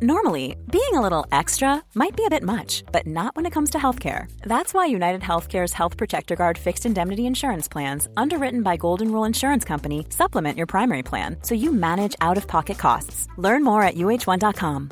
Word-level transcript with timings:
Normally, 0.00 0.54
being 0.70 0.94
a 0.94 1.00
little 1.00 1.26
extra 1.32 1.82
might 1.96 2.14
be 2.16 2.24
a 2.24 2.30
bit 2.30 2.44
much, 2.44 2.84
but 2.92 3.04
not 3.04 3.34
when 3.34 3.46
it 3.46 3.52
comes 3.52 3.70
to 3.70 3.78
healthcare. 3.78 4.30
That's 4.42 4.72
why 4.72 4.86
United 4.86 5.22
Healthcare's 5.22 5.72
Health 5.72 5.96
Protector 5.96 6.36
Guard 6.36 6.56
fixed 6.56 6.86
indemnity 6.86 7.26
insurance 7.26 7.66
plans, 7.66 8.06
underwritten 8.16 8.62
by 8.62 8.76
Golden 8.76 9.10
Rule 9.10 9.24
Insurance 9.24 9.64
Company, 9.64 10.06
supplement 10.10 10.56
your 10.56 10.68
primary 10.68 11.02
plan 11.02 11.38
so 11.42 11.56
you 11.56 11.72
manage 11.72 12.14
out 12.20 12.36
of 12.36 12.46
pocket 12.46 12.78
costs. 12.78 13.26
Learn 13.38 13.64
more 13.64 13.82
at 13.82 13.96
uh1.com. 13.96 14.90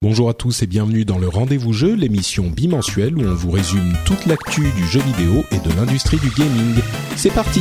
Bonjour 0.00 0.30
à 0.30 0.32
tous 0.32 0.62
et 0.62 0.66
bienvenue 0.66 1.04
dans 1.04 1.18
le 1.18 1.28
Rendez-vous 1.28 1.74
Jeu, 1.74 1.92
l'émission 1.92 2.44
bimensuelle 2.48 3.18
où 3.18 3.24
on 3.24 3.34
vous 3.34 3.50
résume 3.50 3.92
toute 4.06 4.24
l'actu 4.24 4.70
du 4.70 4.86
jeu 4.86 5.00
vidéo 5.00 5.44
et 5.50 5.58
de 5.58 5.76
l'industrie 5.76 6.18
du 6.18 6.30
gaming. 6.30 6.76
C'est 7.16 7.34
parti! 7.34 7.60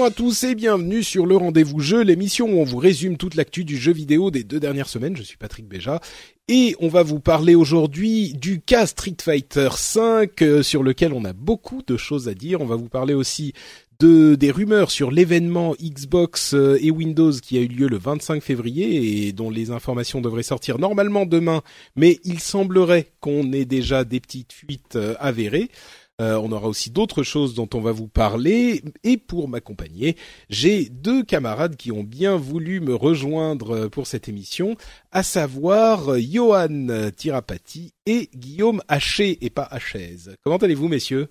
Bonjour 0.00 0.12
à 0.12 0.16
tous 0.16 0.44
et 0.44 0.54
bienvenue 0.54 1.02
sur 1.02 1.26
le 1.26 1.36
Rendez-vous 1.36 1.80
Jeu, 1.80 2.00
l'émission 2.00 2.46
où 2.46 2.58
on 2.58 2.64
vous 2.64 2.78
résume 2.78 3.18
toute 3.18 3.34
l'actu 3.34 3.64
du 3.64 3.76
jeu 3.76 3.92
vidéo 3.92 4.30
des 4.30 4.44
deux 4.44 4.58
dernières 4.58 4.88
semaines. 4.88 5.14
Je 5.14 5.22
suis 5.22 5.36
Patrick 5.36 5.68
Béja 5.68 6.00
et 6.48 6.74
on 6.80 6.88
va 6.88 7.02
vous 7.02 7.20
parler 7.20 7.54
aujourd'hui 7.54 8.32
du 8.32 8.62
cas 8.62 8.86
Street 8.86 9.16
Fighter 9.20 9.68
V 9.68 10.30
euh, 10.40 10.62
sur 10.62 10.82
lequel 10.82 11.12
on 11.12 11.26
a 11.26 11.34
beaucoup 11.34 11.82
de 11.86 11.98
choses 11.98 12.28
à 12.28 12.34
dire. 12.34 12.62
On 12.62 12.66
va 12.66 12.76
vous 12.76 12.88
parler 12.88 13.12
aussi 13.12 13.52
de 13.98 14.36
des 14.36 14.50
rumeurs 14.50 14.90
sur 14.90 15.10
l'événement 15.10 15.74
Xbox 15.78 16.54
euh, 16.54 16.78
et 16.80 16.90
Windows 16.90 17.32
qui 17.32 17.58
a 17.58 17.60
eu 17.60 17.68
lieu 17.68 17.86
le 17.86 17.98
25 17.98 18.42
février 18.42 19.26
et 19.26 19.32
dont 19.32 19.50
les 19.50 19.70
informations 19.70 20.22
devraient 20.22 20.42
sortir 20.42 20.78
normalement 20.78 21.26
demain, 21.26 21.60
mais 21.94 22.20
il 22.24 22.40
semblerait 22.40 23.12
qu'on 23.20 23.52
ait 23.52 23.66
déjà 23.66 24.04
des 24.04 24.20
petites 24.20 24.54
fuites 24.54 24.96
euh, 24.96 25.14
avérées. 25.20 25.68
Euh, 26.20 26.36
on 26.36 26.52
aura 26.52 26.68
aussi 26.68 26.90
d'autres 26.90 27.24
choses 27.24 27.54
dont 27.54 27.68
on 27.74 27.80
va 27.80 27.90
vous 27.90 28.06
parler. 28.06 28.84
Et 29.02 29.16
pour 29.16 29.48
m'accompagner, 29.48 30.16
j'ai 30.48 30.84
deux 30.88 31.24
camarades 31.24 31.76
qui 31.76 31.90
ont 31.90 32.04
bien 32.04 32.36
voulu 32.36 32.80
me 32.80 32.94
rejoindre 32.94 33.88
pour 33.88 34.06
cette 34.06 34.28
émission, 34.28 34.76
à 35.10 35.22
savoir 35.22 36.18
Johan 36.20 37.10
Tirapati 37.16 37.92
et 38.06 38.28
Guillaume 38.36 38.82
Haché 38.86 39.38
et 39.44 39.50
pas 39.50 39.66
Hachaise. 39.70 40.36
Comment 40.44 40.58
allez-vous, 40.58 40.88
messieurs? 40.88 41.28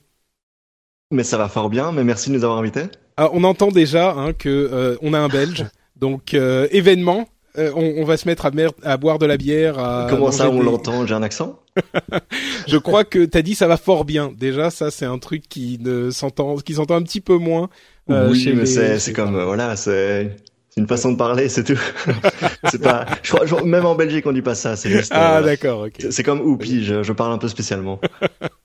Mais 1.12 1.24
ça 1.24 1.38
va 1.38 1.50
fort 1.50 1.70
bien, 1.70 1.92
mais 1.92 2.04
merci 2.04 2.30
de 2.30 2.36
nous 2.36 2.44
avoir 2.44 2.60
invités. 2.60 2.84
Ah, 3.18 3.30
on 3.34 3.44
entend 3.44 3.70
déjà 3.70 4.12
hein, 4.12 4.34
que 4.34 4.50
euh, 4.50 4.96
on 5.02 5.14
a 5.14 5.20
un 5.20 5.28
Belge, 5.28 5.66
donc 5.96 6.34
euh, 6.34 6.68
événement. 6.72 7.28
On, 7.58 8.04
va 8.04 8.18
se 8.18 8.28
mettre 8.28 8.46
à, 8.46 8.52
à, 8.84 8.98
boire 8.98 9.20
de 9.20 9.26
la 9.26 9.38
bière. 9.38 9.80
À 9.80 10.08
Comment 10.10 10.32
ça, 10.32 10.50
on 10.50 10.62
l'entend? 10.62 11.06
J'ai 11.06 11.16
un 11.16 11.24
accent? 11.24 11.60
Je 12.68 12.78
crois 12.78 13.04
que 13.04 13.26
t'as 13.26 13.42
dit 13.42 13.56
ça 13.56 13.68
va 13.68 13.78
fort 13.78 14.06
bien. 14.06 14.32
Déjà, 14.38 14.70
ça 14.70 14.92
c'est 14.92 15.06
un 15.06 15.18
truc 15.18 15.44
qui 15.50 15.78
ne 15.82 16.12
s'entend, 16.12 16.58
qui 16.58 16.76
s'entend 16.76 16.96
un 16.96 17.04
petit 17.04 17.22
peu 17.22 17.38
moins. 17.38 17.70
Euh, 18.10 18.30
oui, 18.32 18.54
mais 18.56 18.66
c'est 18.66 19.14
comme 19.14 19.36
euh, 19.36 19.46
voilà, 19.46 19.76
c'est 19.76 20.36
une 20.80 20.88
façon 20.88 21.12
de 21.12 21.18
parler, 21.18 21.50
c'est 21.50 21.64
tout. 21.66 21.80
c'est 22.72 22.82
pas. 22.82 23.06
Je 23.22 23.36
crois, 23.36 23.64
même 23.64 23.86
en 23.86 23.96
Belgique, 23.96 24.26
on 24.26 24.32
dit 24.32 24.42
pas 24.42 24.56
ça. 24.56 24.78
C'est 24.78 25.02
ah 25.12 25.38
euh, 25.38 25.42
d'accord. 25.44 25.88
ok. 25.88 26.08
C'est 26.10 26.24
comme 26.24 26.40
oupi. 26.40 26.86
Je, 26.86 27.04
je, 27.04 27.14
parle 27.14 27.34
un 27.34 27.38
peu 27.38 27.50
spécialement. 27.50 28.00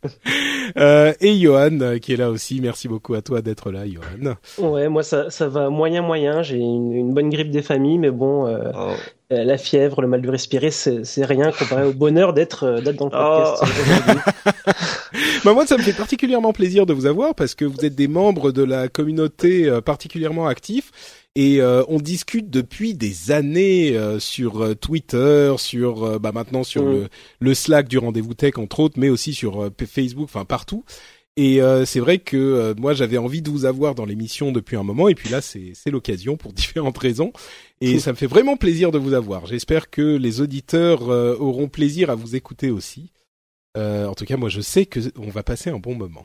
euh, 0.76 1.12
et 1.20 1.36
Johan 1.38 1.80
euh, 1.80 1.98
qui 1.98 2.12
est 2.12 2.16
là 2.16 2.30
aussi. 2.30 2.60
Merci 2.60 2.86
beaucoup 2.86 3.14
à 3.14 3.22
toi 3.22 3.42
d'être 3.42 3.72
là, 3.72 3.82
Johan. 3.86 4.36
Ouais, 4.58 4.88
moi 4.88 5.02
ça, 5.02 5.28
ça 5.28 5.48
va 5.48 5.70
moyen 5.70 6.02
moyen. 6.02 6.42
J'ai 6.42 6.56
une, 6.56 6.92
une, 6.92 7.12
bonne 7.12 7.30
grippe 7.30 7.50
des 7.50 7.62
familles, 7.62 7.98
mais 7.98 8.10
bon. 8.10 8.46
Euh... 8.46 8.70
Oh. 8.74 8.92
Euh, 9.32 9.42
la 9.42 9.56
fièvre, 9.56 10.02
le 10.02 10.06
mal 10.06 10.20
de 10.20 10.30
respirer, 10.30 10.70
c'est 10.70 11.24
rien 11.24 11.50
comparé 11.50 11.84
au 11.84 11.94
bonheur 11.94 12.34
d'être 12.34 12.82
d'être 12.82 12.96
dans 12.96 13.06
le 13.06 13.10
podcast. 13.10 13.62
Oh. 14.46 14.50
bah 15.44 15.54
moi, 15.54 15.66
ça 15.66 15.78
me 15.78 15.82
fait 15.82 15.94
particulièrement 15.94 16.52
plaisir 16.52 16.84
de 16.84 16.92
vous 16.92 17.06
avoir 17.06 17.34
parce 17.34 17.54
que 17.54 17.64
vous 17.64 17.86
êtes 17.86 17.94
des 17.94 18.06
membres 18.06 18.52
de 18.52 18.62
la 18.62 18.88
communauté 18.88 19.80
particulièrement 19.80 20.46
actifs 20.46 20.92
et 21.36 21.60
euh, 21.60 21.82
on 21.88 21.98
discute 21.98 22.48
depuis 22.48 22.94
des 22.94 23.32
années 23.32 23.96
euh, 23.96 24.20
sur 24.20 24.62
euh, 24.62 24.74
Twitter, 24.74 25.52
sur 25.58 26.20
bah 26.20 26.30
maintenant 26.32 26.62
sur 26.62 26.84
mm. 26.84 26.92
le, 26.92 27.08
le, 27.40 27.54
Slack 27.54 27.88
du 27.88 27.98
rendez-vous 27.98 28.34
tech 28.34 28.56
entre 28.58 28.80
autres, 28.80 29.00
mais 29.00 29.08
aussi 29.08 29.34
sur 29.34 29.70
Facebook, 29.86 30.24
enfin 30.24 30.44
partout. 30.44 30.84
Et 31.36 31.58
c'est 31.84 31.98
vrai 31.98 32.18
que 32.18 32.76
moi 32.78 32.94
j'avais 32.94 33.18
envie 33.18 33.42
de 33.42 33.50
vous 33.50 33.64
avoir 33.64 33.96
dans 33.96 34.04
l'émission 34.04 34.52
depuis 34.52 34.76
un 34.76 34.84
moment, 34.84 35.08
et 35.08 35.16
puis 35.16 35.30
là 35.30 35.40
c'est 35.40 35.90
l'occasion 35.90 36.36
pour 36.36 36.52
différentes 36.52 36.96
raisons, 36.96 37.32
et 37.80 37.98
ça 37.98 38.12
me 38.12 38.16
fait 38.16 38.28
vraiment 38.28 38.56
plaisir 38.56 38.92
de 38.92 38.98
vous 38.98 39.14
avoir. 39.14 39.44
J'espère 39.46 39.90
que 39.90 40.16
les 40.16 40.40
auditeurs 40.40 41.08
auront 41.08 41.66
plaisir 41.66 42.08
à 42.08 42.14
vous 42.14 42.36
écouter 42.36 42.70
aussi. 42.70 43.10
en 43.76 44.14
tout 44.14 44.26
cas, 44.26 44.36
moi 44.36 44.48
je 44.48 44.60
sais 44.60 44.86
que 44.86 45.00
on 45.18 45.28
va 45.30 45.42
passer 45.42 45.70
un 45.70 45.80
bon 45.80 45.96
moment. 45.96 46.24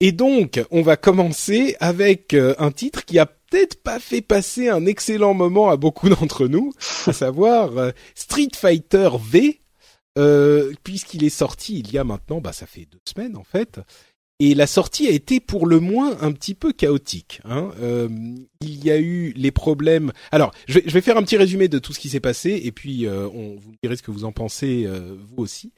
Et 0.00 0.10
donc, 0.10 0.60
on 0.72 0.82
va 0.82 0.96
commencer 0.96 1.76
avec 1.78 2.34
un 2.34 2.72
titre 2.72 3.04
qui 3.04 3.20
a 3.20 3.35
peut-être 3.50 3.82
pas 3.82 3.98
fait 3.98 4.22
passer 4.22 4.68
un 4.68 4.86
excellent 4.86 5.34
moment 5.34 5.70
à 5.70 5.76
beaucoup 5.76 6.08
d'entre 6.10 6.46
nous, 6.46 6.72
à 7.06 7.12
savoir 7.12 7.76
euh, 7.78 7.90
Street 8.14 8.50
Fighter 8.54 9.10
V, 9.20 9.60
euh, 10.18 10.72
puisqu'il 10.82 11.24
est 11.24 11.30
sorti 11.30 11.78
il 11.78 11.92
y 11.92 11.98
a 11.98 12.04
maintenant, 12.04 12.40
bah 12.40 12.52
ça 12.52 12.66
fait 12.66 12.86
deux 12.90 13.00
semaines 13.04 13.36
en 13.36 13.44
fait, 13.44 13.80
et 14.38 14.54
la 14.54 14.66
sortie 14.66 15.06
a 15.06 15.10
été 15.10 15.40
pour 15.40 15.66
le 15.66 15.80
moins 15.80 16.16
un 16.20 16.32
petit 16.32 16.54
peu 16.54 16.72
chaotique. 16.72 17.40
Hein. 17.44 17.70
Euh, 17.80 18.08
il 18.60 18.84
y 18.84 18.90
a 18.90 18.98
eu 18.98 19.32
les 19.34 19.50
problèmes. 19.50 20.12
Alors, 20.30 20.52
je 20.68 20.78
vais, 20.78 21.00
faire 21.00 21.16
un 21.16 21.22
petit 21.22 21.38
résumé 21.38 21.68
de 21.68 21.78
tout 21.78 21.94
ce 21.94 22.00
qui 22.00 22.10
s'est 22.10 22.20
passé, 22.20 22.60
et 22.64 22.72
puis 22.72 23.06
on 23.08 23.56
vous 23.56 23.72
direz 23.82 23.96
ce 23.96 24.02
que 24.02 24.10
vous 24.10 24.24
en 24.24 24.32
pensez 24.32 24.86
vous 24.86 25.42
aussi. 25.42 25.72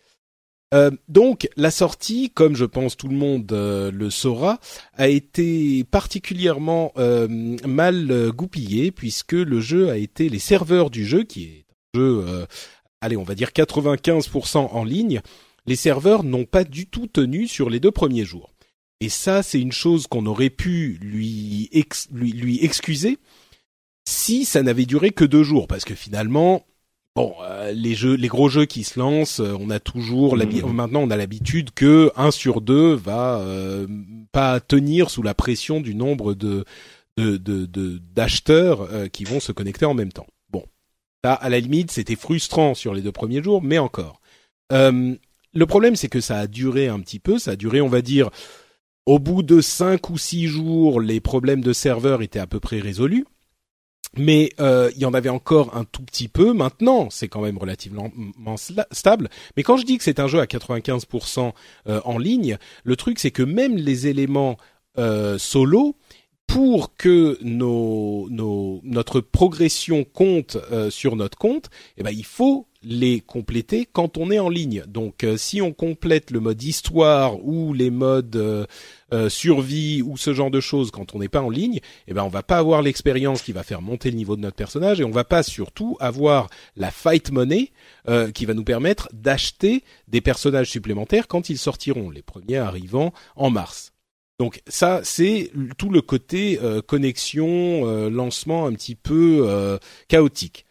Euh, 0.75 0.91
donc 1.09 1.49
la 1.56 1.71
sortie, 1.71 2.31
comme 2.31 2.55
je 2.55 2.67
pense 2.67 2.97
tout 2.97 3.09
le 3.09 3.17
monde 3.17 3.51
euh, 3.53 3.91
le 3.91 4.11
saura, 4.11 4.59
a 4.95 5.09
été 5.09 5.84
particulièrement 5.84 6.93
euh, 6.99 7.27
mal 7.67 8.31
goupillée 8.33 8.91
puisque 8.91 9.33
le 9.33 9.61
jeu 9.61 9.89
a 9.91 9.97
été 9.97 10.28
les 10.28 10.39
serveurs 10.39 10.91
du 10.91 11.07
jeu 11.07 11.25
qui 11.25 11.45
est 11.45 11.67
un 11.95 11.99
jeu, 12.01 12.47
allez 13.01 13.17
on 13.17 13.23
va 13.23 13.34
dire 13.34 13.51
95% 13.51 14.59
en 14.59 14.84
ligne, 14.84 15.23
les 15.67 15.77
serveurs 15.77 16.23
n'ont 16.23 16.45
pas 16.45 16.65
du 16.65 16.87
tout 16.87 17.07
tenu 17.07 17.47
sur 17.47 17.71
les 17.71 17.81
deux 17.81 17.91
premiers 17.91 18.25
jours. 18.25 18.53
Et 19.01 19.09
ça 19.09 19.43
c'est 19.43 19.61
une 19.61 19.73
chose 19.73 20.07
qu'on 20.07 20.27
aurait 20.27 20.51
pu 20.51 20.99
lui, 21.01 21.71
lui, 22.11 22.33
lui 22.33 22.65
excuser 22.65 23.19
si 24.07 24.45
ça 24.45 24.62
n'avait 24.62 24.87
duré 24.87 25.12
que 25.12 25.25
deux 25.25 25.45
jours 25.45 25.67
parce 25.67 25.84
que 25.84 25.95
finalement 25.95 26.67
bon, 27.19 27.34
euh, 27.43 27.73
les 27.73 27.95
jeux, 27.95 28.15
les 28.15 28.29
gros 28.29 28.49
jeux 28.49 28.65
qui 28.65 28.84
se 28.84 28.99
lancent, 28.99 29.41
euh, 29.41 29.56
on 29.59 29.71
a 29.71 29.81
toujours 29.81 30.37
mmh. 30.37 30.73
maintenant 30.73 31.01
on 31.01 31.11
a 31.11 31.17
l'habitude 31.17 31.73
que 31.73 32.12
un 32.17 32.31
sur 32.31 32.61
deux 32.61 32.95
va 32.95 33.41
euh, 33.41 33.87
pas 34.31 34.61
tenir 34.61 35.11
sous 35.11 35.23
la 35.23 35.34
pression 35.34 35.81
du 35.81 35.95
nombre 35.95 36.34
de 36.34 36.65
d'acheteurs 38.15 38.89
qui 39.11 39.25
vont 39.25 39.41
se 39.41 39.51
connecter 39.51 39.84
en 39.84 39.95
même 39.95 40.12
temps. 40.12 40.28
Bon, 40.51 40.65
ça 41.25 41.33
à 41.34 41.49
la 41.49 41.59
limite 41.59 41.91
c'était 41.91 42.15
frustrant 42.15 42.75
sur 42.75 42.95
les 42.95 43.03
deux 43.03 43.11
premiers 43.11 43.43
jours, 43.43 43.61
mais 43.61 43.78
encore. 43.78 44.21
le 44.71 45.67
problème 45.67 45.97
c'est 45.97 46.09
que 46.09 46.21
ça 46.21 46.39
a 46.39 46.47
duré 46.47 46.87
un 46.87 47.01
petit 47.01 47.19
peu, 47.19 47.41
ça 47.41 47.53
a 47.53 47.57
duré 47.57 47.81
on 47.81 47.89
va 47.89 48.03
dire 48.03 48.31
au 49.05 49.19
bout 49.19 49.43
de 49.43 49.61
cinq 49.61 50.11
ou 50.11 50.19
six 50.19 50.47
jours, 50.47 51.01
les 51.01 51.19
problèmes 51.19 51.62
de 51.62 51.73
serveur 51.73 52.23
étaient 52.23 52.39
à 52.39 52.47
peu 52.47 52.61
près 52.61 52.78
résolus 52.78 53.25
mais 54.17 54.51
euh, 54.61 54.91
il 54.97 55.03
y 55.03 55.05
en 55.05 55.15
avait 55.15 55.29
encore 55.29 55.77
un 55.77 55.85
tout 55.85 56.03
petit 56.03 56.29
peu. 56.29 56.53
Maintenant, 56.53 57.09
c'est 57.11 57.29
quand 57.29 57.41
même 57.41 57.59
relativement 57.59 58.11
stable. 58.91 59.29
Mais 59.57 59.63
quand 59.63 59.77
je 59.77 59.85
dis 59.85 59.99
que 59.99 60.05
c'est 60.05 60.21
un 60.21 60.29
jeu 60.29 60.41
à 60.41 60.47
95% 60.47 61.53
euh, 61.89 62.01
en 62.05 62.19
ligne, 62.19 62.59
le 62.84 62.97
truc 62.97 63.19
c'est 63.19 63.31
que 63.31 63.43
même 63.43 63.77
les 63.77 64.07
éléments 64.07 64.57
euh, 64.99 65.39
solo, 65.39 65.97
pour 66.49 66.97
que 66.97 67.39
nos, 67.43 68.27
nos, 68.31 68.81
notre 68.83 69.21
progression 69.21 70.03
compte 70.03 70.57
euh, 70.72 70.91
sur 70.91 71.15
notre 71.15 71.37
compte, 71.37 71.69
eh 71.99 72.03
ben, 72.03 72.11
il 72.11 72.25
faut 72.25 72.66
les 72.83 73.21
compléter 73.21 73.87
quand 73.91 74.16
on 74.16 74.31
est 74.31 74.39
en 74.39 74.49
ligne. 74.49 74.83
Donc 74.87 75.25
euh, 75.25 75.37
si 75.37 75.61
on 75.61 75.72
complète 75.72 76.31
le 76.31 76.41
mode 76.41 76.63
histoire 76.63 77.45
ou 77.45 77.75
les 77.75 77.91
modes 77.91 78.37
euh, 78.37 78.66
survie 79.28 80.03
ou 80.03 80.16
ce 80.16 80.34
genre 80.34 80.51
de 80.51 80.60
choses 80.60 80.91
quand 80.91 81.15
on 81.15 81.21
n'est 81.21 81.28
pas 81.28 81.41
en 81.41 81.51
ligne, 81.51 81.81
eh 82.07 82.13
ben 82.13 82.25
on 82.25 82.28
va 82.28 82.43
pas 82.43 82.59
avoir 82.59 82.83
l'expérience 82.83 83.43
qui 83.43 83.53
va 83.53 83.63
faire 83.63 83.81
monter 83.81 84.10
le 84.10 84.16
niveau 84.16 84.37
de 84.37 84.43
notre 84.43 84.57
personnage 84.57 85.01
et 85.01 85.05
on 85.05 85.10
va 85.10 85.25
pas 85.25 85.43
surtout 85.43 85.97
avoir 85.99 86.49
la 86.77 86.91
fight 86.91 87.31
money 87.31 87.72
qui 88.34 88.45
va 88.45 88.55
nous 88.55 88.65
permettre 88.65 89.09
d'acheter 89.13 89.83
des 90.09 90.21
personnages 90.21 90.71
supplémentaires 90.71 91.27
quand 91.27 91.49
ils 91.49 91.59
sortiront, 91.59 92.10
les 92.10 92.22
premiers 92.22 92.59
arrivant 92.59 93.13
en 93.37 93.51
mars. 93.51 93.93
Donc 94.39 94.63
ça, 94.69 95.01
c'est 95.03 95.51
tout 95.78 95.91
le 95.91 96.01
côté 96.01 96.61
euh, 96.63 96.81
connexion, 96.81 97.89
euh, 97.89 98.09
lancement 98.09 98.66
un 98.66 98.72
petit 98.72 98.95
peu 98.95 99.41
euh, 99.43 99.78
chaotique. 100.07 100.65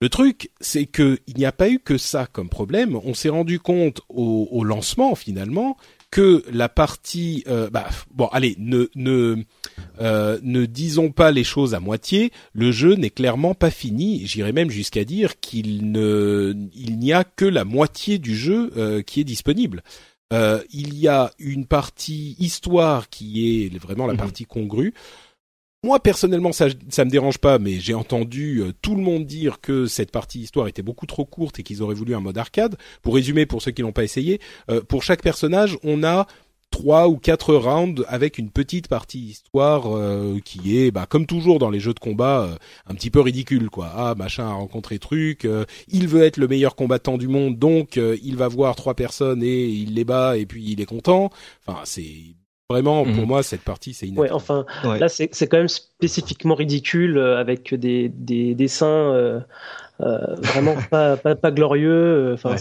Le 0.00 0.08
truc, 0.08 0.50
c'est 0.60 0.86
que 0.86 1.18
il 1.26 1.36
n'y 1.36 1.44
a 1.44 1.52
pas 1.52 1.68
eu 1.68 1.78
que 1.78 1.98
ça 1.98 2.26
comme 2.26 2.48
problème. 2.48 2.98
On 3.04 3.12
s'est 3.12 3.28
rendu 3.28 3.60
compte 3.60 4.00
au, 4.08 4.48
au, 4.50 4.64
lancement 4.64 5.14
finalement 5.14 5.76
que 6.12 6.44
la 6.52 6.68
partie, 6.68 7.42
euh, 7.48 7.70
bah, 7.70 7.88
bon, 8.14 8.26
allez, 8.26 8.54
ne 8.58 8.88
ne 8.94 9.42
euh, 10.00 10.38
ne 10.42 10.66
disons 10.66 11.10
pas 11.10 11.32
les 11.32 11.42
choses 11.42 11.74
à 11.74 11.80
moitié. 11.80 12.30
Le 12.52 12.70
jeu 12.70 12.94
n'est 12.94 13.10
clairement 13.10 13.54
pas 13.54 13.70
fini. 13.70 14.26
J'irais 14.26 14.52
même 14.52 14.70
jusqu'à 14.70 15.04
dire 15.04 15.40
qu'il 15.40 15.90
ne, 15.90 16.54
il 16.74 16.98
n'y 16.98 17.14
a 17.14 17.24
que 17.24 17.46
la 17.46 17.64
moitié 17.64 18.18
du 18.18 18.36
jeu 18.36 18.70
euh, 18.76 19.00
qui 19.00 19.20
est 19.20 19.24
disponible. 19.24 19.82
Euh, 20.34 20.62
il 20.70 20.98
y 20.98 21.08
a 21.08 21.32
une 21.38 21.66
partie 21.66 22.36
histoire 22.38 23.08
qui 23.08 23.64
est 23.64 23.78
vraiment 23.78 24.06
la 24.06 24.12
mhm. 24.12 24.18
partie 24.18 24.44
congrue. 24.44 24.92
Moi 25.84 25.98
personnellement, 25.98 26.52
ça, 26.52 26.68
ça 26.90 27.04
me 27.04 27.10
dérange 27.10 27.38
pas, 27.38 27.58
mais 27.58 27.80
j'ai 27.80 27.94
entendu 27.94 28.58
euh, 28.58 28.72
tout 28.82 28.94
le 28.94 29.02
monde 29.02 29.26
dire 29.26 29.60
que 29.60 29.86
cette 29.86 30.12
partie 30.12 30.38
histoire 30.38 30.68
était 30.68 30.80
beaucoup 30.80 31.06
trop 31.06 31.24
courte 31.24 31.58
et 31.58 31.64
qu'ils 31.64 31.82
auraient 31.82 31.96
voulu 31.96 32.14
un 32.14 32.20
mode 32.20 32.38
arcade. 32.38 32.76
Pour 33.02 33.16
résumer, 33.16 33.46
pour 33.46 33.62
ceux 33.62 33.72
qui 33.72 33.82
n'ont 33.82 33.90
pas 33.90 34.04
essayé, 34.04 34.40
euh, 34.70 34.80
pour 34.80 35.02
chaque 35.02 35.22
personnage, 35.22 35.76
on 35.82 36.04
a 36.04 36.28
trois 36.70 37.08
ou 37.08 37.16
quatre 37.16 37.52
rounds 37.56 38.04
avec 38.06 38.38
une 38.38 38.50
petite 38.50 38.86
partie 38.86 39.18
histoire 39.18 39.88
euh, 39.88 40.38
qui 40.44 40.78
est, 40.78 40.92
bah, 40.92 41.06
comme 41.08 41.26
toujours 41.26 41.58
dans 41.58 41.68
les 41.68 41.80
jeux 41.80 41.94
de 41.94 41.98
combat, 41.98 42.56
un 42.86 42.94
petit 42.94 43.10
peu 43.10 43.20
ridicule, 43.20 43.68
quoi. 43.68 43.90
Ah, 43.92 44.14
machin 44.16 44.46
a 44.46 44.52
rencontré 44.52 45.00
truc, 45.00 45.48
il 45.88 46.06
veut 46.06 46.22
être 46.22 46.36
le 46.36 46.46
meilleur 46.46 46.76
combattant 46.76 47.18
du 47.18 47.26
monde, 47.26 47.58
donc 47.58 47.96
il 47.96 48.36
va 48.36 48.46
voir 48.46 48.76
trois 48.76 48.94
personnes 48.94 49.42
et 49.42 49.66
il 49.66 49.94
les 49.94 50.04
bat 50.04 50.38
et 50.38 50.46
puis 50.46 50.64
il 50.64 50.80
est 50.80 50.86
content. 50.86 51.30
Enfin, 51.66 51.80
c'est 51.84 52.36
Vraiment, 52.72 53.04
pour 53.04 53.12
mhm. 53.12 53.26
moi, 53.26 53.42
cette 53.42 53.60
partie, 53.60 53.92
c'est 53.92 54.08
Ouais, 54.16 54.30
enfin, 54.30 54.64
là, 54.82 55.08
c'est 55.08 55.28
quand 55.28 55.58
même 55.58 55.68
spécifiquement 55.68 56.54
ridicule 56.54 57.18
euh, 57.18 57.38
avec 57.38 57.74
des, 57.74 58.08
des 58.08 58.54
dessins 58.54 58.86
euh, 58.86 59.40
euh, 60.00 60.34
vraiment 60.36 60.74
pas, 60.90 61.18
pas, 61.18 61.34
pas, 61.34 61.50
glorieux. 61.50 62.32
Enfin, 62.32 62.56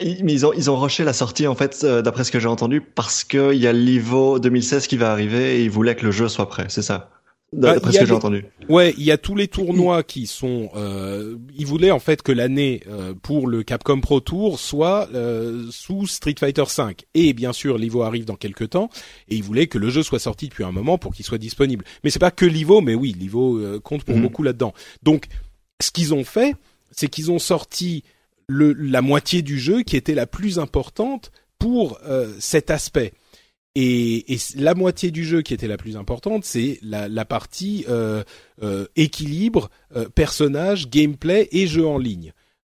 mais 0.00 0.32
ils 0.32 0.46
ont, 0.46 0.52
ils 0.52 0.70
ont 0.70 0.76
rushé 0.76 1.02
la 1.02 1.12
sortie, 1.12 1.48
en 1.48 1.56
fait, 1.56 1.84
d'après 1.84 2.22
ce 2.22 2.30
que 2.30 2.38
j'ai 2.38 2.48
entendu, 2.48 2.80
parce 2.80 3.24
qu'il 3.24 3.54
y 3.54 3.66
a 3.66 3.72
l'Ivo 3.72 4.38
2016 4.38 4.86
qui 4.86 4.96
va 4.96 5.10
arriver 5.10 5.56
et 5.56 5.64
ils 5.64 5.70
voulaient 5.70 5.96
que 5.96 6.06
le 6.06 6.12
jeu 6.12 6.28
soit 6.28 6.48
prêt, 6.48 6.66
c'est 6.68 6.82
ça? 6.82 7.10
Bah, 7.52 7.74
D'après 7.74 7.92
ce 7.92 7.98
que 7.98 8.06
j'ai 8.06 8.12
entendu. 8.12 8.44
Ouais, 8.68 8.94
il 8.96 9.02
y 9.02 9.10
a 9.10 9.18
tous 9.18 9.34
les 9.34 9.48
tournois 9.48 10.04
qui 10.04 10.28
sont. 10.28 10.70
Euh, 10.76 11.36
ils 11.56 11.66
voulaient 11.66 11.90
en 11.90 11.98
fait 11.98 12.22
que 12.22 12.30
l'année 12.30 12.82
euh, 12.88 13.12
pour 13.20 13.48
le 13.48 13.64
Capcom 13.64 14.00
Pro 14.00 14.20
Tour 14.20 14.60
soit 14.60 15.08
euh, 15.14 15.66
sous 15.70 16.06
Street 16.06 16.36
Fighter 16.38 16.62
V. 16.62 16.96
Et 17.14 17.32
bien 17.32 17.52
sûr, 17.52 17.76
l'Ivo 17.76 18.02
arrive 18.02 18.24
dans 18.24 18.36
quelques 18.36 18.70
temps, 18.70 18.88
et 19.28 19.34
ils 19.34 19.42
voulaient 19.42 19.66
que 19.66 19.78
le 19.78 19.90
jeu 19.90 20.04
soit 20.04 20.20
sorti 20.20 20.48
depuis 20.48 20.62
un 20.62 20.70
moment 20.70 20.96
pour 20.96 21.12
qu'il 21.12 21.24
soit 21.24 21.38
disponible. 21.38 21.84
Mais 22.04 22.10
c'est 22.10 22.20
pas 22.20 22.30
que 22.30 22.46
l'Ivo, 22.46 22.80
mais 22.80 22.94
oui, 22.94 23.16
l'Ivo 23.18 23.58
euh, 23.58 23.80
compte 23.80 24.04
pour 24.04 24.16
mhm. 24.16 24.22
beaucoup 24.22 24.44
là-dedans. 24.44 24.72
Donc, 25.02 25.26
ce 25.80 25.90
qu'ils 25.90 26.14
ont 26.14 26.24
fait, 26.24 26.54
c'est 26.92 27.08
qu'ils 27.08 27.32
ont 27.32 27.40
sorti 27.40 28.04
le, 28.46 28.72
la 28.72 29.02
moitié 29.02 29.42
du 29.42 29.58
jeu 29.58 29.82
qui 29.82 29.96
était 29.96 30.14
la 30.14 30.26
plus 30.26 30.60
importante 30.60 31.32
pour 31.58 31.98
euh, 32.06 32.32
cet 32.38 32.70
aspect. 32.70 33.12
Et, 33.76 34.36
la 34.56 34.74
moitié 34.74 35.10
du 35.10 35.24
jeu 35.24 35.42
qui 35.42 35.54
était 35.54 35.68
la 35.68 35.76
plus 35.76 35.96
importante, 35.96 36.44
c'est 36.44 36.78
la, 36.82 37.08
la, 37.08 37.24
partie 37.24 37.84
euh, 37.88 38.24
euh, 38.62 38.86
équilibre, 38.96 39.70
euh, 39.94 40.08
personnage, 40.08 40.90
gameplay 40.90 41.48
et 41.52 41.66
jeu 41.66 41.86
en 41.86 41.98
ligne 41.98 42.32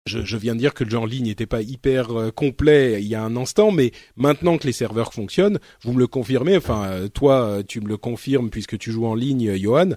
je, 0.05 0.25
je, 0.25 0.37
viens 0.37 0.55
de 0.55 0.59
dire 0.59 0.73
que 0.73 0.83
le 0.83 0.89
jeu 0.89 0.97
en 0.97 1.05
ligne 1.05 1.25
n'était 1.25 1.45
pas 1.45 1.61
hyper 1.61 2.17
euh, 2.17 2.31
complet 2.31 3.01
il 3.01 3.07
y 3.07 3.15
a 3.15 3.23
un 3.23 3.35
instant, 3.35 3.71
mais 3.71 3.91
maintenant 4.15 4.57
que 4.57 4.65
les 4.65 4.73
serveurs 4.73 5.13
fonctionnent, 5.13 5.59
vous 5.83 5.93
me 5.93 5.99
le 5.99 6.07
confirmez. 6.07 6.57
Enfin, 6.57 6.85
euh, 6.85 7.07
toi, 7.07 7.43
euh, 7.43 7.63
tu 7.63 7.81
me 7.81 7.87
le 7.87 7.97
confirmes 7.97 8.49
puisque 8.49 8.77
tu 8.77 8.91
joues 8.91 9.05
en 9.05 9.13
ligne, 9.13 9.55
Johan. 9.57 9.91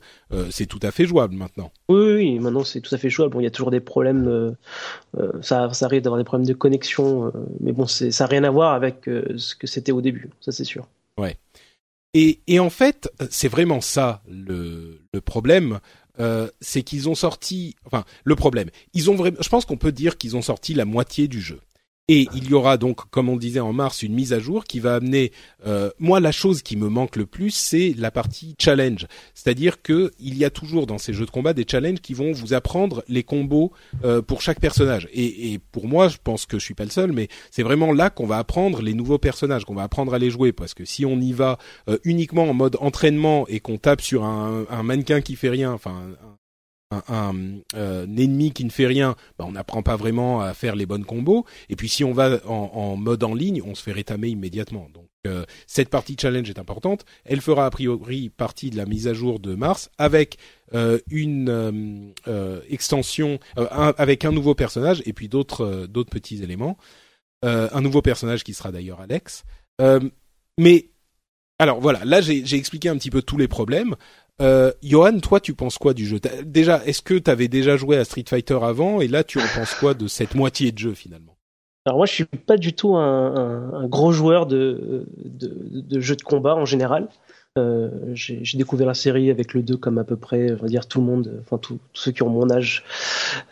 c'est 0.51 0.67
tout 0.67 0.81
à 0.83 0.91
fait 0.91 1.07
jouable 1.07 1.35
maintenant. 1.35 1.73
Oui, 1.89 2.15
oui, 2.15 2.39
maintenant 2.39 2.65
c'est 2.65 2.81
tout 2.81 2.95
à 2.95 2.99
fait 2.99 3.09
jouable. 3.09 3.33
Bon, 3.33 3.41
il 3.41 3.45
y 3.45 3.47
a 3.47 3.51
toujours 3.51 3.71
des 3.71 3.81
problèmes. 3.81 4.57
ça, 5.41 5.73
ça 5.73 5.87
arrive 5.87 6.03
d'avoir 6.03 6.19
des 6.19 6.25
problèmes 6.25 6.47
de 6.47 6.55
connexion, 6.55 7.33
mais 7.61 7.73
bon, 7.73 7.87
ça 7.87 8.07
n'a 8.07 8.27
rien 8.27 8.45
à 8.45 8.51
voir 8.51 8.75
avec 8.75 9.05
ce 9.05 9.55
que 9.55 9.67
c'était 9.67 9.93
au 9.93 10.01
début. 10.01 10.31
Ça, 10.41 10.53
c'est 10.53 10.65
sûr. 10.65 10.87
Ouais. 11.19 11.37
Et, 12.13 12.41
et 12.47 12.61
en 12.61 12.71
fait, 12.71 13.11
c'est 13.31 13.49
vraiment 13.49 13.81
ça 13.81 14.23
le, 14.29 15.01
le 15.13 15.21
problème. 15.21 15.81
Euh, 16.21 16.49
c'est 16.61 16.83
qu'ils 16.83 17.09
ont 17.09 17.17
sorti, 17.17 17.75
enfin, 17.87 18.05
le 18.23 18.37
problème, 18.37 18.71
ils 18.93 19.11
ont 19.11 19.17
vraiment, 19.17 19.39
je 19.41 19.49
pense 19.49 19.65
qu'on 19.65 19.77
peut 19.77 19.91
dire 19.91 20.17
qu'ils 20.17 20.37
ont 20.37 20.43
sorti 20.43 20.73
la 20.75 20.85
moitié 20.85 21.27
du 21.27 21.41
jeu. 21.41 21.61
Et 22.09 22.29
il 22.35 22.51
y 22.51 22.53
aura 22.53 22.77
donc, 22.77 23.09
comme 23.11 23.31
on 23.31 23.37
disait 23.39 23.61
en 23.61 23.73
mars, 23.73 24.03
une 24.03 24.13
mise 24.13 24.35
à 24.35 24.39
jour 24.39 24.65
qui 24.65 24.79
va 24.79 24.97
amener. 24.97 25.33
Euh, 25.67 25.89
moi, 25.99 26.21
la 26.21 26.33
chose 26.33 26.61
qui 26.61 26.77
me 26.77 26.91
manque 26.91 27.17
le 27.17 27.25
plus, 27.25 27.51
c'est 27.51 27.95
la 27.97 28.11
partie 28.11 28.55
challenge. 28.61 29.07
C'est-à-dire 29.33 29.81
que 29.81 30.13
il 30.19 30.37
y 30.37 30.45
a 30.45 30.51
toujours 30.51 30.87
dans 30.87 30.99
ces 30.99 31.15
jeux 31.15 31.25
de 31.25 31.31
combat 31.31 31.55
des 31.55 31.65
challenges 31.67 32.03
qui 32.03 32.13
vont 32.13 32.33
vous 32.33 32.53
apprendre 32.53 33.03
les 33.09 33.23
combos 33.23 33.73
euh, 34.05 34.21
pour 34.21 34.43
chaque 34.43 34.61
personnage. 34.61 35.09
Et, 35.15 35.59
pour 35.73 35.89
moi, 35.89 36.09
je 36.09 36.19
pense 36.23 36.45
que 36.45 36.59
je 36.59 36.65
suis 36.65 36.75
pas 36.75 36.85
le 36.85 36.91
seul, 36.91 37.11
mais 37.11 37.29
c'est 37.51 37.63
vraiment 37.63 37.91
là 37.91 38.11
qu'on 38.11 38.27
va 38.27 38.37
apprendre 38.37 38.83
les 38.83 38.93
nouveaux 38.93 39.19
personnages, 39.19 39.65
qu'on 39.65 39.75
va 39.75 39.85
apprendre 39.85 40.13
à 40.13 40.19
les 40.19 40.29
jouer. 40.29 40.53
Parce 40.53 40.75
que 40.75 40.85
si 40.85 41.07
on 41.07 41.19
y 41.23 41.33
va 41.33 41.57
euh, 41.89 41.97
uniquement 42.05 42.45
en 42.45 42.53
mode 42.53 42.77
entraînement 42.81 43.49
et 43.49 43.61
qu'on 43.61 43.79
tape 43.79 44.03
sur 44.03 44.25
un, 44.25 44.67
un 44.69 44.83
mannequin 44.83 45.23
qui 45.23 45.37
fait 45.37 45.49
rien, 45.49 45.73
enfin 45.73 46.03
un, 46.91 47.35
euh, 47.75 48.05
ennemi 48.05 48.53
qui 48.53 48.65
ne 48.65 48.71
fait 48.71 48.87
rien, 48.87 49.17
bah, 49.39 49.45
on 49.47 49.53
n'apprend 49.53 49.83
pas 49.83 49.97
vraiment 49.97 50.41
à 50.41 50.55
faire 50.55 50.77
les 50.77 50.87
bonnes 50.87 51.05
combos. 51.05 51.45
Et 51.69 51.77
puis 51.77 51.89
si 51.89 52.05
on 52.05 52.13
va 52.13 52.41
en, 52.47 52.97
mode 52.97 53.25
en 53.25 53.35
ligne, 53.35 53.63
on 53.65 53.75
se 53.75 53.83
fait 53.83 53.93
rétamer 53.93 54.29
immédiatement. 54.29 54.89
Donc 54.93 55.09
euh, 55.27 55.45
cette 55.67 55.89
partie 55.89 56.17
challenge 56.21 56.49
est 56.51 56.59
importante. 56.59 57.05
Elle 57.25 57.41
fera 57.41 57.67
a 57.67 57.71
priori 57.71 58.31
partie 58.31 58.71
de 58.71 58.77
la 58.77 58.87
mise 58.87 59.09
à 59.09 59.15
jour 59.15 59.41
de 59.41 59.55
mars 59.55 59.91
avec 59.99 60.39
euh, 60.75 60.99
une 61.11 62.13
extension, 62.69 63.39
avec 63.57 64.25
un 64.25 64.33
nouveau 64.33 64.55
personnage 64.55 65.03
et 65.07 65.13
puis 65.13 65.29
d'autres 65.29 65.87
d'autres 65.87 66.11
petits 66.11 66.43
éléments. 66.43 66.77
un 67.43 67.81
nouveau 67.81 68.03
personnage 68.03 68.45
qui 68.45 68.55
sera 68.55 68.73
d'ailleurs 68.73 69.01
Alex. 69.01 69.45
mais 70.59 70.91
alors 71.59 71.81
voilà, 71.81 72.05
là 72.05 72.21
j'ai 72.21 72.57
expliqué 72.57 72.89
un 72.89 72.97
petit 72.97 73.11
peu 73.11 73.23
tous 73.23 73.39
les 73.39 73.49
problèmes. 73.49 73.95
Euh, 74.41 74.73
Johan, 74.83 75.19
toi, 75.21 75.41
tu 75.41 75.55
penses 75.55 75.79
quoi 75.79 75.95
du 75.95 76.07
jeu 76.07 76.19
Déjà, 76.45 76.85
est-ce 76.85 77.03
que 77.03 77.15
tu 77.15 77.31
avais 77.31 77.49
déjà 77.49 77.77
joué 77.77 77.97
à 77.97 78.05
Street 78.05 78.25
Fighter 78.29 78.59
avant 78.63 79.01
Et 79.01 79.09
là, 79.09 79.23
tu 79.23 79.39
en 79.39 79.47
penses 79.55 79.75
quoi 79.75 79.95
de 79.95 80.07
cette 80.09 80.35
moitié 80.35 80.73
de 80.73 80.79
jeu 80.79 80.95
finalement 80.95 81.37
Alors 81.85 81.99
moi, 81.99 82.07
je 82.07 82.13
suis 82.13 82.25
pas 82.25 82.57
du 82.57 82.73
tout 82.73 82.97
un, 82.97 83.87
gros 83.87 84.13
joueur 84.13 84.47
de, 84.47 85.07
de, 85.17 86.01
jeux 86.01 86.17
de 86.17 86.23
combat 86.23 86.57
en 86.57 86.65
général. 86.65 87.09
Euh, 87.57 87.89
j'ai 88.15 88.59
découvert 88.59 88.89
la 88.89 88.95
série 88.95 89.31
avec 89.31 89.55
le 89.55 89.63
2 89.63 89.77
comme 89.77 89.99
à 89.99 90.03
peu 90.03 90.17
près, 90.17 90.51
on 90.51 90.57
va 90.57 90.67
dire 90.67 90.89
tout 90.89 90.99
le 90.99 91.07
monde, 91.07 91.41
enfin 91.41 91.57
tous 91.57 91.79
ceux 91.93 92.11
qui 92.11 92.25
ont 92.25 92.29
mon 92.29 92.51
âge. 92.51 92.83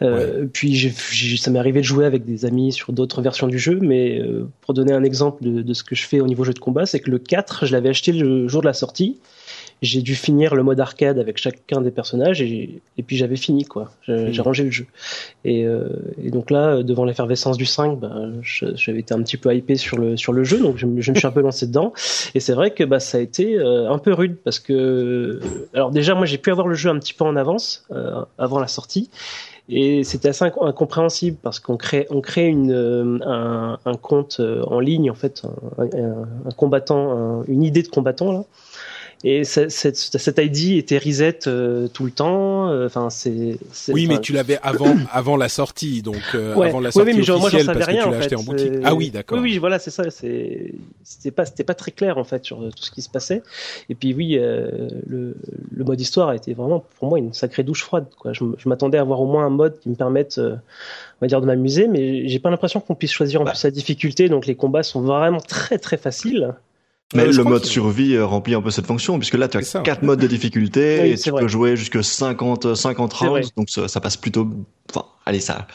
Euh, 0.02 0.46
Puis 0.52 0.92
ça 1.38 1.52
m'est 1.52 1.60
arrivé 1.60 1.82
de 1.82 1.84
jouer 1.84 2.04
avec 2.04 2.24
des 2.24 2.44
amis 2.44 2.72
sur 2.72 2.92
d'autres 2.92 3.22
versions 3.22 3.46
du 3.46 3.60
jeu, 3.60 3.78
mais 3.80 4.18
euh, 4.18 4.48
pour 4.60 4.74
donner 4.74 4.92
un 4.92 5.04
exemple 5.04 5.44
de, 5.44 5.62
de, 5.62 5.72
ce 5.72 5.84
que 5.84 5.94
je 5.94 6.04
fais 6.04 6.18
au 6.18 6.26
niveau 6.26 6.42
jeu 6.42 6.52
de 6.52 6.58
combat, 6.58 6.84
c'est 6.84 6.98
que 6.98 7.12
le 7.12 7.20
4, 7.20 7.66
je 7.66 7.72
l'avais 7.72 7.90
acheté 7.90 8.10
le 8.10 8.48
jour 8.48 8.60
de 8.60 8.66
la 8.66 8.72
sortie 8.72 9.20
j'ai 9.82 10.00
dû 10.00 10.14
finir 10.14 10.54
le 10.54 10.62
mode 10.62 10.78
arcade 10.78 11.18
avec 11.18 11.38
chacun 11.38 11.80
des 11.80 11.90
personnages 11.90 12.40
et, 12.40 12.80
et 12.96 13.02
puis 13.02 13.16
j'avais 13.16 13.36
fini 13.36 13.64
quoi. 13.64 13.90
J'ai 14.06 14.14
hmm. 14.14 14.40
rangé 14.40 14.62
le 14.62 14.70
jeu. 14.70 14.86
Et, 15.44 15.64
euh, 15.66 15.88
et 16.22 16.30
donc 16.30 16.50
là, 16.50 16.82
devant 16.84 17.04
l'effervescence 17.04 17.56
du 17.56 17.66
5, 17.66 17.98
bah, 17.98 18.14
j'avais 18.42 19.00
été 19.00 19.12
un 19.12 19.22
petit 19.22 19.36
peu 19.36 19.54
hypé 19.54 19.74
sur 19.76 19.98
le 19.98 20.16
sur 20.16 20.32
le 20.32 20.44
jeu, 20.44 20.60
donc 20.60 20.76
je, 20.76 20.86
je 20.98 21.10
me 21.10 21.16
suis 21.16 21.26
un 21.26 21.32
peu 21.32 21.42
lancé 21.42 21.66
dedans. 21.66 21.92
Et 22.34 22.40
c'est 22.40 22.54
vrai 22.54 22.70
que 22.70 22.84
bah 22.84 23.00
ça 23.00 23.18
a 23.18 23.20
été 23.20 23.58
euh, 23.58 23.90
un 23.90 23.98
peu 23.98 24.12
rude 24.12 24.36
parce 24.44 24.60
que 24.60 25.40
alors 25.74 25.90
déjà 25.90 26.14
moi 26.14 26.26
j'ai 26.26 26.38
pu 26.38 26.50
avoir 26.50 26.68
le 26.68 26.74
jeu 26.74 26.88
un 26.88 26.98
petit 26.98 27.14
peu 27.14 27.24
en 27.24 27.34
avance 27.34 27.84
euh, 27.90 28.22
avant 28.38 28.60
la 28.60 28.68
sortie. 28.68 29.10
Et 29.68 30.02
c'était 30.04 30.28
assez 30.28 30.44
incompréhensible 30.44 31.36
parce 31.40 31.60
qu'on 31.60 31.76
crée, 31.76 32.06
on 32.10 32.20
crée 32.20 32.46
une, 32.46 32.72
euh, 32.72 33.18
un, 33.24 33.78
un, 33.84 33.94
compte 33.94 34.40
en 34.40 34.80
ligne, 34.80 35.08
en 35.08 35.14
fait, 35.14 35.44
un, 35.78 35.84
un, 35.84 36.28
un 36.46 36.50
combattant, 36.50 37.44
une 37.46 37.62
idée 37.62 37.82
de 37.82 37.88
combattant, 37.88 38.32
là. 38.32 38.44
Et 39.24 39.44
cette, 39.44 39.70
cette, 39.70 40.38
ID 40.38 40.78
était 40.78 40.98
reset 40.98 41.40
euh, 41.46 41.86
tout 41.86 42.04
le 42.04 42.10
temps. 42.10 42.68
Euh, 42.70 42.86
enfin, 42.86 43.08
c'est. 43.08 43.56
Oui, 43.88 44.08
mais 44.08 44.20
tu 44.20 44.32
l'avais 44.32 44.58
avant, 44.62 44.96
avant 45.12 45.36
la 45.36 45.48
sortie, 45.48 46.02
donc 46.02 46.22
euh, 46.34 46.56
avant 46.60 46.80
la 46.80 46.90
sortie 46.90 47.12
oui, 47.12 47.18
mais 47.18 47.30
officielle 47.30 47.66
parce 47.66 47.86
rien, 47.86 48.02
que 48.02 48.08
tu 48.08 48.10
l'as 48.10 48.18
acheté 48.18 48.34
en 48.36 48.42
boutique. 48.42 48.72
Ah 48.82 48.94
oui, 48.96 49.10
d'accord. 49.10 49.38
Oui, 49.38 49.44
oui, 49.44 49.58
voilà, 49.58 49.78
c'est 49.78 49.92
ça. 49.92 50.10
C'est, 50.10 50.74
c'était 51.04 51.30
pas, 51.30 51.46
c'était 51.46 51.62
pas 51.62 51.74
très 51.74 51.92
clair 51.92 52.18
en 52.18 52.24
fait 52.24 52.44
sur 52.44 52.58
tout 52.58 52.82
ce 52.82 52.90
qui 52.90 53.00
se 53.00 53.08
passait. 53.08 53.44
Et 53.88 53.94
puis 53.94 54.12
oui, 54.12 54.34
le, 54.34 55.36
le 55.70 55.84
mode 55.84 56.00
histoire 56.00 56.30
a 56.30 56.36
été 56.36 56.52
vraiment 56.52 56.84
pour 56.98 57.08
moi 57.08 57.18
une 57.18 57.32
sacrée 57.32 57.62
douche 57.62 57.84
froide. 57.84 58.06
Quoi. 58.18 58.32
Je, 58.32 58.44
m'attendais 58.66 58.98
à 58.98 59.02
avoir 59.02 59.20
au 59.20 59.26
moins 59.26 59.46
un 59.46 59.50
mode 59.50 59.78
qui 59.78 59.88
me 59.88 59.94
permette, 59.94 60.38
on 60.38 60.58
va 61.20 61.28
dire, 61.28 61.40
de 61.40 61.46
m'amuser, 61.46 61.86
mais 61.86 62.26
j'ai 62.26 62.40
pas 62.40 62.50
l'impression 62.50 62.80
qu'on 62.80 62.96
puisse 62.96 63.12
choisir 63.12 63.40
en 63.40 63.44
bah. 63.44 63.52
plus 63.52 63.60
sa 63.60 63.70
difficulté. 63.70 64.28
Donc 64.28 64.46
les 64.46 64.56
combats 64.56 64.82
sont 64.82 65.02
vraiment 65.02 65.40
très 65.40 65.78
très 65.78 65.96
faciles. 65.96 66.54
Mais 67.14 67.26
le 67.26 67.44
mode 67.44 67.64
survie 67.64 68.14
euh, 68.14 68.26
remplit 68.26 68.54
un 68.54 68.62
peu 68.62 68.70
cette 68.70 68.86
fonction, 68.86 69.18
puisque 69.18 69.34
là, 69.34 69.48
tu 69.48 69.58
as 69.58 69.80
quatre 69.82 70.02
modes 70.02 70.20
de 70.20 70.26
difficulté 70.26 71.10
et 71.10 71.16
tu 71.16 71.32
peux 71.32 71.48
jouer 71.48 71.76
jusque 71.76 72.02
50, 72.02 72.74
50 72.74 73.12
rounds, 73.12 73.50
donc 73.56 73.68
ça, 73.70 74.00
passe 74.00 74.16
plutôt. 74.16 74.48
Enfin, 74.90 75.06
allez, 75.26 75.40
ça. 75.40 75.66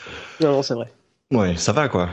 Non, 0.41 0.51
non, 0.51 0.63
c'est 0.63 0.73
vrai. 0.73 0.91
Ouais, 1.31 1.55
ça 1.57 1.73
va 1.73 1.89
quoi. 1.89 2.09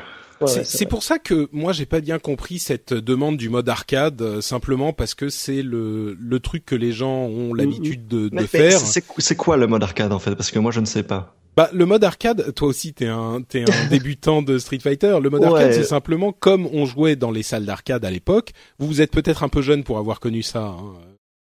c'est 0.47 0.87
pour 0.87 1.04
ça 1.04 1.21
que 1.21 1.49
moi 1.52 1.73
j'ai 1.73 1.87
pas 1.87 2.00
bien 2.00 2.19
compris 2.19 2.59
cette 2.59 2.93
demande 2.93 3.37
du 3.37 3.49
mode 3.49 3.69
arcade 3.69 4.21
euh, 4.21 4.40
simplement 4.40 4.93
parce 4.93 5.14
que 5.14 5.28
c'est 5.28 5.62
le 5.62 6.16
le 6.19 6.40
truc 6.40 6.66
que 6.66 6.75
les 6.75 6.90
gens 6.90 7.26
ont 7.26 7.54
l'habitude 7.54 8.09
de, 8.09 8.28
de 8.28 8.47
faire. 8.47 8.81
C'est 8.81 9.37
quoi 9.37 9.57
le 9.57 9.69
mode 9.69 9.85
arcade 9.85 10.12
en 10.12 10.19
fait? 10.19 10.35
Parce 10.35 10.50
que 10.50 10.59
moi 10.59 10.73
je 10.73 10.81
ne 10.81 10.87
sais 10.87 11.04
pas. 11.04 11.37
Bah 11.56 11.70
le 11.73 11.87
mode 11.87 12.04
arcade, 12.04 12.52
toi 12.54 12.68
aussi 12.68 12.92
t'es 12.94 13.06
un 13.06 13.42
t'es 13.42 13.62
un 13.62 13.87
débutant 13.90 14.42
de 14.42 14.58
Street 14.58 14.78
Fighter. 14.78 15.18
Le 15.23 15.30
mode 15.30 15.44
arcade 15.44 15.73
c'est 15.73 15.84
simplement 15.84 16.32
comme 16.32 16.66
on 16.73 16.87
jouait 16.87 17.16
dans 17.16 17.30
les 17.30 17.42
salles 17.42 17.66
d'arcade 17.66 18.04
à 18.04 18.11
l'époque. 18.11 18.52
Vous 18.78 19.00
êtes 19.00 19.11
peut-être 19.11 19.42
un 19.42 19.49
peu 19.49 19.62
jeune 19.62 19.84
pour 19.84 19.99
avoir 19.99 20.20
connu 20.20 20.42
ça. 20.42 20.64
Hein 20.64 20.94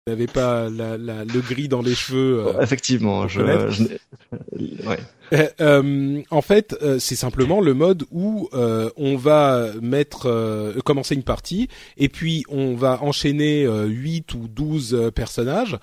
n'avait 0.08 0.28
pas 0.28 0.70
la, 0.70 0.96
la, 0.96 1.24
le 1.24 1.40
gris 1.40 1.66
dans 1.66 1.82
les 1.82 1.96
cheveux. 1.96 2.46
Euh, 2.46 2.60
Effectivement, 2.60 3.26
je, 3.26 3.40
je, 3.70 3.82
ouais. 4.86 4.98
Euh, 5.32 5.48
euh, 5.60 6.22
en 6.30 6.42
fait, 6.42 6.76
euh, 6.80 7.00
c'est 7.00 7.16
simplement 7.16 7.60
le 7.60 7.74
mode 7.74 8.04
où 8.12 8.48
on 8.52 9.16
va 9.16 9.72
mettre 9.82 10.74
commencer 10.84 11.16
une 11.16 11.24
partie 11.24 11.68
et 11.96 12.08
puis 12.08 12.44
on 12.48 12.76
va 12.76 13.02
enchaîner 13.02 13.66
8 13.66 14.34
ou 14.34 14.48
12 14.48 15.10
personnages 15.14 15.76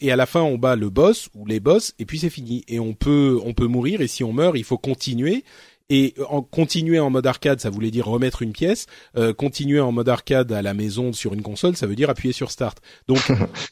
et 0.00 0.10
à 0.10 0.16
la 0.16 0.26
fin 0.26 0.40
on 0.40 0.58
bat 0.58 0.76
le 0.76 0.90
boss 0.90 1.28
ou 1.34 1.46
les 1.46 1.60
boss 1.60 1.94
et 1.98 2.04
puis 2.04 2.18
c'est 2.18 2.30
fini 2.30 2.64
et 2.66 2.80
on 2.80 2.94
peut 2.94 3.38
on 3.44 3.54
peut 3.54 3.66
mourir 3.66 4.00
et 4.00 4.08
si 4.08 4.24
on 4.24 4.32
meurt 4.32 4.56
il 4.56 4.64
faut 4.64 4.78
continuer 4.78 5.44
et 5.90 6.14
en 6.28 6.40
continuer 6.40 7.00
en 7.00 7.10
mode 7.10 7.26
arcade, 7.26 7.60
ça 7.60 7.68
voulait 7.68 7.90
dire 7.90 8.06
remettre 8.06 8.42
une 8.42 8.52
pièce. 8.52 8.86
Euh, 9.18 9.34
continuer 9.34 9.80
en 9.80 9.90
mode 9.90 10.08
arcade 10.08 10.52
à 10.52 10.62
la 10.62 10.72
maison 10.72 11.12
sur 11.12 11.34
une 11.34 11.42
console, 11.42 11.76
ça 11.76 11.86
veut 11.88 11.96
dire 11.96 12.08
appuyer 12.08 12.32
sur 12.32 12.52
Start. 12.52 12.78
Donc, 13.08 13.20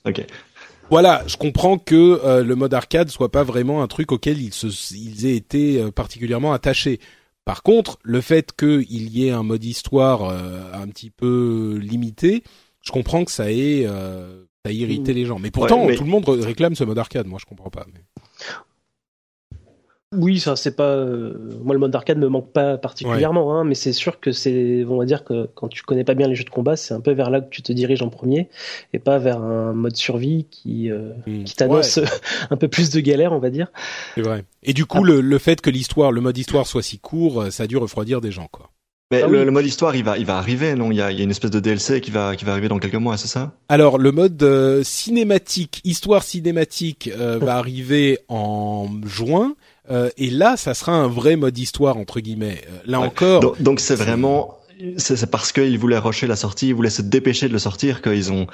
voilà, 0.91 1.23
je 1.29 1.37
comprends 1.37 1.79
que 1.79 2.21
euh, 2.25 2.43
le 2.43 2.57
mode 2.57 2.75
arcade 2.75 3.09
soit 3.09 3.31
pas 3.31 3.45
vraiment 3.45 3.83
un 3.83 3.87
truc 3.87 4.11
auquel 4.11 4.43
ils, 4.43 4.53
se, 4.53 4.67
ils 4.95 5.27
aient 5.27 5.37
été 5.37 5.81
euh, 5.81 5.91
particulièrement 5.93 6.53
attachés. 6.53 6.99
Par 7.45 7.63
contre, 7.63 7.99
le 8.03 8.21
fait 8.21 8.51
qu'il 8.53 9.09
y 9.17 9.29
ait 9.29 9.31
un 9.31 9.45
mode 9.45 9.65
histoire 9.65 10.29
un 10.29 10.87
petit 10.89 11.09
peu 11.09 11.79
limité, 11.81 12.43
je 12.83 12.93
comprends 12.93 13.25
que 13.25 13.31
ça 13.31 13.51
ait, 13.51 13.87
ça 14.69 14.73
irrité 14.73 15.13
mmh. 15.13 15.17
les 15.17 15.27
gens. 15.27 15.39
Mais 15.39 15.51
pourtant, 15.51 15.87
tout 15.87 16.05
le 16.05 16.11
monde 16.11 16.29
réclame 16.29 16.75
ce 16.75 16.85
mode 16.85 16.99
arcade. 16.99 17.27
Moi, 17.27 17.39
je 17.41 17.47
comprends 17.47 17.71
pas. 17.71 17.87
Mais... 17.93 18.01
Oui, 20.17 20.41
ça 20.41 20.57
c'est 20.57 20.75
pas. 20.75 20.95
Euh, 20.95 21.35
moi, 21.63 21.75
le 21.75 21.81
mode 21.81 21.91
d'arcade 21.91 22.17
me 22.17 22.29
manque 22.29 22.51
pas 22.51 22.79
particulièrement, 22.79 23.55
hein, 23.55 23.65
mais 23.65 23.75
c'est 23.75 23.93
sûr 23.93 24.21
que 24.21 24.33
c'est. 24.33 24.83
On 24.89 24.97
va 24.97 25.05
dire 25.05 25.23
que 25.23 25.51
quand 25.55 25.69
tu 25.69 25.83
connais 25.83 26.05
pas 26.05 26.15
bien 26.15 26.27
les 26.27 26.35
jeux 26.35 26.45
de 26.45 26.51
combat, 26.51 26.77
c'est 26.77 26.95
un 26.95 27.01
peu 27.03 27.13
vers 27.13 27.29
là 27.29 27.43
que 27.43 27.51
tu 27.51 27.61
te 27.61 27.75
diriges 27.75 28.01
en 28.01 28.09
premier, 28.09 28.49
et 28.95 28.99
pas 28.99 29.19
vers 29.19 29.43
un 29.43 29.75
mode 29.75 29.97
survie 29.97 30.47
qui 30.51 30.91
euh, 30.91 31.11
hmm. 31.27 31.45
qui 31.45 31.55
t'annonce 31.55 32.01
un 32.51 32.57
peu 32.57 32.69
plus 32.69 32.89
de 32.89 33.01
galère, 33.01 33.33
on 33.35 33.39
va 33.39 33.51
dire. 33.51 33.71
C'est 34.15 34.23
vrai. 34.23 34.45
Et 34.63 34.73
du 34.73 34.87
coup, 34.87 35.05
le, 35.05 35.21
le 35.21 35.39
fait 35.39 35.61
que 35.61 35.69
l'histoire, 35.69 36.11
le 36.11 36.23
mode 36.23 36.39
histoire 36.39 36.67
soit 36.67 36.83
si 36.83 36.99
court, 36.99 37.43
euh, 37.43 37.51
ça 37.51 37.65
a 37.65 37.67
dû 37.67 37.77
refroidir 37.77 38.23
des 38.23 38.31
gens, 38.31 38.49
quoi. 38.51 38.71
Mais 39.11 39.23
ah 39.23 39.27
le, 39.27 39.51
mode 39.51 39.65
histoire, 39.65 39.97
il 39.97 40.05
va, 40.05 40.19
il 40.19 40.27
va 40.27 40.37
arriver, 40.37 40.75
non? 40.75 40.91
Il 40.91 40.99
y, 40.99 41.01
a, 41.01 41.11
il 41.11 41.17
y 41.17 41.21
a 41.23 41.25
une 41.25 41.31
espèce 41.31 41.51
de 41.51 41.61
DLC 41.61 42.03
qui 42.03 42.11
va, 42.11 42.37
qui 42.37 42.45
va 42.45 42.53
arriver 42.53 42.69
dans 42.69 42.79
quelques 42.79 42.95
mois, 42.95 43.17
c'est 43.17 43.29
ça? 43.29 43.53
Alors 43.71 43.97
le 43.97 44.13
mode 44.13 44.83
cinématique, 44.83 45.81
histoire 45.85 46.23
cinématique, 46.23 47.11
va 47.17 47.57
arriver 47.57 48.19
en 48.29 48.89
juin 49.07 49.55
euh, 49.91 50.11
et 50.17 50.31
là, 50.31 50.57
ça 50.57 50.75
sera 50.75 50.93
un 50.93 51.09
vrai 51.09 51.37
mode 51.37 51.57
histoire 51.59 51.97
entre 51.97 52.21
guillemets. 52.21 52.63
Euh, 52.69 52.79
là 52.87 53.01
encore. 53.01 53.57
Donc 53.61 53.81
c'est 53.81 53.95
vraiment 53.95 54.55
c'est 54.97 55.29
parce 55.29 55.51
qu'ils 55.51 55.77
voulaient 55.77 55.99
rusher 55.99 56.29
la 56.29 56.37
sortie, 56.37 56.69
ils 56.69 56.75
voulaient 56.75 56.89
se 56.89 57.03
dépêcher 57.03 57.49
de 57.49 57.53
le 57.53 57.59
sortir 57.59 58.01
qu'ils 58.01 58.31
ont 58.31 58.47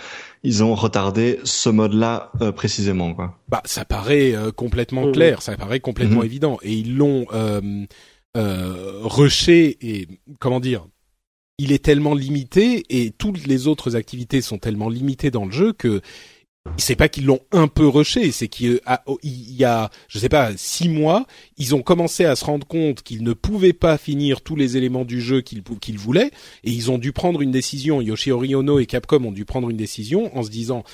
ils 0.42 0.64
ont 0.64 0.74
retardé 0.74 1.38
ce 1.44 1.68
mode-là 1.68 2.30
euh, 2.40 2.50
précisément 2.50 3.12
quoi. 3.12 3.38
Bah 3.48 3.60
ça 3.66 3.84
paraît 3.84 4.34
complètement 4.56 5.12
clair, 5.12 5.42
ça 5.42 5.54
paraît 5.56 5.80
complètement 5.80 6.20
mhm. 6.20 6.26
évident 6.26 6.58
et 6.62 6.72
ils 6.72 6.96
l'ont 6.96 7.26
euh, 7.34 7.84
rushé 8.34 9.78
et 9.80 10.08
comment 10.40 10.60
dire 10.60 10.86
il 11.58 11.72
est 11.72 11.84
tellement 11.84 12.14
limité 12.14 12.84
et 12.90 13.10
toutes 13.10 13.46
les 13.46 13.68
autres 13.68 13.96
activités 13.96 14.40
sont 14.40 14.58
tellement 14.58 14.88
limitées 14.88 15.30
dans 15.30 15.44
le 15.44 15.52
jeu 15.52 15.72
que 15.72 16.00
c'est 16.78 16.96
pas 16.96 17.08
qu'ils 17.08 17.26
l'ont 17.26 17.40
un 17.52 17.68
peu 17.68 17.86
rushé, 17.86 18.32
c'est 18.32 18.48
qu'il 18.48 18.80
y 19.22 19.64
a, 19.64 19.90
je 20.08 20.18
sais 20.18 20.30
pas, 20.30 20.52
six 20.56 20.88
mois, 20.88 21.26
ils 21.58 21.74
ont 21.74 21.82
commencé 21.82 22.24
à 22.24 22.36
se 22.36 22.44
rendre 22.44 22.66
compte 22.66 23.02
qu'ils 23.02 23.22
ne 23.22 23.34
pouvaient 23.34 23.74
pas 23.74 23.98
finir 23.98 24.40
tous 24.40 24.56
les 24.56 24.76
éléments 24.76 25.04
du 25.04 25.20
jeu 25.20 25.42
qu'ils 25.42 25.62
qu'ils 25.62 25.98
voulaient, 25.98 26.30
et 26.64 26.70
ils 26.70 26.90
ont 26.90 26.98
dû 26.98 27.12
prendre 27.12 27.42
une 27.42 27.50
décision. 27.50 28.00
Yoshihori 28.00 28.54
Ono 28.54 28.78
et 28.78 28.86
Capcom 28.86 29.26
ont 29.26 29.32
dû 29.32 29.44
prendre 29.44 29.68
une 29.68 29.76
décision 29.76 30.34
en 30.36 30.42
se 30.42 30.50
disant 30.50 30.84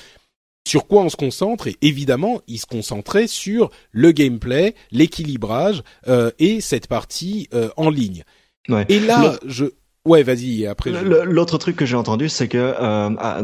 sur 0.67 0.87
quoi 0.87 1.01
on 1.01 1.09
se 1.09 1.15
concentre, 1.15 1.67
et 1.67 1.77
évidemment, 1.81 2.41
ils 2.47 2.59
se 2.59 2.65
concentraient 2.65 3.27
sur 3.27 3.71
le 3.91 4.11
gameplay, 4.11 4.75
l'équilibrage 4.91 5.83
euh, 6.07 6.31
et 6.39 6.61
cette 6.61 6.87
partie 6.87 7.49
euh, 7.53 7.69
en 7.77 7.89
ligne. 7.89 8.23
Et 8.87 8.99
là, 8.99 9.33
je 9.45 9.65
Ouais, 10.03 10.23
vas-y. 10.23 10.65
Après. 10.65 10.91
L'autre 10.91 11.59
truc 11.59 11.75
que 11.75 11.85
j'ai 11.85 11.95
entendu, 11.95 12.27
c'est 12.27 12.47
que 12.47 12.57
euh, 12.57 13.43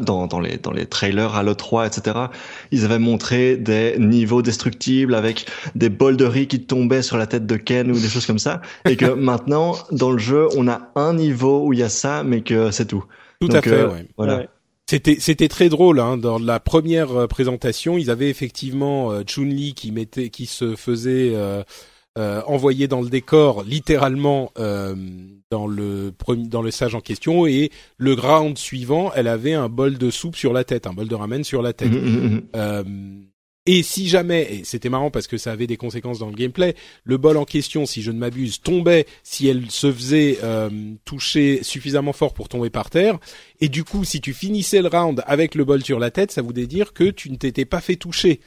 dans, 0.00 0.26
dans 0.26 0.40
les 0.40 0.58
dans 0.58 0.70
les 0.70 0.84
trailers 0.84 1.34
à 1.34 1.42
l'E3, 1.42 1.86
etc., 1.86 2.26
ils 2.70 2.84
avaient 2.84 2.98
montré 2.98 3.56
des 3.56 3.96
niveaux 3.98 4.42
destructibles 4.42 5.14
avec 5.14 5.46
des 5.74 5.88
bols 5.88 6.18
de 6.18 6.26
riz 6.26 6.46
qui 6.46 6.60
tombaient 6.60 7.00
sur 7.00 7.16
la 7.16 7.26
tête 7.26 7.46
de 7.46 7.56
Ken 7.56 7.90
ou 7.90 7.98
des 7.98 8.08
choses 8.08 8.26
comme 8.26 8.38
ça, 8.38 8.60
et 8.86 8.96
que 8.96 9.06
maintenant 9.14 9.76
dans 9.92 10.10
le 10.10 10.18
jeu, 10.18 10.46
on 10.56 10.68
a 10.68 10.90
un 10.94 11.14
niveau 11.14 11.66
où 11.66 11.72
il 11.72 11.78
y 11.78 11.82
a 11.82 11.88
ça, 11.88 12.22
mais 12.22 12.42
que 12.42 12.70
c'est 12.70 12.86
tout. 12.86 13.04
Tout 13.40 13.48
à 13.52 13.62
fait. 13.62 13.72
Euh, 13.72 13.88
ouais. 13.88 14.06
Voilà. 14.18 14.42
C'était 14.86 15.16
c'était 15.18 15.48
très 15.48 15.70
drôle 15.70 15.98
hein. 15.98 16.18
dans 16.18 16.38
la 16.38 16.60
première 16.60 17.12
euh, 17.12 17.26
présentation, 17.26 17.96
ils 17.96 18.10
avaient 18.10 18.28
effectivement 18.28 19.10
euh, 19.10 19.22
Chun-Li 19.24 19.72
qui 19.72 19.92
mettait 19.92 20.28
qui 20.28 20.44
se 20.44 20.76
faisait 20.76 21.32
euh, 21.34 21.62
euh, 22.16 22.42
envoyé 22.46 22.86
dans 22.86 23.00
le 23.00 23.08
décor 23.08 23.64
littéralement 23.64 24.52
euh, 24.56 24.94
dans 25.50 25.66
le 25.66 26.12
dans 26.36 26.62
le 26.62 26.70
sage 26.70 26.94
en 26.94 27.00
question 27.00 27.44
et 27.44 27.70
le 27.96 28.12
round 28.12 28.56
suivant 28.56 29.10
elle 29.16 29.26
avait 29.26 29.54
un 29.54 29.68
bol 29.68 29.98
de 29.98 30.10
soupe 30.10 30.36
sur 30.36 30.52
la 30.52 30.62
tête 30.62 30.86
un 30.86 30.92
bol 30.92 31.08
de 31.08 31.14
ramen 31.16 31.42
sur 31.42 31.60
la 31.60 31.72
tête 31.72 31.90
mmh, 31.90 31.96
mmh, 31.96 32.28
mmh. 32.28 32.42
Euh, 32.54 32.84
et 33.66 33.82
si 33.82 34.08
jamais, 34.08 34.42
et 34.50 34.64
c'était 34.64 34.88
marrant 34.88 35.10
parce 35.10 35.26
que 35.26 35.38
ça 35.38 35.52
avait 35.52 35.66
des 35.66 35.76
conséquences 35.76 36.18
dans 36.18 36.28
le 36.28 36.34
gameplay, 36.34 36.74
le 37.04 37.16
bol 37.16 37.36
en 37.36 37.44
question, 37.44 37.86
si 37.86 38.02
je 38.02 38.10
ne 38.10 38.18
m'abuse, 38.18 38.60
tombait 38.60 39.06
si 39.22 39.48
elle 39.48 39.70
se 39.70 39.90
faisait 39.90 40.38
euh, 40.42 40.70
toucher 41.04 41.62
suffisamment 41.62 42.12
fort 42.12 42.34
pour 42.34 42.48
tomber 42.48 42.70
par 42.70 42.90
terre. 42.90 43.18
Et 43.60 43.68
du 43.68 43.82
coup, 43.84 44.04
si 44.04 44.20
tu 44.20 44.34
finissais 44.34 44.82
le 44.82 44.88
round 44.88 45.22
avec 45.26 45.54
le 45.54 45.64
bol 45.64 45.82
sur 45.82 45.98
la 45.98 46.10
tête, 46.10 46.30
ça 46.30 46.42
voulait 46.42 46.66
dire 46.66 46.92
que 46.92 47.04
tu 47.10 47.30
ne 47.30 47.36
t'étais 47.36 47.64
pas 47.64 47.80
fait 47.80 47.96
toucher. 47.96 48.40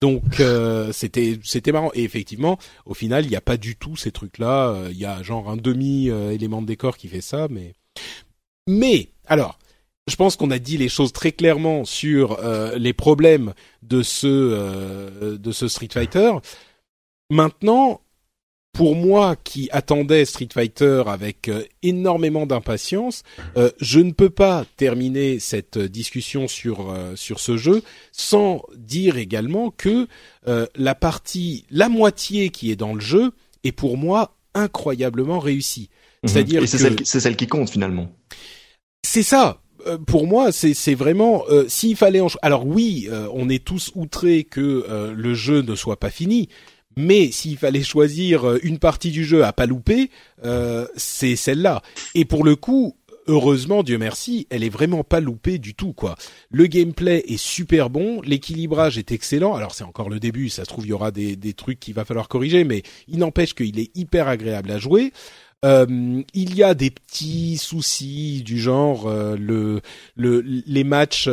Donc 0.00 0.40
euh, 0.40 0.92
c'était 0.92 1.38
c'était 1.42 1.72
marrant 1.72 1.90
et 1.94 2.02
effectivement 2.02 2.58
au 2.84 2.92
final 2.92 3.24
il 3.24 3.30
n'y 3.30 3.36
a 3.36 3.40
pas 3.40 3.56
du 3.56 3.74
tout 3.74 3.96
ces 3.96 4.12
trucs 4.12 4.36
là 4.36 4.68
euh, 4.68 4.88
il 4.90 4.98
y 4.98 5.06
a 5.06 5.22
genre 5.22 5.48
un 5.48 5.56
demi 5.56 6.10
euh, 6.10 6.32
élément 6.32 6.60
de 6.60 6.66
décor 6.66 6.98
qui 6.98 7.08
fait 7.08 7.22
ça 7.22 7.46
mais 7.48 7.72
mais 8.66 9.08
alors 9.26 9.58
je 10.06 10.16
pense 10.16 10.36
qu'on 10.36 10.50
a 10.50 10.58
dit 10.58 10.76
les 10.76 10.88
choses 10.88 11.12
très 11.12 11.32
clairement 11.32 11.84
sur 11.84 12.38
les 12.76 12.92
problèmes 12.92 13.54
de 13.82 14.02
ce 14.02 15.36
de 15.36 15.52
ce 15.52 15.68
Street 15.68 15.88
Fighter 15.90 16.32
maintenant 17.30 18.02
pour 18.74 18.96
moi 18.96 19.36
qui 19.36 19.68
attendais 19.70 20.26
Street 20.26 20.48
Fighter 20.52 21.04
avec 21.06 21.48
euh, 21.48 21.62
énormément 21.82 22.44
d'impatience, 22.44 23.22
euh, 23.56 23.70
je 23.80 24.00
ne 24.00 24.10
peux 24.10 24.30
pas 24.30 24.66
terminer 24.76 25.38
cette 25.38 25.78
discussion 25.78 26.48
sur 26.48 26.90
euh, 26.90 27.14
sur 27.14 27.38
ce 27.38 27.56
jeu 27.56 27.82
sans 28.12 28.62
dire 28.76 29.16
également 29.16 29.70
que 29.70 30.08
la 30.76 30.94
partie, 30.94 31.64
la 31.70 31.88
moitié 31.88 32.50
qui 32.50 32.70
est 32.70 32.76
dans 32.76 32.94
le 32.94 33.00
jeu 33.00 33.32
est 33.62 33.72
pour 33.72 33.96
moi 33.96 34.36
incroyablement 34.54 35.38
réussie. 35.38 35.88
Mhm. 36.22 36.28
C'est-à-dire 36.28 36.60
que 36.60 36.66
c'est 36.66 37.20
celle, 37.20 37.36
qui 37.36 37.46
compte 37.46 37.70
finalement. 37.70 38.10
C'est 39.02 39.22
ça 39.22 39.62
pour 40.06 40.26
moi, 40.26 40.52
c'est 40.52 40.94
vraiment 40.94 41.44
s'il 41.68 41.96
fallait. 41.96 42.20
Alors 42.42 42.66
oui, 42.66 43.08
on 43.32 43.48
est 43.48 43.64
tous 43.64 43.90
outrés 43.94 44.44
que 44.44 45.12
le 45.14 45.34
jeu 45.34 45.62
ne 45.62 45.74
soit 45.74 45.98
pas 45.98 46.10
fini, 46.10 46.48
mais 46.96 47.30
s'il 47.30 47.56
fallait 47.56 47.82
choisir 47.82 48.48
euh, 48.48 48.58
une 48.62 48.78
partie 48.78 49.10
du 49.10 49.24
jeu 49.24 49.44
à 49.44 49.52
pas 49.52 49.66
louper, 49.66 50.10
euh, 50.44 50.86
c'est 50.96 51.36
celle-là. 51.36 51.82
Et 52.14 52.24
pour 52.24 52.44
le 52.44 52.56
coup, 52.56 52.96
heureusement, 53.26 53.82
Dieu 53.82 53.98
merci, 53.98 54.46
elle 54.50 54.62
est 54.62 54.68
vraiment 54.68 55.02
pas 55.02 55.20
loupée 55.20 55.58
du 55.58 55.74
tout, 55.74 55.92
quoi. 55.92 56.14
Le 56.50 56.66
gameplay 56.66 57.24
est 57.26 57.36
super 57.36 57.90
bon, 57.90 58.20
l'équilibrage 58.22 58.98
est 58.98 59.12
excellent. 59.12 59.54
Alors 59.54 59.74
c'est 59.74 59.84
encore 59.84 60.08
le 60.08 60.20
début, 60.20 60.48
ça 60.50 60.64
se 60.64 60.68
trouve 60.68 60.86
il 60.86 60.90
y 60.90 60.92
aura 60.92 61.10
des, 61.10 61.36
des 61.36 61.54
trucs 61.54 61.80
qu'il 61.80 61.94
va 61.94 62.04
falloir 62.04 62.28
corriger, 62.28 62.64
mais 62.64 62.82
il 63.08 63.18
n'empêche 63.18 63.54
qu'il 63.54 63.78
est 63.80 63.90
hyper 63.96 64.28
agréable 64.28 64.70
à 64.70 64.78
jouer. 64.78 65.12
Euh, 65.64 66.22
il 66.34 66.54
y 66.54 66.62
a 66.62 66.74
des 66.74 66.90
petits 66.90 67.56
soucis 67.56 68.42
du 68.44 68.60
genre 68.60 69.06
euh, 69.06 69.36
le, 69.36 69.80
le 70.14 70.40
les 70.40 70.84
matchs 70.84 71.28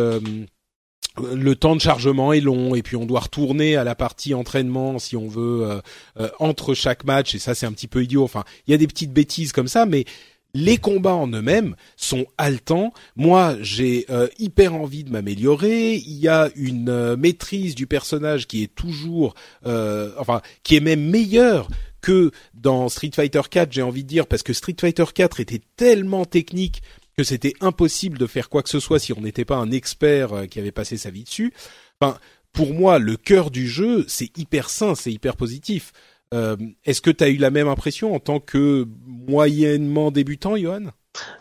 le 1.18 1.56
temps 1.56 1.76
de 1.76 1.82
chargement 1.82 2.34
est 2.34 2.40
long 2.40 2.76
et 2.76 2.82
puis 2.82 2.96
on 2.96 3.06
doit 3.06 3.22
retourner 3.22 3.76
à 3.76 3.84
la 3.84 3.96
partie 3.96 4.34
entraînement 4.34 5.00
si 5.00 5.18
on 5.18 5.28
veut 5.28 5.64
euh, 5.64 5.82
euh, 6.20 6.30
entre 6.40 6.74
chaque 6.74 7.04
match 7.04 7.36
et 7.36 7.40
ça 7.40 7.56
c'est 7.56 7.66
un 7.66 7.74
petit 7.74 7.88
peu 7.88 8.04
idiot. 8.04 8.24
Enfin, 8.24 8.44
il 8.68 8.72
y 8.72 8.74
a 8.74 8.78
des 8.78 8.88
petites 8.88 9.14
bêtises 9.14 9.52
comme 9.52 9.68
ça, 9.68 9.86
mais 9.86 10.06
les 10.54 10.78
combats 10.78 11.16
en 11.16 11.28
eux-mêmes 11.28 11.76
sont 11.96 12.26
haletants. 12.38 12.94
Moi, 13.16 13.56
j'ai 13.62 14.06
euh, 14.10 14.28
hyper 14.38 14.74
envie 14.74 15.06
de 15.06 15.10
m'améliorer. 15.10 15.96
Il 15.96 16.18
y 16.18 16.28
a 16.28 16.50
une 16.56 17.16
maîtrise 17.16 17.74
du 17.74 17.88
personnage 17.88 18.48
qui 18.48 18.64
est 18.64 18.76
toujours, 18.76 19.34
enfin, 19.64 20.42
qui 20.64 20.76
est 20.76 20.82
même 20.82 21.10
meilleure 21.10 21.70
que 22.02 22.32
dans 22.54 22.90
Street 22.90 23.12
Fighter 23.14 23.42
4, 23.50 23.72
j'ai 23.72 23.82
envie 23.82 24.04
de 24.04 24.10
dire, 24.10 24.28
parce 24.28 24.44
que 24.44 24.54
Street 24.54 24.76
Fighter 24.80 25.06
4 25.14 25.40
était 25.40 25.62
tellement 25.76 26.26
technique 26.26 26.82
que 27.18 27.24
c'était 27.24 27.54
impossible 27.62 28.18
de 28.18 28.28
faire 28.28 28.50
quoi 28.50 28.64
que 28.64 28.70
ce 28.70 28.80
soit 28.80 29.00
si 29.00 29.14
on 29.14 29.22
n'était 29.22 29.46
pas 29.46 29.58
un 29.58 29.72
expert 29.72 30.34
euh, 30.34 30.46
qui 30.46 30.60
avait 30.60 30.72
passé 30.72 30.98
sa 30.98 31.10
vie 31.10 31.24
dessus. 31.24 31.54
Enfin, 32.00 32.18
pour 32.54 32.74
moi, 32.74 33.00
le 33.00 33.16
cœur 33.18 33.52
du 33.52 33.68
jeu, 33.68 34.06
c'est 34.08 34.36
hyper 34.38 34.70
sain, 34.70 34.96
c'est 34.96 35.12
hyper 35.12 35.36
positif. 35.36 35.92
Euh, 36.34 36.56
Est-ce 36.86 37.02
que 37.02 37.12
tu 37.12 37.24
as 37.24 37.30
eu 37.30 37.38
la 37.38 37.52
même 37.52 37.68
impression 37.68 38.16
en 38.16 38.20
tant 38.20 38.40
que 38.40 38.88
moyennement 39.06 40.12
débutant, 40.12 40.56
Johan? 40.56 40.92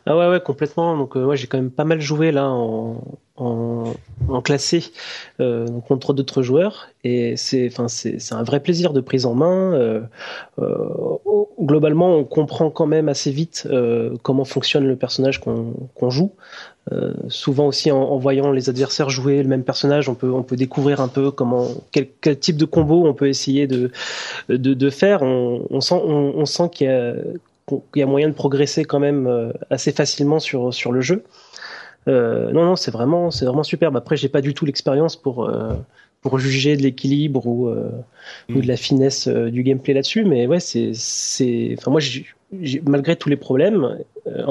Ah 0.06 0.16
ouais, 0.16 0.28
ouais, 0.28 0.40
complètement. 0.40 0.96
Donc, 0.96 1.16
euh, 1.16 1.24
ouais, 1.24 1.36
j'ai 1.36 1.46
quand 1.46 1.58
même 1.58 1.70
pas 1.70 1.84
mal 1.84 2.00
joué 2.00 2.32
là 2.32 2.48
en, 2.48 3.18
en, 3.36 3.94
en 4.28 4.42
classé 4.42 4.84
euh, 5.40 5.66
contre 5.88 6.12
d'autres 6.12 6.42
joueurs, 6.42 6.88
et 7.04 7.36
c'est, 7.36 7.68
enfin, 7.68 7.88
c'est, 7.88 8.18
un 8.32 8.42
vrai 8.42 8.60
plaisir 8.60 8.92
de 8.92 9.00
prise 9.00 9.26
en 9.26 9.34
main. 9.34 9.72
Euh, 9.74 10.00
euh 10.58 10.88
globalement, 11.62 12.16
on 12.16 12.24
comprend 12.24 12.70
quand 12.70 12.86
même 12.86 13.08
assez 13.08 13.30
vite 13.30 13.68
euh, 13.70 14.16
comment 14.22 14.44
fonctionne 14.44 14.86
le 14.86 14.96
personnage 14.96 15.40
qu'on, 15.40 16.10
joue. 16.10 16.32
Euh, 16.92 17.12
souvent 17.28 17.66
aussi 17.66 17.90
en, 17.90 18.00
en, 18.00 18.16
voyant 18.16 18.50
les 18.50 18.70
adversaires 18.70 19.10
jouer 19.10 19.42
le 19.42 19.48
même 19.48 19.62
personnage, 19.62 20.08
on 20.08 20.14
peut 20.14 20.30
on 20.32 20.42
peut 20.42 20.56
découvrir 20.56 21.00
un 21.00 21.08
peu 21.08 21.30
comment 21.30 21.68
quel, 21.92 22.08
quel 22.22 22.38
type 22.38 22.56
de 22.56 22.64
combo 22.64 23.06
on 23.06 23.12
peut 23.12 23.28
essayer 23.28 23.66
de 23.66 23.90
de, 24.48 24.56
de 24.74 24.90
faire. 24.90 25.22
On, 25.22 25.66
on 25.70 25.80
sent 25.80 26.00
on, 26.02 26.32
on 26.36 26.46
sent 26.46 26.70
qu'il 26.72 26.86
y 26.86 26.90
a 26.90 27.14
il 27.94 27.98
y 28.00 28.02
a 28.02 28.06
moyen 28.06 28.28
de 28.28 28.34
progresser 28.34 28.84
quand 28.84 28.98
même 28.98 29.26
euh, 29.26 29.52
assez 29.68 29.92
facilement 29.92 30.40
sur 30.40 30.72
sur 30.72 30.92
le 30.92 31.00
jeu. 31.00 31.24
Euh, 32.10 32.50
non, 32.52 32.64
non, 32.64 32.76
c'est 32.76 32.90
vraiment, 32.90 33.30
c'est 33.30 33.44
vraiment 33.44 33.62
superbe. 33.62 33.96
Après, 33.96 34.16
j'ai 34.16 34.28
pas 34.28 34.40
du 34.40 34.52
tout 34.52 34.66
l'expérience 34.66 35.16
pour 35.16 35.44
euh, 35.44 35.74
pour 36.20 36.38
juger 36.38 36.76
de 36.76 36.82
l'équilibre 36.82 37.46
ou, 37.46 37.68
euh, 37.68 37.90
ou 38.50 38.60
de 38.60 38.66
la 38.66 38.76
finesse 38.76 39.28
du 39.28 39.62
gameplay 39.62 39.94
là-dessus, 39.94 40.24
mais 40.24 40.46
ouais, 40.46 40.60
c'est 40.60 40.90
c'est. 40.94 41.74
Enfin, 41.78 41.90
moi, 41.90 42.00
malgré 42.86 43.16
tous 43.16 43.28
les 43.28 43.36
problèmes, 43.36 43.98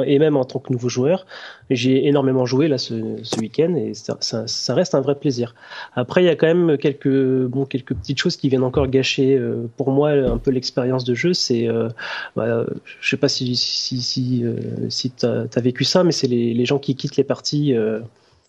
et 0.06 0.20
même 0.20 0.36
en 0.36 0.46
tant 0.46 0.60
que 0.60 0.72
nouveau 0.72 0.90
joueur, 0.90 1.26
j'ai 1.70 2.08
énormément 2.08 2.46
joué 2.46 2.68
là 2.68 2.78
ce, 2.78 3.18
ce 3.24 3.40
week-end 3.40 3.76
et 3.76 3.94
ça, 3.94 4.18
ça, 4.20 4.48
ça, 4.48 4.74
reste 4.74 4.96
un 4.96 5.02
vrai 5.02 5.16
plaisir. 5.16 5.56
Après, 5.96 6.24
il 6.24 6.26
y 6.26 6.30
a 6.30 6.36
quand 6.36 6.48
même 6.48 6.78
quelques 6.78 7.46
bon 7.46 7.66
quelques 7.66 7.94
petites 7.94 8.20
choses 8.20 8.36
qui 8.36 8.50
viennent 8.50 8.64
encore 8.64 8.88
gâcher 8.88 9.36
euh, 9.36 9.70
pour 9.78 9.92
moi 9.92 10.12
un 10.12 10.38
peu 10.38 10.52
l'expérience 10.52 11.04
de 11.04 11.14
jeu. 11.14 11.34
C'est, 11.34 11.68
euh, 11.68 11.90
bah, 12.36 12.66
je 13.00 13.10
sais 13.10 13.18
pas 13.18 13.30
si 13.30 13.56
si 13.56 14.02
si, 14.02 14.44
euh, 14.44 14.56
si 14.90 15.12
t'as 15.12 15.44
as 15.54 15.62
vécu 15.62 15.84
ça, 15.84 16.04
mais 16.04 16.12
c'est 16.12 16.28
les, 16.28 16.54
les 16.54 16.66
gens 16.66 16.80
qui 16.80 16.96
quittent 16.96 17.18
les 17.18 17.24
parties. 17.24 17.76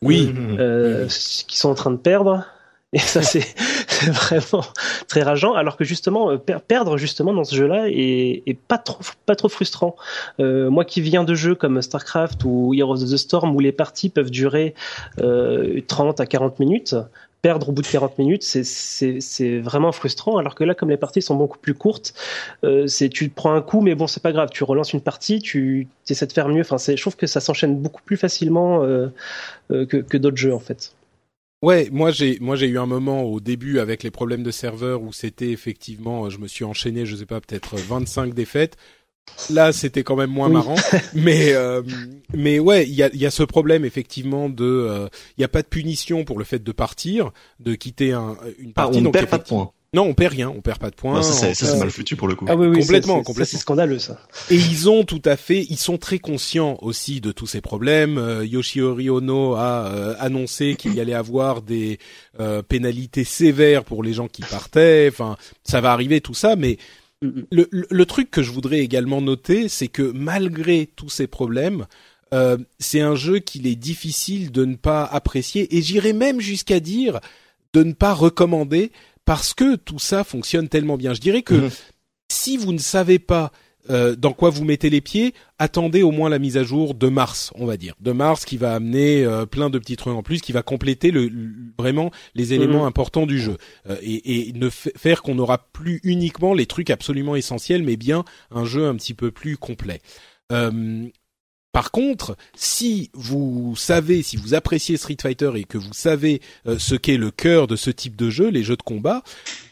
oui. 0.03 0.33
qui 1.47 1.59
sont 1.59 1.69
en 1.69 1.75
train 1.75 1.91
de 1.91 1.97
perdre. 1.97 2.45
Et 2.93 2.99
ça, 2.99 3.23
c'est 3.23 3.45
vraiment 4.13 4.65
très 5.09 5.23
rageant. 5.23 5.55
Alors 5.55 5.77
que 5.77 5.85
justement, 5.85 6.31
euh, 6.31 6.37
perdre 6.39 6.97
justement 6.97 7.33
dans 7.33 7.45
ce 7.45 7.55
jeu-là 7.55 7.85
est, 7.89 8.59
pas 8.69 8.79
trop, 8.79 9.01
pas 9.27 9.37
trop 9.37 9.49
frustrant. 9.49 9.97
Euh, 10.39 10.71
moi 10.71 10.85
qui 10.85 11.01
viens 11.01 11.25
de 11.25 11.35
jeux 11.35 11.55
comme 11.55 11.81
StarCraft 11.81 12.45
ou 12.45 12.75
Heroes 12.75 13.03
of 13.03 13.11
the 13.11 13.17
Storm 13.17 13.55
où 13.55 13.61
les 13.61 13.73
parties 13.73 14.11
peuvent 14.11 14.31
durer 14.31 14.75
euh, 15.21 15.81
30 15.87 16.21
à 16.21 16.27
40 16.27 16.59
minutes, 16.59 16.95
perdre 17.43 17.71
au 17.71 17.73
bout 17.73 17.83
de 17.83 17.87
40 17.87 18.19
minutes, 18.19 18.43
c'est 18.43 19.59
vraiment 19.59 19.93
frustrant. 19.93 20.37
Alors 20.37 20.55
que 20.55 20.65
là, 20.65 20.75
comme 20.75 20.91
les 20.91 20.97
parties 20.97 21.23
sont 21.23 21.35
beaucoup 21.35 21.59
plus 21.59 21.75
courtes, 21.75 22.15
euh, 22.65 22.87
c'est 22.87 23.09
tu 23.09 23.29
prends 23.29 23.55
un 23.55 23.63
coup, 23.63 23.81
mais 23.81 23.95
bon, 23.95 24.07
c'est 24.07 24.23
pas 24.23 24.33
grave. 24.33 24.51
Tu 24.53 24.65
relances 24.65 24.93
une 24.93 25.01
partie, 25.01 25.41
tu 25.41 25.89
essaies 26.09 26.27
de 26.27 26.33
faire 26.33 26.49
mieux. 26.49 26.61
Enfin, 26.61 26.77
je 26.79 27.01
trouve 27.01 27.17
que 27.17 27.27
ça 27.27 27.41
s'enchaîne 27.41 27.77
beaucoup 27.81 28.03
plus 28.03 28.17
facilement 28.17 28.83
euh, 28.83 29.09
euh, 29.71 29.87
que, 29.87 29.99
que 29.99 30.17
d'autres 30.19 30.37
jeux 30.37 30.55
en 30.55 30.59
fait. 30.59 30.93
Ouais, 31.63 31.91
moi 31.93 32.11
j'ai 32.11 32.39
moi 32.41 32.57
j'ai 32.57 32.69
eu 32.69 32.79
un 32.79 32.87
moment 32.87 33.23
au 33.23 33.39
début 33.39 33.81
avec 33.81 34.03
les 34.03 34.11
problèmes 34.11 34.43
de 34.43 34.51
serveur 34.51 35.03
où 35.03 35.13
c'était 35.13 35.51
effectivement 35.51 36.31
je 36.31 36.39
me 36.39 36.49
suis 36.49 36.65
enchaîné, 36.65 37.05
je 37.05 37.17
sais 37.17 37.27
pas, 37.27 37.41
peut-être 37.41 37.77
25 37.77 38.33
défaites. 38.33 38.77
Là, 39.51 39.73
c'était 39.73 40.03
quand 40.03 40.17
même 40.17 40.31
moins 40.31 40.49
oui. 40.49 40.55
marrant, 40.55 40.77
mais 41.15 41.53
euh, 41.53 41.83
mais 42.35 42.59
ouais, 42.59 42.85
il 42.87 42.95
y 42.95 43.03
a 43.03 43.11
il 43.13 43.21
y 43.21 43.27
a 43.27 43.31
ce 43.31 43.43
problème 43.43 43.85
effectivement 43.85 44.49
de 44.49 44.65
euh, 44.65 45.09
il 45.37 45.43
euh, 45.43 45.43
y 45.43 45.45
a 45.45 45.49
pas 45.49 45.63
de 45.63 45.69
punition 45.69 46.25
pour 46.25 46.39
le 46.39 46.45
fait 46.45 46.63
de 46.63 46.73
partir, 46.73 47.31
de 47.61 47.75
quitter 47.75 48.13
un, 48.13 48.37
une 48.59 48.73
partie. 48.73 48.97
Ah, 48.97 49.01
on 49.01 49.03
donc 49.03 49.13
perd 49.13 49.29
pas 49.29 49.39
de 49.39 49.45
points. 49.45 49.71
Non, 49.93 50.05
on 50.05 50.15
perd 50.15 50.35
rien, 50.35 50.49
on 50.49 50.61
perd 50.61 50.79
pas 50.79 50.91
de 50.91 50.95
points. 50.95 51.15
Non, 51.17 51.23
ça, 51.23 51.53
c'est 51.53 51.79
mal 51.79 51.91
foutu 51.91 52.15
pour 52.15 52.29
le 52.29 52.37
coup. 52.37 52.47
Ah 52.49 52.55
oui, 52.55 52.69
oui, 52.69 52.79
complètement, 52.79 53.25
complètement. 53.25 53.45
C'est 53.45 53.57
scandaleux 53.57 53.99
ça. 53.99 54.21
Et 54.49 54.55
ils 54.55 54.89
ont 54.89 55.03
tout 55.03 55.23
à 55.25 55.37
fait, 55.37 55.67
ils 55.69 55.79
sont 55.79 55.99
très 55.99 56.21
conscients 56.21 56.79
aussi 56.81 57.21
de 57.21 57.33
tous 57.33 57.49
ces 57.49 57.61
problèmes. 57.61 58.17
Euh, 58.17 58.47
Yoshihori 58.47 59.11
Ono 59.11 59.55
a 59.57 59.87
euh, 59.87 60.15
annoncé 60.21 60.77
qu'il 60.77 60.95
y 60.95 61.01
allait 61.01 61.13
avoir 61.13 61.61
des 61.61 61.99
euh, 62.39 62.63
pénalités 62.63 63.25
sévères 63.25 63.83
pour 63.83 64.05
les 64.05 64.13
gens 64.13 64.29
qui 64.29 64.43
partaient. 64.43 65.09
Enfin, 65.11 65.37
ça 65.65 65.81
va 65.81 65.93
arriver 65.93 66.21
tout 66.21 66.35
ça, 66.35 66.55
mais 66.55 66.79
le, 67.21 67.49
le, 67.51 67.69
le 67.91 68.07
truc 68.07 68.31
que 68.31 68.45
je 68.45 68.53
voudrais 68.53 68.79
également 68.79 69.21
noter, 69.21 69.69
c'est 69.69 69.89
que 69.89 70.13
malgré 70.15 70.89
tous 70.95 71.09
ces 71.11 71.27
problèmes, 71.27 71.87
euh, 72.33 72.57
c'est 72.79 73.01
un 73.01 73.17
jeu 73.17 73.41
qu'il 73.41 73.67
est 73.67 73.75
difficile 73.75 74.53
de 74.53 74.65
ne 74.65 74.77
pas 74.77 75.05
apprécier, 75.05 75.77
et 75.77 75.83
j'irais 75.83 76.13
même 76.13 76.41
jusqu'à 76.41 76.79
dire 76.79 77.19
de 77.73 77.83
ne 77.83 77.93
pas 77.93 78.15
recommander 78.15 78.93
parce 79.31 79.55
que 79.55 79.77
tout 79.77 80.01
ça 80.01 80.25
fonctionne 80.25 80.69
tellement 80.69 80.97
bien. 80.97 81.15
Je 81.15 81.21
dirais 81.21 81.43
que 81.43 81.55
mmh. 81.55 81.71
si 82.33 82.57
vous 82.57 82.73
ne 82.73 82.79
savez 82.79 83.21
pas 83.21 83.53
euh, 83.89 84.17
dans 84.17 84.33
quoi 84.33 84.51
vous 84.51 84.65
mettez 84.65 84.91
les 84.91 85.01
pieds, 85.01 85.35
attendez 85.61 86.03
au 86.03 86.11
moins 86.11 86.29
la 86.29 86.41
mise 86.41 86.57
à 86.57 86.65
jour 86.65 86.97
de 86.97 87.09
mars, 87.09 87.53
on 87.55 87.65
va 87.65 87.77
dire, 87.77 87.95
de 88.01 88.11
mars 88.11 88.45
qui 88.45 88.57
va 88.57 88.75
amener 88.75 89.23
euh, 89.25 89.47
plein 89.47 89.71
de 89.71 89.79
petits 89.79 89.95
trucs 89.95 90.17
en 90.17 90.25
plus, 90.25 90.41
qui 90.41 90.51
va 90.51 90.65
compléter 90.65 91.13
le, 91.13 91.29
le 91.29 91.49
vraiment 91.79 92.11
les 92.35 92.55
éléments 92.55 92.83
mmh. 92.83 92.89
importants 92.89 93.27
du 93.27 93.39
jeu 93.39 93.57
euh, 93.89 93.99
et, 94.03 94.49
et, 94.49 94.53
ne 94.53 94.69
faire 94.69 95.23
qu'on 95.23 95.37
n'aura 95.37 95.59
plus 95.59 96.01
uniquement 96.03 96.53
les 96.53 96.67
trucs 96.67 96.91
absolument 96.91 97.37
essentiels, 97.37 97.85
mais 97.85 97.97
bien 97.97 98.25
un 98.51 98.65
jeu 98.65 98.89
un 98.89 98.97
petit 98.97 99.15
peu 99.15 99.31
plus 99.31 99.57
complet. 99.57 100.01
Par 101.73 101.93
contre, 101.93 102.37
si 102.55 103.11
vous 103.15 103.77
savez, 103.77 104.23
si 104.23 104.37
vous 104.37 104.55
appréciez 104.55 104.97
Street 104.97 105.17
Fighter 105.21 105.53
et 105.55 105.63
que 105.63 105.79
vous 105.79 105.93
savez 105.93 106.41
euh, 106.67 106.79
ce 106.81 106.97
qu'est 106.97 107.17
le 107.17 107.31
cœur 107.31 107.69
de 107.69 107.77
ce 107.77 107.91
type 107.91 108.17
de 108.17 108.29
jeu, 108.29 108.49
les 108.49 108.65
jeux 108.65 108.77
de 108.77 108.83
combat, 108.83 109.23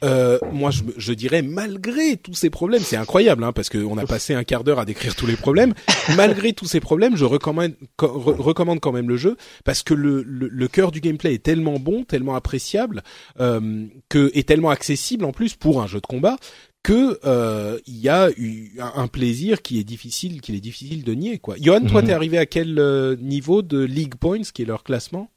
euh, 0.04 0.38
moi 0.52 0.70
je, 0.70 0.82
je, 0.96 1.12
dirais 1.12 1.42
malgré 1.42 2.16
tous 2.16 2.34
ces 2.34 2.50
problèmes, 2.50 2.82
c'est 2.82 2.96
incroyable 2.96 3.42
hein, 3.42 3.52
parce 3.52 3.68
qu'on 3.68 3.98
a 3.98 4.06
passé 4.06 4.32
un 4.32 4.44
quart 4.44 4.62
d'heure 4.62 4.78
à 4.78 4.84
décrire 4.84 5.16
tous 5.16 5.26
les 5.26 5.34
problèmes. 5.34 5.74
malgré 6.16 6.52
tous 6.52 6.66
ces 6.66 6.78
problèmes, 6.78 7.16
je 7.16 7.24
recommande, 7.24 7.74
re, 8.00 8.36
recommande 8.38 8.78
quand 8.78 8.92
même 8.92 9.08
le 9.08 9.16
jeu 9.16 9.36
parce 9.64 9.82
que 9.82 9.94
le, 9.94 10.22
le, 10.22 10.46
le, 10.46 10.68
cœur 10.68 10.92
du 10.92 11.00
gameplay 11.00 11.34
est 11.34 11.42
tellement 11.42 11.80
bon, 11.80 12.04
tellement 12.04 12.36
appréciable, 12.36 13.02
euh, 13.40 13.86
que 14.08 14.30
est 14.34 14.46
tellement 14.46 14.70
accessible 14.70 15.24
en 15.24 15.32
plus 15.32 15.54
pour 15.54 15.82
un 15.82 15.88
jeu 15.88 16.00
de 16.00 16.06
combat 16.06 16.36
que 16.88 17.20
euh, 17.26 17.78
il 17.86 17.98
y 17.98 18.08
a 18.08 18.30
eu 18.38 18.72
un 18.94 19.08
plaisir 19.08 19.60
qui 19.60 19.78
est 19.78 19.84
difficile, 19.84 20.40
qu'il 20.40 20.54
est 20.54 20.60
difficile 20.60 21.04
de 21.04 21.12
nier 21.12 21.38
quoi. 21.38 21.56
Johan, 21.60 21.80
toi, 21.80 22.00
mm 22.00 22.04
-hmm. 22.04 22.06
t'es 22.06 22.12
arrivé 22.14 22.38
à 22.38 22.46
quel 22.46 22.78
euh, 22.78 23.14
niveau 23.20 23.60
de 23.60 23.80
League 23.80 24.14
Points, 24.14 24.46
qui 24.54 24.62
est 24.62 24.64
leur 24.64 24.84
classement? 24.84 25.28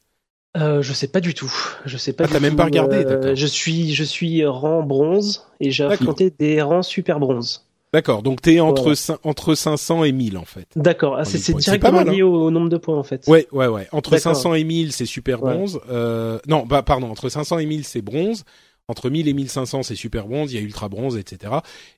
Euh, 0.55 0.81
je 0.81 0.93
sais 0.93 1.07
pas 1.07 1.19
du 1.19 1.33
tout. 1.33 1.53
Je 1.85 1.97
sais 1.97 2.13
pas. 2.13 2.23
Ah, 2.25 2.29
t'as 2.31 2.39
même 2.39 2.55
pas 2.55 2.65
regardé. 2.65 2.97
Euh, 3.05 3.35
je 3.35 3.47
suis, 3.47 3.93
je 3.93 4.05
suis 4.05 4.45
rang 4.45 4.81
bronze 4.83 5.29
et 5.59 5.71
j'ai 5.71 5.83
affronté 5.83 6.25
des 6.29 6.61
rangs 6.61 6.83
super 6.83 7.19
bronze. 7.19 7.49
D'accord. 7.93 8.23
Donc 8.23 8.41
t'es 8.41 8.61
entre 8.61 8.93
voilà. 8.93 9.19
entre 9.23 9.53
500 9.53 10.05
et 10.05 10.13
1000 10.13 10.37
en 10.37 10.45
fait. 10.45 10.67
D'accord. 10.77 11.17
Ah, 11.19 11.25
c'est 11.25 11.53
directement 11.53 11.99
mal, 11.99 12.09
hein. 12.09 12.13
lié 12.13 12.23
au, 12.23 12.33
au, 12.47 12.51
nombre 12.51 12.69
de 12.69 12.77
points 12.77 12.97
en 12.97 13.03
fait. 13.03 13.27
Ouais, 13.27 13.45
ouais, 13.51 13.67
ouais. 13.67 13.87
Entre 13.91 14.17
500 14.17 14.53
et 14.53 14.63
1000 14.63 14.93
c'est 14.93 15.05
super 15.05 15.39
bronze. 15.39 15.75
Ouais. 15.75 15.81
Euh, 15.91 16.39
non, 16.47 16.65
bah 16.65 16.81
pardon. 16.81 17.07
Entre 17.11 17.27
500 17.27 17.59
et 17.59 17.65
1000 17.65 17.83
c'est 17.83 18.01
bronze 18.01 18.45
entre 18.91 19.09
1000 19.09 19.27
et 19.27 19.33
1500 19.33 19.83
c'est 19.83 19.95
super 19.95 20.27
bronze, 20.27 20.51
il 20.51 20.55
y 20.55 20.59
a 20.59 20.61
ultra 20.61 20.89
bronze, 20.89 21.17
etc. 21.17 21.53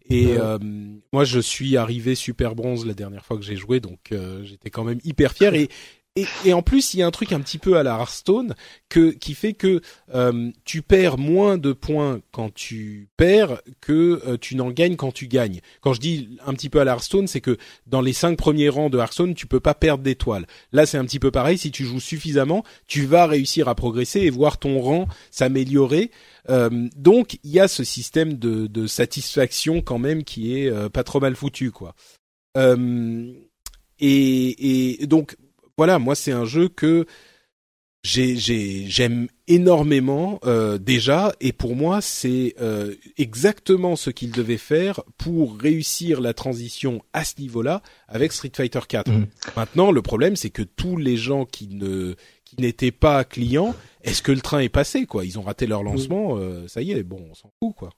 Et 0.10 0.38
euh, 0.38 0.58
moi 1.12 1.26
je 1.26 1.40
suis 1.40 1.76
arrivé 1.76 2.16
super 2.16 2.56
bronze 2.56 2.86
la 2.86 2.94
dernière 2.94 3.26
fois 3.26 3.38
que 3.38 3.44
j'ai 3.44 3.56
joué, 3.56 3.80
donc 3.80 4.12
euh, 4.12 4.44
j'étais 4.46 4.70
quand 4.70 4.84
même 4.84 5.00
hyper 5.04 5.34
fier. 5.34 5.54
Et, 5.56 5.70
et, 6.16 6.28
et, 6.46 6.54
en 6.54 6.62
plus, 6.62 6.94
il 6.94 7.00
y 7.00 7.02
a 7.02 7.08
un 7.08 7.12
truc 7.12 7.32
un 7.32 7.40
petit 7.40 7.58
peu 7.58 7.76
à 7.76 7.82
la 7.82 7.98
Hearthstone 7.98 8.54
que 8.88 9.10
qui 9.10 9.34
fait 9.34 9.54
que 9.54 9.82
euh, 10.14 10.52
tu 10.64 10.84
perds 10.84 11.18
moins 11.18 11.58
de 11.58 11.74
points 11.74 12.22
quand 12.32 12.54
tu 12.54 13.10
perds 13.18 13.64
que 13.82 14.22
euh, 14.28 14.38
tu 14.38 14.56
n'en 14.56 14.70
gagnes 14.70 14.96
quand 14.96 15.12
tu 15.12 15.28
gagnes. 15.28 15.60
Quand 15.82 15.94
je 15.94 16.00
dis 16.00 16.38
un 16.46 16.54
petit 16.54 16.70
peu 16.70 16.80
à 16.80 16.84
la 16.84 16.92
Hearthstone, 16.92 17.26
c'est 17.26 17.42
que 17.42 17.58
dans 17.88 18.02
les 18.02 18.14
cinq 18.14 18.38
premiers 18.38 18.70
rangs 18.70 18.92
de 18.92 19.00
Hearthstone, 19.00 19.34
tu 19.34 19.48
peux 19.48 19.60
pas 19.60 19.74
perdre 19.74 20.04
d'étoiles. 20.04 20.46
Là, 20.72 20.86
c'est 20.86 21.00
un 21.00 21.06
petit 21.06 21.18
peu 21.18 21.32
pareil. 21.32 21.58
Si 21.58 21.72
tu 21.72 21.84
joues 21.84 22.00
suffisamment, 22.00 22.64
tu 22.86 23.08
vas 23.08 23.26
réussir 23.26 23.68
à 23.68 23.74
progresser 23.74 24.20
et 24.20 24.30
voir 24.30 24.60
ton 24.60 24.80
rang 24.80 25.08
s'améliorer. 25.32 26.12
Euh, 26.50 26.90
donc, 26.96 27.40
il 27.44 27.52
y 27.52 27.60
a 27.60 27.68
ce 27.68 27.84
système 27.84 28.36
de, 28.36 28.68
de, 28.68 28.88
satisfaction 28.88 29.82
quand 29.82 30.00
même 30.00 30.24
qui 30.24 30.58
est 30.58 30.70
euh, 30.70 30.90
pas 30.90 31.04
trop 31.04 31.20
mal 31.20 31.36
foutu, 31.36 31.72
quoi. 31.72 31.96
Euh, 32.58 33.32
et, 34.00 35.00
et 35.02 35.08
donc 35.08 35.38
voilà, 35.78 35.98
moi 35.98 36.16
c'est 36.16 36.32
un 36.32 36.46
jeu 36.46 36.68
que 36.68 37.06
j'aime 38.04 39.28
énormément 39.48 40.40
déjà 40.78 41.34
et 41.40 41.54
pour 41.54 41.76
moi 41.76 42.02
c'est 42.02 42.54
exactement 43.18 43.96
ce 43.96 44.10
qu'il 44.10 44.32
devait 44.32 44.58
faire 44.58 45.02
pour 45.18 45.58
réussir 45.58 46.20
la 46.20 46.34
transition 46.34 47.02
à 47.14 47.24
ce 47.24 47.40
niveau-là 47.40 47.82
avec 48.10 48.34
Street 48.34 48.52
Fighter 48.54 48.82
4. 48.88 49.10
Mmh. 49.10 49.28
Maintenant 49.56 49.92
le 49.94 50.02
problème 50.02 50.36
c'est 50.36 50.50
que 50.50 50.64
tous 50.64 50.98
les 50.98 51.16
gens 51.16 51.46
qui 51.46 51.70
ne 51.70 52.16
qui 52.44 52.62
n'étaient 52.62 52.92
pas 52.92 53.24
clients, 53.24 53.74
est-ce 54.04 54.22
que 54.22 54.32
le 54.32 54.42
train 54.42 54.60
est 54.60 54.70
passé 54.70 55.06
quoi? 55.06 55.26
Ils 55.26 55.40
ont 55.40 55.44
raté 55.44 55.68
leur 55.68 55.84
lancement, 55.84 56.38
euh, 56.38 56.68
ça 56.68 56.82
y 56.82 56.92
est, 56.92 57.04
bon, 57.04 57.26
on 57.32 57.34
s'en 57.34 57.50
fout 57.62 57.74
quoi. 57.76 57.90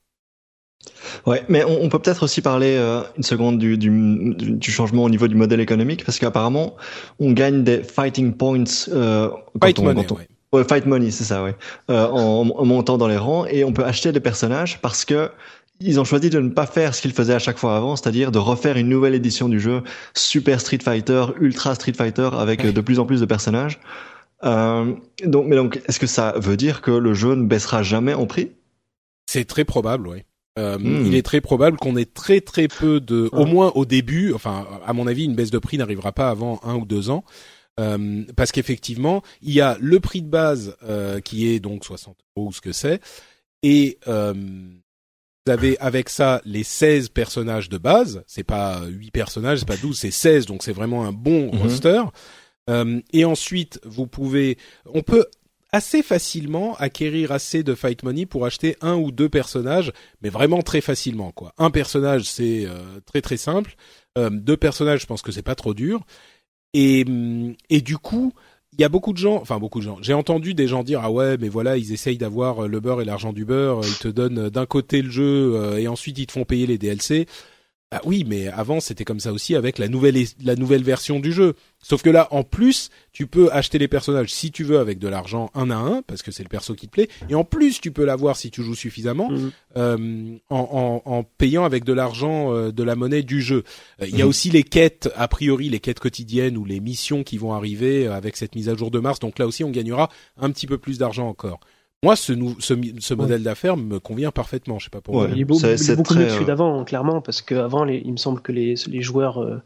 Ouais, 1.26 1.44
mais 1.50 1.64
on, 1.64 1.84
on 1.84 1.90
peut 1.90 2.00
peut-être 2.00 2.24
aussi 2.24 2.42
parler 2.42 2.76
euh, 2.78 3.02
une 3.18 3.24
seconde 3.24 3.58
du, 3.58 3.78
du, 3.78 4.36
du, 4.36 4.72
changement 4.72 5.04
au 5.04 5.10
niveau 5.10 5.28
du 5.28 5.36
modèle 5.36 5.60
économique, 5.60 6.06
parce 6.06 6.20
qu'apparemment, 6.20 6.76
on 7.20 7.32
gagne 7.32 7.64
des 7.64 7.84
fighting 7.84 8.34
points. 8.34 8.64
Euh, 8.90 9.30
Fight 9.62 9.80
money, 9.80 10.06
on, 10.10 10.14
ouais. 10.16 10.28
Ouais, 10.54 10.64
fight 10.64 10.86
money, 10.86 11.12
c'est 11.12 11.24
ça, 11.24 11.44
ouais. 11.44 11.56
Euh, 11.90 12.08
en, 12.08 12.48
en, 12.50 12.66
montant 12.66 12.98
dans 12.98 13.08
les 13.08 13.18
rangs 13.18 13.46
et 13.46 13.64
on 13.64 13.74
peut 13.74 13.84
acheter 13.84 14.12
des 14.12 14.20
personnages 14.20 14.80
parce 14.82 15.06
que 15.06 15.30
ils 15.82 16.00
ont 16.00 16.06
choisi 16.06 16.30
de 16.30 16.40
ne 16.40 16.50
pas 16.50 16.66
faire 16.66 16.96
ce 16.96 17.02
qu'ils 17.02 17.12
faisaient 17.12 17.34
à 17.34 17.40
chaque 17.40 17.58
fois 17.58 17.76
avant, 17.76 17.98
c'est-à-dire 17.98 18.32
de 18.32 18.38
refaire 18.38 18.78
une 18.78 18.88
nouvelle 18.88 19.14
édition 19.14 19.50
du 19.50 19.60
jeu 19.60 19.82
Super 20.14 20.62
Street 20.62 20.80
Fighter, 20.82 21.26
Ultra 21.42 21.76
Street 21.76 21.94
Fighter 21.94 22.30
avec 22.38 22.66
de 22.66 22.82
plus 22.82 23.00
en 23.00 23.06
plus 23.06 23.20
de 23.20 23.26
personnages. 23.26 23.80
Euh, 24.46 24.94
donc, 25.24 25.48
mais 25.48 25.56
donc, 25.56 25.82
est-ce 25.88 26.00
que 26.00 26.08
ça 26.08 26.34
veut 26.38 26.58
dire 26.58 26.82
que 26.82 26.92
le 26.92 27.14
jeu 27.14 27.36
ne 27.36 27.46
baissera 27.46 27.84
jamais 27.84 28.14
en 28.14 28.26
prix? 28.26 28.52
C'est 29.26 29.46
très 29.46 29.66
probable, 29.66 30.08
oui. 30.08 30.24
Euh, 30.58 30.78
hmm. 30.78 31.08
Il 31.08 31.16
est 31.16 31.26
très 31.26 31.42
probable 31.42 31.78
qu'on 31.78 31.98
ait 31.98 32.06
très 32.06 32.40
très 32.40 32.70
peu 32.70 33.02
de, 33.02 33.30
au 33.34 33.46
moins 33.46 33.74
au 33.76 33.84
début, 33.84 34.34
enfin 34.34 34.66
à 34.86 34.94
mon 34.94 35.06
avis, 35.06 35.26
une 35.26 35.36
baisse 35.36 35.52
de 35.52 35.58
prix 35.58 35.78
n'arrivera 35.78 36.14
pas 36.14 36.30
avant 36.30 36.62
un 36.64 36.76
ou 36.76 36.86
deux 36.86 37.10
ans. 37.10 37.26
Euh, 37.78 38.24
parce 38.38 38.54
qu'effectivement, 38.54 39.22
il 39.42 39.52
y 39.52 39.60
a 39.60 39.78
le 39.82 40.00
prix 40.00 40.22
de 40.22 40.30
base 40.30 40.78
euh, 40.84 41.20
qui 41.20 41.48
est 41.50 41.60
donc 41.60 41.84
60 41.84 42.16
euros 42.38 42.48
ou 42.48 42.54
ce 42.54 42.62
que 42.62 42.72
c'est, 42.72 43.02
et 43.64 44.00
euh, 44.08 44.34
vous 44.34 45.52
avez 45.52 45.78
avec 45.80 46.10
ça 46.10 46.42
les 46.46 46.64
16 46.64 47.10
personnages 47.10 47.68
de 47.68 47.78
base. 47.78 48.24
C'est 48.28 48.46
pas 48.46 48.82
8 48.86 49.12
personnages, 49.12 49.60
c'est 49.60 49.68
pas 49.68 49.76
12, 49.76 49.98
c'est 49.98 50.12
16, 50.12 50.46
donc 50.46 50.64
c'est 50.64 50.72
vraiment 50.72 51.04
un 51.04 51.12
bon 51.12 51.52
mhm. 51.52 51.62
roster. 51.62 52.02
Euh, 52.70 53.02
et 53.14 53.26
ensuite, 53.26 53.80
vous 53.84 54.08
pouvez, 54.08 54.58
on 54.86 55.02
peut 55.02 55.26
assez 55.72 56.04
facilement 56.04 56.76
acquérir 56.76 57.32
assez 57.32 57.62
de 57.62 57.76
fight 57.76 58.04
money 58.04 58.26
pour 58.26 58.46
acheter 58.46 58.78
un 58.82 58.96
ou 58.96 59.12
deux 59.12 59.30
personnages, 59.30 59.92
mais 60.22 60.30
vraiment 60.30 60.62
très 60.62 60.80
facilement 60.80 61.32
quoi. 61.32 61.54
Un 61.58 61.70
personnage 61.70 62.24
c'est 62.24 62.66
euh, 62.66 63.02
très 63.06 63.22
très 63.22 63.36
simple, 63.36 63.76
euh, 64.18 64.30
deux 64.30 64.56
personnages 64.56 65.02
je 65.02 65.06
pense 65.06 65.22
que 65.22 65.34
c'est 65.34 65.42
pas 65.42 65.56
trop 65.56 65.74
dur, 65.74 66.06
et 66.74 67.04
et 67.70 67.82
du 67.82 67.98
coup 67.98 68.32
il 68.72 68.80
y 68.80 68.86
a 68.86 68.90
beaucoup 68.90 69.12
de 69.12 69.18
gens, 69.18 69.36
enfin 69.36 69.60
beaucoup 69.60 69.80
de 69.80 69.86
gens. 69.86 69.98
J'ai 70.02 70.14
entendu 70.14 70.54
des 70.54 70.68
gens 70.68 70.84
dire 70.84 71.02
ah 71.04 71.12
ouais 71.12 71.38
mais 71.38 71.50
voilà 71.50 71.76
ils 71.76 71.92
essayent 71.92 72.18
d'avoir 72.18 72.70
le 72.70 72.80
beurre 72.80 73.02
et 73.02 73.06
l'argent 73.06 73.34
du 73.34 73.44
beurre, 73.44 73.82
ils 73.84 73.98
te 73.98 74.08
donnent 74.08 74.50
d'un 74.50 74.66
côté 74.66 75.02
le 75.02 75.10
jeu 75.10 75.78
et 75.78 75.90
ensuite 75.90 76.18
ils 76.20 76.28
te 76.28 76.32
font 76.32 76.46
payer 76.46 76.68
les 76.68 76.78
DLC. 76.78 77.28
Ah 77.98 78.02
oui, 78.04 78.26
mais 78.28 78.50
avant 78.50 78.82
c'était 78.82 79.06
comme 79.06 79.22
ça 79.22 79.32
aussi 79.32 79.56
avec 79.56 79.78
la 79.78 79.88
nouvelle 79.88 80.22
la 80.44 80.58
nouvelle 80.58 80.84
version 80.84 81.22
du 81.22 81.32
jeu. 81.32 81.54
Sauf 81.82 82.02
que 82.02 82.10
là, 82.10 82.28
en 82.32 82.44
plus, 82.44 82.90
tu 83.14 83.26
peux 83.26 83.50
acheter 83.54 83.78
les 83.78 83.88
personnages 83.88 84.34
si 84.34 84.52
tu 84.52 84.66
veux 84.66 84.80
avec 84.80 85.00
de 85.00 85.08
l'argent 85.08 85.50
un 85.54 85.70
à 85.70 85.76
un 85.76 86.02
parce 86.02 86.22
que 86.22 86.32
c'est 86.32 86.44
le 86.44 86.50
perso 86.50 86.76
qui 86.76 86.88
te 86.88 86.92
plaît. 86.92 87.08
Et 87.30 87.36
en 87.36 87.46
plus, 87.46 87.80
tu 87.80 87.92
peux 87.92 88.04
l'avoir 88.04 88.36
si 88.36 88.52
tu 88.52 88.64
joues 88.64 88.76
suffisamment 88.76 89.30
mhm. 89.30 89.52
euh, 89.78 90.38
en, 90.50 91.02
en, 91.06 91.10
en, 91.10 91.24
payant 91.24 91.64
avec 91.64 91.86
de 91.86 91.94
l'argent 91.94 92.54
euh, 92.54 92.74
de 92.74 92.84
la 92.84 92.98
monnaie 92.98 93.24
du 93.24 93.42
jeu. 93.42 93.64
Euh, 94.02 94.08
il 94.10 94.18
y 94.18 94.22
a 94.22 94.26
mhm. 94.26 94.30
aussi 94.30 94.50
les 94.50 94.64
quêtes, 94.64 95.10
a 95.16 95.30
priori 95.30 95.70
les 95.70 95.80
quêtes 95.80 96.02
quotidiennes 96.02 96.58
ou 96.58 96.66
les 96.66 96.82
missions 96.82 97.24
qui 97.24 97.38
vont 97.38 97.54
arriver 97.54 98.08
avec 98.08 98.36
cette 98.36 98.56
mise 98.56 98.68
à 98.68 98.76
jour 98.76 98.92
de 98.92 99.00
mars. 99.00 99.20
Donc 99.20 99.40
là 99.40 99.48
aussi, 99.48 99.64
on 99.64 99.72
gagnera 99.72 100.10
un 100.36 100.52
petit 100.52 100.68
peu 100.68 100.78
plus 100.78 100.98
d'argent 100.98 101.30
encore. 101.30 101.62
Moi, 102.06 102.16
ce, 102.16 102.34
ce, 102.60 102.74
ce 103.00 103.14
modèle 103.16 103.42
d'affaires 103.42 103.78
me 103.78 104.00
convient 104.00 104.32
parfaitement. 104.32 104.78
Je 104.80 104.86
sais 104.86 104.90
pas 104.92 105.02
pour 105.02 105.16
ouais, 105.16 105.30
Il 105.34 105.42
est, 105.42 105.46
beau, 105.46 105.56
beaucoup 105.56 106.14
mieux 106.16 106.26
que 106.26 106.30
celui 106.32 106.44
euh, 106.44 106.48
d'avant, 106.48 106.84
clairement, 106.86 107.20
parce 107.20 107.42
qu'avant, 107.42 107.86
il 107.88 108.12
me 108.12 108.18
semble 108.18 108.42
que 108.42 108.52
les, 108.52 108.76
les 108.88 109.02
joueurs 109.02 109.42
euh, 109.42 109.58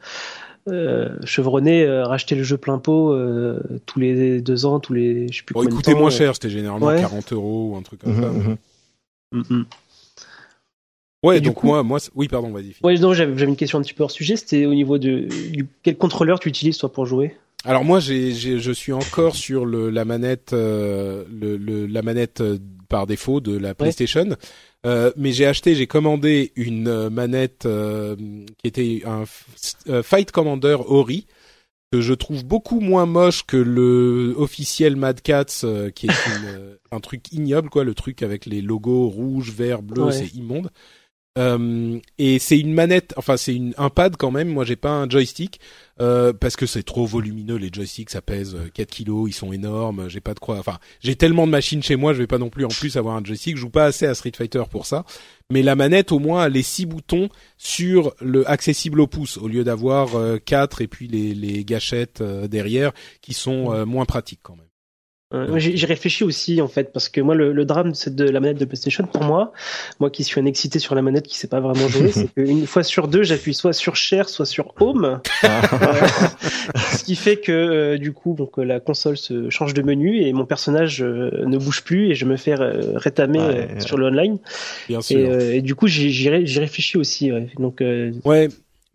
euh, 0.69 1.09
chevronnés 1.25 1.83
euh, 1.83 2.05
rachetaient 2.05 2.35
le 2.35 2.43
jeu 2.43 2.57
plein 2.57 2.77
pot 2.77 3.11
euh, 3.11 3.59
tous 3.85 3.99
les 3.99 4.41
deux 4.41 4.65
ans, 4.65 4.79
tous 4.79 4.93
les. 4.93 5.27
Je 5.31 5.37
sais 5.37 5.43
plus 5.43 5.53
bon, 5.53 5.63
il 5.63 5.69
coûtait 5.69 5.93
moins 5.93 6.09
cher, 6.09 6.33
c'était 6.33 6.49
généralement 6.49 6.87
40 6.87 7.33
euros 7.33 7.71
ou 7.71 7.77
un 7.77 7.81
truc 7.81 8.01
comme 8.01 8.15
ça. 8.15 8.29
Mm 9.31 9.41
-hmm. 9.41 9.65
Ouais, 11.21 11.41
donc 11.41 11.63
moi, 11.63 11.83
moi, 11.83 11.99
oui, 12.15 12.29
pardon, 12.29 12.49
vas-y. 12.51 12.75
Ouais, 12.81 12.97
non, 12.97 13.13
j'avais 13.13 13.43
une 13.43 13.57
question 13.57 13.77
un 13.79 13.81
petit 13.81 13.93
peu 13.93 14.03
hors 14.03 14.11
sujet. 14.11 14.37
C'était 14.37 14.65
au 14.65 14.73
niveau 14.73 14.97
de 14.97 15.27
du, 15.51 15.67
quel 15.83 15.97
contrôleur 15.97 16.39
tu 16.39 16.47
utilises 16.47 16.77
toi 16.77 16.91
pour 16.91 17.05
jouer? 17.05 17.35
Alors 17.65 17.83
moi, 17.83 17.99
j'ai, 17.99 18.33
je 18.33 18.71
suis 18.71 18.93
encore 18.93 19.35
sur 19.35 19.65
le, 19.65 19.89
la 19.89 20.05
manette, 20.05 20.53
euh, 20.53 21.25
le, 21.29 21.87
la 21.87 22.01
manette 22.01 22.39
euh, 22.39 22.57
par 22.87 23.05
défaut 23.05 23.41
de 23.41 23.57
la 23.57 23.75
PlayStation, 23.75 24.37
euh, 24.85 25.11
mais 25.17 25.33
j'ai 25.33 25.45
acheté, 25.45 25.75
j'ai 25.75 25.85
commandé 25.85 26.53
une 26.55 26.87
euh, 26.87 27.09
manette 27.09 27.67
qui 27.67 28.67
était 28.67 29.03
un 29.05 29.25
Fight 30.03 30.31
Commander 30.31 30.77
Ori 30.87 31.27
que 31.91 32.01
je 32.01 32.13
trouve 32.13 32.45
beaucoup 32.45 32.79
moins 32.79 33.07
moche 33.07 33.45
que 33.45 33.57
le 33.57 34.35
officiel 34.37 34.95
Mad 34.95 35.21
Cats, 35.21 35.65
qui 35.95 36.07
est 36.07 36.27
une, 36.27 36.77
un 36.91 36.99
truc 36.99 37.31
ignoble 37.33 37.69
quoi, 37.69 37.83
le 37.83 37.93
truc 37.95 38.23
avec 38.23 38.45
les 38.45 38.61
logos 38.61 39.09
rouge, 39.09 39.51
vert, 39.51 39.81
bleu, 39.81 40.11
c'est 40.11 40.33
immonde. 40.33 40.69
Euh, 41.37 41.99
et 42.17 42.39
c'est 42.39 42.59
une 42.59 42.73
manette, 42.73 43.13
enfin 43.15 43.37
c'est 43.37 43.59
un 43.77 43.89
pad 43.89 44.17
quand 44.17 44.31
même. 44.31 44.49
Moi 44.49 44.65
j'ai 44.65 44.75
pas 44.75 44.89
un 44.89 45.09
joystick 45.09 45.59
euh, 46.01 46.33
parce 46.33 46.55
que 46.55 46.65
c'est 46.65 46.83
trop 46.83 47.05
volumineux 47.05 47.55
les 47.55 47.69
joysticks, 47.71 48.09
ça 48.09 48.21
pèse 48.21 48.57
4 48.73 48.79
euh, 48.79 48.85
kilos, 48.85 49.29
ils 49.29 49.33
sont 49.33 49.53
énormes. 49.53 50.09
J'ai 50.09 50.21
pas 50.21 50.33
de 50.33 50.39
quoi. 50.39 50.57
Enfin 50.57 50.79
j'ai 51.01 51.15
tellement 51.15 51.45
de 51.45 51.51
machines 51.51 51.83
chez 51.83 51.95
moi, 51.95 52.13
je 52.13 52.19
vais 52.19 52.27
pas 52.27 52.39
non 52.39 52.49
plus 52.49 52.65
en 52.65 52.69
plus 52.69 52.97
avoir 52.97 53.15
un 53.15 53.23
joystick. 53.23 53.55
Je 53.55 53.61
joue 53.61 53.69
pas 53.69 53.85
assez 53.85 54.05
à 54.05 54.15
Street 54.15 54.31
Fighter 54.35 54.63
pour 54.69 54.85
ça. 54.85 55.05
Mais 55.51 55.61
la 55.61 55.75
manette 55.75 56.11
au 56.11 56.19
moins 56.19 56.49
les 56.49 56.63
six 56.63 56.85
boutons 56.85 57.29
sur 57.57 58.13
le 58.21 58.49
accessible 58.49 58.99
au 58.99 59.07
pouce 59.07 59.37
au 59.37 59.47
lieu 59.47 59.63
d'avoir 59.63 60.15
euh, 60.15 60.37
quatre 60.37 60.81
et 60.81 60.87
puis 60.87 61.07
les 61.07 61.63
gâchettes 61.63 62.23
derrière 62.23 62.91
qui 63.21 63.33
sont 63.33 63.85
moins 63.85 64.05
pratiques 64.05 64.41
quand 64.41 64.55
même. 64.55 64.65
Euh, 65.31 65.59
J'ai 65.59 65.85
réfléchi 65.85 66.23
aussi 66.23 66.59
en 66.59 66.67
fait 66.67 66.91
parce 66.91 67.07
que 67.07 67.21
moi 67.21 67.35
le, 67.35 67.53
le 67.53 67.63
drame 67.63 67.91
de, 67.91 68.09
de 68.09 68.23
la 68.23 68.39
manette 68.39 68.57
de 68.57 68.65
PlayStation 68.65 69.05
pour 69.05 69.23
moi, 69.23 69.53
moi 69.99 70.09
qui 70.09 70.23
suis 70.23 70.41
un 70.41 70.45
excité 70.45 70.79
sur 70.79 70.95
la 70.95 71.03
manette 71.03 71.27
qui 71.27 71.37
sait 71.37 71.47
pas 71.47 71.59
vraiment 71.59 71.87
jouer, 71.87 72.11
c'est 72.11 72.33
qu'une 72.33 72.65
fois 72.65 72.81
sur 72.81 73.07
deux 73.07 73.21
j'appuie 73.21 73.53
soit 73.53 73.73
sur 73.73 73.95
Share 73.95 74.27
soit 74.27 74.47
sur 74.47 74.73
Home, 74.79 75.21
euh, 75.43 75.47
ce 76.97 77.03
qui 77.03 77.15
fait 77.15 77.37
que 77.37 77.51
euh, 77.51 77.97
du 77.99 78.11
coup 78.11 78.33
donc 78.33 78.57
la 78.57 78.79
console 78.79 79.17
se 79.17 79.51
change 79.51 79.75
de 79.75 79.83
menu 79.83 80.19
et 80.19 80.33
mon 80.33 80.47
personnage 80.47 81.03
euh, 81.03 81.45
ne 81.45 81.59
bouge 81.59 81.83
plus 81.83 82.09
et 82.09 82.15
je 82.15 82.25
me 82.25 82.35
fais 82.35 82.55
rétamer 82.55 83.67
sur 83.77 83.99
le 83.99 84.07
online. 84.07 84.39
Bien 84.87 85.01
sûr. 85.01 85.19
Et, 85.19 85.57
et 85.57 85.61
du 85.61 85.75
coup 85.75 85.85
j'y 85.85 86.27
réfléchis 86.29 86.97
aussi. 86.97 87.31
Ouais. 87.31 87.49
Donc 87.59 87.83
ouais 88.25 88.49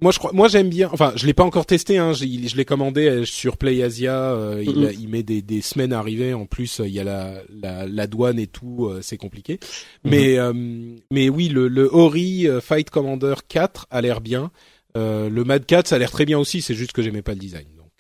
moi 0.05 0.13
je 0.13 0.19
crois 0.19 0.33
moi 0.35 0.49
j'aime 0.49 0.69
bien 0.69 0.91
enfin 0.93 1.15
je 1.17 1.25
l'ai 1.25 1.33
pas 1.33 1.45
encore 1.45 1.65
testé 1.65 1.97
hein 1.97 2.13
je, 2.13 2.27
l'ai 2.27 2.65
commandé 2.67 3.09
euh, 3.09 3.25
sur 3.25 3.57
PlayAsia 3.57 4.35
euh, 4.35 4.63
il, 4.63 5.01
il, 5.01 5.09
met 5.09 5.23
des, 5.23 5.41
des, 5.41 5.63
semaines 5.63 5.95
à 5.95 5.99
arriver 5.99 6.35
en 6.35 6.45
plus 6.45 6.81
euh, 6.81 6.87
il 6.87 6.93
y 6.93 7.01
a 7.01 7.05
la, 7.05 7.41
la, 7.49 7.87
la 7.87 8.07
douane 8.07 8.39
et 8.39 8.47
tout 8.47 8.93
c'est 9.01 9.17
compliqué. 9.17 9.55
Mm-hmm. 9.55 10.11
mais 10.11 10.39
mais 11.11 11.29
oui 11.31 11.49
le, 11.49 11.69
le 11.69 11.89
Ori 11.91 12.47
Fight 12.61 12.91
Commander 12.91 13.37
4 13.49 13.87
a 13.91 14.03
l'air 14.03 14.21
bien. 14.21 14.51
Le 14.95 15.43
Mad 15.43 15.65
4 15.65 15.89
ça 15.89 15.97
a 15.97 15.99
l'air 15.99 16.11
très 16.11 16.27
bien 16.27 16.39
aussi 16.39 16.61
c'est 16.61 16.75
juste 16.75 16.93
que 16.93 17.01
j'aimais 17.01 17.23
pas 17.23 17.33
le 17.33 17.39
design 17.39 17.67
donc. 17.75 17.91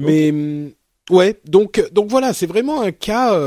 Mais 0.00 0.30
mm, 0.30 0.72
Ouais, 1.08 1.40
donc 1.44 1.82
donc 1.92 2.08
voilà, 2.08 2.32
c'est 2.32 2.46
vraiment 2.46 2.82
un 2.82 2.90
cas 2.90 3.38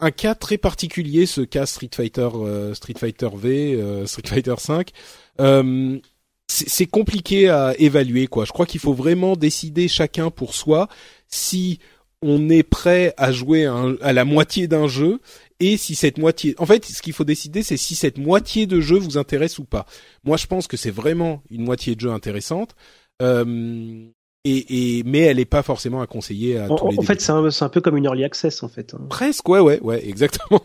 un 0.00 0.10
cas 0.12 0.34
très 0.36 0.58
particulier 0.58 1.26
ce 1.26 1.40
cas 1.40 1.66
Street 1.66 1.90
Fighter 1.92 2.28
Street 2.74 2.94
Fighter 2.96 3.30
V 3.34 4.06
Street 4.06 4.28
Fighter 4.28 4.54
5 4.58 4.92
euh, 5.40 5.98
c'est 6.46 6.86
compliqué 6.86 7.48
à 7.48 7.74
évaluer 7.78 8.26
quoi. 8.26 8.44
Je 8.44 8.52
crois 8.52 8.66
qu'il 8.66 8.80
faut 8.80 8.92
vraiment 8.92 9.34
décider 9.34 9.88
chacun 9.88 10.30
pour 10.30 10.54
soi 10.54 10.88
si 11.28 11.80
on 12.22 12.48
est 12.48 12.62
prêt 12.62 13.12
à 13.16 13.32
jouer 13.32 13.66
à 13.66 14.12
la 14.12 14.24
moitié 14.24 14.68
d'un 14.68 14.86
jeu 14.86 15.20
et 15.58 15.76
si 15.76 15.94
cette 15.94 16.18
moitié 16.18 16.54
en 16.58 16.66
fait 16.66 16.84
ce 16.84 17.02
qu'il 17.02 17.12
faut 17.12 17.24
décider 17.24 17.62
c'est 17.62 17.76
si 17.76 17.94
cette 17.94 18.18
moitié 18.18 18.66
de 18.66 18.80
jeu 18.80 18.98
vous 18.98 19.18
intéresse 19.18 19.58
ou 19.58 19.64
pas. 19.64 19.86
Moi 20.22 20.36
je 20.36 20.46
pense 20.46 20.66
que 20.66 20.76
c'est 20.76 20.90
vraiment 20.90 21.42
une 21.50 21.64
moitié 21.64 21.94
de 21.94 22.00
jeu 22.00 22.10
intéressante. 22.10 22.76
Euh, 23.22 24.06
et, 24.44 24.98
et, 24.98 25.02
mais 25.04 25.20
elle 25.20 25.38
n'est 25.38 25.44
pas 25.44 25.62
forcément 25.62 26.00
à 26.00 26.06
conseiller 26.06 26.58
à 26.58 26.70
en, 26.70 26.76
tous 26.76 26.90
les 26.90 26.98
En 26.98 27.02
fait, 27.02 27.20
c'est 27.20 27.32
un, 27.32 27.44
un, 27.44 27.68
peu 27.68 27.80
comme 27.80 27.96
une 27.96 28.04
early 28.04 28.24
access, 28.24 28.62
en 28.62 28.68
fait. 28.68 28.94
Hein. 28.94 29.06
Presque, 29.08 29.48
ouais, 29.48 29.60
ouais, 29.60 29.80
ouais, 29.80 30.06
exactement. 30.06 30.60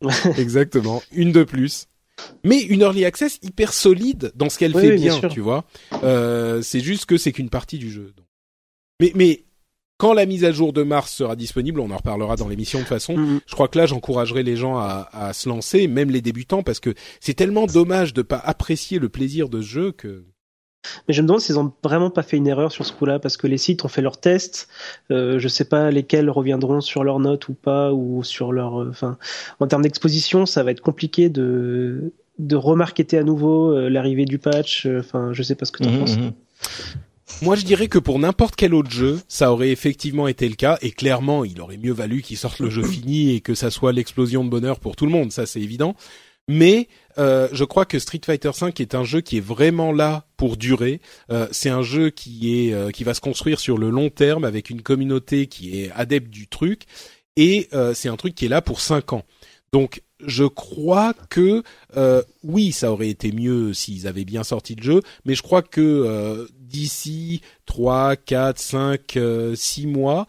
exactement. 0.38 1.02
Une 1.12 1.32
de 1.32 1.44
plus 1.44 1.88
mais 2.44 2.60
une 2.60 2.80
early 2.80 3.04
access 3.04 3.38
hyper 3.42 3.72
solide 3.72 4.32
dans 4.34 4.48
ce 4.48 4.58
qu'elle 4.58 4.74
fait 4.74 4.96
bien, 4.96 5.20
tu 5.28 5.40
vois. 5.40 5.64
Euh, 6.02 6.62
c'est 6.62 6.80
juste 6.80 7.06
que 7.06 7.16
c'est 7.16 7.32
qu'une 7.32 7.50
partie 7.50 7.78
du 7.78 7.90
jeu. 7.90 8.12
Mais 9.00 9.12
mais 9.14 9.44
quand 9.98 10.12
la 10.12 10.26
mise 10.26 10.44
à 10.44 10.52
jour 10.52 10.72
de 10.72 10.82
mars 10.82 11.12
sera 11.12 11.36
disponible, 11.36 11.80
on 11.80 11.90
en 11.90 11.96
reparlera 11.96 12.36
dans 12.36 12.48
l'émission 12.48 12.78
de 12.78 12.84
toute 12.84 12.88
façon. 12.88 13.16
Mm-hmm. 13.16 13.40
Je 13.46 13.54
crois 13.54 13.68
que 13.68 13.78
là, 13.78 13.86
j'encouragerai 13.86 14.42
les 14.42 14.56
gens 14.56 14.78
à, 14.78 15.08
à, 15.12 15.32
se 15.32 15.48
lancer, 15.48 15.88
même 15.88 16.10
les 16.10 16.20
débutants, 16.20 16.62
parce 16.62 16.80
que 16.80 16.94
c'est 17.20 17.34
tellement 17.34 17.66
dommage 17.66 18.14
de 18.14 18.22
pas 18.22 18.38
apprécier 18.38 18.98
le 18.98 19.08
plaisir 19.08 19.48
de 19.48 19.60
ce 19.60 19.66
jeu 19.66 19.92
que. 19.92 20.24
Mais 21.06 21.14
je 21.14 21.22
me 21.22 21.26
demande 21.26 21.40
s'ils 21.40 21.58
ont 21.58 21.72
vraiment 21.82 22.10
pas 22.10 22.22
fait 22.22 22.36
une 22.36 22.46
erreur 22.46 22.72
sur 22.72 22.84
ce 22.84 22.92
coup-là, 22.92 23.18
parce 23.18 23.36
que 23.36 23.46
les 23.46 23.58
sites 23.58 23.84
ont 23.84 23.88
fait 23.88 24.02
leurs 24.02 24.20
tests. 24.20 24.68
Euh, 25.10 25.38
je 25.38 25.48
sais 25.48 25.64
pas 25.64 25.90
lesquels 25.90 26.30
reviendront 26.30 26.80
sur 26.80 27.04
leurs 27.04 27.20
notes 27.20 27.48
ou 27.48 27.54
pas, 27.54 27.92
ou 27.92 28.22
sur 28.24 28.52
leur. 28.52 28.82
Euh, 28.82 28.88
enfin, 28.90 29.18
en 29.60 29.66
termes 29.66 29.82
d'exposition, 29.82 30.46
ça 30.46 30.62
va 30.62 30.70
être 30.70 30.80
compliqué 30.80 31.28
de 31.28 32.12
de 32.38 32.56
remarketer 32.56 33.18
à 33.18 33.24
nouveau 33.24 33.72
euh, 33.72 33.88
l'arrivée 33.88 34.24
du 34.24 34.38
patch. 34.38 34.86
Euh, 34.86 35.00
enfin, 35.00 35.32
je 35.32 35.42
sais 35.42 35.54
pas 35.54 35.64
ce 35.64 35.72
que 35.72 35.82
tu 35.82 35.88
en 35.88 35.92
mhm, 35.92 35.98
penses. 35.98 36.16
Mhm. 36.16 36.32
Moi, 37.42 37.56
je 37.56 37.64
dirais 37.64 37.88
que 37.88 37.98
pour 37.98 38.18
n'importe 38.18 38.56
quel 38.56 38.74
autre 38.74 38.90
jeu, 38.90 39.20
ça 39.28 39.52
aurait 39.52 39.70
effectivement 39.70 40.28
été 40.28 40.48
le 40.48 40.54
cas, 40.54 40.78
et 40.80 40.90
clairement, 40.90 41.44
il 41.44 41.60
aurait 41.60 41.76
mieux 41.76 41.92
valu 41.92 42.22
qu'ils 42.22 42.38
sortent 42.38 42.58
le 42.58 42.70
jeu 42.70 42.82
fini 42.82 43.34
et 43.34 43.40
que 43.40 43.54
ça 43.54 43.70
soit 43.70 43.92
l'explosion 43.92 44.44
de 44.44 44.50
bonheur 44.50 44.80
pour 44.80 44.96
tout 44.96 45.04
le 45.04 45.12
monde, 45.12 45.30
ça 45.30 45.46
c'est 45.46 45.60
évident. 45.60 45.94
Mais 46.48 46.88
euh, 47.18 47.48
je 47.52 47.64
crois 47.64 47.84
que 47.84 47.98
Street 47.98 48.20
Fighter 48.24 48.50
V 48.58 48.72
est 48.78 48.94
un 48.94 49.04
jeu 49.04 49.20
qui 49.20 49.36
est 49.36 49.44
vraiment 49.44 49.92
là 49.92 50.26
pour 50.36 50.56
durer. 50.56 51.00
Euh, 51.30 51.46
c'est 51.52 51.68
un 51.68 51.82
jeu 51.82 52.10
qui 52.10 52.68
est 52.68 52.72
euh, 52.72 52.90
qui 52.90 53.04
va 53.04 53.12
se 53.14 53.20
construire 53.20 53.60
sur 53.60 53.76
le 53.76 53.90
long 53.90 54.08
terme 54.08 54.44
avec 54.44 54.70
une 54.70 54.82
communauté 54.82 55.46
qui 55.46 55.82
est 55.82 55.90
adepte 55.92 56.30
du 56.30 56.48
truc 56.48 56.84
et 57.36 57.68
c'est 57.94 58.08
un 58.08 58.16
truc 58.16 58.34
qui 58.34 58.46
est 58.46 58.48
là 58.48 58.62
pour 58.62 58.80
cinq 58.80 59.12
ans. 59.12 59.22
Donc 59.72 60.02
je 60.26 60.42
crois 60.42 61.14
que 61.30 61.62
oui, 62.42 62.72
ça 62.72 62.90
aurait 62.90 63.10
été 63.10 63.30
mieux 63.30 63.72
s'ils 63.74 64.08
avaient 64.08 64.24
bien 64.24 64.42
sorti 64.42 64.74
le 64.74 64.82
jeu, 64.82 65.02
mais 65.24 65.36
je 65.36 65.42
crois 65.42 65.62
que 65.62 66.48
d'ici 66.58 67.42
3, 67.66 68.16
4, 68.16 68.58
5, 68.58 69.18
6 69.54 69.86
mois, 69.86 70.26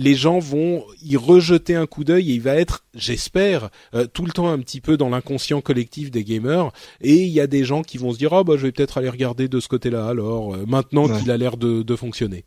les 0.00 0.14
gens 0.14 0.38
vont 0.38 0.82
y 1.02 1.18
rejeter 1.18 1.74
un 1.74 1.86
coup 1.86 2.04
d'œil 2.04 2.30
et 2.30 2.34
il 2.34 2.40
va 2.40 2.54
être, 2.54 2.86
j'espère, 2.94 3.68
euh, 3.94 4.06
tout 4.10 4.24
le 4.24 4.32
temps 4.32 4.48
un 4.48 4.58
petit 4.58 4.80
peu 4.80 4.96
dans 4.96 5.10
l'inconscient 5.10 5.60
collectif 5.60 6.10
des 6.10 6.24
gamers. 6.24 6.72
Et 7.02 7.16
il 7.16 7.28
y 7.28 7.38
a 7.38 7.46
des 7.46 7.64
gens 7.64 7.82
qui 7.82 7.98
vont 7.98 8.10
se 8.10 8.16
dire, 8.16 8.32
oh 8.32 8.42
bah 8.42 8.54
je 8.56 8.62
vais 8.62 8.72
peut-être 8.72 8.96
aller 8.96 9.10
regarder 9.10 9.46
de 9.46 9.60
ce 9.60 9.68
côté-là 9.68 10.06
alors, 10.06 10.54
euh, 10.54 10.64
maintenant 10.66 11.06
qu'il 11.06 11.30
a 11.30 11.36
l'air 11.36 11.58
de, 11.58 11.82
de, 11.82 11.96
fonctionner. 11.96 12.46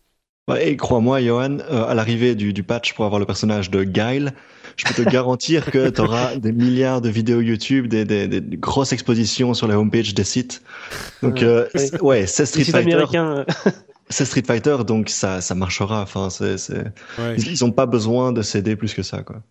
et 0.59 0.75
crois-moi, 0.77 1.21
Johan, 1.21 1.59
euh, 1.59 1.85
à 1.85 1.93
l'arrivée 1.93 2.33
du, 2.33 2.53
du, 2.53 2.63
patch 2.63 2.95
pour 2.95 3.05
avoir 3.05 3.19
le 3.19 3.27
personnage 3.27 3.69
de 3.69 3.83
Guile, 3.83 4.33
je 4.75 4.85
peux 4.85 5.03
te 5.03 5.07
garantir 5.07 5.69
que 5.69 5.89
tu 5.89 6.01
auras 6.01 6.35
des 6.37 6.53
milliards 6.53 7.01
de 7.01 7.09
vidéos 7.09 7.41
YouTube, 7.41 7.85
des, 7.85 8.03
des, 8.03 8.27
des, 8.27 8.57
grosses 8.57 8.93
expositions 8.93 9.53
sur 9.53 9.67
les 9.67 9.75
homepages 9.75 10.15
des 10.15 10.23
sites. 10.23 10.63
Donc, 11.21 11.45
ouais, 12.01 12.25
c'est 12.25 12.47
Street 12.47 12.63
Fighter 12.63 13.05
c'est 14.09 14.25
Street 14.25 14.43
Fighter, 14.45 14.77
donc 14.85 15.09
ça, 15.09 15.41
ça 15.41 15.55
marchera. 15.55 16.01
Enfin, 16.01 16.29
c'est, 16.29 16.57
c'est... 16.57 16.85
ils, 17.37 17.63
ont 17.63 17.71
pas 17.71 17.85
besoin 17.85 18.31
de 18.31 18.41
céder 18.41 18.75
plus 18.75 18.93
que 18.93 19.03
ça, 19.03 19.23
quoi. 19.23 19.41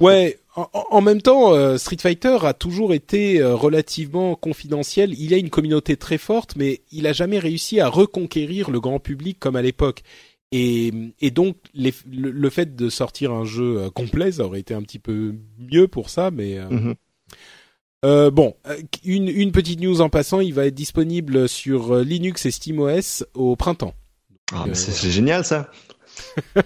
ouais, 0.00 0.38
en, 0.54 1.00
même 1.00 1.22
temps, 1.22 1.54
euh, 1.54 1.78
Street 1.78 1.98
Fighter 2.00 2.38
a 2.42 2.52
toujours 2.52 2.92
été 2.94 3.40
euh, 3.40 3.54
relativement 3.54 4.34
confidentiel. 4.34 5.12
Il 5.14 5.30
y 5.30 5.34
a 5.34 5.38
une 5.38 5.50
communauté 5.50 5.96
très 5.96 6.18
forte, 6.18 6.56
mais 6.56 6.82
il 6.90 7.06
a 7.06 7.12
jamais 7.12 7.38
réussi 7.38 7.80
à 7.80 7.88
reconquérir 7.88 8.70
le 8.70 8.80
grand 8.80 8.98
public 8.98 9.38
comme 9.38 9.56
à 9.56 9.62
l'époque. 9.62 10.02
Et, 10.50 10.92
et 11.20 11.30
donc, 11.30 11.56
le, 11.74 12.50
fait 12.50 12.76
de 12.76 12.90
sortir 12.90 13.32
un 13.32 13.44
jeu 13.44 13.78
euh, 13.78 13.90
complet, 13.90 14.32
ça 14.32 14.44
aurait 14.44 14.60
été 14.60 14.74
un 14.74 14.82
petit 14.82 14.98
peu 14.98 15.34
mieux 15.58 15.88
pour 15.88 16.10
ça, 16.10 16.30
mais. 16.30 16.58
Mm-hmm. 16.58 16.94
Euh, 18.04 18.30
bon, 18.30 18.54
euh, 18.66 18.76
une, 19.04 19.28
une, 19.28 19.52
petite 19.52 19.80
news 19.80 20.00
en 20.00 20.08
passant, 20.08 20.40
il 20.40 20.54
va 20.54 20.66
être 20.66 20.74
disponible 20.74 21.48
sur 21.48 21.92
euh, 21.92 22.02
Linux 22.02 22.46
et 22.46 22.50
SteamOS 22.50 23.24
au 23.34 23.54
printemps. 23.54 23.94
Ah, 24.52 24.64
c'est 24.72 25.10
génial 25.10 25.44
ça. 25.44 25.70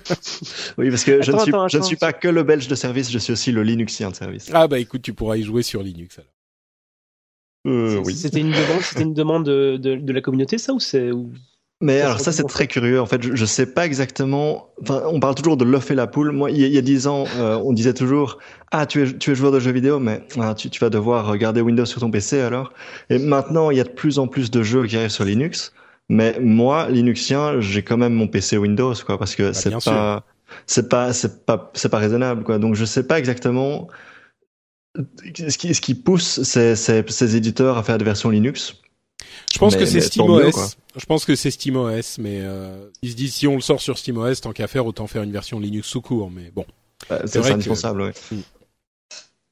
oui, 0.79 0.91
parce 0.91 1.05
que 1.05 1.23
je, 1.23 1.33
ne 1.33 1.39
suis, 1.39 1.53
je 1.69 1.79
ne 1.79 1.83
suis 1.83 1.97
pas 1.97 2.13
que 2.13 2.29
le 2.29 2.43
belge 2.43 2.69
de 2.69 2.75
service, 2.75 3.11
je 3.11 3.19
suis 3.19 3.33
aussi 3.33 3.53
le 3.53 3.63
Linuxien 3.63 4.11
de 4.11 4.17
service. 4.17 4.51
Ah 4.53 4.67
bah 4.67 4.79
écoute, 4.79 5.03
tu 5.03 5.13
pourras 5.13 5.37
y 5.37 5.43
jouer 5.43 5.63
sur 5.63 5.83
Linux 5.83 6.19
alors. 6.19 6.33
Euh, 7.67 8.03
oui. 8.05 8.15
C'était 8.15 8.41
une 8.41 8.53
demande, 8.53 8.81
c'était 8.81 9.03
une 9.03 9.15
demande 9.15 9.45
de, 9.45 9.77
de, 9.77 9.97
de, 9.97 10.13
la 10.13 10.21
communauté, 10.21 10.57
ça 10.57 10.73
ou 10.73 10.81
c'est 10.81 11.11
mais 11.83 12.01
alors 12.01 12.21
ça 12.21 12.33
c'est 12.33 12.45
très 12.45 12.67
curieux. 12.67 13.01
En 13.01 13.07
fait, 13.07 13.23
je, 13.23 13.35
je 13.35 13.45
sais 13.45 13.67
pas 13.67 13.85
exactement. 13.85 14.71
Enfin, 14.83 15.03
on 15.09 15.21
parle 15.21 15.35
toujours 15.35 15.57
de 15.57 15.65
l'œuf 15.65 15.91
et 15.91 15.95
la 15.95 16.07
poule. 16.07 16.33
Moi, 16.33 16.51
il 16.51 16.59
y 16.59 16.79
a 16.79 16.81
dix 16.81 17.07
ans, 17.07 17.25
euh, 17.37 17.57
on 17.65 17.73
disait 17.73 17.95
toujours 17.95 18.39
ah 18.73 18.87
tu 18.87 19.03
es 19.03 19.19
tu 19.19 19.31
es 19.33 19.35
joueur 19.35 19.53
de 19.53 19.61
jeux 19.61 19.73
vidéo, 19.73 19.99
mais 19.99 20.23
ah, 20.41 20.55
tu, 20.55 20.71
tu 20.71 20.81
vas 20.81 20.91
devoir 20.91 21.27
regarder 21.27 21.61
Windows 21.61 21.85
sur 21.85 22.01
ton 22.01 22.11
PC 22.11 22.41
alors. 22.41 22.73
Et 23.11 23.19
maintenant, 23.19 23.71
il 23.71 23.77
y 23.77 23.81
a 23.81 23.85
de 23.85 23.91
plus 23.91 24.19
en 24.19 24.27
plus 24.27 24.51
de 24.51 24.63
jeux 24.63 24.87
qui 24.87 24.97
arrivent 24.97 25.11
sur 25.11 25.25
Linux. 25.25 25.73
Mais 26.09 26.39
moi, 26.41 26.89
Linuxien, 26.89 27.61
j'ai 27.61 27.83
quand 27.83 27.97
même 27.97 28.15
mon 28.15 28.29
PC 28.29 28.57
Windows, 28.59 28.95
quoi, 29.05 29.19
parce 29.19 29.35
que 29.35 29.43
bah, 29.45 29.53
c'est 29.55 29.85
pas 29.85 30.25
c'est 30.67 30.89
pas 30.89 31.13
c'est 31.13 31.45
pas 31.47 31.71
c'est 31.75 31.89
pas 31.89 31.99
raisonnable, 31.99 32.45
quoi. 32.45 32.59
Donc 32.59 32.75
je 32.75 32.85
sais 32.85 33.07
pas 33.07 33.19
exactement 33.19 33.89
ce 35.35 35.59
qui 35.59 35.75
ce 35.75 35.81
qui 35.81 35.95
pousse 35.95 36.43
ces, 36.43 36.77
ces, 36.77 37.05
ces 37.09 37.37
éditeurs 37.37 37.77
à 37.79 37.83
faire 37.83 37.99
des 37.99 38.05
versions 38.05 38.31
Linux. 38.31 38.77
Je 39.53 39.59
pense 39.59 39.77
que 39.77 39.87
c'est 39.87 40.01
SteamOS. 40.01 40.53
Je 40.97 41.05
pense 41.07 41.25
que 41.25 41.35
c'est 41.35 41.51
SteamOS, 41.51 42.19
mais 42.19 42.41
euh, 42.41 42.89
ils 43.03 43.11
se 43.11 43.17
disent 43.17 43.35
si 43.35 43.47
on 43.47 43.55
le 43.55 43.61
sort 43.61 43.81
sur 43.81 43.99
SteamOS, 43.99 44.37
tant 44.37 44.53
qu'à 44.53 44.67
faire, 44.67 44.87
autant 44.87 45.07
faire 45.07 45.23
une 45.23 45.33
version 45.33 45.61
Linux 45.61 45.89
sous 45.89 46.01
court. 46.01 46.31
Mais 46.31 46.51
bon, 46.55 46.65
bah, 47.09 47.23
c'est 47.27 47.51
indispensable. 47.51 48.03
Ouais. 48.03 48.13
Hmm. 48.31 48.41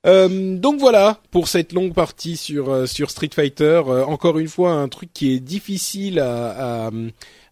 Euh, 0.07 0.59
donc 0.59 0.81
voilà 0.81 1.18
pour 1.31 1.48
cette 1.48 1.72
longue 1.72 1.94
partie 1.94 2.37
sur 2.37 2.70
euh, 2.70 2.87
sur 2.87 3.11
Street 3.11 3.31
Fighter. 3.33 3.83
Euh, 3.87 4.05
encore 4.05 4.38
une 4.38 4.48
fois, 4.48 4.72
un 4.72 4.88
truc 4.88 5.11
qui 5.12 5.33
est 5.33 5.40
difficile 5.40 6.18
à, 6.20 6.87
à, 6.87 6.90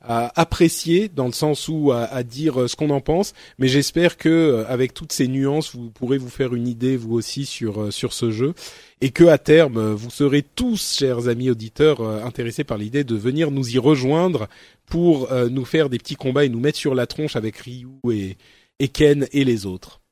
à 0.02 0.40
apprécier 0.40 1.08
dans 1.08 1.26
le 1.26 1.32
sens 1.32 1.68
où 1.68 1.92
à, 1.92 2.04
à 2.04 2.22
dire 2.22 2.68
ce 2.68 2.76
qu'on 2.76 2.90
en 2.90 3.00
pense, 3.00 3.34
mais 3.58 3.68
j'espère 3.68 4.16
que 4.16 4.64
avec 4.68 4.94
toutes 4.94 5.12
ces 5.12 5.28
nuances, 5.28 5.74
vous 5.74 5.90
pourrez 5.90 6.18
vous 6.18 6.28
faire 6.28 6.54
une 6.54 6.68
idée 6.68 6.96
vous 6.96 7.14
aussi 7.14 7.46
sur 7.46 7.92
sur 7.92 8.12
ce 8.12 8.30
jeu 8.30 8.54
et 9.00 9.10
que 9.10 9.24
à 9.24 9.38
terme 9.38 9.92
vous 9.92 10.10
serez 10.10 10.42
tous, 10.42 10.96
chers 10.98 11.28
amis 11.28 11.50
auditeurs, 11.50 12.02
intéressés 12.24 12.64
par 12.64 12.78
l'idée 12.78 13.04
de 13.04 13.14
venir 13.14 13.50
nous 13.50 13.74
y 13.74 13.78
rejoindre 13.78 14.48
pour 14.86 15.28
nous 15.50 15.64
faire 15.64 15.88
des 15.88 15.98
petits 15.98 16.16
combats 16.16 16.44
et 16.44 16.48
nous 16.48 16.60
mettre 16.60 16.78
sur 16.78 16.94
la 16.94 17.06
tronche 17.06 17.36
avec 17.36 17.56
Ryu 17.56 17.88
et, 18.10 18.36
et 18.78 18.88
Ken 18.88 19.26
et 19.32 19.44
les 19.44 19.66
autres. 19.66 20.02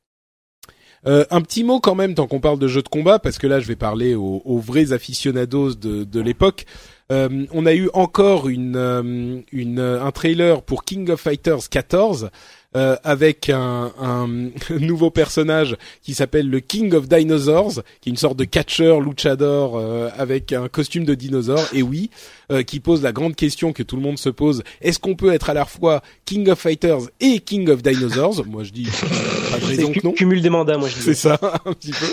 Euh, 1.06 1.24
un 1.30 1.40
petit 1.40 1.64
mot 1.64 1.80
quand 1.80 1.94
même 1.94 2.14
tant 2.14 2.26
qu'on 2.26 2.40
parle 2.40 2.58
de 2.58 2.68
jeux 2.68 2.82
de 2.82 2.88
combat, 2.88 3.18
parce 3.18 3.38
que 3.38 3.46
là 3.46 3.60
je 3.60 3.66
vais 3.66 3.76
parler 3.76 4.14
aux, 4.14 4.42
aux 4.44 4.58
vrais 4.58 4.92
aficionados 4.92 5.74
de, 5.74 6.04
de 6.04 6.20
l'époque. 6.20 6.66
Euh, 7.10 7.46
on 7.52 7.66
a 7.66 7.74
eu 7.74 7.88
encore 7.92 8.48
une, 8.48 8.76
euh, 8.76 9.40
une, 9.52 9.80
un 9.80 10.10
trailer 10.12 10.62
pour 10.62 10.84
King 10.84 11.10
of 11.10 11.20
Fighters 11.20 11.68
14 11.68 12.30
euh, 12.76 12.94
avec 13.02 13.50
un, 13.50 13.90
un, 13.98 14.28
nouveau 14.78 15.10
personnage 15.10 15.76
qui 16.02 16.14
s'appelle 16.14 16.48
le 16.48 16.60
King 16.60 16.94
of 16.94 17.08
Dinosaurs, 17.08 17.82
qui 18.00 18.08
est 18.08 18.12
une 18.12 18.16
sorte 18.16 18.36
de 18.36 18.44
catcher 18.44 18.96
luchador 19.04 19.76
euh, 19.76 20.08
avec 20.16 20.52
un 20.52 20.68
costume 20.68 21.04
de 21.04 21.16
dinosaure. 21.16 21.66
Et 21.72 21.82
oui, 21.82 22.10
euh, 22.52 22.62
qui 22.62 22.78
pose 22.78 23.02
la 23.02 23.10
grande 23.10 23.34
question 23.34 23.72
que 23.72 23.82
tout 23.82 23.96
le 23.96 24.02
monde 24.02 24.20
se 24.20 24.28
pose 24.28 24.62
est-ce 24.82 25.00
qu'on 25.00 25.16
peut 25.16 25.32
être 25.32 25.50
à 25.50 25.54
la 25.54 25.64
fois 25.64 26.00
King 26.26 26.48
of 26.48 26.60
Fighters 26.60 27.00
et 27.18 27.40
King 27.40 27.68
of 27.70 27.82
Dinosaurs? 27.82 28.46
Moi, 28.46 28.62
je 28.62 28.70
dis 28.70 28.84
pas 29.50 29.58
de 29.58 29.64
raison 29.64 29.90
que 29.90 29.98
non. 30.04 30.12
Cumul 30.12 30.40
des 30.40 30.50
mandats, 30.50 30.78
moi 30.78 30.88
je 30.88 30.94
dis. 30.94 31.02
C'est 31.02 31.14
ça, 31.14 31.40
un 31.64 31.72
petit 31.72 31.90
peu. 31.90 32.06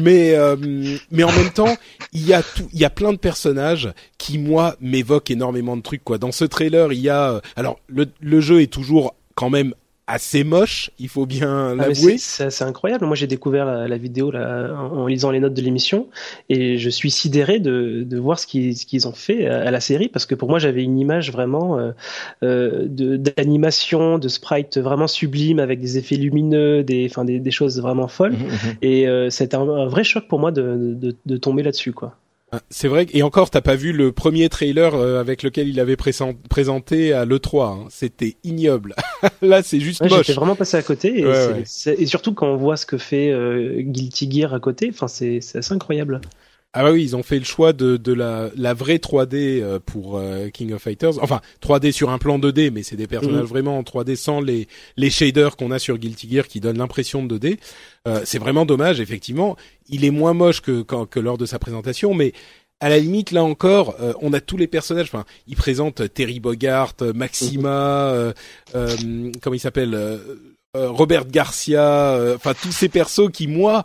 Mais 0.00 0.36
mais 1.10 1.24
en 1.24 1.32
même 1.32 1.50
temps, 1.50 1.76
il 2.12 2.24
y 2.24 2.32
a 2.32 2.42
tout, 2.42 2.68
il 2.72 2.78
y 2.78 2.84
a 2.84 2.90
plein 2.90 3.12
de 3.12 3.18
personnages 3.18 3.92
qui 4.16 4.38
moi 4.38 4.76
m'évoquent 4.80 5.32
énormément 5.32 5.76
de 5.76 5.82
trucs 5.82 6.04
quoi. 6.04 6.18
Dans 6.18 6.30
ce 6.30 6.44
trailer, 6.44 6.92
il 6.92 7.00
y 7.00 7.08
a 7.08 7.42
alors 7.56 7.80
le 7.88 8.06
le 8.20 8.40
jeu 8.40 8.62
est 8.62 8.72
toujours 8.72 9.14
quand 9.34 9.50
même 9.50 9.74
assez 10.06 10.42
moche, 10.42 10.90
il 10.98 11.08
faut 11.08 11.26
bien 11.26 11.70
ah, 11.70 11.74
l'avouer. 11.74 12.18
c'est 12.18 12.62
incroyable. 12.62 13.06
Moi, 13.06 13.14
j'ai 13.14 13.26
découvert 13.26 13.64
la, 13.64 13.96
vidéo 13.96 14.30
là, 14.30 14.74
en, 14.74 15.06
lisant 15.06 15.30
les 15.30 15.38
notes 15.38 15.54
de 15.54 15.62
l'émission 15.62 16.08
et 16.48 16.76
je 16.76 16.90
suis 16.90 17.10
sidéré 17.10 17.60
de, 17.60 18.02
de 18.04 18.18
voir 18.18 18.38
ce 18.38 18.46
qu'ils 18.46 18.74
qu'ils 18.74 19.06
ont 19.06 19.12
fait 19.12 19.46
à, 19.46 19.70
la 19.70 19.80
série 19.80 20.08
parce 20.08 20.26
que 20.26 20.34
pour 20.34 20.48
moi, 20.48 20.58
j'avais 20.58 20.82
une 20.82 20.98
image 20.98 21.30
vraiment 21.30 21.78
euh, 21.78 21.92
euh 22.42 22.86
d'animation, 22.88 24.18
de, 24.18 24.28
sprite 24.28 24.76
vraiment 24.78 25.06
sublime 25.06 25.60
avec 25.60 25.80
des 25.80 25.98
effets 25.98 26.16
lumineux, 26.16 26.82
des, 26.82 27.06
enfin, 27.08 27.24
des, 27.24 27.38
des 27.38 27.50
choses 27.50 27.80
vraiment 27.80 28.08
folles. 28.08 28.32
Mmh, 28.32 28.36
mmh, 28.36 28.70
mmh. 28.70 28.76
Et 28.82 29.08
euh, 29.08 29.30
c'était 29.30 29.56
un, 29.56 29.68
un, 29.68 29.86
vrai 29.86 30.04
choc 30.04 30.26
pour 30.26 30.40
moi 30.40 30.50
de, 30.50 30.94
de, 30.94 31.14
de 31.24 31.36
tomber 31.36 31.62
là-dessus, 31.62 31.92
quoi. 31.92 32.16
Ah, 32.54 32.60
c'est 32.68 32.86
vrai, 32.86 33.06
et 33.14 33.22
encore, 33.22 33.48
t'as 33.48 33.62
pas 33.62 33.76
vu 33.76 33.94
le 33.94 34.12
premier 34.12 34.50
trailer 34.50 34.94
euh, 34.94 35.18
avec 35.18 35.42
lequel 35.42 35.68
il 35.68 35.80
avait 35.80 35.96
présenté 35.96 37.14
à 37.14 37.24
l'E3. 37.24 37.62
Hein. 37.62 37.86
C'était 37.88 38.36
ignoble. 38.44 38.94
Là, 39.42 39.62
c'est 39.62 39.80
juste 39.80 40.02
ouais, 40.02 40.10
moche. 40.10 40.26
J'étais 40.26 40.34
vraiment 40.34 40.54
passé 40.54 40.76
à 40.76 40.82
côté. 40.82 41.20
Et, 41.20 41.62
et, 41.86 42.06
surtout 42.06 42.34
quand 42.34 42.48
on 42.48 42.56
voit 42.56 42.76
ce 42.76 42.84
que 42.84 42.98
fait 42.98 43.30
euh, 43.30 43.80
Guilty 43.80 44.30
Gear 44.30 44.52
à 44.52 44.60
côté, 44.60 44.90
enfin, 44.92 45.08
c'est 45.08 45.38
assez 45.54 45.72
incroyable. 45.72 46.20
Ah 46.74 46.82
bah 46.82 46.92
oui, 46.92 47.02
ils 47.02 47.14
ont 47.16 47.22
fait 47.22 47.38
le 47.38 47.44
choix 47.44 47.74
de, 47.74 47.98
de 47.98 48.12
la, 48.14 48.50
la 48.56 48.72
vraie 48.72 48.96
3D 48.96 49.60
euh, 49.60 49.78
pour 49.78 50.16
euh, 50.16 50.48
King 50.48 50.72
of 50.72 50.82
Fighters. 50.82 51.22
Enfin, 51.22 51.42
3D 51.62 51.92
sur 51.92 52.08
un 52.08 52.16
plan 52.16 52.38
2D, 52.38 52.70
mais 52.70 52.82
c'est 52.82 52.96
des 52.96 53.06
personnages 53.06 53.42
mhm. 53.42 53.48
vraiment 53.48 53.78
en 53.78 53.82
3D 53.82 54.16
sans 54.16 54.40
les, 54.40 54.68
les 54.96 55.10
shaders 55.10 55.56
qu'on 55.56 55.70
a 55.70 55.78
sur 55.78 55.98
Guilty 55.98 56.30
Gear 56.30 56.46
qui 56.46 56.60
donnent 56.60 56.78
l'impression 56.78 57.22
de 57.24 57.36
2D. 57.36 57.58
Euh, 58.08 58.22
c'est 58.24 58.38
vraiment 58.38 58.64
dommage, 58.64 59.00
effectivement. 59.00 59.56
Il 59.88 60.06
est 60.06 60.10
moins 60.10 60.32
moche 60.32 60.62
que, 60.62 60.80
que, 60.80 61.04
que 61.04 61.20
lors 61.20 61.36
de 61.36 61.44
sa 61.44 61.58
présentation, 61.58 62.14
mais 62.14 62.32
à 62.80 62.88
la 62.88 62.98
limite, 62.98 63.32
là 63.32 63.44
encore, 63.44 63.94
euh, 64.00 64.14
on 64.22 64.32
a 64.32 64.40
tous 64.40 64.56
les 64.56 64.66
personnages. 64.66 65.08
Enfin, 65.12 65.26
ils 65.46 65.56
présentent 65.56 66.14
Terry 66.14 66.40
Bogart, 66.40 66.94
Maxima, 67.14 68.32
mhm. 68.74 69.32
comment 69.42 69.54
il 69.54 69.60
s'appelle, 69.60 70.18
Robert 70.74 71.26
Garcia. 71.26 72.18
Enfin, 72.34 72.54
tous 72.54 72.72
ces 72.72 72.88
persos 72.88 73.30
qui, 73.30 73.46
moi, 73.46 73.84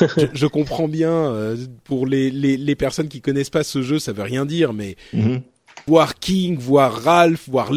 je, 0.00 0.26
je, 0.32 0.46
comprends 0.46 0.88
bien 0.88 1.10
euh, 1.10 1.56
pour 1.84 2.06
les, 2.06 2.30
les, 2.30 2.56
les, 2.56 2.74
personnes 2.74 3.08
qui 3.08 3.20
connaissent 3.20 3.50
pas 3.50 3.64
ce 3.64 3.82
jeu, 3.82 3.98
ça 3.98 4.12
veut 4.12 4.22
rien 4.22 4.46
dire, 4.46 4.72
mais 4.72 4.96
mm-hmm. 5.14 5.42
voir 5.86 6.14
King, 6.18 6.56
voir 6.58 7.02
Ralph, 7.02 7.48
voir 7.48 7.70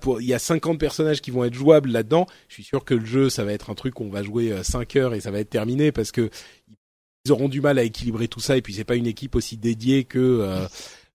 pour 0.00 0.20
il 0.20 0.26
y 0.26 0.34
a 0.34 0.38
50 0.38 0.78
personnages 0.78 1.20
qui 1.20 1.30
vont 1.30 1.44
être 1.44 1.54
jouables 1.54 1.90
là-dedans. 1.90 2.26
Je 2.48 2.54
suis 2.54 2.64
sûr 2.64 2.84
que 2.84 2.94
le 2.94 3.04
jeu, 3.04 3.30
ça 3.30 3.44
va 3.44 3.52
être 3.52 3.70
un 3.70 3.74
truc 3.74 3.94
qu'on 3.94 4.10
va 4.10 4.22
jouer 4.22 4.54
5 4.62 4.96
euh, 4.96 5.00
heures 5.00 5.14
et 5.14 5.20
ça 5.20 5.30
va 5.30 5.40
être 5.40 5.50
terminé 5.50 5.92
parce 5.92 6.12
que 6.12 6.30
ils 7.24 7.32
auront 7.32 7.48
du 7.48 7.62
mal 7.62 7.78
à 7.78 7.84
équilibrer 7.84 8.28
tout 8.28 8.40
ça 8.40 8.56
et 8.56 8.60
puis 8.60 8.74
c'est 8.74 8.84
pas 8.84 8.96
une 8.96 9.06
équipe 9.06 9.34
aussi 9.34 9.56
dédiée 9.56 10.04
que 10.04 10.18
euh, 10.18 10.66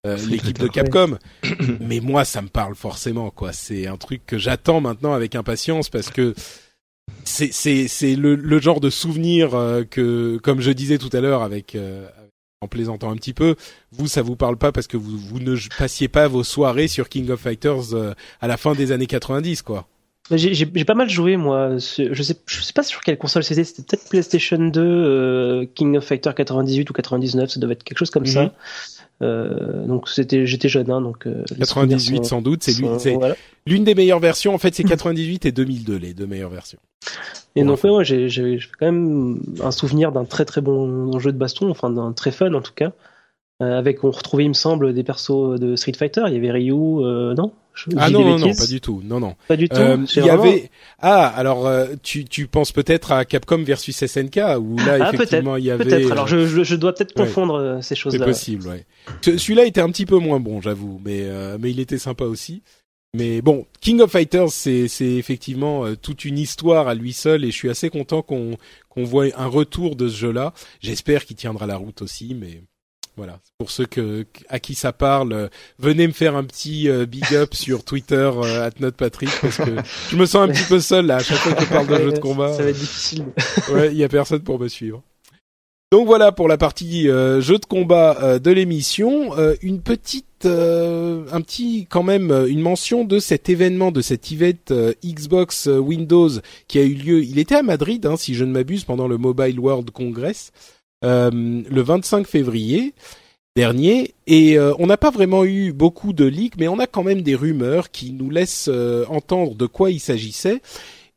euh 0.07 0.17
l'équipe 0.27 0.57
de 0.57 0.67
Capcom. 0.67 1.19
Mais 1.79 1.99
moi, 1.99 2.25
ça 2.25 2.41
me 2.41 2.47
parle 2.47 2.73
forcément, 2.73 3.29
quoi. 3.29 3.53
C'est 3.53 3.85
un 3.85 3.97
truc 3.97 4.25
que 4.25 4.39
j'attends 4.39 4.81
maintenant 4.81 5.13
avec 5.13 5.35
impatience 5.35 5.89
parce 5.89 6.09
que 6.09 6.33
c'est 7.23 7.53
c'est 7.53 7.87
c'est 7.87 8.15
le, 8.15 8.35
le 8.35 8.59
genre 8.59 8.79
de 8.79 8.89
souvenir 8.89 9.55
euh, 9.55 9.83
que 9.83 10.37
comme 10.43 10.61
je 10.61 10.71
disais 10.71 10.97
tout 10.97 11.09
à 11.13 11.21
l'heure 11.21 11.41
avec 11.41 11.75
euh, 11.75 12.07
en 12.61 12.67
plaisantant 12.67 13.11
un 13.11 13.15
petit 13.15 13.33
peu, 13.33 13.55
vous 13.91 14.07
ça 14.07 14.21
vous 14.21 14.35
parle 14.35 14.57
pas 14.57 14.71
parce 14.71 14.87
que 14.87 14.97
vous 14.97 15.17
vous 15.17 15.39
ne 15.39 15.55
passiez 15.77 16.07
pas 16.07 16.27
vos 16.27 16.43
soirées 16.43 16.87
sur 16.87 17.09
King 17.09 17.29
of 17.29 17.39
Fighters 17.39 17.93
à 18.41 18.47
la 18.47 18.57
fin 18.57 18.73
des 18.73 18.91
années 18.91 19.07
90 19.07 19.61
quoi. 19.61 19.87
J'ai 20.31 20.85
pas 20.85 20.93
mal 20.93 21.09
joué 21.09 21.37
moi. 21.37 21.77
Je 21.77 21.79
sais, 21.79 22.09
je 22.13 22.61
sais 22.61 22.73
pas 22.73 22.83
sur 22.83 23.01
quelle 23.01 23.17
console 23.17 23.43
c'était. 23.43 23.63
C'était 23.63 23.83
peut-être 23.83 24.09
PlayStation 24.09 24.59
2, 24.59 24.81
euh, 24.81 25.65
King 25.73 25.97
of 25.97 26.05
Fighter 26.05 26.31
98 26.35 26.89
ou 26.89 26.93
99. 26.93 27.49
Ça 27.49 27.59
devait 27.59 27.73
être 27.73 27.83
quelque 27.83 27.97
chose 27.97 28.11
comme 28.11 28.27
ça. 28.27 28.53
Euh, 29.21 29.85
donc 29.85 30.07
c'était, 30.07 30.45
j'étais 30.45 30.69
jeune, 30.69 30.89
hein, 30.91 31.01
donc. 31.01 31.27
98 31.57 32.19
euh, 32.19 32.23
sans 32.23 32.41
doute. 32.41 32.63
C'est 32.63 32.81
l'une 33.65 33.83
des 33.83 33.95
meilleures 33.95 34.19
versions. 34.19 34.53
En 34.53 34.57
fait, 34.57 34.73
c'est 34.73 34.83
98 34.83 35.45
et 35.45 35.51
2002 35.51 35.97
les 35.97 36.13
deux 36.13 36.27
meilleures 36.27 36.49
versions. 36.49 36.79
Et 37.55 37.63
donc 37.63 37.83
ouais, 37.83 38.05
j'ai, 38.05 38.29
j'ai 38.29 38.59
quand 38.79 38.85
même 38.85 39.41
un 39.63 39.71
souvenir 39.71 40.11
d'un 40.11 40.25
très 40.25 40.45
très 40.45 40.61
bon 40.61 41.17
jeu 41.19 41.31
de 41.31 41.37
baston, 41.37 41.69
enfin 41.69 41.89
d'un 41.89 42.13
très 42.13 42.31
fun 42.31 42.53
en 42.53 42.61
tout 42.61 42.73
cas. 42.73 42.91
avec 43.59 44.03
on 44.03 44.11
retrouvait, 44.11 44.45
il 44.45 44.49
me 44.49 44.53
semble, 44.53 44.93
des 44.93 45.03
persos 45.03 45.59
de 45.59 45.75
Street 45.75 45.93
Fighter. 45.97 46.23
Il 46.27 46.33
y 46.33 46.37
avait 46.37 46.51
Ryu, 46.51 46.75
non? 47.35 47.51
Ah 47.97 48.09
non, 48.09 48.23
non, 48.23 48.39
non, 48.39 48.53
pas 48.53 48.67
du 48.67 48.81
tout. 48.81 49.01
Non, 49.03 49.19
non. 49.19 49.35
Pas 49.47 49.55
du 49.55 49.69
tout. 49.69 49.77
Euh, 49.77 49.97
il 50.15 50.25
y 50.25 50.29
avait. 50.29 50.69
Ah, 50.99 51.27
alors 51.27 51.67
euh, 51.67 51.87
tu 52.03 52.25
tu 52.25 52.47
penses 52.47 52.71
peut-être 52.71 53.11
à 53.11 53.25
Capcom 53.25 53.63
versus 53.63 54.05
SNK 54.05 54.39
où 54.59 54.77
là 54.77 54.97
ah, 55.01 55.11
effectivement 55.13 55.55
il 55.55 55.65
y 55.65 55.71
avait. 55.71 55.83
Peut-être. 55.85 56.11
Alors 56.11 56.27
je, 56.27 56.45
je, 56.47 56.63
je 56.63 56.75
dois 56.75 56.93
peut-être 56.93 57.13
confondre 57.13 57.55
euh, 57.55 57.81
ces 57.81 57.95
choses-là. 57.95 58.19
C'est 58.19 58.31
possible, 58.31 58.67
ouais. 58.67 58.85
Celui-là 59.21 59.65
était 59.65 59.81
un 59.81 59.89
petit 59.89 60.05
peu 60.05 60.17
moins 60.17 60.39
bon, 60.39 60.61
j'avoue, 60.61 61.01
mais 61.03 61.27
mais 61.59 61.71
il 61.71 61.79
était 61.79 61.97
sympa 61.97 62.25
aussi. 62.25 62.61
Mais 63.15 63.41
bon, 63.41 63.65
King 63.81 64.01
of 64.01 64.11
Fighters, 64.11 64.51
c'est 64.51 64.87
c'est 64.87 65.13
effectivement 65.13 65.85
toute 65.95 66.25
une 66.25 66.37
histoire 66.37 66.87
à 66.87 66.93
lui 66.93 67.13
seul, 67.13 67.43
et 67.43 67.47
je 67.51 67.55
suis 67.55 67.69
assez 67.69 67.89
content 67.89 68.21
qu'on 68.21 68.57
qu'on 68.89 69.03
voit 69.03 69.25
un 69.35 69.47
retour 69.47 69.95
de 69.95 70.07
ce 70.07 70.17
jeu-là. 70.17 70.53
J'espère 70.79 71.25
qu'il 71.25 71.35
tiendra 71.35 71.65
la 71.65 71.77
route 71.77 72.01
aussi, 72.01 72.35
mais 72.39 72.61
voilà, 73.19 73.41
pour 73.57 73.69
ceux 73.69 73.85
que, 73.85 74.25
à 74.47 74.61
qui 74.61 74.75
ça 74.75 74.93
parle, 74.93 75.33
euh, 75.33 75.47
venez 75.77 76.07
me 76.07 76.13
faire 76.13 76.37
un 76.37 76.45
petit 76.45 76.87
euh, 76.87 77.05
big 77.05 77.33
up 77.33 77.53
sur 77.53 77.83
Twitter 77.83 78.31
euh, 78.33 78.69
@notepatrick 78.79 79.29
parce 79.41 79.57
que 79.57 79.75
je 80.09 80.15
me 80.15 80.25
sens 80.25 80.49
un 80.49 80.53
petit 80.53 80.63
peu 80.63 80.79
seul 80.79 81.07
là 81.07 81.17
à 81.17 81.19
chaque 81.19 81.39
fois 81.39 81.51
que 81.51 81.65
je 81.65 81.69
parle 81.69 81.87
de 81.87 81.95
jeu 81.95 82.11
de 82.13 82.19
combat. 82.19 82.53
Ça 82.53 82.63
va 82.63 82.69
être 82.69 82.79
difficile. 82.79 83.25
ouais, 83.73 83.89
il 83.91 83.97
y 83.97 84.05
a 84.05 84.07
personne 84.07 84.39
pour 84.39 84.57
me 84.57 84.69
suivre. 84.69 85.03
Donc 85.91 86.07
voilà 86.07 86.31
pour 86.31 86.47
la 86.47 86.57
partie 86.57 87.07
jeu 87.07 87.57
de 87.57 87.65
combat 87.65 88.39
de 88.39 88.51
l'émission. 88.51 89.31
une 89.61 89.81
petite, 89.81 90.45
un 90.45 91.41
petit 91.41 91.87
quand 91.89 92.03
même 92.03 92.31
une 92.47 92.61
mention 92.61 93.03
de 93.03 93.19
cet 93.19 93.49
événement, 93.49 93.91
de 93.91 93.99
cet 93.99 94.31
event 94.31 94.93
Xbox 95.03 95.65
Windows 95.65 96.29
qui 96.69 96.79
a 96.79 96.83
eu 96.83 96.93
lieu. 96.93 97.23
Il 97.23 97.37
était 97.37 97.55
à 97.55 97.63
Madrid, 97.63 98.05
hein, 98.05 98.15
si 98.15 98.35
je 98.35 98.45
ne 98.45 98.51
m'abuse, 98.51 98.85
pendant 98.85 99.07
le 99.09 99.17
Mobile 99.17 99.59
World 99.59 99.89
Congress. 99.89 100.53
Euh, 101.05 101.31
le 101.31 101.81
25 101.81 102.27
février 102.27 102.93
dernier 103.55 104.15
et 104.27 104.59
euh, 104.59 104.73
on 104.79 104.87
n'a 104.87 104.97
pas 104.97 105.11
vraiment 105.11 105.45
eu 105.45 105.71
beaucoup 105.71 106.11
de 106.11 106.25
leaks 106.25 106.57
mais 106.57 106.67
on 106.67 106.77
a 106.77 106.87
quand 106.87 107.03
même 107.03 107.21
des 107.21 107.35
rumeurs 107.35 107.89
qui 107.89 108.11
nous 108.11 108.29
laissent 108.29 108.67
euh, 108.69 109.05
entendre 109.07 109.55
de 109.55 109.65
quoi 109.65 109.91
il 109.91 110.01
s'agissait 110.01 110.61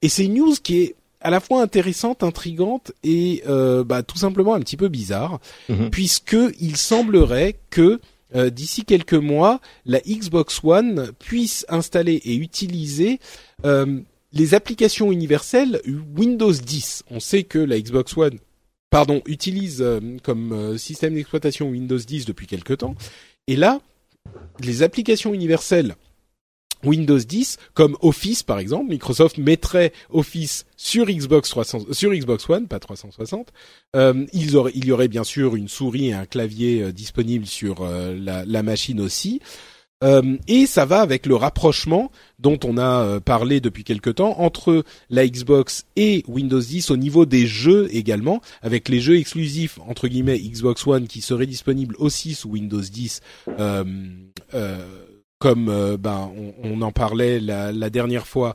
et 0.01 0.09
c'est 0.09 0.27
une 0.27 0.35
news 0.35 0.55
qui 0.63 0.83
est 0.83 0.95
à 1.21 1.31
la 1.31 1.41
fois 1.41 1.63
intéressante, 1.63 2.23
intrigante 2.23 2.93
et 3.03 3.43
bah, 3.47 4.05
tout 4.05 4.19
simplement 4.19 4.55
un 4.55 4.61
petit 4.61 4.77
peu 4.77 4.89
bizarre, 4.89 5.39
mhm. 5.69 5.91
puisque 5.91 6.37
il 6.61 6.77
semblerait 6.77 7.55
que 7.71 8.01
d'ici 8.35 8.85
quelques 8.85 9.15
mois, 9.15 9.61
la 9.87 10.01
Xbox 10.01 10.59
One 10.65 11.13
puisse 11.21 11.65
installer 11.69 12.21
et 12.25 12.35
utiliser 12.35 13.21
les 14.33 14.55
applications 14.55 15.13
universelles 15.13 15.81
Windows 16.17 16.51
10. 16.51 17.05
On 17.13 17.21
sait 17.21 17.45
que 17.45 17.61
la 17.61 17.79
Xbox 17.79 18.17
One 18.17 18.41
pardon, 18.93 19.23
utilise 19.25 19.81
euh, 19.81 20.01
comme 20.23 20.53
euh, 20.53 20.77
système 20.77 21.15
d'exploitation 21.15 21.71
Windows 21.71 21.99
10 21.99 22.27
depuis 22.27 22.47
quelque 22.47 22.75
temps. 22.75 22.95
Et 23.49 23.57
là, 23.57 23.81
les 24.61 24.83
applications 24.83 25.33
universelles 25.33 25.97
Windows 26.85 27.19
10, 27.19 27.59
comme 27.75 27.97
Office 28.03 28.43
par 28.43 28.59
exemple, 28.59 28.91
Microsoft 28.91 29.39
mettrait 29.39 29.93
Office 30.11 30.67
sur 30.77 31.07
Xbox 31.07 31.49
300, 31.49 31.93
sur 31.93 32.13
Xbox 32.13 32.49
One, 32.51 32.69
pas 32.69 32.81
360. 32.81 33.53
Euh, 33.97 34.27
il 34.35 34.51
y 34.85 34.93
aurait 34.93 35.09
bien 35.09 35.25
sûr 35.25 35.57
une 35.57 35.69
souris 35.69 36.09
et 36.09 36.13
un 36.13 36.27
clavier 36.27 36.83
euh, 36.83 36.93
disponibles 36.93 37.47
sur 37.47 37.85
la, 37.85 38.45
la, 38.45 38.63
machine 38.63 39.01
aussi. 39.01 39.41
Euh, 40.03 40.37
et 40.49 40.67
ça 40.67 40.85
va 40.85 41.01
avec 41.01 41.27
le 41.27 41.37
rapprochement 41.37 42.11
dont 42.39 42.59
on 42.65 42.77
a 42.77 43.05
euh, 43.05 43.21
parlé 43.21 43.61
depuis 43.61 43.85
quelque 43.85 44.11
temps 44.11 44.41
entre 44.41 44.85
la 45.11 45.27
Xbox 45.27 45.85
et 45.97 46.25
Windows 46.27 46.61
10 46.61 46.91
au 46.91 46.97
niveau 46.97 47.25
des 47.25 47.47
jeux 47.47 47.89
également, 47.93 48.41
avec 48.63 48.89
les 48.89 49.01
jeux 49.01 49.17
exclusifs 49.17 49.79
entre 49.87 50.09
guillemets 50.09 50.39
Xbox 50.39 50.87
One 50.87 51.07
qui 51.07 51.21
seraient 51.21 51.47
disponibles 51.47 51.95
aussi 51.99 52.35
sous 52.35 52.51
Windows 52.51 52.81
10. 52.81 53.21
Euh, 53.59 53.85
comme 55.39 55.97
ben 55.99 56.31
on, 56.63 56.83
en 56.83 56.93
parlait 56.93 57.41
la, 57.41 57.91
dernière 57.91 58.29
fois. 58.29 58.55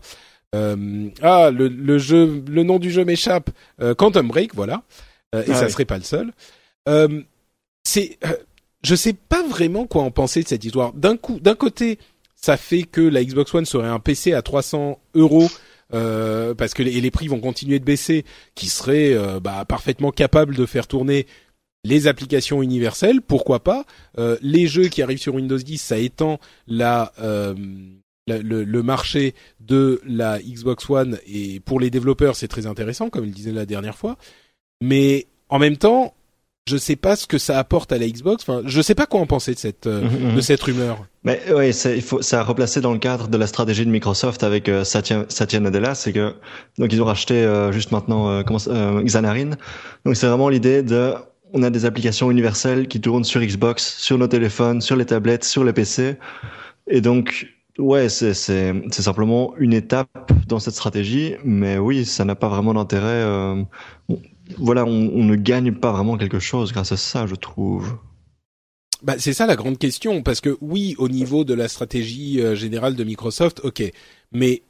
ah 0.54 1.52
le, 1.52 1.98
jeu, 1.98 2.44
le 2.48 2.64
nom 2.64 2.80
du 2.80 2.92
jeu 2.92 3.04
m'échappe. 3.04 3.50
Quantum 3.98 4.30
Break, 4.30 4.56
voilà. 4.56 4.84
et 5.34 5.52
ah 5.52 5.54
ça 5.54 5.68
serait 5.68 5.84
pas 5.84 5.98
le 5.98 6.06
seul. 6.06 6.32
c'est 7.84 8.18
je 8.84 8.96
sais 8.96 9.14
pas 9.14 9.44
vraiment 9.44 9.86
quoi 9.88 10.04
en 10.04 10.12
penser 10.12 10.44
de 10.44 10.48
cette 10.48 10.64
histoire. 10.64 10.94
D'un 10.94 11.18
coup, 11.18 11.40
d'un 11.40 11.56
côté, 11.56 12.00
ça 12.36 12.58
fait 12.58 12.84
que 12.84 13.02
la 13.02 13.24
Xbox 13.24 13.54
One 13.54 13.66
serait 13.66 13.88
un 13.88 14.00
PC 14.00 14.34
à 14.34 14.42
300 14.42 15.00
euros 15.16 15.48
euh, 15.94 16.54
parce 16.54 16.74
que 16.74 16.84
les, 16.84 17.12
prix 17.12 17.28
vont 17.28 17.40
continuer 17.40 17.80
de 17.80 17.86
baisser, 17.86 18.26
qui 18.56 18.68
serait 18.68 19.14
euh, 19.14 19.40
bah, 19.40 19.64
parfaitement 19.66 20.12
capable 20.12 20.56
de 20.56 20.66
faire 20.66 20.88
tourner 20.88 21.28
les 21.84 22.08
applications 22.08 22.62
universelles, 22.62 23.22
pourquoi 23.22 23.64
pas. 23.64 23.86
Euh, 24.18 24.38
les 24.42 24.68
jeux 24.68 24.88
qui 24.88 25.02
arrivent 25.02 25.22
sur 25.22 25.36
Windows 25.36 25.58
10, 25.58 25.78
ça 25.78 25.98
étend 25.98 26.40
la, 26.68 27.14
euh, 27.22 27.56
le, 28.28 28.64
le, 28.64 28.84
marché 28.84 29.34
de 29.62 30.02
la 30.06 30.40
Xbox 30.40 30.90
One 30.90 31.18
et 31.26 31.62
pour 31.62 31.80
les 31.80 31.90
développeurs, 31.90 32.36
c'est 32.36 32.50
très 32.50 32.66
intéressant, 32.66 33.10
comme 33.10 33.26
il 33.26 33.32
disait 33.32 33.54
la 33.54 33.66
dernière 33.66 33.98
fois. 33.98 34.18
Mais 34.82 35.28
en 35.50 35.60
même 35.60 35.78
temps, 35.78 36.14
je 36.68 36.78
sais 36.78 36.96
pas 36.96 37.16
ce 37.16 37.26
que 37.28 37.38
ça 37.38 37.58
apporte 37.58 37.92
à 37.92 37.98
la 37.98 38.08
Xbox. 38.08 38.44
Enfin, 38.48 38.62
je 38.66 38.82
sais 38.82 38.96
pas 38.96 39.06
quoi 39.06 39.20
en 39.20 39.26
penser 39.26 39.54
de 39.54 39.60
cette 39.60 39.88
euh, 39.88 40.02
mhm, 40.02 40.30
mhm. 40.30 40.36
de 40.36 40.42
cette 40.42 40.62
rumeur. 40.62 41.06
Mais 41.24 41.42
oui, 41.54 41.70
il 41.70 42.02
faut 42.02 42.22
ça 42.22 42.42
a 42.42 42.44
replacé 42.44 42.82
dans 42.82 42.94
le 42.94 43.00
cadre 43.00 43.28
de 43.28 43.38
la 43.38 43.48
stratégie 43.48 43.86
de 43.86 43.92
Microsoft 43.92 44.44
avec 44.44 44.70
euh, 44.70 44.84
Satya, 44.84 45.26
Satya 45.30 45.60
Nadella, 45.60 45.96
c'est 45.96 46.14
que 46.14 46.36
donc 46.78 46.92
ils 46.92 47.02
ont 47.02 47.06
racheté 47.06 47.36
euh, 47.36 47.72
juste 47.72 47.92
maintenant 47.92 48.30
euh, 48.30 48.44
comment, 48.44 48.60
Xanarine. 49.04 49.58
Donc 50.06 50.16
c'est 50.16 50.28
vraiment 50.28 50.50
l'idée 50.50 50.84
de 50.84 51.14
on 51.54 51.64
a 51.64 51.70
des 51.70 51.86
applications 51.86 52.30
universelles 52.30 52.88
qui 52.88 53.00
tournent 53.00 53.24
sur 53.24 53.42
Xbox, 53.42 53.98
sur 53.98 54.18
nos 54.18 54.28
téléphones, 54.28 54.82
sur 54.82 54.98
les 54.98 55.06
tablettes, 55.06 55.46
sur 55.46 55.64
les 55.64 55.74
PC. 55.74 56.18
Et 56.88 57.02
donc 57.02 57.48
Ouais, 57.78 58.10
c'est 58.10 58.34
c'est 58.34 58.74
c'est 58.92 59.04
simplement 59.04 59.54
une 59.58 59.74
étape 59.74 60.32
dans 60.48 60.60
cette 60.60 60.74
stratégie, 60.74 61.36
mais 61.44 61.78
oui, 61.78 62.06
ça 62.06 62.26
n'a 62.26 62.36
pas 62.36 62.50
vraiment 62.50 62.74
d'intérêt. 62.74 63.06
Euh, 63.24 63.64
voilà, 64.58 64.86
on, 64.86 65.24
ne 65.24 65.36
gagne 65.36 65.74
pas 65.74 65.92
vraiment 65.92 66.18
quelque 66.18 66.40
chose 66.40 66.72
grâce 66.72 66.92
à 66.92 66.98
ça, 66.98 67.28
je 67.28 67.36
trouve. 67.36 67.98
Bah, 69.04 69.16
c'est 69.18 69.34
ça 69.34 69.46
la 69.46 69.56
grande 69.56 69.78
question, 69.78 70.24
parce 70.24 70.42
que 70.42 70.58
oui, 70.62 70.96
au 70.98 71.10
niveau 71.10 71.44
de 71.44 71.54
la 71.54 71.68
stratégie 71.68 72.42
euh, 72.42 72.56
générale 72.56 72.96
de 72.96 73.04
Microsoft, 73.04 73.62
ok, 73.64 73.84
mais 74.32 74.64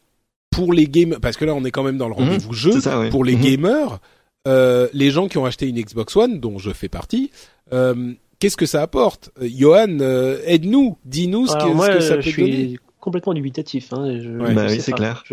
pour 0.52 0.74
les 0.74 0.88
gamers, 0.88 1.20
parce 1.22 1.38
que 1.38 1.46
là 1.46 1.54
on 1.54 1.64
est 1.64 1.72
quand 1.72 1.84
même 1.84 1.98
dans 1.98 2.10
le 2.10 2.16
mhm. 2.16 2.24
rendez-vous 2.24 2.54
jeu, 2.54 2.72
pour 3.10 3.24
les 3.24 3.36
mhm. 3.36 3.42
gamers, 3.42 4.00
euh, 4.48 4.88
les 4.94 5.12
gens 5.12 5.28
qui 5.28 5.38
ont 5.38 5.46
acheté 5.46 5.68
une 5.68 5.80
Xbox 5.80 6.16
One, 6.16 6.40
dont 6.40 6.58
je 6.58 6.72
fais 6.72 6.90
partie, 6.90 7.32
euh, 7.74 8.14
qu'est-ce 8.40 8.58
que 8.58 8.66
ça 8.66 8.82
apporte? 8.82 9.32
Euh, 9.42 9.48
Johan, 9.50 10.00
euh, 10.00 10.40
aide-nous, 10.46 10.98
dis-nous 11.06 11.48
ce, 11.48 11.54
que, 11.54 12.00
ça 12.00 12.16
peut 12.16 12.22
je 12.22 12.30
suis 12.30 12.80
complètement 13.00 13.34
dubitatif. 13.34 13.94
Hein, 13.94 14.20
je, 14.20 14.54
bah 14.54 14.66
oui, 14.70 14.82
c'est 14.82 14.92
clair. 14.92 15.24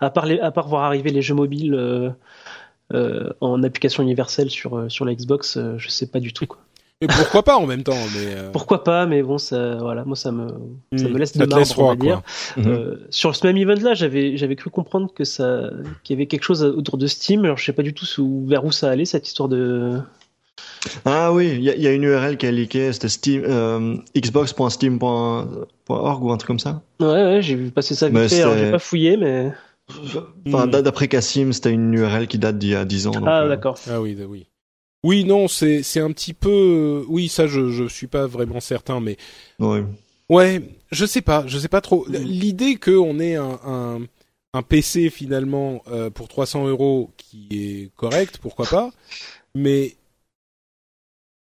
à 0.00 0.10
part 0.10 0.26
à 0.40 0.50
part 0.50 0.68
voir 0.68 0.84
arriver 0.84 1.10
les 1.10 1.22
jeux 1.22 1.34
mobiles 1.34 1.74
euh, 1.74 2.10
en 3.40 3.62
application 3.62 4.02
universelle 4.02 4.50
sur 4.50 4.76
euh, 4.76 4.88
sur 4.88 5.04
la 5.04 5.14
Xbox, 5.14 5.56
euh, 5.56 5.74
je 5.78 5.88
sais 5.88 6.06
pas 6.06 6.20
du 6.20 6.32
tout 6.32 6.46
quoi. 6.46 6.60
Et 7.00 7.08
pourquoi 7.08 7.42
pas 7.42 7.56
en 7.56 7.66
même 7.66 7.82
temps 7.82 7.98
mais 8.14 8.36
Pourquoi 8.52 8.84
pas 8.84 9.06
Mais 9.06 9.24
bon, 9.24 9.36
ça, 9.36 9.74
voilà, 9.76 10.04
moi 10.04 10.14
ça 10.14 10.30
me 10.30 10.46
ça 10.96 11.08
me 11.08 11.08
hmm. 11.08 11.16
laisse 11.16 11.36
de 11.36 11.46
marbre, 11.46 11.78
on 11.78 11.88
va 11.88 11.96
dire. 11.96 12.22
Mhm. 12.56 12.98
sur 13.10 13.34
ce 13.34 13.44
même 13.44 13.56
event 13.56 13.82
là, 13.82 13.94
j'avais 13.94 14.36
j'avais 14.36 14.54
cru 14.54 14.70
comprendre 14.70 15.12
que 15.12 15.24
ça 15.24 15.70
qu'il 16.04 16.14
y 16.14 16.16
avait 16.16 16.26
quelque 16.26 16.44
chose 16.44 16.62
autour 16.62 16.98
de 16.98 17.08
Steam. 17.08 17.44
Alors 17.44 17.56
je 17.56 17.64
sais 17.64 17.72
pas 17.72 17.82
du 17.82 17.92
tout 17.92 18.06
vers 18.46 18.64
où 18.64 18.70
ça 18.70 18.88
allait 18.88 19.04
cette 19.04 19.26
histoire 19.26 19.48
de. 19.48 19.98
Ah 21.04 21.32
oui, 21.32 21.54
il 21.56 21.62
y, 21.62 21.86
a 21.88 21.92
une 21.92 22.04
URL 22.04 22.36
qui 22.36 22.46
a 22.46 22.52
leaké, 22.52 22.92
c'était 22.92 23.08
Steam 23.08 23.42
xbox.steam.org 24.16 26.24
ou 26.24 26.32
un 26.32 26.36
truc 26.36 26.46
comme 26.46 26.60
ça. 26.60 26.82
Ouais 27.00 27.08
ouais, 27.08 27.42
j'ai 27.42 27.56
vu 27.56 27.70
passer 27.70 27.96
ça 27.96 28.08
vite 28.08 28.28
fait. 28.28 28.42
Alors 28.42 28.56
j'ai 28.56 28.70
pas 28.70 28.78
fouillé, 28.78 29.16
mais. 29.16 29.50
Enfin, 30.46 30.66
hmm. 30.66 30.82
d'après 30.82 31.08
Cassim, 31.08 31.52
c'était 31.52 31.70
une 31.70 31.92
URL 31.94 32.26
qui 32.26 32.38
date 32.38 32.58
d'il 32.58 32.70
y 32.70 32.74
a 32.74 32.84
10 32.84 33.06
ans. 33.08 33.12
ah, 33.26 33.42
euh, 33.42 33.48
d'accord. 33.48 33.78
Ah 33.88 34.00
oui, 34.00 34.16
oui. 34.28 34.46
Oui, 35.04 35.24
non, 35.24 35.48
c'est 35.48 35.82
c'est 35.82 36.00
un 36.00 36.12
petit 36.12 36.32
peu. 36.32 37.04
Oui, 37.08 37.28
ça, 37.28 37.46
je 37.46 37.70
je 37.70 37.88
suis 37.88 38.06
pas 38.06 38.26
vraiment 38.26 38.60
certain, 38.60 39.00
mais. 39.00 39.16
Ouais. 39.58 39.84
Ouais, 40.28 40.62
je 40.90 41.04
sais 41.04 41.20
pas, 41.20 41.44
je 41.46 41.58
sais 41.58 41.68
pas 41.68 41.80
trop. 41.80 42.06
L'idée 42.08 42.76
qu'on 42.76 43.18
ait 43.18 43.34
un, 43.34 43.58
un, 43.66 44.00
un 44.54 44.62
PC 44.62 45.10
finalement 45.10 45.82
euh, 45.88 46.08
pour 46.08 46.28
300 46.28 46.68
euros 46.68 47.10
qui 47.16 47.48
est 47.50 47.90
correct, 47.96 48.38
pourquoi 48.40 48.66
pas. 48.66 48.90
Mais 49.54 49.96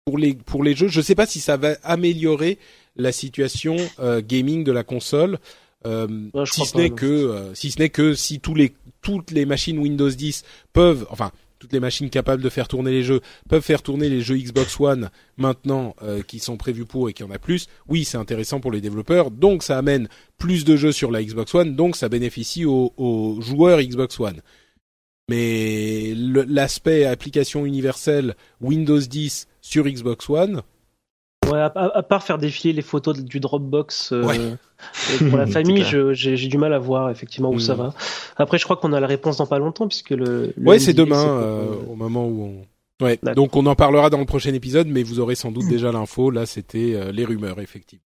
pour 0.05 0.17
les 0.17 0.35
pour 0.35 0.63
les 0.63 0.75
jeux. 0.75 0.87
Je 0.87 1.01
sais 1.01 1.15
pas 1.15 1.25
si 1.25 1.39
ça 1.39 1.57
va 1.57 1.75
améliorer 1.83 2.59
la 2.95 3.11
situation 3.11 3.75
gaming 4.21 4.63
de 4.63 4.71
la 4.71 4.83
console. 4.83 5.39
Si 6.45 6.65
ce 6.65 6.77
n'est 6.77 6.89
que 6.89 7.51
si 7.53 7.71
ce 7.71 7.79
n'est 7.79 7.89
que 7.89 8.13
si 8.13 8.39
tous 8.39 8.55
les 8.55 8.75
toutes 9.01 9.31
les 9.31 9.45
machines 9.45 9.79
Windows 9.79 10.09
10 10.09 10.43
peuvent 10.73 11.07
enfin 11.09 11.31
toutes 11.59 11.73
les 11.73 11.79
machines 11.79 12.09
capables 12.09 12.41
de 12.41 12.49
faire 12.49 12.67
tourner 12.67 12.91
les 12.91 13.03
jeux 13.03 13.21
peuvent 13.49 13.63
faire 13.63 13.81
tourner 13.81 14.09
les 14.09 14.21
jeux 14.21 14.37
Xbox 14.37 14.79
One 14.79 15.09
maintenant 15.37 15.95
euh, 16.03 16.21
qui 16.21 16.39
sont 16.39 16.57
prévus 16.57 16.85
pour 16.85 17.09
et 17.09 17.13
qu'il 17.13 17.25
y 17.25 17.29
en 17.29 17.31
a 17.31 17.39
plus, 17.39 17.67
oui, 17.87 18.05
c'est 18.05 18.17
intéressant 18.17 18.59
pour 18.59 18.71
les 18.71 18.81
développeurs. 18.81 19.31
Donc 19.31 19.63
ça 19.63 19.77
amène 19.77 20.07
plus 20.37 20.65
de 20.65 20.75
jeux 20.75 20.91
sur 20.91 21.11
la 21.11 21.23
Xbox 21.23 21.53
One, 21.55 21.75
donc 21.75 21.95
ça 21.95 22.09
bénéficie 22.09 22.65
aux, 22.65 22.93
aux 22.97 23.41
joueurs 23.41 23.81
Xbox 23.81 24.19
One. 24.19 24.41
Mais 25.29 26.13
l'aspect 26.15 27.05
application 27.05 27.65
universelle 27.65 28.35
Windows 28.61 28.99
10 28.99 29.47
sur 29.61 29.85
Xbox 29.85 30.29
One, 30.29 30.61
Ouais, 31.51 31.59
à, 31.59 32.03
part 32.03 32.23
faire 32.23 32.37
défiler 32.37 32.73
les 32.73 32.81
photos 32.81 33.19
du 33.19 33.39
Dropbox 33.39 34.11
euh, 34.11 34.55
pour 35.29 35.37
la 35.37 35.47
famille, 35.47 35.83
j'ai 36.13 36.47
du 36.47 36.57
mal 36.57 36.73
à 36.73 36.79
voir 36.79 37.09
effectivement 37.09 37.49
où 37.49 37.59
ça 37.59 37.75
hmm. 37.75 37.77
va. 37.77 37.93
Après, 38.37 38.57
je 38.57 38.63
crois 38.63 38.77
qu'on 38.77 38.93
a 38.93 38.99
la 38.99 39.07
réponse 39.07 39.37
dans 39.37 39.47
pas 39.47 39.59
longtemps 39.59 39.87
puisque 39.87 40.11
le. 40.11 40.53
ouais, 40.57 40.79
c'est 40.79 40.93
demain 40.93 41.25
euh, 41.25 41.65
au 41.89 41.95
moment 41.95 42.25
où 42.27 42.43
on. 42.43 43.05
Ouais. 43.05 43.19
Donc 43.35 43.55
on 43.55 43.65
en 43.67 43.75
parlera 43.75 44.09
dans 44.09 44.17
le 44.17 44.25
prochain 44.25 44.53
épisode, 44.53 44.87
mais 44.87 45.03
vous 45.03 45.19
aurez 45.19 45.35
sans 45.35 45.51
doute 45.51 45.67
déjà 45.67 45.91
l'info. 45.91 46.31
Là, 46.31 46.47
c'était 46.47 46.93
euh, 46.95 47.11
les 47.11 47.25
rumeurs 47.25 47.59
effectivement. 47.59 48.03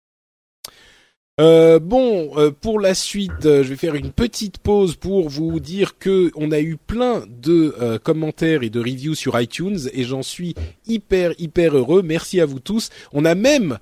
Euh, 1.39 1.79
bon, 1.79 2.37
euh, 2.37 2.51
pour 2.51 2.81
la 2.81 2.93
suite, 2.93 3.45
euh, 3.45 3.63
je 3.63 3.69
vais 3.69 3.77
faire 3.77 3.95
une 3.95 4.11
petite 4.11 4.57
pause 4.57 4.97
pour 4.97 5.29
vous 5.29 5.61
dire 5.61 5.97
que 5.97 6.31
on 6.35 6.51
a 6.51 6.59
eu 6.59 6.75
plein 6.75 7.23
de 7.29 7.97
commentaires 8.03 8.63
et 8.63 8.69
de 8.69 8.79
reviews 8.79 9.15
sur 9.15 9.39
iTunes 9.39 9.79
et 9.93 10.03
j'en 10.03 10.21
suis 10.21 10.53
hyper 10.85 11.31
hyper 11.37 11.77
heureux. 11.77 12.01
Merci 12.01 12.41
à 12.41 12.45
vous 12.45 12.59
tous. 12.59 12.89
On 13.13 13.25
a 13.25 13.35
même 13.35 13.77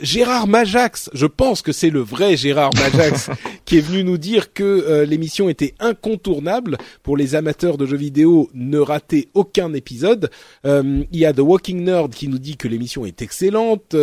Gérard 0.00 0.46
Majax, 0.46 1.10
je 1.12 1.26
pense 1.26 1.60
que 1.60 1.72
c'est 1.72 1.90
le 1.90 2.00
vrai 2.00 2.36
Gérard 2.36 2.70
Majax, 2.74 3.30
qui 3.64 3.78
est 3.78 3.80
venu 3.80 4.04
nous 4.04 4.18
dire 4.18 4.52
que 4.52 5.04
l'émission 5.08 5.48
était 5.48 5.74
incontournable 5.80 6.78
pour 7.02 7.16
les 7.16 7.34
amateurs 7.34 7.78
de 7.78 7.86
jeux 7.86 7.96
vidéo. 7.96 8.48
Ne 8.54 8.78
ratez 8.78 9.28
aucun 9.34 9.74
épisode. 9.74 10.30
il 10.64 11.06
y 11.12 11.26
a 11.26 11.32
The 11.32 11.40
Walking 11.40 11.84
Nerd 11.84 12.14
qui 12.14 12.28
nous 12.28 12.38
dit 12.38 12.56
que 12.56 12.68
l'émission 12.68 13.04
est 13.04 13.22
excellente. 13.22 13.96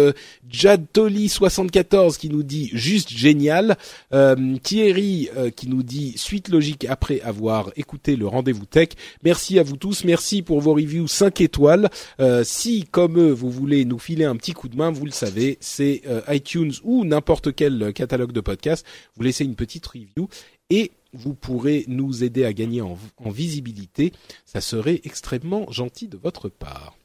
Jad 0.50 0.86
Tolly 0.92 1.30
74 1.30 2.18
qui 2.18 2.30
nous 2.30 2.44
dit 2.44 2.70
juste 2.74 2.99
génial. 3.08 3.78
Euh, 4.14 4.58
Thierry 4.62 5.30
euh, 5.38 5.50
qui 5.50 5.70
nous 5.70 5.84
dit 5.84 6.14
suite 6.18 6.50
logique 6.50 6.86
après 6.86 7.22
avoir 7.22 7.72
écouté 7.76 8.16
le 8.16 8.28
rendez-vous 8.28 8.66
tech. 8.66 8.90
Merci 9.24 9.60
à 9.60 9.64
vous 9.64 9.78
tous, 9.78 10.04
merci 10.04 10.42
pour 10.42 10.60
vos 10.60 10.74
reviews 10.74 11.08
5 11.08 11.40
étoiles. 11.42 11.90
Euh, 12.20 12.44
si 12.44 12.86
comme 12.86 13.20
eux 13.20 13.32
vous 13.32 13.50
voulez 13.50 13.86
nous 13.86 14.00
filer 14.00 14.26
un 14.26 14.36
petit 14.36 14.54
coup 14.54 14.68
de 14.68 14.76
main, 14.76 14.92
vous 14.92 15.06
le 15.06 15.12
savez, 15.12 15.58
c'est 15.62 16.02
iTunes 16.28 16.74
ou 16.84 17.06
n'importe 17.06 17.56
quel 17.56 17.94
catalogue 17.94 18.32
de 18.32 18.42
podcast. 18.42 18.86
Vous 19.16 19.24
laissez 19.24 19.46
une 19.46 19.56
petite 19.56 19.86
review 19.88 20.28
et 20.70 20.92
vous 21.14 21.34
pourrez 21.34 21.86
nous 21.88 22.24
aider 22.24 22.46
à 22.46 22.54
gagner 22.54 22.82
en 22.82 23.30
visibilité. 23.30 24.12
Ça 24.46 24.62
serait 24.62 25.02
extrêmement 25.04 25.72
gentil 25.72 26.08
de 26.08 26.18
votre 26.18 26.50
part. 26.50 26.99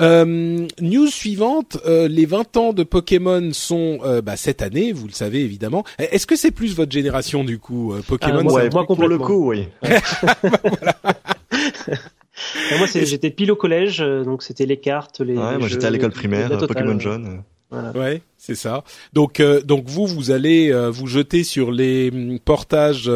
Euh, 0.00 0.66
news 0.80 1.08
suivante, 1.08 1.78
euh, 1.86 2.08
les 2.08 2.24
20 2.26 2.56
ans 2.56 2.72
de 2.72 2.82
Pokémon 2.84 3.52
sont 3.52 3.98
euh, 4.04 4.22
bah, 4.22 4.36
cette 4.36 4.62
année, 4.62 4.92
vous 4.92 5.06
le 5.06 5.12
savez 5.12 5.40
évidemment. 5.40 5.84
Est-ce 5.98 6.26
que 6.26 6.36
c'est 6.36 6.50
plus 6.50 6.74
votre 6.74 6.92
génération 6.92 7.44
du 7.44 7.58
coup 7.58 7.94
Pokémon 8.06 8.40
ah, 8.56 8.68
Moi 8.72 8.86
pour 8.86 9.08
le 9.08 9.18
coup, 9.18 9.50
oui. 9.50 9.68
moi 12.78 12.86
j'étais 12.86 13.30
pile 13.30 13.52
au 13.52 13.56
collège, 13.56 13.98
donc 13.98 14.42
c'était 14.42 14.66
les 14.66 14.78
cartes, 14.78 15.20
les. 15.20 15.36
Ouais, 15.36 15.58
moi 15.58 15.68
j'étais 15.68 15.86
à 15.86 15.90
l'école 15.90 16.12
primaire, 16.12 16.56
Pokémon 16.58 16.98
jaune. 16.98 17.42
Voilà. 17.70 17.92
Ouais, 17.92 18.22
c'est 18.36 18.56
ça. 18.56 18.82
Donc, 19.12 19.40
donc 19.64 19.84
vous, 19.86 20.04
vous 20.04 20.32
allez 20.32 20.72
vous 20.90 21.06
jeter 21.06 21.44
sur 21.44 21.70
les 21.70 22.10
hum, 22.10 22.40
portages 22.40 23.08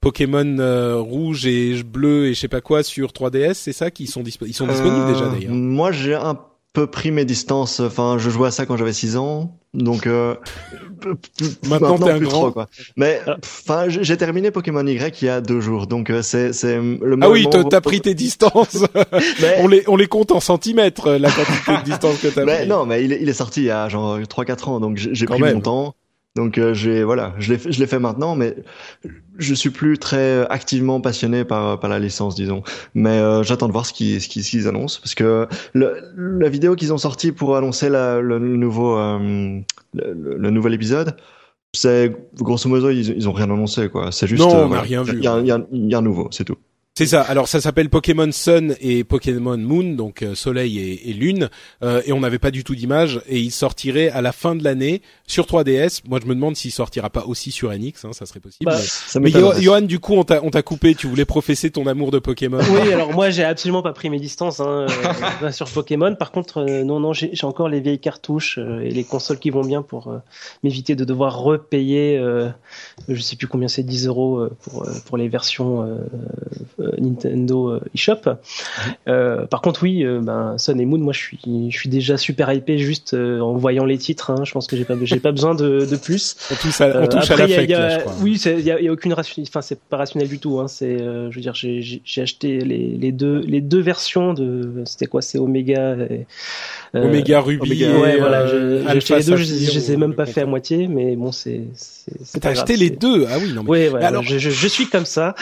Pokémon 0.00 0.58
euh, 0.58 0.98
rouge 0.98 1.46
et 1.46 1.82
bleu 1.82 2.26
et 2.26 2.34
je 2.34 2.40
sais 2.40 2.48
pas 2.48 2.62
quoi 2.62 2.82
sur 2.82 3.10
3DS, 3.10 3.54
c'est 3.54 3.72
ça 3.72 3.90
qui 3.90 4.06
sont, 4.06 4.22
ils 4.22 4.54
sont 4.54 4.66
disponibles 4.66 5.06
déjà 5.12 5.24
euh, 5.24 5.30
d'ailleurs. 5.30 5.52
Moi, 5.52 5.92
j'ai 5.92 6.14
un 6.14 6.38
peu 6.72 6.86
pris 6.86 7.10
mes 7.10 7.26
distances. 7.26 7.80
Enfin, 7.80 8.16
je 8.18 8.30
jouais 8.30 8.48
à 8.48 8.50
ça 8.50 8.64
quand 8.64 8.78
j'avais 8.78 8.94
6 8.94 9.18
ans, 9.18 9.58
donc 9.74 10.06
euh, 10.06 10.36
maintenant, 11.68 11.98
t'es 11.98 12.10
un 12.10 12.18
grand. 12.18 12.50
quoi. 12.50 12.68
Mais 12.96 13.20
enfin, 13.44 13.88
j'ai 13.88 14.16
terminé 14.16 14.50
Pokémon 14.50 14.86
Y 14.86 15.20
il 15.20 15.24
y 15.26 15.28
a 15.28 15.42
deux 15.42 15.60
jours, 15.60 15.86
donc 15.86 16.10
c'est 16.22 16.54
c'est 16.54 16.76
le. 16.78 17.18
Ah 17.20 17.28
oui, 17.28 17.46
t'as 17.68 17.82
pris 17.82 18.00
tes 18.00 18.14
distances. 18.14 18.84
on 19.58 19.68
les 19.68 19.84
on 19.86 19.96
les 19.96 20.06
compte 20.06 20.32
en 20.32 20.40
centimètres 20.40 21.10
la 21.12 21.30
quantité 21.30 21.76
de 21.76 21.84
distance 21.84 22.18
que 22.22 22.28
t'as. 22.28 22.46
Mais 22.46 22.64
non, 22.64 22.86
mais 22.86 23.04
il 23.04 23.12
est, 23.12 23.20
il 23.20 23.28
est 23.28 23.34
sorti 23.34 23.60
il 23.60 23.66
y 23.66 23.70
a 23.70 23.86
genre 23.90 24.18
3-4 24.18 24.64
ans, 24.70 24.80
donc 24.80 24.96
j'ai 24.96 25.26
pris 25.26 25.42
mon 25.42 25.60
temps. 25.60 25.94
Donc 26.36 26.58
euh, 26.58 26.74
j'ai 26.74 27.02
voilà, 27.02 27.34
je 27.38 27.52
l'ai 27.52 27.58
je 27.58 27.80
l'ai 27.80 27.86
fait 27.88 27.98
maintenant, 27.98 28.36
mais 28.36 28.54
je 29.38 29.52
suis 29.52 29.70
plus 29.70 29.98
très 29.98 30.46
activement 30.48 31.00
passionné 31.00 31.44
par 31.44 31.80
par 31.80 31.90
la 31.90 31.98
licence, 31.98 32.36
disons. 32.36 32.62
Mais 32.94 33.18
euh, 33.18 33.42
j'attends 33.42 33.66
de 33.66 33.72
voir 33.72 33.84
ce 33.84 33.92
qu'ils 33.92 34.20
ce 34.20 34.28
qu'ils 34.28 34.44
ce 34.44 34.50
qu'ils 34.50 34.68
annoncent 34.68 35.00
parce 35.02 35.16
que 35.16 35.48
le, 35.72 35.96
la 36.14 36.48
vidéo 36.48 36.76
qu'ils 36.76 36.92
ont 36.92 36.98
sorti 36.98 37.32
pour 37.32 37.56
annoncer 37.56 37.88
la, 37.88 38.20
le, 38.20 38.38
nouveau 38.38 38.96
euh, 38.96 39.60
le, 39.94 40.36
le, 40.36 40.50
nouvel 40.50 40.74
épisode, 40.74 41.16
c'est 41.74 42.14
grosso 42.36 42.68
modo 42.68 42.90
ils, 42.90 43.08
ils 43.08 43.28
ont 43.28 43.32
rien 43.32 43.50
annoncé 43.50 43.88
quoi. 43.88 44.12
C'est 44.12 44.28
juste 44.28 44.42
non, 44.42 44.66
on 44.68 44.72
a 44.72 44.82
rien 44.82 45.02
vu. 45.02 45.14
Il 45.14 45.24
y 45.24 45.24
y 45.24 45.94
a 45.94 45.98
un 45.98 46.02
nouveau, 46.02 46.28
c'est 46.30 46.44
tout. 46.44 46.58
C'est 46.96 47.06
ça. 47.06 47.22
Alors 47.22 47.48
ça 47.48 47.60
s'appelle 47.60 47.88
Pokémon 47.88 48.30
Sun 48.30 48.74
et 48.80 49.04
Pokémon 49.04 49.56
Moon, 49.56 49.94
donc 49.94 50.22
euh, 50.22 50.34
Soleil 50.34 50.78
et, 50.78 51.10
et 51.10 51.12
Lune, 51.14 51.48
euh, 51.82 52.02
et 52.04 52.12
on 52.12 52.20
n'avait 52.20 52.38
pas 52.38 52.50
du 52.50 52.64
tout 52.64 52.74
d'image. 52.74 53.22
Et 53.28 53.38
il 53.38 53.52
sortirait 53.52 54.10
à 54.10 54.20
la 54.20 54.32
fin 54.32 54.54
de 54.54 54.64
l'année 54.64 55.00
sur 55.26 55.46
3DS. 55.46 56.02
Moi, 56.08 56.18
je 56.20 56.28
me 56.28 56.34
demande 56.34 56.56
s'il 56.56 56.72
sortira 56.72 57.08
pas 57.08 57.24
aussi 57.24 57.52
sur 57.52 57.70
NX, 57.70 58.04
hein, 58.04 58.12
ça 58.12 58.26
serait 58.26 58.40
possible. 58.40 58.70
Bah, 58.70 58.78
mais, 59.20 59.30
Johan, 59.30 59.80
du 59.82 59.98
coup, 59.98 60.14
on 60.14 60.24
t'a 60.24 60.40
on 60.42 60.50
t'a 60.50 60.62
coupé. 60.62 60.94
Tu 60.94 61.06
voulais 61.06 61.24
professer 61.24 61.70
ton 61.70 61.86
amour 61.86 62.10
de 62.10 62.18
Pokémon. 62.18 62.58
Oui, 62.70 62.92
alors 62.92 63.12
moi, 63.12 63.30
j'ai 63.30 63.44
absolument 63.44 63.82
pas 63.82 63.92
pris 63.92 64.10
mes 64.10 64.20
distances 64.20 64.60
hein, 64.60 64.86
euh, 65.42 65.50
sur 65.52 65.70
Pokémon. 65.70 66.14
Par 66.16 66.32
contre, 66.32 66.64
non, 66.82 67.00
non, 67.00 67.12
j'ai 67.14 67.32
encore 67.44 67.68
les 67.68 67.80
vieilles 67.80 68.00
cartouches 68.00 68.58
et 68.58 68.90
les 68.90 69.04
consoles 69.04 69.38
qui 69.38 69.50
vont 69.50 69.64
bien 69.64 69.80
pour 69.80 70.20
m'éviter 70.64 70.96
de 70.96 71.04
devoir 71.04 71.38
repayer. 71.38 72.20
je 73.08 73.20
sais 73.20 73.36
plus 73.36 73.46
combien 73.46 73.68
c'est 73.68 73.84
10 73.84 74.08
euros 74.08 74.48
pour 74.60 74.86
pour 75.06 75.16
les 75.16 75.28
versions 75.28 75.98
Nintendo 76.98 77.70
euh, 77.70 77.80
eShop. 77.94 78.22
Euh, 79.08 79.46
par 79.46 79.60
contre, 79.60 79.82
oui, 79.82 80.04
euh, 80.04 80.20
ben, 80.20 80.56
Sun 80.58 80.80
et 80.80 80.86
Moon, 80.86 80.98
moi, 80.98 81.12
je 81.12 81.18
suis, 81.18 81.38
je 81.70 81.76
suis 81.76 81.88
déjà 81.88 82.16
super 82.16 82.52
hypé 82.52 82.78
juste 82.78 83.14
en 83.14 83.54
voyant 83.54 83.84
les 83.84 83.98
titres. 83.98 84.30
Hein. 84.30 84.44
Je 84.44 84.52
pense 84.52 84.66
que 84.66 84.76
j'ai 84.76 84.84
pas, 84.84 84.94
j'ai 85.02 85.20
pas 85.20 85.32
besoin 85.32 85.54
de, 85.54 85.86
de 85.86 85.96
plus. 85.96 86.36
On 86.50 86.54
touche 86.54 86.80
à, 86.80 87.00
on 87.00 87.06
touche 87.06 87.30
après, 87.30 87.54
à 87.54 87.66
la 87.66 87.90
je 87.90 88.00
crois. 88.00 88.14
Oui, 88.22 88.40
il 88.44 88.60
y 88.60 88.70
a, 88.70 88.80
y 88.80 88.88
a, 88.88 88.92
aucune 88.92 89.12
ration, 89.12 89.42
enfin, 89.46 89.62
c'est 89.62 89.80
pas 89.80 89.96
rationnel 89.96 90.28
du 90.28 90.38
tout. 90.38 90.60
Hein. 90.60 90.68
C'est, 90.68 90.98
je 90.98 91.34
veux 91.34 91.40
dire, 91.40 91.54
j'ai, 91.54 91.80
j'ai 91.80 92.22
acheté 92.22 92.60
les, 92.60 92.96
les 92.96 93.12
deux, 93.12 93.40
les 93.40 93.60
deux 93.60 93.80
versions 93.80 94.34
de, 94.34 94.82
c'était 94.84 95.06
quoi, 95.06 95.22
c'est 95.22 95.38
Omega. 95.38 95.96
Et, 96.10 96.26
Omega 96.94 97.40
Ruby. 97.40 97.84
ouais, 97.86 98.18
voilà. 98.18 98.46
J'ai 98.46 98.86
acheté 98.86 99.16
les 99.16 99.24
deux. 99.24 99.36
Je, 99.36 99.44
je, 99.44 99.74
les 99.74 99.92
ai 99.92 99.96
même 99.96 100.14
pas 100.14 100.26
fait 100.26 100.42
à 100.42 100.46
moitié, 100.46 100.88
mais 100.88 101.16
bon, 101.16 101.32
c'est. 101.32 101.62
T'as 102.40 102.50
acheté 102.50 102.76
les 102.76 102.90
deux 102.90 103.26
Ah 103.28 103.36
oui, 103.40 103.52
non 103.52 103.62
mais. 103.62 103.68
Ouais, 103.68 103.88
ouais, 103.88 104.02
alors, 104.02 104.22
je, 104.22 104.38
je, 104.38 104.68
suis 104.68 104.86
comme 104.86 105.04
ça. 105.04 105.34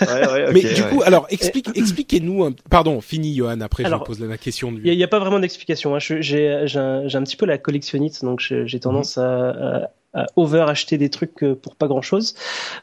ouais, 0.00 0.06
ouais, 0.08 0.42
okay, 0.44 0.52
mais 0.52 0.74
du 0.74 0.82
coup, 0.90 1.02
alors 1.04 1.26
explique, 1.30 1.68
expliquez-nous. 1.74 2.54
Pardon, 2.70 3.00
fini, 3.00 3.34
Johan. 3.34 3.60
Après, 3.60 3.84
je 3.84 3.94
vous 3.94 4.00
pose 4.00 4.20
la 4.20 4.38
question. 4.38 4.72
Il 4.84 4.96
n'y 4.96 5.02
a, 5.02 5.06
a, 5.06 5.08
pas 5.08 5.18
vraiment 5.18 5.40
d'explication. 5.40 5.94
Hein. 5.94 5.98
J'ai 5.98 6.48
un, 6.50 7.06
un, 7.06 7.22
petit 7.22 7.36
peu 7.36 7.46
la 7.46 7.58
collectionnite, 7.58 8.24
donc 8.24 8.40
j'ai 8.40 8.80
tendance 8.80 9.16
mhm. 9.16 9.24
à, 9.24 9.48
à 9.84 9.90
over 10.36 10.64
acheter 10.68 10.98
des 10.98 11.10
trucs 11.10 11.42
euh, 11.42 11.54
pour 11.54 11.76
pas 11.76 11.88
grand 11.88 12.02
chose. 12.02 12.34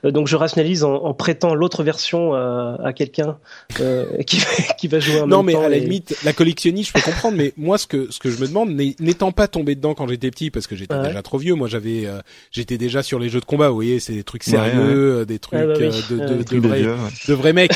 Euh, 0.06 0.12
donc 0.12 0.28
je 0.28 0.36
rationalise 0.36 0.84
en, 0.84 0.94
en 0.94 1.14
prêtant 1.14 1.56
l'autre 1.56 1.84
version 1.84 2.34
à, 2.34 2.78
à 2.84 2.94
quelqu'un 2.94 3.38
euh, 3.80 4.06
qui, 4.28 4.42
qui, 4.78 4.88
va 4.88 5.00
jouer 5.00 5.20
un 5.20 5.28
Non, 5.28 5.44
mais 5.44 5.56
à 5.56 5.70
la 5.70 5.78
limite, 5.78 6.16
la 6.24 6.34
collectionniste, 6.34 6.90
je 6.90 6.94
peux 6.94 7.02
comprendre. 7.12 7.38
mais 7.38 7.54
moi, 7.58 7.78
ce 7.78 7.88
que 7.88 8.12
ce 8.12 8.20
que 8.20 8.30
je 8.30 8.40
me 8.42 8.48
demande, 8.48 8.70
n'étant 8.72 9.32
pas 9.32 9.48
tombé 9.48 9.76
dedans 9.76 9.94
quand 9.94 10.08
j'étais 10.08 10.32
petit, 10.32 10.52
parce 10.52 10.68
que 10.68 10.76
j'étais 10.76 11.00
déjà 11.02 11.22
trop 11.22 11.38
vieux. 11.38 11.56
Moi, 11.56 11.68
j'avais, 11.68 12.08
j'étais 12.52 12.78
déjà 12.78 13.04
sur 13.04 13.20
les 13.20 13.30
jeux 13.30 13.40
de 13.40 13.46
combat. 13.46 13.70
Vous 13.70 13.76
voyez, 13.76 14.00
c'est 14.00 14.14
des 14.14 14.24
trucs 14.24 14.44
sérieux, 14.44 15.26
des 15.26 15.40
trucs 15.40 15.60
ah 15.60 15.68
bah 15.68 15.74
de, 15.74 15.84
de, 15.84 16.44
de, 16.44 16.58
vrais, 16.60 16.82
de 17.28 17.34
vrais 17.34 17.54
mecs. 17.54 17.72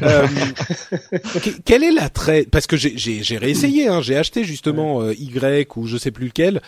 quel 1.64 1.84
est 1.84 1.92
l'attrait 1.92 2.46
Parce 2.50 2.66
que 2.66 2.76
j'ai 2.76 2.96
j'ai 2.96 3.38
réessayé. 3.38 3.88
Hein, 3.88 4.00
j'ai 4.02 4.16
acheté 4.16 4.44
justement 4.44 5.08
Y 5.10 5.76
ou 5.76 5.86
je 5.86 5.96
sais 5.96 6.10
plus 6.10 6.26
lequel 6.26 6.60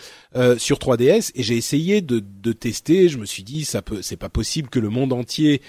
sur 0.57 0.77
3DS 0.77 1.31
et 1.35 1.43
j'ai 1.43 1.57
essayé 1.57 2.01
de 2.21 2.53
tester. 2.53 3.09
Je 3.09 3.17
me 3.17 3.25
suis 3.25 3.43
dit, 3.43 3.65
ça 3.65 3.81
peut, 3.81 4.01
c'est 4.01 4.17
pas 4.17 4.29
possible 4.29 4.69
que 4.69 4.79
le 4.79 4.89
monde 4.89 5.13
entier. 5.13 5.61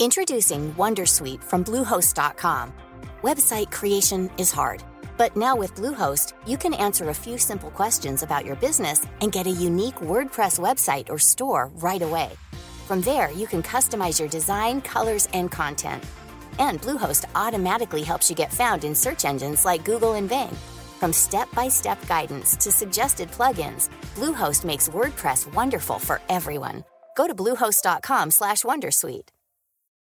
Introducing 0.00 0.74
WonderSuite 0.76 1.44
from 1.44 1.62
Bluehost.com. 1.62 2.72
Website 3.22 3.70
creation 3.70 4.30
is 4.38 4.50
hard, 4.50 4.82
but 5.18 5.36
now 5.36 5.54
with 5.54 5.74
Bluehost, 5.74 6.32
you 6.46 6.56
can 6.56 6.72
answer 6.72 7.10
a 7.10 7.14
few 7.14 7.36
simple 7.36 7.70
questions 7.70 8.22
about 8.22 8.46
your 8.46 8.56
business 8.56 9.02
and 9.20 9.30
get 9.30 9.46
a 9.46 9.50
unique 9.50 9.96
WordPress 9.96 10.58
website 10.58 11.10
or 11.10 11.18
store 11.18 11.70
right 11.82 12.00
away. 12.00 12.30
From 12.86 13.02
there, 13.02 13.30
you 13.32 13.46
can 13.46 13.62
customize 13.62 14.18
your 14.18 14.28
design, 14.28 14.80
colors, 14.80 15.28
and 15.34 15.50
content 15.50 16.02
And 16.60 16.80
Bluehost 16.82 17.24
automatically 17.34 18.02
helps 18.02 18.28
you 18.28 18.36
get 18.36 18.52
found 18.52 18.84
in 18.84 18.94
search 18.94 19.24
engines 19.24 19.64
like 19.64 19.84
Google 19.84 20.14
and 20.14 20.28
Bing. 20.28 20.56
From 21.00 21.12
step-by-step 21.12 22.06
guidance 22.06 22.54
to 22.56 22.70
suggested 22.70 23.30
plugins, 23.30 23.88
Bluehost 24.14 24.66
makes 24.66 24.90
WordPress 24.90 25.52
wonderful 25.54 25.98
for 25.98 26.20
everyone. 26.28 26.84
Go 27.16 27.26
to 27.26 27.34
bluehost.com/wondersuite. 27.34 29.28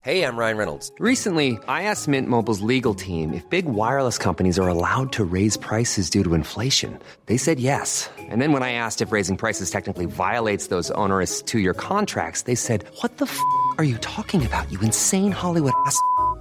Hey, 0.03 0.23
I'm 0.25 0.37
Ryan 0.37 0.57
Reynolds. 0.57 0.93
Recently, 1.01 1.59
I 1.67 1.83
asked 1.85 2.07
Mint 2.09 2.29
Mobile's 2.29 2.61
legal 2.61 2.95
team 2.95 3.35
if 3.35 3.49
big 3.51 3.67
wireless 3.67 4.17
companies 4.19 4.59
are 4.59 4.69
allowed 4.69 5.13
to 5.13 5.25
raise 5.25 5.57
prices 5.57 6.11
due 6.11 6.23
to 6.23 6.35
inflation. 6.35 6.99
They 7.27 7.37
said 7.37 7.59
yes. 7.59 8.09
And 8.19 8.41
then 8.41 8.53
when 8.53 8.63
I 8.63 8.73
asked 8.73 9.03
if 9.03 9.11
raising 9.13 9.37
prices 9.37 9.71
technically 9.71 10.07
violates 10.07 10.69
those 10.69 10.91
onerous 10.93 11.43
two-year 11.43 11.75
contracts, 11.75 12.43
they 12.43 12.55
said, 12.55 12.85
"What 13.03 13.19
the 13.19 13.27
f*** 13.27 13.39
are 13.79 13.85
you 13.85 13.99
talking 13.99 14.47
about? 14.47 14.71
You 14.71 14.81
insane 14.81 15.33
Hollywood 15.33 15.75
ass." 15.87 15.99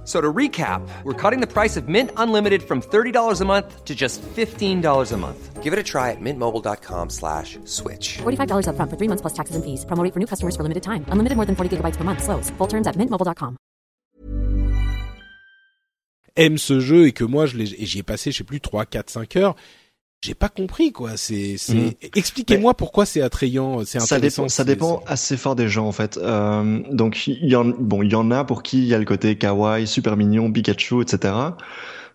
So 0.08 0.22
to 0.22 0.32
recap, 0.32 0.80
we're 1.04 1.12
cutting 1.12 1.40
the 1.40 1.46
price 1.46 1.76
of 1.76 1.86
Mint 1.86 2.12
Unlimited 2.16 2.62
from 2.62 2.80
$30 2.80 3.42
a 3.42 3.44
month 3.44 3.84
to 3.84 3.94
just 3.94 4.22
$15 4.22 5.12
a 5.12 5.16
month. 5.18 5.62
Give 5.62 5.74
it 5.74 5.78
a 5.78 5.82
try 5.82 6.12
at 6.12 6.16
mintmobile.com 6.18 7.10
slash 7.10 7.58
switch. 7.66 8.16
$45 8.24 8.68
upfront 8.68 8.88
for 8.88 8.96
three 8.96 9.08
months 9.08 9.20
plus 9.20 9.34
taxes 9.34 9.56
and 9.56 9.62
fees. 9.62 9.84
Promo 9.84 10.02
rate 10.02 10.14
for 10.14 10.20
new 10.20 10.26
customers 10.26 10.56
for 10.56 10.62
limited 10.62 10.82
time. 10.82 11.04
Unlimited 11.12 11.36
more 11.36 11.44
than 11.44 11.56
40 11.56 11.76
gigabytes 11.76 11.98
per 11.98 12.04
month. 12.04 12.24
Slows. 12.24 12.48
Full 12.56 12.68
terms 12.68 12.86
at 12.86 12.96
mintmobile.com. 12.96 13.58
aime 16.38 16.56
ce 16.56 16.80
jeu 16.80 17.06
et 17.06 17.12
que 17.12 17.24
moi 17.24 17.46
je 17.46 17.56
l'ai, 17.56 17.64
et 17.64 17.84
j'y 17.84 17.98
ai 17.98 18.02
passé, 18.02 18.30
je 18.30 18.38
sais 18.38 18.44
plus, 18.44 18.60
3, 18.60 18.86
4, 18.86 19.10
5 19.10 19.36
heures. 19.36 19.56
J'ai 20.20 20.34
pas 20.34 20.48
compris 20.48 20.90
quoi. 20.90 21.16
C'est. 21.16 21.56
Mhm. 21.68 21.92
Expliquez-moi 22.16 22.74
pourquoi 22.74 23.06
c'est 23.06 23.22
attrayant, 23.22 23.84
c'est 23.84 24.00
Ça 24.00 24.18
dépend, 24.18 24.48
ça 24.48 24.64
dépend 24.64 25.02
assez 25.06 25.36
fort 25.36 25.54
des 25.54 25.68
gens 25.68 25.86
en 25.86 25.92
fait. 25.92 26.16
Euh, 26.20 26.80
donc 26.90 27.28
il 27.28 27.48
y 27.48 27.54
en, 27.54 27.64
bon, 27.66 28.02
il 28.02 28.10
y 28.10 28.16
en 28.16 28.30
a 28.32 28.44
pour 28.44 28.62
qui 28.64 28.78
il 28.78 28.86
y 28.86 28.94
a 28.94 28.98
le 28.98 29.04
côté 29.04 29.36
kawaii, 29.38 29.86
super 29.86 30.16
mignon, 30.16 30.50
Pikachu, 30.50 31.02
etc. 31.02 31.34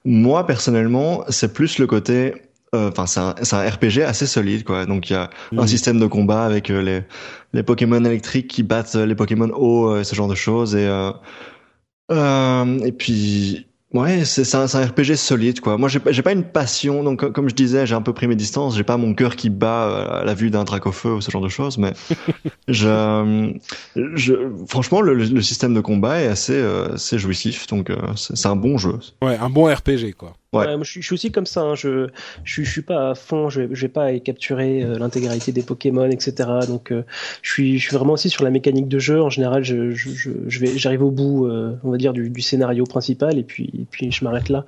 Moi 0.03 0.45
personnellement, 0.45 1.23
c'est 1.29 1.53
plus 1.53 1.79
le 1.79 1.87
côté, 1.87 2.33
euh, 2.75 2.89
enfin 2.89 3.05
c'est 3.07 3.21
un, 3.21 3.35
un 3.53 3.69
RPG 3.69 4.01
assez 4.05 4.27
solide 4.27 4.65
quoi. 4.65 4.85
Donc 4.85 5.09
il 5.09 5.13
y 5.13 5.15
a 5.15 5.29
un 5.53 5.61
Mhm. 5.61 5.67
système 5.67 5.99
de 6.01 6.05
combat 6.07 6.43
avec 6.43 6.69
euh, 6.71 6.81
les 6.81 7.03
les 7.53 7.63
Pokémon 7.63 8.03
électriques 8.03 8.49
qui 8.49 8.63
battent 8.63 8.95
euh, 8.95 9.05
les 9.05 9.15
Pokémon 9.15 9.49
eau, 9.55 9.87
euh, 9.89 10.03
ce 10.03 10.13
genre 10.13 10.27
de 10.27 10.35
choses 10.35 10.75
et 10.75 10.85
euh, 10.85 11.11
euh, 12.11 12.79
et 12.83 12.91
puis 12.91 13.67
Ouais, 13.93 14.25
c'est 14.25 14.43
c'est 14.43 14.57
un, 14.57 14.65
c'est 14.67 14.79
un 14.79 14.85
RPG 14.87 15.15
solide 15.15 15.59
quoi. 15.59 15.77
Moi 15.77 15.87
j'ai 15.87 15.99
pas- 15.99 16.11
j'ai 16.11 16.23
pas 16.23 16.31
une 16.31 16.43
passion 16.43 17.03
donc 17.03 17.19
co- 17.19 17.31
comme 17.31 17.47
je 17.47 17.53
disais, 17.53 17.85
j'ai 17.85 17.93
un 17.93 18.01
peu 18.01 18.11
pris 18.11 18.27
mes 18.27 18.35
distances, 18.35 18.75
j'ai 18.75 18.83
pas 18.83 18.97
mon 18.97 19.13
cœur 19.13 19.35
qui 19.35 19.51
bat 19.51 19.83
euh, 19.87 20.21
à 20.21 20.25
la 20.25 20.33
vue 20.33 20.49
d'un 20.49 20.63
Dracofeu 20.63 21.13
ou 21.13 21.21
ce 21.21 21.29
genre 21.29 21.43
de 21.43 21.47
choses 21.49 21.77
mais 21.77 21.93
je, 22.67 23.53
je 23.95 24.33
franchement 24.67 25.01
le, 25.01 25.13
le 25.13 25.41
système 25.43 25.73
de 25.75 25.81
combat 25.81 26.21
est 26.21 26.27
assez 26.27 26.53
euh, 26.55 26.93
assez 26.95 27.19
jouissif 27.19 27.67
donc 27.67 27.89
euh, 27.91 27.97
c'est 28.15 28.35
c'est 28.35 28.47
un 28.47 28.55
bon 28.55 28.77
jeu. 28.79 28.97
Ouais, 29.21 29.37
un 29.37 29.49
bon 29.51 29.71
RPG 29.71 30.13
quoi. 30.17 30.33
Ouais. 30.53 30.67
Ouais, 30.67 30.83
je, 30.83 31.01
suis, 31.01 31.13
aussi 31.13 31.31
comme 31.31 31.45
ça. 31.45 31.61
hein. 31.61 31.75
Je, 31.75 32.07
je, 32.43 32.63
je 32.63 32.69
suis 32.69 32.81
pas 32.83 33.11
à 33.11 33.15
fond. 33.15 33.49
Je, 33.49 33.63
je 33.71 33.81
vais 33.81 33.87
pas 33.87 34.17
capturer 34.19 34.83
euh, 34.83 34.97
l'intégralité 34.99 35.51
des 35.51 35.63
Pokémon, 35.63 36.09
etc. 36.09 36.49
Donc, 36.67 36.91
euh, 36.91 37.03
je 37.41 37.51
suis, 37.51 37.79
je 37.79 37.87
suis 37.87 37.95
vraiment 37.95 38.13
aussi 38.13 38.29
sur 38.29 38.43
la 38.43 38.51
mécanique 38.51 38.87
de 38.87 38.99
jeu. 38.99 39.21
En 39.21 39.29
général, 39.29 39.63
je, 39.63 39.91
je, 39.91 40.29
je 40.47 40.59
vais, 40.59 40.77
j'arrive 40.77 41.03
au 41.03 41.11
bout, 41.11 41.47
euh, 41.47 41.75
on 41.83 41.91
va 41.91 41.97
dire, 41.97 42.13
du, 42.13 42.29
du 42.29 42.41
scénario 42.41 42.83
principal, 42.85 43.37
et 43.37 43.43
puis, 43.43 43.71
et 43.73 43.85
puis 43.89 44.11
je 44.11 44.23
m'arrête 44.23 44.49
là. 44.49 44.65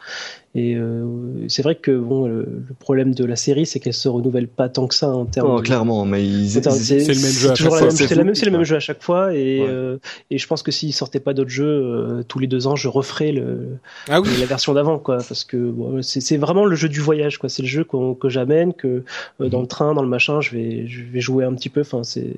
Et 0.57 0.77
euh, 0.77 1.03
c'est 1.49 1.63
vrai 1.63 1.75
que 1.75 1.91
bon, 1.91 2.27
le, 2.27 2.43
le 2.69 2.73
problème 2.79 3.13
de 3.13 3.25
la 3.25 3.35
série, 3.35 3.65
c'est 3.65 3.81
qu'elle 3.81 3.93
se 3.93 4.07
renouvelle 4.07 4.47
pas 4.47 4.69
tant 4.69 4.87
que 4.87 4.95
ça 4.95 5.09
en 5.09 5.25
termes. 5.25 5.49
Oh, 5.51 5.57
de- 5.59 5.65
clairement 5.65 6.05
mais 6.05 6.25
ils, 6.25 6.57
Attends, 6.57 6.73
ils- 6.73 6.79
c'est 6.81 6.99
le 6.99 7.21
même 7.21 7.31
jeu 7.31 7.51
à 7.51 7.55
chaque 7.55 7.67
fois, 7.67 7.81
même- 7.81 7.91
c'est 7.91 8.07
C'est 8.07 8.15
la 8.15 8.21
fou. 8.21 8.25
même, 8.25 8.35
c'est 8.35 8.45
le 8.45 8.51
même 8.53 8.63
jeu 8.63 8.75
à 8.77 8.79
chaque 8.79 9.03
fois, 9.03 9.33
et, 9.33 9.59
Ouais. 9.59 9.67
euh, 9.67 9.97
et 10.31 10.37
je 10.37 10.47
pense 10.47 10.63
que 10.63 10.71
s'ils 10.71 10.93
sortaient 10.93 11.19
pas 11.19 11.33
d'autres 11.33 11.49
jeux 11.49 11.65
euh, 11.67 12.23
tous 12.25 12.39
les 12.39 12.47
deux 12.47 12.67
ans, 12.67 12.77
je 12.77 12.87
referais 12.87 13.33
le, 13.33 13.77
Ah 14.07 14.21
oui. 14.21 14.29
la 14.39 14.45
version 14.45 14.73
d'avant, 14.73 14.97
quoi, 14.97 15.17
parce 15.17 15.43
que 15.43 15.57
bon, 15.57 16.01
c'est 16.01 16.21
c'est 16.21 16.37
vraiment 16.37 16.63
le 16.65 16.75
jeu 16.77 16.87
du 16.87 17.01
voyage, 17.01 17.37
quoi. 17.37 17.49
C'est 17.49 17.61
le 17.63 17.67
jeu 17.67 17.83
qu'on- 17.83 18.15
que 18.15 18.29
j'amène, 18.29 18.73
que 18.73 18.87
euh, 18.87 19.03
Mhm. 19.41 19.49
dans 19.49 19.59
le 19.61 19.67
train, 19.67 19.93
dans 19.93 20.03
le 20.03 20.07
machin, 20.09 20.39
je 20.39 20.51
vais, 20.51 20.87
je 20.87 21.01
vais 21.03 21.19
jouer 21.19 21.43
un 21.43 21.53
petit 21.53 21.67
peu. 21.69 21.81
Enfin, 21.81 22.03
c'est, 22.05 22.33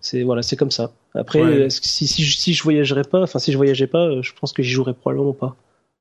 c'est 0.00 0.24
voilà, 0.24 0.42
c'est 0.42 0.56
comme 0.56 0.72
ça. 0.72 0.90
Après, 1.14 1.42
Ouais. 1.42 1.66
si, 1.70 2.08
si, 2.08 2.24
je- 2.24 2.36
si 2.36 2.54
je 2.54 2.62
voyagerais 2.64 3.04
pas, 3.04 3.22
enfin 3.22 3.38
si 3.38 3.52
je 3.52 3.56
voyageais 3.56 3.86
pas, 3.86 4.20
je 4.20 4.32
pense 4.40 4.52
que 4.52 4.64
j'y 4.64 4.70
jouerais 4.72 4.94
probablement 4.94 5.32
pas. 5.32 5.54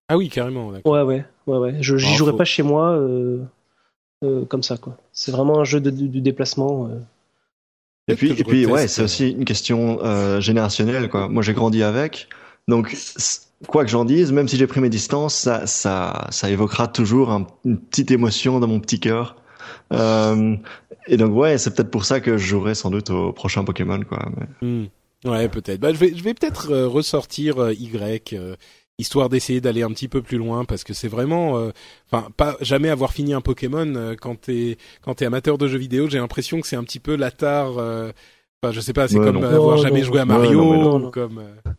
Ah 0.09 0.17
oui, 0.17 0.27
carrément. 0.29 0.71
d'accord. 0.71 0.91
Ouais, 0.91 1.01
ouais, 1.03 1.25
ouais, 1.47 1.57
ouais. 1.57 1.75
Je 1.81 1.95
j'y 1.97 2.15
jouerais 2.15 2.31
faut- 2.31 2.37
pas 2.37 2.45
chez 2.45 2.63
moi 2.63 2.91
euh, 2.91 3.43
euh, 4.23 4.43
comme 4.45 4.63
ça, 4.63 4.77
quoi. 4.77 4.97
C'est 5.13 5.31
vraiment 5.31 5.59
un 5.59 5.63
jeu 5.63 5.79
de, 5.79 5.89
de- 5.91 6.07
de 6.07 6.19
déplacement. 6.19 6.87
euh. 6.87 6.99
Et 8.07 8.15
puis, 8.15 8.31
et 8.31 8.43
puis 8.43 8.65
ouais, 8.65 8.87
c'est 8.87 9.03
aussi 9.03 9.29
une 9.29 9.45
question 9.45 9.99
euh, 10.03 10.41
générationnelle, 10.41 11.09
quoi. 11.09 11.27
Moi, 11.29 11.43
j'ai 11.43 11.53
grandi 11.53 11.83
avec, 11.83 12.27
donc 12.67 12.95
quoi 13.67 13.85
que 13.85 13.91
j'en 13.91 14.03
dise, 14.03 14.31
même 14.31 14.47
si 14.47 14.57
j'ai 14.57 14.65
pris 14.65 14.79
mes 14.81 14.89
distances, 14.89 15.35
ça, 15.35 15.67
ça, 15.67 16.25
ça 16.31 16.49
évoquera 16.49 16.87
toujours 16.87 17.29
un- 17.29 17.45
une 17.65 17.77
petite 17.77 18.09
émotion 18.09 18.59
dans 18.59 18.67
mon 18.67 18.79
petit 18.79 18.99
cœur. 18.99 19.35
Euh, 19.93 20.55
et 21.07 21.17
donc 21.17 21.35
ouais, 21.35 21.57
c'est 21.59 21.75
peut-être 21.75 21.91
pour 21.91 22.05
ça 22.05 22.19
que 22.19 22.37
je 22.37 22.45
jouerai 22.47 22.73
sans 22.73 22.89
doute 22.89 23.11
au 23.11 23.31
prochain 23.31 23.63
Pokémon, 23.63 24.01
quoi. 24.03 24.27
Mais- 24.61 24.67
Hmm. 24.67 24.85
Ouais, 25.25 25.49
peut-être. 25.49 25.81
Bah, 25.81 25.91
je 25.93 25.97
vais, 25.99 26.13
je 26.15 26.23
vais 26.23 26.33
peut-être 26.33 26.71
euh, 26.71 26.87
ressortir 26.87 27.59
euh, 27.61 27.73
Y, 27.73 28.33
euh, 28.33 28.55
histoire 28.99 29.29
d'essayer 29.29 29.61
d'aller 29.61 29.81
un 29.81 29.89
petit 29.89 30.07
peu 30.07 30.21
plus 30.21 30.37
loin, 30.37 30.63
parce 30.65 30.83
que 30.83 30.93
c'est 30.93 31.07
vraiment, 31.07 31.57
euh, 31.57 31.71
enfin, 32.11 32.27
pas 32.37 32.55
jamais 32.61 32.89
avoir 32.89 33.11
fini 33.13 33.33
un 33.33 33.41
Pokémon 33.41 33.91
euh, 33.95 34.15
quand 34.19 34.39
t'es 34.39 34.77
quand 35.01 35.15
t'es 35.15 35.25
amateur 35.25 35.57
de 35.57 35.67
jeux 35.67 35.79
vidéo. 35.79 36.07
J'ai 36.09 36.19
l'impression 36.19 36.61
que 36.61 36.67
c'est 36.67 36.75
un 36.75 36.83
petit 36.83 36.99
peu 36.99 37.15
l'attard. 37.15 37.77
euh, 37.79 38.11
Enfin, 38.61 38.73
je 38.73 38.81
sais 38.81 38.91
pas, 38.91 39.07
c'est 39.07 39.17
Ouais, 39.17 39.25
comme 39.25 39.39
non. 39.39 39.47
avoir 39.47 39.77
Non, 39.77 39.81
jamais 39.83 40.01
non. 40.01 40.05
joué 40.05 40.19
à 40.19 40.25
Mario 40.25 40.61
non, 40.61 41.05
ou 41.07 41.11
comme. 41.11 41.37
euh, 41.39 41.71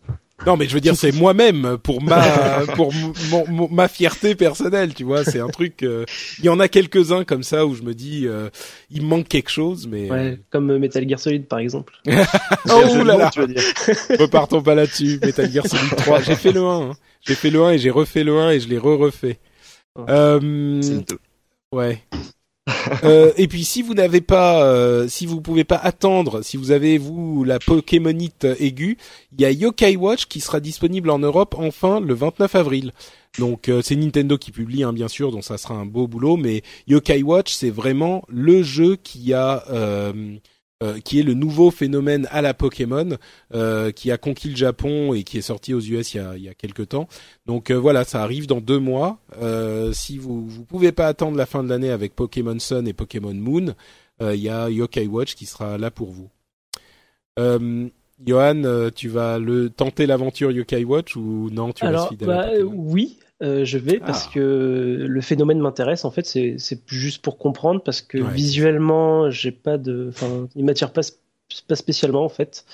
Non, 0.46 0.56
mais 0.56 0.66
je 0.66 0.72
veux 0.72 0.80
dire, 0.80 0.96
c'est 0.96 1.12
moi-même 1.12 1.76
pour 1.82 2.02
ma 2.02 2.22
pour 2.74 2.90
mon- 3.30 3.46
mon- 3.48 3.68
ma 3.68 3.86
fierté 3.86 4.34
personnelle, 4.34 4.94
tu 4.94 5.04
vois. 5.04 5.22
C'est 5.22 5.40
un 5.40 5.48
truc. 5.48 5.82
euh, 5.82 6.06
Il 6.38 6.46
y 6.46 6.48
en 6.48 6.58
a 6.58 6.68
quelques-uns 6.68 7.24
comme 7.24 7.42
ça 7.42 7.66
où 7.66 7.74
je 7.74 7.82
me 7.82 7.92
dis, 7.92 8.26
euh, 8.26 8.48
il 8.90 9.02
me 9.02 9.08
manque 9.08 9.28
quelque 9.28 9.50
chose, 9.50 9.86
mais. 9.86 10.10
Ouais, 10.10 10.38
comme 10.48 10.74
Metal 10.78 11.06
Gear 11.06 11.20
Solid, 11.20 11.46
par 11.46 11.58
exemple. 11.58 11.92
Oh 12.06 13.04
là 13.04 13.16
là 13.18 13.30
tu 13.30 13.40
veux 13.40 13.46
dire. 13.48 13.62
Repartons 14.18 14.62
pas 14.62 14.74
là-dessus. 14.74 15.18
Metal 15.22 15.50
Gear 15.52 15.66
Solid 15.66 15.96
3. 15.96 16.22
J'ai 16.22 16.34
fait 16.34 16.52
le 16.52 16.62
1. 16.62 16.80
hein. 16.80 16.92
J'ai 17.20 17.34
fait 17.34 17.50
le 17.50 17.62
1 17.62 17.72
et 17.72 17.78
j'ai 17.78 17.90
refait 17.90 18.24
le 18.24 18.38
1 18.38 18.50
et 18.50 18.60
je 18.60 18.68
l'ai 18.68 18.78
re-refait. 18.78 19.38
Oh. 19.96 20.04
Euh, 20.08 20.80
C'est 20.82 20.94
le 20.94 21.02
deux. 21.02 21.18
ouais. 21.72 22.02
Euh, 23.04 23.32
et 23.36 23.48
puis 23.48 23.64
si 23.64 23.82
vous 23.82 23.94
n'avez 23.94 24.20
pas, 24.20 24.64
euh, 24.64 25.08
si 25.08 25.26
vous 25.26 25.40
pouvez 25.40 25.64
pas 25.64 25.76
attendre, 25.76 26.42
si 26.42 26.56
vous 26.56 26.70
avez 26.70 26.98
vous 26.98 27.42
la 27.44 27.58
Pokémonite 27.58 28.46
aiguë, 28.58 28.96
il 29.32 29.40
y 29.40 29.44
a 29.44 29.50
Yokai 29.50 29.96
Watch 29.96 30.26
qui 30.26 30.40
sera 30.40 30.60
disponible 30.60 31.10
en 31.10 31.18
Europe 31.18 31.54
enfin 31.58 32.00
le 32.00 32.14
29 32.14 32.54
avril. 32.54 32.92
Donc 33.38 33.68
euh, 33.68 33.80
c'est 33.82 33.96
Nintendo 33.96 34.38
qui 34.38 34.52
publie 34.52 34.82
hein, 34.84 34.92
bien 34.92 35.08
sûr, 35.08 35.32
donc 35.32 35.44
ça 35.44 35.58
sera 35.58 35.74
un 35.74 35.86
beau 35.86 36.06
boulot. 36.06 36.36
Mais 36.36 36.62
Yokai 36.86 37.22
Watch 37.22 37.52
c'est 37.52 37.70
vraiment 37.70 38.22
le 38.28 38.62
jeu 38.62 38.96
qui 38.96 39.34
a 39.34 39.64
euh, 40.82 40.98
qui 40.98 41.20
est 41.20 41.22
le 41.22 41.34
nouveau 41.34 41.70
phénomène 41.70 42.26
à 42.30 42.40
la 42.40 42.54
Pokémon, 42.54 43.16
euh, 43.54 43.90
qui 43.90 44.10
a 44.10 44.18
conquis 44.18 44.48
le 44.48 44.56
Japon 44.56 45.12
et 45.12 45.24
qui 45.24 45.38
est 45.38 45.42
sorti 45.42 45.74
aux 45.74 45.80
US 45.80 46.14
il 46.14 46.16
y 46.16 46.20
a, 46.20 46.36
il 46.36 46.42
y 46.42 46.48
a 46.48 46.54
quelques 46.54 46.88
temps. 46.88 47.06
Donc 47.46 47.70
euh, 47.70 47.74
voilà, 47.74 48.04
ça 48.04 48.22
arrive 48.22 48.46
dans 48.46 48.60
deux 48.60 48.78
mois. 48.78 49.18
Euh, 49.42 49.92
si 49.92 50.16
vous 50.16 50.46
vous 50.46 50.64
pouvez 50.64 50.92
pas 50.92 51.06
attendre 51.06 51.36
la 51.36 51.46
fin 51.46 51.62
de 51.62 51.68
l'année 51.68 51.90
avec 51.90 52.14
Pokémon 52.14 52.58
Sun 52.58 52.88
et 52.88 52.92
Pokémon 52.92 53.34
Moon, 53.34 53.74
euh, 54.22 54.34
il 54.34 54.40
y 54.40 54.48
a 54.48 54.70
Yokai 54.70 55.06
Watch 55.06 55.34
qui 55.34 55.46
sera 55.46 55.76
là 55.76 55.90
pour 55.90 56.10
vous. 56.10 56.30
Euh, 57.38 57.88
Johan, 58.24 58.90
tu 58.94 59.08
vas 59.08 59.38
le 59.38 59.70
tenter 59.70 60.06
l'aventure 60.06 60.50
Yokai 60.50 60.84
Watch 60.84 61.16
ou 61.16 61.48
non 61.50 61.72
Tu 61.72 61.84
restes 61.84 61.94
Alors, 61.94 62.08
fidèle 62.08 62.28
bah, 62.28 62.48
oui, 62.64 63.18
euh, 63.42 63.64
je 63.64 63.78
vais 63.78 63.98
parce 63.98 64.26
Ah. 64.26 64.30
que 64.34 65.06
le 65.08 65.20
phénomène 65.20 65.58
m'intéresse. 65.60 66.04
En 66.04 66.10
fait, 66.10 66.26
c'est 66.26 66.56
juste 66.86 67.22
pour 67.22 67.38
comprendre 67.38 67.80
parce 67.82 68.02
que 68.02 68.18
Ouais. 68.18 68.32
visuellement, 68.32 69.30
j'ai 69.30 69.50
pas 69.52 69.78
de, 69.78 70.06
enfin, 70.10 70.46
il 70.56 70.64
m'attire 70.64 70.92
pas, 70.92 71.00
pas 71.66 71.74
spécialement 71.74 72.22
en 72.24 72.28
fait. 72.28 72.64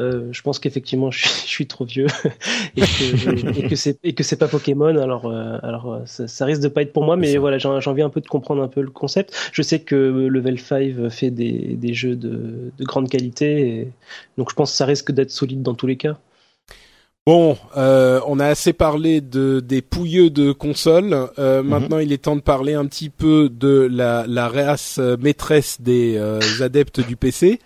Euh, 0.00 0.28
je 0.32 0.42
pense 0.42 0.58
qu'effectivement, 0.58 1.10
je 1.12 1.18
suis, 1.28 1.28
je 1.46 1.50
suis 1.50 1.66
trop 1.66 1.84
vieux 1.84 2.06
et 2.76 2.80
que, 2.80 3.58
et 3.60 3.68
que 3.68 3.76
c'est 3.76 3.98
et 4.02 4.14
que 4.14 4.22
c'est 4.24 4.36
pas 4.38 4.48
Pokémon. 4.48 4.96
Alors, 4.96 5.26
euh, 5.26 5.58
alors, 5.62 5.92
euh, 5.92 5.98
ça, 6.06 6.26
ça 6.26 6.44
risque 6.46 6.62
de 6.62 6.68
pas 6.68 6.82
être 6.82 6.92
pour 6.92 7.04
moi. 7.04 7.16
Mais 7.16 7.36
voilà, 7.36 7.58
j'ai 7.58 7.68
j'ai 7.80 7.90
envie 7.90 8.02
un 8.02 8.10
peu 8.10 8.20
de 8.20 8.26
comprendre 8.28 8.62
un 8.62 8.68
peu 8.68 8.80
le 8.80 8.90
concept. 8.90 9.34
Je 9.52 9.62
sais 9.62 9.80
que 9.80 9.94
Level 9.94 10.58
5 10.58 11.08
fait 11.10 11.30
des, 11.30 11.76
des 11.76 11.94
jeux 11.94 12.16
de, 12.16 12.72
de 12.78 12.84
grande 12.84 13.08
qualité, 13.08 13.68
et 13.68 13.88
donc 14.38 14.50
je 14.50 14.54
pense 14.54 14.70
que 14.72 14.76
ça 14.78 14.86
risque 14.86 15.12
d'être 15.12 15.30
solide 15.30 15.62
dans 15.62 15.74
tous 15.74 15.86
les 15.86 15.96
cas. 15.96 16.18
Bon, 17.28 17.58
euh, 17.76 18.22
on 18.26 18.40
a 18.40 18.46
assez 18.46 18.72
parlé 18.72 19.20
de 19.20 19.60
des 19.60 19.82
pouilleux 19.82 20.30
de 20.30 20.50
consoles. 20.50 21.28
Euh, 21.38 21.62
Mhm. 21.62 21.68
Maintenant, 21.68 21.98
il 21.98 22.10
est 22.10 22.24
temps 22.24 22.36
de 22.36 22.40
parler 22.40 22.72
un 22.72 22.86
petit 22.86 23.10
peu 23.10 23.50
de 23.50 23.86
la, 23.92 24.24
la 24.26 24.48
race 24.48 24.96
euh, 24.98 25.18
maîtresse 25.18 25.78
des 25.78 26.16
euh, 26.16 26.40
adeptes 26.62 27.06
du 27.06 27.16
PC 27.16 27.58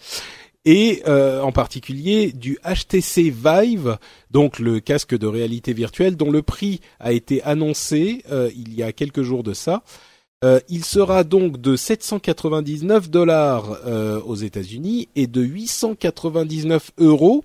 et 0.65 1.05
en 1.07 1.53
particulier 1.53 2.33
du 2.33 2.59
HTC 2.65 3.31
Vive, 3.31 3.99
donc 4.33 4.59
le 4.59 4.81
casque 4.81 5.17
de 5.17 5.29
réalité 5.29 5.73
virtuelle 5.73 6.17
dont 6.17 6.33
le 6.33 6.43
prix 6.43 6.81
a 6.99 7.13
été 7.13 7.41
annoncé 7.45 8.25
il 8.31 8.75
y 8.75 8.83
a 8.83 8.93
quelques 8.93 9.23
jours 9.23 9.43
de 9.43 9.55
ça. 9.55 9.83
Il 10.69 10.85
sera 10.85 11.25
donc 11.25 11.61
de 11.61 11.75
799 11.75 13.11
dollars 13.11 13.77
aux 14.25 14.37
États-Unis 14.37 15.09
et 15.17 15.27
de 15.27 15.43
899 15.43 16.93
euros 16.99 17.43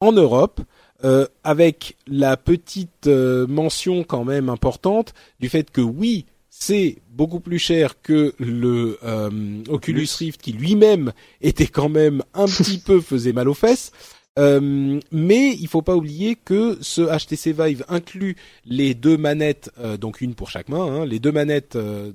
en 0.00 0.10
Europe. 0.10 0.60
Euh, 1.04 1.26
avec 1.44 1.96
la 2.06 2.36
petite 2.36 3.06
euh, 3.06 3.46
mention 3.46 4.04
quand 4.04 4.24
même 4.24 4.48
importante 4.48 5.14
du 5.40 5.48
fait 5.48 5.70
que 5.70 5.80
oui, 5.80 6.26
c'est 6.50 6.98
beaucoup 7.10 7.40
plus 7.40 7.58
cher 7.58 8.02
que 8.02 8.34
le 8.38 8.98
euh, 9.04 9.62
Oculus 9.68 10.08
Rift 10.18 10.40
qui 10.40 10.52
lui-même 10.52 11.12
était 11.40 11.66
quand 11.66 11.88
même 11.88 12.22
un 12.34 12.46
petit 12.46 12.78
peu 12.84 13.00
faisait 13.00 13.32
mal 13.32 13.48
aux 13.48 13.54
fesses. 13.54 13.92
Euh, 14.38 15.00
mais 15.10 15.54
il 15.54 15.66
faut 15.66 15.82
pas 15.82 15.96
oublier 15.96 16.36
que 16.36 16.78
ce 16.80 17.02
HTC 17.02 17.52
Vive 17.52 17.84
inclut 17.88 18.36
les 18.64 18.94
deux 18.94 19.16
manettes, 19.16 19.70
euh, 19.78 19.96
donc 19.96 20.20
une 20.20 20.34
pour 20.34 20.48
chaque 20.50 20.68
main, 20.68 20.84
hein, 20.84 21.06
les 21.06 21.18
deux 21.18 21.32
manettes 21.32 21.74
euh, 21.74 22.12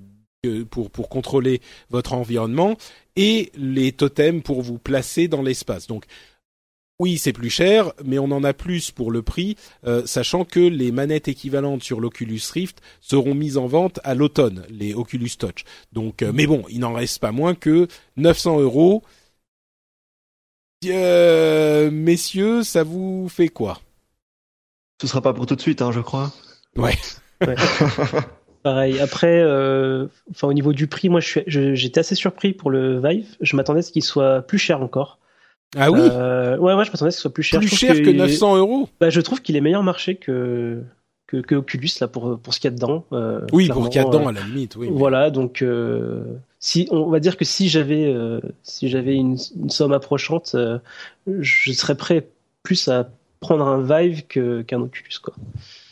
pour 0.70 0.90
pour 0.90 1.10
contrôler 1.10 1.62
votre 1.90 2.14
environnement 2.14 2.78
et 3.16 3.52
les 3.56 3.92
totems 3.92 4.42
pour 4.42 4.62
vous 4.62 4.78
placer 4.78 5.28
dans 5.28 5.42
l'espace. 5.42 5.88
Donc 5.88 6.06
oui, 7.00 7.18
c'est 7.18 7.34
plus 7.34 7.50
cher, 7.50 7.92
mais 8.06 8.20
on 8.20 8.26
en 8.32 8.44
a 8.44 8.54
plus 8.54 8.92
pour 8.92 9.12
le 9.12 9.22
prix, 9.22 9.58
euh, 9.86 10.06
sachant 10.06 10.46
que 10.46 10.60
les 10.60 10.92
manettes 10.92 11.28
équivalentes 11.28 11.84
sur 11.84 12.00
l'Oculus 12.00 12.40
Rift 12.54 12.82
seront 13.02 13.34
mises 13.36 13.58
en 13.58 13.68
vente 13.68 14.00
à 14.04 14.14
l'automne, 14.16 14.64
les 14.70 14.94
Oculus 14.94 15.32
Touch. 15.38 15.64
Donc, 15.92 16.22
euh, 16.22 16.32
mais 16.34 16.46
bon, 16.48 16.64
il 16.70 16.80
n'en 16.80 16.94
reste 16.94 17.20
pas 17.20 17.32
moins 17.32 17.56
que 17.56 17.88
900 18.18 18.60
euros. 18.62 19.04
Euh, 20.86 21.90
messieurs, 21.92 22.64
ça 22.64 22.84
vous 22.84 23.28
fait 23.30 23.48
quoi? 23.48 23.80
Ce 25.02 25.08
sera 25.08 25.22
pas 25.22 25.34
pour 25.34 25.46
tout 25.46 25.56
de 25.56 25.62
suite, 25.62 25.82
hein, 25.82 25.92
je 25.92 26.00
crois. 26.02 26.32
Ouais. 26.76 26.96
Ouais. 27.46 27.56
Pareil. 28.64 29.00
Après, 29.00 29.42
euh, 29.42 30.08
enfin 30.32 30.48
au 30.48 30.54
niveau 30.54 30.72
du 30.72 30.88
prix, 30.88 31.10
moi 31.10 31.20
je 31.20 31.28
suis- 31.28 31.44
je- 31.48 31.76
j'étais 31.76 32.00
assez 32.00 32.16
surpris 32.16 32.54
pour 32.54 32.70
le 32.72 33.02
Vive. 33.06 33.36
Je 33.42 33.56
m'attendais 33.58 33.80
à 33.80 33.82
ce 33.82 33.92
qu'il 33.92 34.04
soit 34.04 34.42
plus 34.42 34.58
cher 34.58 34.82
encore. 34.82 35.20
Ah 35.76 35.92
oui, 35.92 36.00
Euh, 36.02 36.58
ouais, 36.58 36.74
ouais, 36.74 36.86
je 36.86 36.92
m'attendais 36.92 37.10
à 37.10 37.12
ce 37.12 37.20
soit 37.22 37.34
plus 37.34 37.44
cher. 37.44 37.60
plus 37.60 37.70
Je 37.70 37.76
cher 37.76 37.96
que 37.96 38.02
qu'il- 38.02 38.16
900 38.18 38.56
euros. 38.58 38.90
Bah, 39.00 39.10
je 39.10 39.22
trouve 39.22 39.42
qu'il 39.42 39.56
est 39.56 39.62
meilleur 39.62 39.84
marché 39.84 40.16
que 40.16 40.82
que, 41.28 41.38
que 41.38 41.56
Oculus 41.56 41.90
là 42.00 42.08
pour 42.08 42.40
pour 42.40 42.54
ce 42.54 42.60
qu'il 42.60 42.70
y 42.70 42.74
a 42.74 42.76
dedans. 42.76 43.06
euh, 43.12 43.42
Oui, 43.54 43.68
pour 43.70 43.90
qu'il 43.90 44.00
y 44.02 44.04
a 44.04 44.08
dedans 44.08 44.28
à 44.28 44.32
la 44.32 44.42
limite, 44.42 44.76
oui. 44.76 44.88
mais- 44.92 44.98
Voilà, 44.98 45.32
donc 45.32 45.62
euh, 45.64 46.24
si 46.60 46.88
on 46.92 47.10
va 47.10 47.20
dire 47.20 47.38
que 47.38 47.46
si 47.46 47.70
j'avais 47.70 48.14
si 48.62 48.88
j'avais 48.90 49.16
une, 49.16 49.38
une 49.56 49.70
somme 49.70 49.94
approchante, 49.94 50.56
je 51.28 51.72
serais 51.72 51.96
prêt 51.96 52.28
plus 52.62 52.88
à 52.88 53.10
prendre 53.40 53.66
un 53.68 53.82
Vive 53.82 54.26
que 54.28 54.62
qu'un 54.62 54.80
Oculus 54.82 55.18
quoi. 55.22 55.34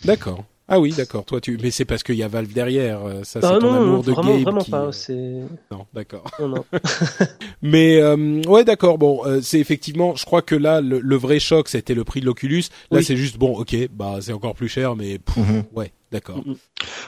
D'accord. 0.05 0.43
Ah 0.73 0.79
oui, 0.79 0.93
d'accord. 0.95 1.25
Toi, 1.25 1.41
tu. 1.41 1.57
Mais 1.61 1.69
c'est 1.69 1.83
parce 1.85 2.01
qu'il 2.01 2.15
y 2.15 2.23
a 2.23 2.27
Valve 2.29 2.53
derrière. 2.53 3.03
euh, 3.05 3.23
Ça, 3.23 3.41
c'est 3.41 3.47
Ah 3.47 3.57
ton 3.59 3.71
non, 3.73 3.81
amour 3.81 4.03
de 4.03 4.11
vraiment 4.13 4.33
Gabe 4.35 4.41
vraiment 4.43 4.61
qui- 4.61 4.71
pas. 4.71 4.91
C'est 4.93 5.41
Non, 5.69 5.85
d'accord. 5.93 6.23
non 6.39 6.47
non. 6.47 6.65
Mais 7.61 8.01
euh, 8.01 8.41
ouais, 8.47 8.63
d'accord. 8.63 8.97
Bon, 8.97 9.21
euh, 9.25 9.41
c'est 9.41 9.59
effectivement. 9.59 10.15
Je 10.15 10.25
crois 10.25 10.41
que 10.41 10.55
là, 10.55 10.81
le, 10.81 10.99
le 10.99 11.15
vrai 11.15 11.39
choc, 11.39 11.67
c'était 11.67 11.93
le 11.93 12.03
prix 12.03 12.21
de 12.21 12.25
l'Oculus. 12.25 12.63
Là, 12.89 12.99
Oui. 12.99 13.03
c'est 13.03 13.17
juste 13.17 13.37
bon. 13.37 13.57
Ok, 13.57 13.75
bah 13.91 14.17
c'est 14.21 14.33
encore 14.33 14.55
plus 14.55 14.69
cher, 14.69 14.95
mais 14.95 15.19
pff, 15.19 15.37
Mhm. 15.37 15.63
ouais, 15.75 15.91
d'accord. 16.11 16.37
Mhm. 16.45 16.55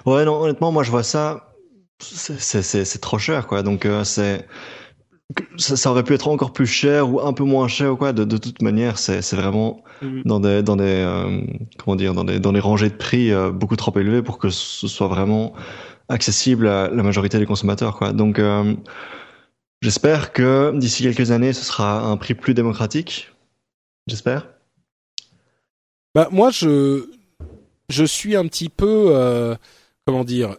Ouais, 0.06 0.26
non, 0.26 0.42
honnêtement, 0.42 0.72
moi 0.72 0.84
je 0.84 0.92
vois 0.92 1.04
ça, 1.04 1.54
c'est- 2.00 2.40
c'est 2.40 2.62
c'est- 2.62 2.86
c'est 2.86 3.00
trop 3.00 3.18
cher, 3.18 3.48
quoi. 3.48 3.64
Donc 3.64 3.86
euh, 3.86 4.04
c'est 4.04 4.46
ça, 5.58 5.76
ça 5.76 5.92
aurait 5.92 6.04
pu 6.04 6.14
être 6.14 6.28
encore 6.28 6.54
plus 6.54 6.66
cher 6.68 7.10
ou 7.12 7.20
un 7.22 7.34
peu 7.34 7.44
moins 7.44 7.68
cher 7.68 7.94
ou 7.94 7.96
quoi. 7.96 8.14
De, 8.14 8.24
de 8.24 8.38
toute 8.38 8.62
manière, 8.62 8.98
c'est 8.98 9.22
vraiment 9.36 9.84
Mhm. 10.04 10.24
dans 10.26 10.40
des 10.40 10.64
dans 10.64 10.76
des 10.76 10.84
euh, 10.84 11.42
comment 11.78 11.96
dire 11.96 12.14
dans 12.14 12.24
des 12.24 12.40
dans 12.40 12.52
des 12.52 12.60
rangées 12.60 12.90
de 12.90 12.96
prix 12.96 13.32
euh, 13.32 13.52
beaucoup 13.52 13.76
trop 13.76 13.98
élevées 13.98 14.22
pour 14.22 14.38
que 14.38 14.50
ce 14.50 14.88
soit 14.88 15.08
vraiment 15.08 15.54
accessible 16.10 16.68
à 16.68 16.90
la 16.90 17.04
majorité 17.04 17.40
des 17.40 17.46
consommateurs, 17.46 17.96
quoi. 17.98 18.12
Donc 18.12 18.38
euh, 18.40 18.76
j'espère 19.82 20.34
que 20.34 20.78
d'ici 20.78 21.04
quelques 21.04 21.32
années, 21.32 21.54
ce 21.54 21.64
sera 21.64 22.02
un 22.02 22.18
prix 22.18 22.34
plus 22.34 22.54
démocratique. 22.54 23.32
J'espère. 24.08 24.50
Bah 26.14 26.28
moi, 26.32 26.52
je 26.52 27.06
je 27.90 28.04
suis 28.04 28.36
un 28.36 28.46
petit 28.48 28.70
peu 28.70 29.06
euh, 29.10 29.56
comment 30.06 30.24
dire. 30.24 30.58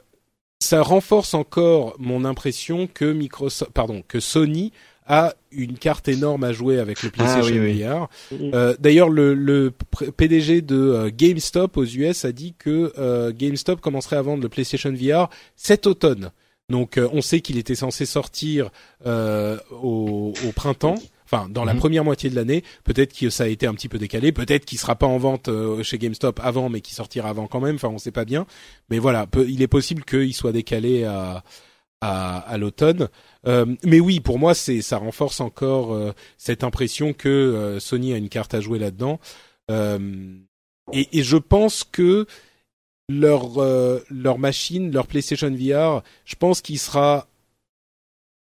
Ça 0.60 0.82
renforce 0.82 1.34
encore 1.34 1.94
mon 1.98 2.24
impression 2.24 2.86
que 2.86 3.04
Microsoft, 3.12 3.70
pardon, 3.72 4.02
que 4.06 4.20
Sony 4.20 4.72
a 5.06 5.34
une 5.52 5.76
carte 5.76 6.08
énorme 6.08 6.44
à 6.44 6.52
jouer 6.54 6.78
avec 6.78 7.02
le 7.02 7.10
Ah, 7.12 7.16
PlayStation 7.16 7.56
oui. 7.62 7.82
VR. 7.82 8.08
Mhm. 8.32 8.50
Euh, 8.54 8.74
D'ailleurs, 8.78 9.10
le, 9.10 9.72
PDG 10.16 10.62
de 10.62 10.76
euh, 10.76 11.10
GameStop 11.14 11.76
aux 11.76 11.84
US 11.84 12.24
a 12.24 12.32
dit 12.32 12.54
que 12.58 12.92
euh, 12.98 13.30
GameStop 13.36 13.80
commencerait 13.82 14.16
à 14.16 14.22
vendre 14.22 14.42
le 14.42 14.48
PlayStation 14.48 14.92
VR 14.92 15.28
cet 15.56 15.86
automne. 15.86 16.30
Donc, 16.70 16.96
euh, 16.96 17.08
on 17.12 17.20
sait 17.20 17.40
qu'il 17.40 17.58
était 17.58 17.74
censé 17.74 18.06
sortir 18.06 18.70
euh, 19.04 19.58
au, 19.82 20.32
au 20.48 20.52
printemps, 20.52 20.94
enfin 21.34 21.48
dans 21.48 21.64
la 21.64 21.74
Mhm. 21.74 21.78
première 21.80 22.04
moitié 22.04 22.30
de 22.30 22.34
l'année. 22.36 22.62
Peut-être 22.84 23.12
que 23.18 23.30
ça 23.30 23.44
a 23.44 23.46
été 23.48 23.66
un 23.66 23.74
petit 23.74 23.88
peu 23.88 23.98
décalé. 23.98 24.32
Peut-être 24.32 24.64
qu'il 24.64 24.78
sera 24.78 24.94
pas 24.94 25.06
en 25.06 25.18
vente 25.18 25.48
euh, 25.48 25.82
chez 25.82 25.98
GameStop 25.98 26.40
avant, 26.42 26.68
mais 26.68 26.80
qu'il 26.80 26.94
sortira 26.94 27.28
avant 27.28 27.46
quand 27.46 27.60
même. 27.60 27.74
Enfin, 27.76 27.88
on 27.88 27.98
sait 27.98 28.10
pas 28.12 28.24
bien. 28.24 28.46
Mais 28.90 28.98
voilà, 28.98 29.26
peu- 29.26 29.48
il 29.48 29.60
est 29.62 29.68
possible 29.68 30.04
qu'il 30.04 30.34
soit 30.34 30.52
décalé 30.52 31.04
à 31.04 31.42
à, 32.00 32.38
à 32.40 32.58
l'automne. 32.58 33.08
Euh, 33.46 33.64
mais 33.82 33.98
oui, 33.98 34.20
pour 34.20 34.38
moi, 34.38 34.52
c'est 34.54 34.82
ça 34.82 34.98
renforce 34.98 35.40
encore 35.40 35.94
euh, 35.94 36.12
cette 36.36 36.62
impression 36.62 37.14
que 37.14 37.28
euh, 37.30 37.80
Sony 37.80 38.12
a 38.12 38.18
une 38.18 38.28
carte 38.28 38.52
à 38.52 38.60
jouer 38.60 38.78
là-dedans. 38.78 39.18
Euh, 39.70 40.36
et, 40.92 41.08
et 41.18 41.22
je 41.22 41.38
pense 41.38 41.82
que 41.82 42.26
leur 43.08 43.58
euh, 43.62 44.00
leur 44.10 44.38
machine, 44.38 44.92
leur 44.92 45.06
PlayStation 45.06 45.50
VR, 45.50 46.02
je 46.26 46.34
pense 46.36 46.60
qu'il 46.60 46.78
sera. 46.78 47.26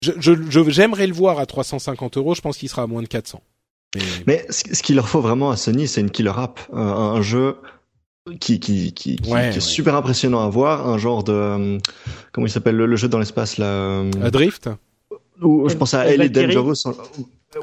Je 0.01 0.11
je- 0.19 0.33
je- 0.49 0.69
j'aimerais 0.69 1.07
le 1.07 1.13
voir 1.13 1.39
à 1.39 1.45
350 1.45 2.17
euros. 2.17 2.35
Je 2.35 2.41
pense 2.41 2.57
qu'il 2.57 2.69
sera 2.69 2.83
à 2.83 2.87
moins 2.87 3.01
de 3.01 3.07
400. 3.07 3.41
Mais, 3.95 4.01
Mais 4.27 4.45
ce 4.49 4.75
ce 4.75 4.83
qu'il 4.83 4.95
leur 4.95 5.07
faut 5.07 5.21
vraiment 5.21 5.51
à 5.51 5.57
Sony, 5.57 5.87
c'est 5.87 6.01
une 6.01 6.11
killer 6.11 6.31
app, 6.35 6.59
un, 6.73 6.79
un 6.81 7.21
jeu 7.21 7.55
qui 8.39 8.59
qui 8.59 8.93
qui, 8.93 9.15
qui- 9.15 9.31
Ouais, 9.31 9.41
qui 9.41 9.45
est 9.47 9.53
ouais. 9.55 9.59
super 9.61 9.95
impressionnant 9.95 10.43
à 10.43 10.49
voir, 10.49 10.87
un 10.89 10.97
genre 10.97 11.23
de 11.23 11.31
euh, 11.33 11.77
comment 12.33 12.45
il 12.47 12.49
s'appelle 12.49 12.75
le, 12.75 12.85
le 12.87 12.95
jeu 12.95 13.07
dans 13.07 13.19
l'espace 13.19 13.57
là. 13.57 13.65
euh, 13.67 14.11
Drift. 14.31 14.69
Ou 15.41 15.67
je 15.69 15.75
pensais 15.75 15.97
à 15.97 16.05
El- 16.07 16.21
Elite 16.21 16.35
Valkyrie 16.35 16.55
Dangerous. 16.55 16.83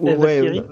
Ouais, 0.00 0.40
euh, 0.40 0.62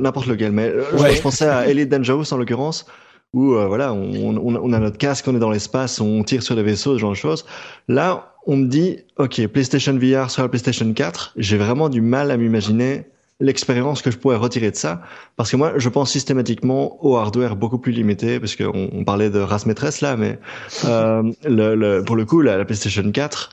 n'importe 0.00 0.26
lequel, 0.26 0.52
mais 0.52 0.68
euh, 0.68 0.84
je- 1.14 1.20
pensais 1.22 1.46
à 1.46 1.68
Elite 1.68 1.88
Dangerous 1.88 2.32
en 2.32 2.36
l'occurrence, 2.36 2.86
où 3.32 3.54
euh, 3.54 3.66
voilà, 3.66 3.92
on, 3.92 4.36
on, 4.36 4.56
on 4.56 4.72
a 4.72 4.78
notre 4.78 4.98
casque, 4.98 5.26
on 5.28 5.34
est 5.36 5.38
dans 5.40 5.50
l'espace, 5.50 6.00
on 6.00 6.22
tire 6.22 6.42
sur 6.42 6.54
des 6.56 6.62
vaisseaux, 6.62 6.94
ce 6.94 6.98
genre 6.98 7.12
de 7.12 7.16
choses. 7.16 7.44
Là, 7.88 8.34
on 8.46 8.56
me 8.56 8.66
dit, 8.66 8.98
ok, 9.18 9.46
PlayStation 9.48 9.96
VR 9.96 10.30
sur 10.30 10.42
la 10.42 10.48
PlayStation 10.48 10.92
4, 10.92 11.34
j'ai 11.36 11.56
vraiment 11.56 11.88
du 11.88 12.00
mal 12.00 12.30
à 12.30 12.36
m'imaginer 12.36 13.04
l'expérience 13.40 14.02
que 14.02 14.10
je 14.10 14.18
pourrais 14.18 14.36
retirer 14.36 14.70
de 14.70 14.76
ça, 14.76 15.02
parce 15.36 15.50
que 15.50 15.56
moi, 15.56 15.72
je 15.76 15.88
pense 15.88 16.10
systématiquement 16.12 17.04
au 17.04 17.16
hardware 17.16 17.56
beaucoup 17.56 17.78
plus 17.78 17.92
limité, 17.92 18.38
parce 18.38 18.54
qu'on 18.54 18.90
on 18.92 19.04
parlait 19.04 19.30
de 19.30 19.40
race 19.40 19.66
maîtresse 19.66 20.00
là, 20.00 20.16
mais 20.16 20.38
euh, 20.84 21.22
le, 21.44 21.74
le- 21.74 22.04
pour 22.04 22.16
le 22.16 22.24
coup, 22.24 22.40
la, 22.40 22.56
la 22.58 22.64
PlayStation 22.64 23.10
4, 23.10 23.50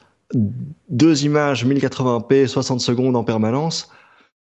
deux 0.89 1.23
images 1.25 1.65
1080p, 1.65 2.47
60 2.47 2.81
secondes 2.81 3.15
en 3.15 3.23
permanence, 3.23 3.89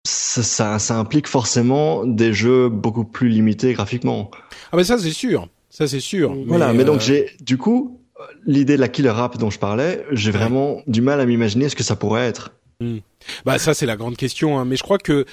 ça, 0.05 0.43
ça, 0.43 0.79
ça 0.79 0.97
implique 0.97 1.27
forcément 1.27 2.05
des 2.05 2.33
jeux 2.33 2.69
beaucoup 2.69 3.05
plus 3.05 3.29
limités 3.29 3.73
graphiquement. 3.73 4.31
Ah 4.71 4.77
mais 4.77 4.83
ça 4.83 4.97
c'est 4.97 5.11
sûr, 5.11 5.47
ça 5.69 5.87
c'est 5.87 5.99
sûr. 5.99 6.35
Voilà, 6.47 6.73
mais, 6.73 6.83
euh, 6.83 6.85
donc 6.85 7.01
j'ai 7.01 7.31
du 7.39 7.57
coup 7.57 7.99
l'idée 8.45 8.75
de 8.75 8.81
la 8.81 8.87
killer 8.87 9.13
app 9.15 9.37
dont 9.37 9.49
je 9.49 9.59
parlais, 9.59 10.05
j'ai 10.11 10.31
vraiment 10.31 10.81
du 10.87 11.01
mal 11.01 11.19
à 11.19 11.25
m'imaginer 11.25 11.69
ce 11.69 11.75
que 11.75 11.83
ça 11.83 11.95
pourrait 11.95 12.27
être. 12.27 12.51
Bah 13.45 13.59
ça 13.59 13.73
c'est 13.73 13.85
la 13.85 13.95
grande 13.95 14.17
question, 14.17 14.57
hein. 14.57 14.65
mais 14.65 14.75
je 14.75 14.83
crois 14.83 14.97
que 14.97 15.25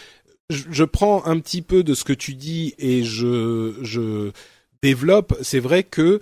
je, 0.51 0.65
je 0.71 0.85
prends 0.85 1.25
un 1.27 1.39
petit 1.41 1.63
peu 1.63 1.83
de 1.83 1.95
ce 1.95 2.05
que 2.05 2.13
tu 2.13 2.35
dis 2.35 2.75
et 2.79 3.05
je, 3.05 3.75
je 3.83 4.33
développe. 4.83 5.37
C'est 5.43 5.61
vrai 5.61 5.83
que 5.83 6.21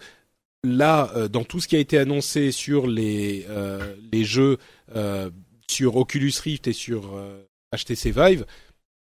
là, 0.65 1.11
euh, 1.17 1.29
dans 1.29 1.45
tout 1.45 1.61
ce 1.61 1.69
qui 1.69 1.77
a 1.77 1.79
été 1.79 1.99
annoncé 1.99 2.53
sur 2.53 2.87
les, 2.87 3.47
euh, 3.49 3.95
les 4.13 4.25
jeux 4.25 4.59
euh, 4.95 5.31
sur 5.69 5.97
Oculus 5.97 6.33
Rift 6.43 6.69
et 6.69 6.73
sur 6.73 7.17
euh, 7.17 7.46
HTC 7.75 8.11
Vive, 8.11 8.47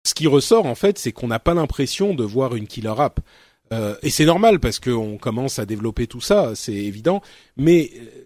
ce 0.07 0.15
qui 0.15 0.27
ressort 0.27 0.67
en 0.67 0.75
fait, 0.75 0.99
c'est 0.99 1.13
qu'on 1.13 1.29
n'a 1.29 1.39
pas 1.41 1.55
l'impression 1.55 2.15
de 2.15 2.25
voir 2.25 2.55
une 2.55 2.67
killer 2.67 2.95
app. 2.99 3.21
Euh, 3.73 3.97
et 4.03 4.11
c'est 4.11 4.25
normal 4.25 4.61
parce 4.61 4.79
qu'on 4.79 5.19
commence 5.19 5.59
à 5.59 5.67
développer 5.67 6.07
tout 6.07 6.21
ça, 6.21 6.55
c'est 6.55 6.73
évident. 6.75 7.21
Mais 7.57 7.91
euh, 7.97 8.25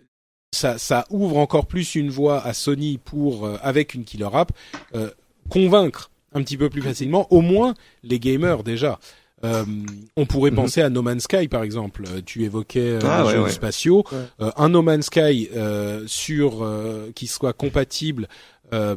ça, 0.54 0.76
ça 0.78 1.06
ouvre 1.10 1.38
encore 1.38 1.66
plus 1.66 1.94
une 1.94 2.10
voie 2.10 2.44
à 2.44 2.52
Sony 2.52 2.98
pour, 2.98 3.46
euh, 3.46 3.56
avec 3.62 3.94
une 3.94 4.04
killer 4.04 4.28
app, 4.32 4.52
euh, 4.94 5.10
convaincre 5.48 6.10
un 6.32 6.42
petit 6.42 6.56
peu 6.58 6.68
plus 6.68 6.82
facilement, 6.82 7.26
au 7.32 7.40
moins 7.40 7.74
les 8.02 8.20
gamers 8.20 8.62
déjà. 8.62 8.98
Euh, 9.42 9.64
on 10.18 10.26
pourrait 10.26 10.50
Mhm. 10.50 10.56
penser 10.58 10.82
à 10.82 10.90
No 10.90 11.00
Man's 11.00 11.22
Sky 11.22 11.48
par 11.48 11.62
exemple. 11.62 12.04
Euh, 12.08 12.20
Tu 12.24 12.44
évoquais 12.44 12.80
euh, 12.80 13.00
Ah, 13.04 13.20
les 13.22 13.26
ouais, 13.28 13.32
jeux 13.32 13.42
ouais. 13.44 13.50
spatiaux. 13.50 14.04
Ouais. 14.12 14.18
Euh, 14.42 14.50
un 14.58 14.68
No 14.68 14.82
Man's 14.82 15.06
Sky 15.06 15.48
euh, 15.56 16.04
sur 16.06 16.62
euh, 16.62 17.10
qui 17.14 17.26
soit 17.26 17.54
compatible 17.54 18.28
euh, 18.74 18.94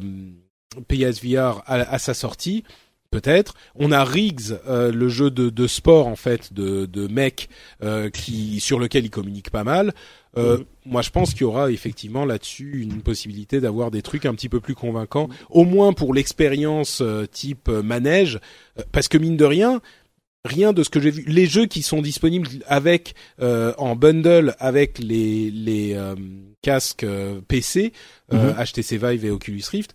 PSVR 0.88 1.62
à, 1.66 1.74
à 1.74 1.98
sa 1.98 2.14
sortie, 2.14 2.64
peut-être. 3.10 3.54
On 3.76 3.92
a 3.92 4.04
Riggs, 4.04 4.58
euh, 4.66 4.90
le 4.90 5.08
jeu 5.08 5.30
de, 5.30 5.50
de 5.50 5.66
sport 5.66 6.08
en 6.08 6.16
fait 6.16 6.52
de, 6.52 6.86
de 6.86 7.06
mec 7.06 7.48
euh, 7.82 8.10
qui 8.10 8.58
sur 8.60 8.78
lequel 8.78 9.04
il 9.04 9.10
communique 9.10 9.50
pas 9.50 9.64
mal. 9.64 9.94
Euh, 10.36 10.58
Mhm. 10.58 10.64
Moi, 10.86 11.02
je 11.02 11.10
pense 11.10 11.32
qu'il 11.32 11.42
y 11.42 11.44
aura 11.44 11.70
effectivement 11.70 12.24
là-dessus 12.24 12.82
une 12.82 13.00
possibilité 13.00 13.60
d'avoir 13.60 13.90
des 13.90 14.02
trucs 14.02 14.26
un 14.26 14.34
petit 14.34 14.48
peu 14.48 14.60
plus 14.60 14.74
convaincants, 14.74 15.28
au 15.48 15.64
moins 15.64 15.92
pour 15.92 16.12
l'expérience 16.12 17.00
euh, 17.00 17.26
type 17.26 17.68
euh, 17.68 17.82
manège, 17.82 18.40
Euh, 18.78 18.82
parce 18.90 19.06
que 19.08 19.16
mine 19.16 19.36
de 19.36 19.44
rien, 19.44 19.80
rien 20.44 20.72
de 20.72 20.82
ce 20.82 20.90
que 20.90 21.00
j'ai 21.00 21.12
vu. 21.12 21.24
Les 21.26 21.46
jeux 21.46 21.66
qui 21.66 21.82
sont 21.82 22.02
disponibles 22.02 22.48
avec 22.66 23.14
en 23.38 23.96
bundle 23.96 24.56
avec 24.58 24.98
les 24.98 25.50
les 25.50 25.96
casques 26.60 27.06
PC, 27.48 27.92
HTC 28.30 28.98
mhm. 28.98 29.10
Vive 29.10 29.24
et 29.24 29.30
Oculus 29.30 29.62
Rift, 29.70 29.94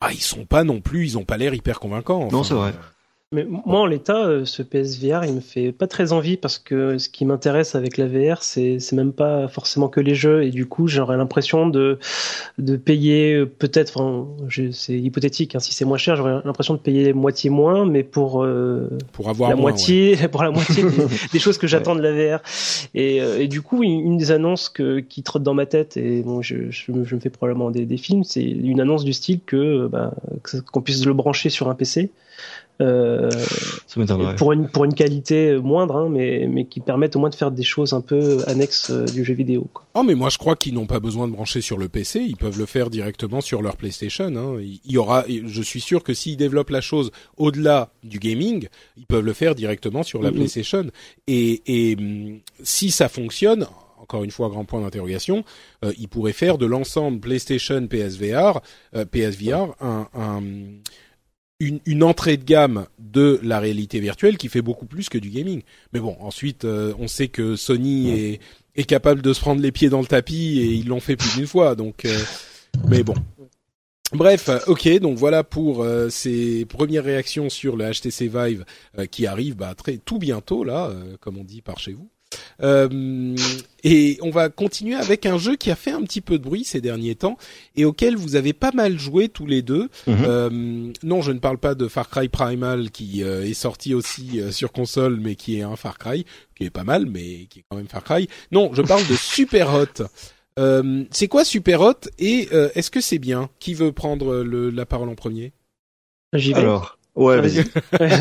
ah 0.00 0.12
ils 0.12 0.20
sont 0.20 0.44
pas 0.44 0.64
non 0.64 0.80
plus, 0.80 1.04
ils 1.04 1.18
ont 1.18 1.24
pas 1.24 1.36
l'air 1.36 1.54
hyper 1.54 1.80
convaincants. 1.80 2.28
non 2.30 2.44
c'est 2.44 2.54
vrai. 2.54 2.72
Mais 3.36 3.44
moi, 3.44 3.80
en 3.80 3.86
l'état, 3.86 4.24
euh, 4.24 4.46
ce 4.46 4.62
PSVR, 4.62 5.26
il 5.26 5.34
me 5.34 5.40
fait 5.40 5.70
pas 5.70 5.86
très 5.86 6.14
envie 6.14 6.38
parce 6.38 6.58
que 6.58 6.96
ce 6.96 7.10
qui 7.10 7.26
m'intéresse 7.26 7.74
avec 7.74 7.98
la 7.98 8.06
VR, 8.06 8.42
c'est 8.42 8.80
c'est 8.80 8.96
même 8.96 9.12
pas 9.12 9.46
forcément 9.46 9.88
que 9.88 10.00
les 10.00 10.14
jeux 10.14 10.42
et 10.44 10.50
du 10.50 10.64
coup, 10.64 10.88
j'aurais 10.88 11.18
l'impression 11.18 11.68
de 11.68 11.98
de 12.56 12.76
payer 12.76 13.34
euh, 13.34 13.44
peut-être, 13.44 14.00
enfin, 14.00 14.26
c'est 14.72 14.98
hypothétique, 14.98 15.54
hein, 15.54 15.58
si 15.58 15.74
c'est 15.74 15.84
moins 15.84 15.98
cher, 15.98 16.16
j'aurais 16.16 16.40
l'impression 16.46 16.72
de 16.72 16.78
payer 16.78 17.12
moitié 17.12 17.50
moins, 17.50 17.84
mais 17.84 18.04
pour 18.04 18.42
euh, 18.42 18.88
pour 19.12 19.28
avoir 19.28 19.50
la 19.50 19.56
moitié, 19.56 20.16
pour 20.32 20.42
la 20.42 20.50
moitié 20.50 20.82
des, 21.30 21.38
choses 21.38 21.58
que 21.58 21.66
j'attends 21.66 21.94
de 21.94 22.00
la 22.00 22.12
VR. 22.12 22.40
Et, 22.94 23.16
et 23.18 23.48
du 23.48 23.60
coup, 23.60 23.82
une, 23.82 24.16
des 24.16 24.30
annonces 24.30 24.70
que 24.70 25.00
qui 25.00 25.22
trotte 25.22 25.42
dans 25.42 25.52
ma 25.52 25.66
tête 25.66 25.98
et 25.98 26.22
bon, 26.22 26.40
je 26.40 26.70
je, 26.70 26.90
me 26.90 27.20
fais 27.20 27.28
probablement 27.28 27.70
des, 27.70 27.84
des 27.84 27.98
films, 27.98 28.24
c'est 28.24 28.42
une 28.42 28.80
annonce 28.80 29.04
du 29.04 29.12
style 29.12 29.40
que 29.44 29.88
bah, 29.88 30.14
qu'on 30.72 30.80
puisse 30.80 31.04
le 31.04 31.12
brancher 31.12 31.50
sur 31.50 31.68
un 31.68 31.74
PC. 31.74 32.10
Euh, 32.82 33.30
pour 34.36 34.52
une 34.52 34.68
pour 34.68 34.84
une 34.84 34.92
qualité 34.92 35.56
moindre, 35.56 35.96
hein, 35.96 36.08
mais 36.10 36.46
mais 36.46 36.66
qui 36.66 36.80
permettent 36.80 37.16
au 37.16 37.20
moins 37.20 37.30
de 37.30 37.34
faire 37.34 37.50
des 37.50 37.62
choses 37.62 37.94
un 37.94 38.02
peu 38.02 38.44
annexes 38.46 38.90
euh, 38.90 39.06
du 39.06 39.24
jeu 39.24 39.32
vidéo. 39.32 39.66
Quoi. 39.72 39.86
Oh 39.94 40.02
mais 40.02 40.14
moi 40.14 40.28
je 40.28 40.36
crois 40.36 40.56
qu'ils 40.56 40.74
n'ont 40.74 40.86
pas 40.86 41.00
besoin 41.00 41.26
de 41.26 41.32
brancher 41.32 41.62
sur 41.62 41.78
le 41.78 41.88
PC, 41.88 42.20
ils 42.20 42.36
peuvent 42.36 42.58
le 42.58 42.66
faire 42.66 42.90
directement 42.90 43.40
sur 43.40 43.62
leur 43.62 43.78
PlayStation. 43.78 44.26
Hein. 44.26 44.58
Il 44.60 44.92
y 44.92 44.98
aura, 44.98 45.24
je 45.26 45.62
suis 45.62 45.80
sûr 45.80 46.02
que 46.02 46.12
s'ils 46.12 46.36
développent 46.36 46.68
la 46.68 46.82
chose 46.82 47.12
au-delà 47.38 47.92
du 48.04 48.18
gaming, 48.18 48.68
ils 48.98 49.06
peuvent 49.06 49.24
le 49.24 49.32
faire 49.32 49.54
directement 49.54 50.02
sur 50.02 50.20
la 50.20 50.30
mm-hmm. 50.30 50.34
PlayStation. 50.34 50.84
Et 51.26 51.62
et 51.66 51.96
mm, 51.96 52.40
si 52.62 52.90
ça 52.90 53.08
fonctionne, 53.08 53.66
encore 53.98 54.22
une 54.22 54.30
fois 54.30 54.50
grand 54.50 54.66
point 54.66 54.82
d'interrogation, 54.82 55.44
euh, 55.84 55.92
ils 55.98 56.08
pourraient 56.08 56.32
faire 56.34 56.58
de 56.58 56.66
l'ensemble 56.66 57.20
PlayStation 57.20 57.86
PSVR, 57.86 58.60
euh, 58.94 59.06
PSVR 59.06 59.74
un, 59.80 60.08
un 60.14 60.42
une, 61.60 61.80
une, 61.86 62.02
entrée 62.02 62.36
de 62.36 62.44
gamme 62.44 62.86
de 62.98 63.40
la 63.42 63.60
réalité 63.60 64.00
virtuelle 64.00 64.36
qui 64.36 64.48
fait 64.48 64.62
beaucoup 64.62 64.86
plus 64.86 65.08
que 65.08 65.18
du 65.18 65.30
gaming. 65.30 65.62
Mais 65.92 66.00
bon, 66.00 66.16
ensuite, 66.20 66.64
euh, 66.64 66.92
on 66.98 67.08
sait 67.08 67.28
que 67.28 67.56
Sony 67.56 68.10
est, 68.10 68.40
est, 68.76 68.84
capable 68.84 69.22
de 69.22 69.32
se 69.32 69.40
prendre 69.40 69.62
les 69.62 69.72
pieds 69.72 69.88
dans 69.88 70.00
le 70.00 70.06
tapis 70.06 70.60
et 70.60 70.66
ils 70.66 70.88
l'ont 70.88 71.00
fait 71.00 71.16
plus 71.16 71.34
d'une 71.36 71.46
fois. 71.46 71.74
Donc, 71.74 72.04
euh, 72.04 72.18
mais 72.88 73.02
bon. 73.02 73.14
Bref, 74.12 74.48
euh, 74.48 74.58
ok, 74.66 74.88
donc 75.00 75.18
voilà 75.18 75.42
pour 75.42 75.84
ces 76.10 76.64
premières 76.66 77.04
réactions 77.04 77.48
sur 77.50 77.76
le 77.76 77.90
HTC 77.90 78.28
Vive 78.28 78.64
qui 79.10 79.26
arrive 79.26 79.56
bah, 79.56 79.74
très 79.74 79.96
tout 79.96 80.18
bientôt 80.18 80.62
là, 80.62 80.92
comme 81.20 81.38
on 81.38 81.44
dit 81.44 81.62
par 81.62 81.78
chez 81.78 81.92
vous. 81.92 82.08
Euh, 82.62 83.36
et 83.84 84.18
on 84.22 84.30
va 84.30 84.48
continuer 84.48 84.94
avec 84.94 85.26
un 85.26 85.38
jeu 85.38 85.56
qui 85.56 85.70
a 85.70 85.76
fait 85.76 85.90
un 85.90 86.02
petit 86.02 86.20
peu 86.20 86.38
de 86.38 86.42
bruit 86.42 86.64
ces 86.64 86.80
derniers 86.80 87.14
temps 87.14 87.36
et 87.76 87.84
auquel 87.84 88.16
vous 88.16 88.36
avez 88.36 88.52
pas 88.52 88.72
mal 88.72 88.98
joué 88.98 89.28
tous 89.28 89.46
les 89.46 89.62
deux. 89.62 89.88
Mhm. 90.06 90.16
Euh, 90.26 90.92
non, 91.02 91.22
je 91.22 91.32
ne 91.32 91.38
parle 91.38 91.58
pas 91.58 91.74
de 91.74 91.88
Far 91.88 92.08
Cry 92.08 92.28
Primal 92.28 92.90
qui 92.90 93.22
euh, 93.22 93.44
est 93.44 93.54
sorti 93.54 93.94
aussi 93.94 94.40
sur 94.50 94.72
console, 94.72 95.18
mais 95.20 95.34
qui 95.34 95.58
est 95.58 95.62
un 95.62 95.76
Far 95.76 95.98
Cry 95.98 96.24
qui 96.56 96.64
est 96.64 96.70
pas 96.70 96.84
mal, 96.84 97.06
mais 97.06 97.46
qui 97.46 97.60
est 97.60 97.64
quand 97.68 97.76
même 97.76 97.88
Far 97.88 98.02
Cry. 98.02 98.28
Non, 98.50 98.70
je 98.72 98.82
parle 98.82 99.06
de 99.06 99.14
Super 99.14 99.74
Hot. 99.74 101.06
c'est 101.10 101.28
quoi 101.28 101.44
Super 101.44 101.80
Hot 101.80 102.08
et 102.18 102.48
est-ce 102.74 102.90
que 102.90 103.00
c'est 103.00 103.18
bien? 103.18 103.50
Qui 103.60 103.74
veut 103.74 103.92
prendre 103.92 104.42
le, 104.42 104.70
la 104.70 104.86
parole 104.86 105.08
en 105.08 105.14
premier? 105.14 105.52
J'y 106.32 106.52
vais. 106.52 106.60
Alors, 106.60 106.95
Ouais, 107.16 107.40
vas-y. 107.40 107.64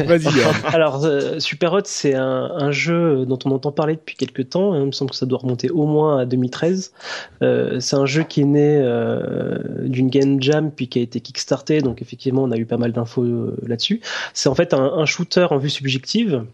vas-y. 0.05 0.27
Alors, 0.73 1.03
euh, 1.03 1.39
Super 1.39 1.73
Hot, 1.73 1.81
c'est 1.83 2.15
un, 2.15 2.49
un, 2.55 2.71
jeu 2.71 3.25
dont 3.25 3.37
on 3.43 3.51
entend 3.51 3.73
parler 3.73 3.95
depuis 3.95 4.15
quelques 4.15 4.49
temps. 4.49 4.73
Hein. 4.73 4.79
Il 4.79 4.85
me 4.87 4.91
semble 4.93 5.11
que 5.11 5.17
ça 5.17 5.25
doit 5.25 5.39
remonter 5.39 5.69
au 5.69 5.85
moins 5.85 6.19
à 6.19 6.25
2013. 6.25 6.93
Euh, 7.41 7.79
c'est 7.81 7.97
un 7.97 8.05
jeu 8.05 8.23
qui 8.23 8.41
est 8.41 8.45
né 8.45 8.77
euh, 8.81 9.57
d'une 9.83 10.09
game 10.09 10.41
jam 10.41 10.71
puis 10.71 10.87
qui 10.87 10.99
a 10.99 11.01
été 11.01 11.19
kickstarté. 11.19 11.81
Donc, 11.81 12.01
effectivement, 12.01 12.43
on 12.43 12.51
a 12.51 12.57
eu 12.57 12.65
pas 12.65 12.77
mal 12.77 12.93
d'infos 12.93 13.23
euh, 13.23 13.57
là-dessus. 13.67 13.99
C'est 14.33 14.47
en 14.47 14.55
fait 14.55 14.73
un, 14.73 14.83
un, 14.83 15.05
shooter 15.05 15.47
en 15.51 15.57
vue 15.57 15.69
subjective 15.69 16.45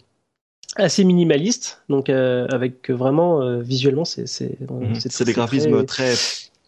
assez 0.78 1.04
minimaliste 1.04 1.82
donc 1.90 2.10
euh, 2.10 2.48
avec 2.50 2.90
vraiment 2.90 3.60
visuellement 3.60 4.06
c'est 4.06 4.26
c'est 4.26 4.58
c'est 5.10 5.26
des 5.26 5.34
graphismes 5.34 5.84
très 5.86 6.14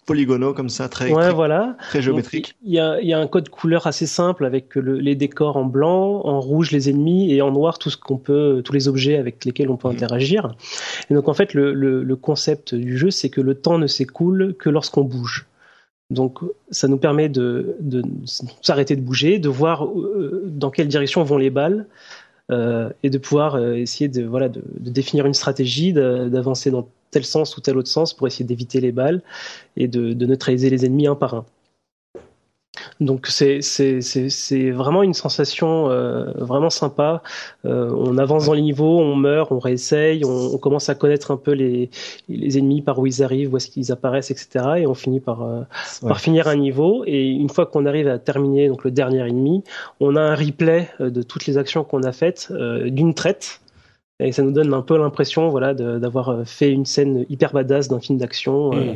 polygonaux 0.05 0.53
comme 0.53 0.69
ça, 0.69 0.89
très, 0.89 1.11
ouais, 1.11 1.31
voilà. 1.31 1.75
très 1.89 2.01
géométrique. 2.01 2.55
Il 2.63 2.73
y 2.73 2.79
a, 2.79 3.01
y 3.01 3.13
a, 3.13 3.19
un 3.19 3.27
code 3.27 3.49
couleur 3.49 3.87
assez 3.87 4.05
simple 4.05 4.45
avec 4.45 4.75
le, 4.75 4.97
les 4.99 5.15
décors 5.15 5.57
en 5.57 5.65
blanc, 5.65 6.21
en 6.25 6.39
rouge 6.39 6.71
les 6.71 6.89
ennemis 6.89 7.33
et 7.33 7.41
en 7.41 7.51
noir 7.51 7.79
tout 7.79 7.89
ce 7.89 7.97
qu'on 7.97 8.17
peut, 8.17 8.61
tous 8.63 8.73
les 8.73 8.87
objets 8.87 9.17
avec 9.17 9.45
lesquels 9.45 9.69
on 9.69 9.77
peut 9.77 9.87
mhm. 9.87 9.95
interagir. 9.95 10.55
Et 11.09 11.13
donc 11.13 11.27
en 11.27 11.33
fait 11.33 11.53
le, 11.53 11.73
le, 11.73 12.03
le 12.03 12.15
concept 12.15 12.75
du 12.75 12.97
jeu 12.97 13.11
c'est 13.11 13.29
que 13.29 13.41
le 13.41 13.55
temps 13.55 13.77
ne 13.77 13.87
s'écoule 13.87 14.55
que 14.57 14.69
lorsqu'on 14.69 15.03
bouge. 15.03 15.45
Donc 16.09 16.39
ça 16.69 16.87
nous 16.87 16.97
permet 16.97 17.29
de, 17.29 17.75
de 17.79 18.03
s'arrêter 18.61 18.95
de 18.95 19.01
bouger, 19.01 19.39
de 19.39 19.49
voir 19.49 19.85
euh, 19.85 20.43
dans 20.45 20.69
quelle 20.69 20.87
direction 20.87 21.23
vont 21.23 21.37
les 21.37 21.49
balles. 21.49 21.87
Euh, 22.51 22.89
et 23.03 23.09
de 23.09 23.17
pouvoir 23.17 23.55
euh, 23.55 23.75
essayer 23.75 24.09
de 24.09 24.25
voilà 24.25 24.49
de, 24.49 24.61
définir 24.79 25.25
une 25.25 25.33
stratégie, 25.33 25.93
d'avancer 25.93 26.71
dans 26.71 26.89
tel 27.09 27.23
sens 27.23 27.55
ou 27.55 27.61
tel 27.61 27.77
autre 27.77 27.87
sens 27.87 28.13
pour 28.13 28.27
essayer 28.27 28.43
d'éviter 28.43 28.81
les 28.81 28.91
balles 28.91 29.21
et 29.77 29.87
de, 29.87 30.13
neutraliser 30.25 30.69
les 30.69 30.85
ennemis 30.85 31.07
un 31.07 31.15
par 31.15 31.35
un. 31.35 31.45
Donc 32.99 33.27
c'est 33.27 33.61
c'est 33.61 34.71
vraiment 34.71 35.03
une 35.03 35.13
sensation 35.13 35.89
euh, 35.89 36.31
vraiment 36.35 36.69
sympa. 36.69 37.21
Euh, 37.65 37.89
on 37.95 38.17
avance 38.17 38.45
dans 38.45 38.53
les 38.53 38.61
niveaux, 38.61 38.99
on 38.99 39.15
meurt, 39.15 39.51
on 39.51 39.59
réessaye, 39.59 40.23
on, 40.25 40.53
on, 40.53 40.57
commence 40.57 40.89
à 40.89 40.95
connaître 40.95 41.31
un 41.31 41.37
peu 41.37 41.51
les, 41.51 41.89
les 42.29 42.57
ennemis 42.57 42.81
par 42.81 42.99
où 42.99 43.07
ils 43.07 43.23
arrivent, 43.23 43.53
où 43.53 43.57
est-ce 43.57 43.69
qu'ils 43.69 43.91
apparaissent, 43.91 44.31
etc. 44.31 44.65
Et 44.77 44.87
on 44.87 44.93
finit 44.93 45.19
par 45.19 45.43
euh, 45.43 45.61
par 46.01 46.19
finir 46.19 46.47
un 46.47 46.55
niveau. 46.55 47.03
Et 47.05 47.27
une 47.27 47.49
fois 47.49 47.65
qu'on 47.65 47.85
arrive 47.85 48.07
à 48.07 48.19
terminer 48.19 48.67
donc 48.67 48.83
le 48.83 48.91
dernier 48.91 49.27
ennemi, 49.27 49.63
on 49.99 50.15
a 50.15 50.21
un 50.21 50.35
replay 50.35 50.89
de 50.99 51.21
toutes 51.21 51.45
les 51.45 51.57
actions 51.57 51.83
qu'on 51.83 52.03
a 52.03 52.11
faites 52.11 52.51
d'une 52.85 53.13
traite 53.13 53.61
et 54.19 54.31
ça 54.31 54.43
nous 54.43 54.51
donne 54.51 54.73
un 54.73 54.81
peu 54.81 54.97
l'impression 54.97 55.49
voilà 55.49 55.73
d'avoir 55.73 56.29
euh, 56.29 56.43
fait 56.45 56.71
une 56.71 56.85
scène 56.85 57.25
hyper 57.29 57.51
badass 57.51 57.87
d'un 57.87 57.99
film 57.99 58.17
d'action 58.19 58.73
euh, 58.73 58.93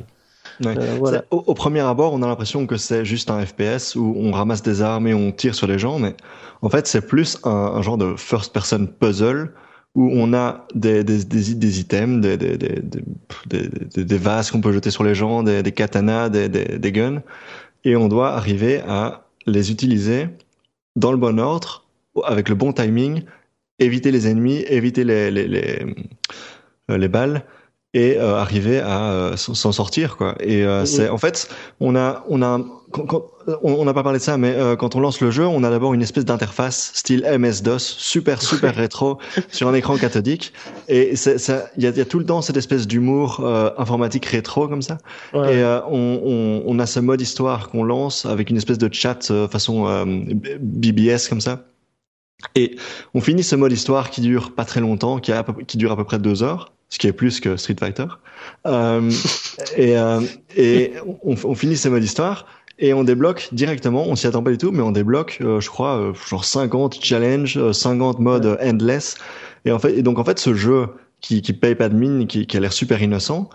euh, 0.66 1.22
au, 1.30 1.54
premier 1.54 1.82
abord 1.82 2.14
on 2.14 2.22
a 2.24 2.28
l'impression 2.28 2.66
que 2.66 2.78
c'est 2.78 3.06
juste 3.06 3.30
un 3.30 3.46
FPS 3.46 3.96
où 3.96 4.16
on 4.18 4.32
ramasse 4.32 4.64
des 4.64 4.82
armes 4.82 5.08
et 5.08 5.14
on 5.14 5.32
tire 5.32 5.54
sur 5.54 5.68
les 5.68 5.78
gens 5.78 6.00
mais 6.00 6.16
en 6.62 6.70
fait 6.70 6.88
c'est 6.88 7.06
plus 7.06 7.38
un, 7.44 7.82
genre 7.82 7.98
de 7.98 8.16
first 8.16 8.54
person 8.54 8.88
puzzle 8.88 9.52
où 9.96 10.10
on 10.14 10.34
a 10.34 10.68
des, 10.76 11.04
des, 11.04 11.24
des, 11.24 11.56
des 11.56 11.80
items, 11.80 12.22
des, 12.22 12.38
des, 12.38 12.58
des, 12.58 14.04
des 14.04 14.18
vases 14.18 14.52
qu'on 14.52 14.62
peut 14.62 14.72
jeter 14.72 14.92
sur 14.92 15.04
les 15.04 15.16
gens, 15.16 15.42
des, 15.42 15.64
des 15.64 15.72
katanas, 15.72 16.30
des, 16.30 16.50
des, 16.50 16.78
des 16.78 16.92
guns, 16.92 17.24
et 17.84 17.96
on 17.96 18.08
doit 18.08 18.34
arriver 18.34 18.82
à 18.88 19.24
les 19.48 19.72
utiliser 19.72 20.28
dans 20.96 21.12
le 21.12 21.18
bon 21.18 21.40
ordre, 21.40 21.86
avec 22.26 22.48
le 22.48 22.54
bon 22.54 22.74
timing, 22.74 23.24
éviter 23.80 24.12
les 24.12 24.28
ennemis, 24.28 24.64
éviter 24.68 25.04
les, 25.04 25.32
les, 25.32 25.48
les, 25.48 25.86
euh, 26.92 26.98
les 26.98 27.08
balles 27.08 27.44
et 27.98 28.16
euh, 28.16 28.36
arriver 28.36 28.80
à 28.80 29.12
euh, 29.12 29.38
s'en 29.38 29.72
sortir 29.72 30.18
quoi. 30.18 30.36
Et 30.40 30.64
euh, 30.64 30.86
c'est 30.86 31.10
en 31.10 31.18
fait 31.18 31.50
on 31.80 31.96
a 31.96 32.24
on 32.30 32.44
a 32.44 32.60
on 33.64 33.86
n'a 33.86 33.94
pas 33.94 34.04
parlé 34.04 34.20
de 34.20 34.24
ça, 34.24 34.38
mais 34.38 34.56
quand 34.80 34.96
on 34.96 35.02
lance 35.02 35.20
le 35.20 35.30
jeu, 35.30 35.46
on 35.46 35.64
a 35.64 35.70
d'abord 35.70 35.94
une 35.94 36.02
espèce 36.02 36.24
d'interface 36.24 36.92
style 36.94 37.26
MS-DOS, 37.38 37.80
super 37.80 38.42
super 38.42 38.74
rétro, 38.76 39.18
sur 39.50 39.68
un 39.68 39.74
écran 39.74 39.98
cathodique. 39.98 40.54
Et 40.88 41.14
il 41.14 41.84
y 41.84 41.86
a, 41.86 41.90
y 41.90 42.00
a, 42.00 42.06
tout 42.06 42.20
le 42.20 42.26
temps 42.26 42.42
cette 42.42 42.56
espèce 42.56 42.88
d'humour 42.88 43.46
informatique 43.78 44.26
rétro 44.26 44.70
comme 44.70 44.82
ça. 44.82 45.00
Et 45.34 45.64
on, 45.90 46.22
on, 46.26 46.64
on, 46.66 46.80
a 46.80 46.86
ce 46.86 47.02
mode 47.02 47.20
histoire 47.20 47.70
qu'on 47.70 47.84
lance 47.84 48.26
avec 48.26 48.50
une 48.50 48.58
espèce 48.58 48.78
de 48.78 48.90
chat 48.92 49.32
façon 49.50 50.06
BBS 50.60 51.28
comme 51.28 51.42
ça. 51.42 51.66
Et 52.56 52.78
on 53.14 53.22
finit 53.22 53.44
ce 53.44 53.56
mode 53.56 53.72
histoire 53.74 54.10
qui 54.10 54.22
dure 54.22 54.56
pas 54.56 54.66
très 54.66 54.80
longtemps, 54.80 55.20
qui, 55.20 55.32
a, 55.32 55.46
qui 55.68 55.78
dure 55.78 55.92
à 55.92 55.98
peu 55.98 56.04
près 56.04 56.20
deux 56.20 56.44
heures, 56.44 56.72
ce 56.90 57.00
qui 57.00 57.08
est 57.08 57.14
plus 57.14 57.40
que 57.40 57.58
Street 57.58 57.76
Fighter. 57.80 58.06
Euh, 58.66 59.12
et 59.76 59.98
euh, 59.98 60.22
et 60.56 60.94
on, 61.24 61.36
on, 61.44 61.56
finit 61.56 61.76
ce 61.76 61.90
mode 61.90 62.04
histoire 62.04 62.46
et 62.80 62.94
on 62.94 63.04
débloque 63.04 63.50
directement, 63.52 64.06
on 64.08 64.16
s'y 64.16 64.28
attend 64.28 64.44
pas 64.44 64.52
du 64.52 64.58
tout, 64.58 64.72
mais 64.72 64.82
on 64.82 64.92
débloque, 64.92 65.40
euh, 65.42 65.60
je 65.60 65.70
crois, 65.70 65.98
euh, 65.98 66.14
genre 66.30 66.46
50 66.46 67.04
challenges, 67.04 67.72
50 67.72 68.20
modes 68.20 68.58
endless. 68.62 69.16
Et 69.66 69.72
en 69.72 69.80
fait, 69.80 69.98
et 69.98 70.04
donc 70.04 70.20
en 70.20 70.24
fait, 70.24 70.38
ce 70.38 70.54
jeu 70.54 70.88
qui, 71.20 71.42
qui 71.42 71.54
paye 71.54 71.76
pas 71.76 71.90
de 71.90 71.96
mine, 71.96 72.28
qui, 72.28 72.46
qui 72.46 72.56
a 72.56 72.60
l'air 72.60 72.74
super 72.74 73.02
innocent, 73.02 73.50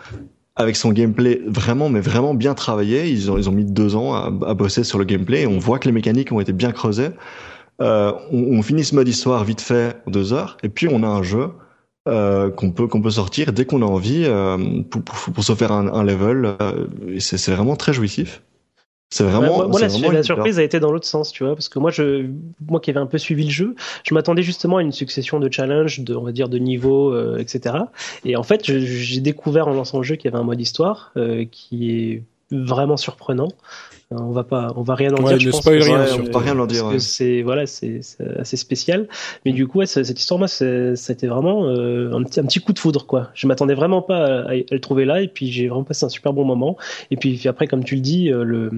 avec 0.57 0.77
son 0.77 0.93
gameplay 0.93 1.41
vraiment, 1.47 1.89
mais 1.89 2.01
vraiment 2.01 2.35
bien 2.35 2.55
travaillé. 2.55 3.09
Ils 3.09 3.31
ont, 3.31 3.39
ils 3.39 3.49
ont 3.49 3.53
mis 3.53 3.65
deux 3.65 3.95
ans 3.95 4.15
à, 4.15 4.27
à 4.47 4.55
bosser 4.55 4.83
sur 4.83 4.99
le 4.99 5.05
gameplay. 5.05 5.43
Et 5.43 5.47
on 5.47 5.59
voit 5.59 5.79
que 5.79 5.87
les 5.87 5.93
mécaniques 5.93 6.33
ont 6.33 6.41
été 6.41 6.53
bien 6.53 6.73
creusées. 6.73 7.11
Euh, 7.81 8.13
on, 8.31 8.59
on, 8.59 8.63
finit 8.63 8.85
ce 8.85 8.95
mode 8.95 9.09
histoire 9.09 9.45
vite 9.45 9.61
fait 9.61 9.97
en 10.07 10.11
deux 10.11 10.33
heures, 10.33 10.57
et 10.63 10.69
puis 10.69 10.89
on 10.91 11.03
a 11.03 11.07
un 11.07 11.23
jeu 11.23 11.49
euh, 12.09 12.51
qu'on 12.51 12.73
peut 12.73 12.89
qu'on 12.89 13.01
peut 13.01 13.11
sortir 13.11 13.53
dès 13.53 13.65
qu'on 13.65 13.83
a 13.83 13.85
envie 13.85 14.25
euh, 14.25 14.83
pour, 14.91 15.03
pour, 15.03 15.33
pour, 15.33 15.45
se 15.45 15.55
faire 15.55 15.71
un, 15.71 15.87
un 15.87 16.03
level. 16.03 16.57
Euh, 16.61 16.87
c'est 17.21 17.53
vraiment 17.53 17.77
très 17.77 17.93
jouissif. 17.93 18.43
C'est 19.11 19.25
vraiment. 19.25 19.59
Ouais, 19.59 19.69
moi, 19.69 19.81
la, 19.81 19.89
vraiment 19.89 20.11
la 20.11 20.23
surprise 20.23 20.59
a 20.59 20.63
été 20.63 20.81
dans 20.81 20.91
l'autre 20.91 21.07
sens, 21.07 21.31
tu 21.31 21.45
vois, 21.45 21.55
parce 21.55 21.69
que 21.69 21.79
moi, 21.79 21.91
je, 21.91 22.27
moi 22.67 22.81
qui 22.81 22.91
avais 22.91 22.99
un 22.99 23.07
peu 23.07 23.19
suivi 23.19 23.45
le 23.45 23.51
jeu, 23.51 23.77
je 24.05 24.15
m'attendais 24.15 24.43
justement 24.43 24.79
à 24.79 24.83
une 24.83 24.91
succession 24.91 25.39
de 25.39 25.53
challenges, 25.53 26.01
de, 26.01 26.17
on 26.17 26.25
va 26.25 26.33
dire, 26.33 26.49
de 26.49 26.59
niveaux, 26.59 27.13
euh, 27.13 27.37
etc. 27.39 27.77
Et 28.25 28.37
en 28.37 28.43
fait, 28.43 28.65
j'ai 28.65 29.21
découvert 29.21 29.69
en 29.69 29.75
lançant 29.75 29.99
le 29.99 30.05
jeu 30.05 30.17
qu'il 30.17 30.31
y 30.31 30.35
avait 30.35 30.43
un 30.43 30.47
mode 30.47 30.61
histoire 30.61 31.13
qui 31.51 31.91
est 31.91 32.23
vraiment 32.51 32.97
surprenant. 32.97 33.49
On 34.19 34.31
va 34.33 34.45
pas, 34.45 34.73
on 34.77 34.83
va 34.83 34.95
rien 34.95 35.13
en 35.13 35.23
Ouais, 35.23 35.31
dire. 35.33 35.41
je 35.41 35.47
ne 35.49 35.53
pense, 35.53 35.67
rien, 35.67 36.07
surtout. 36.07 36.31
On 36.35 36.39
va 36.39 36.45
rien 36.45 36.53
en 36.55 36.67
parce 36.67 36.73
dire, 36.73 36.87
ouais. 36.87 36.99
c'est 36.99 37.43
voilà, 37.43 37.67
c'est 37.67 38.01
assez 38.39 38.57
spécial. 38.57 39.09
Mais 39.45 39.53
du 39.53 39.67
coup, 39.67 39.79
ouais, 39.79 39.87
cette 39.87 40.19
histoire, 40.19 40.39
moi, 40.39 40.49
c'était 40.49 41.27
vraiment 41.27 41.67
euh, 41.67 42.13
un 42.15 42.23
petit 42.25 42.41
un 42.41 42.45
petit 42.45 42.61
coup 42.61 42.73
de 42.73 42.79
foudre, 42.79 43.07
quoi. 43.07 43.31
Je 43.35 43.47
m'attendais 43.47 43.75
vraiment 43.75 44.03
pas 44.03 44.25
à, 44.43 44.51
à 44.51 44.55
le 44.71 44.81
trouver 44.81 45.05
là, 45.05 45.23
et 45.23 45.29
puis 45.29 45.51
j'ai 45.51 45.69
vraiment 45.69 45.85
passé 45.85 46.05
un 46.05 46.09
super 46.09 46.33
bon 46.33 46.45
moment. 46.45 46.77
Et 47.11 47.17
puis, 47.17 47.41
après, 47.47 47.67
comme 47.67 47.85
tu 47.85 47.95
le 47.97 48.01
dis, 48.01 48.31
euh, 48.31 48.45
le 48.45 48.71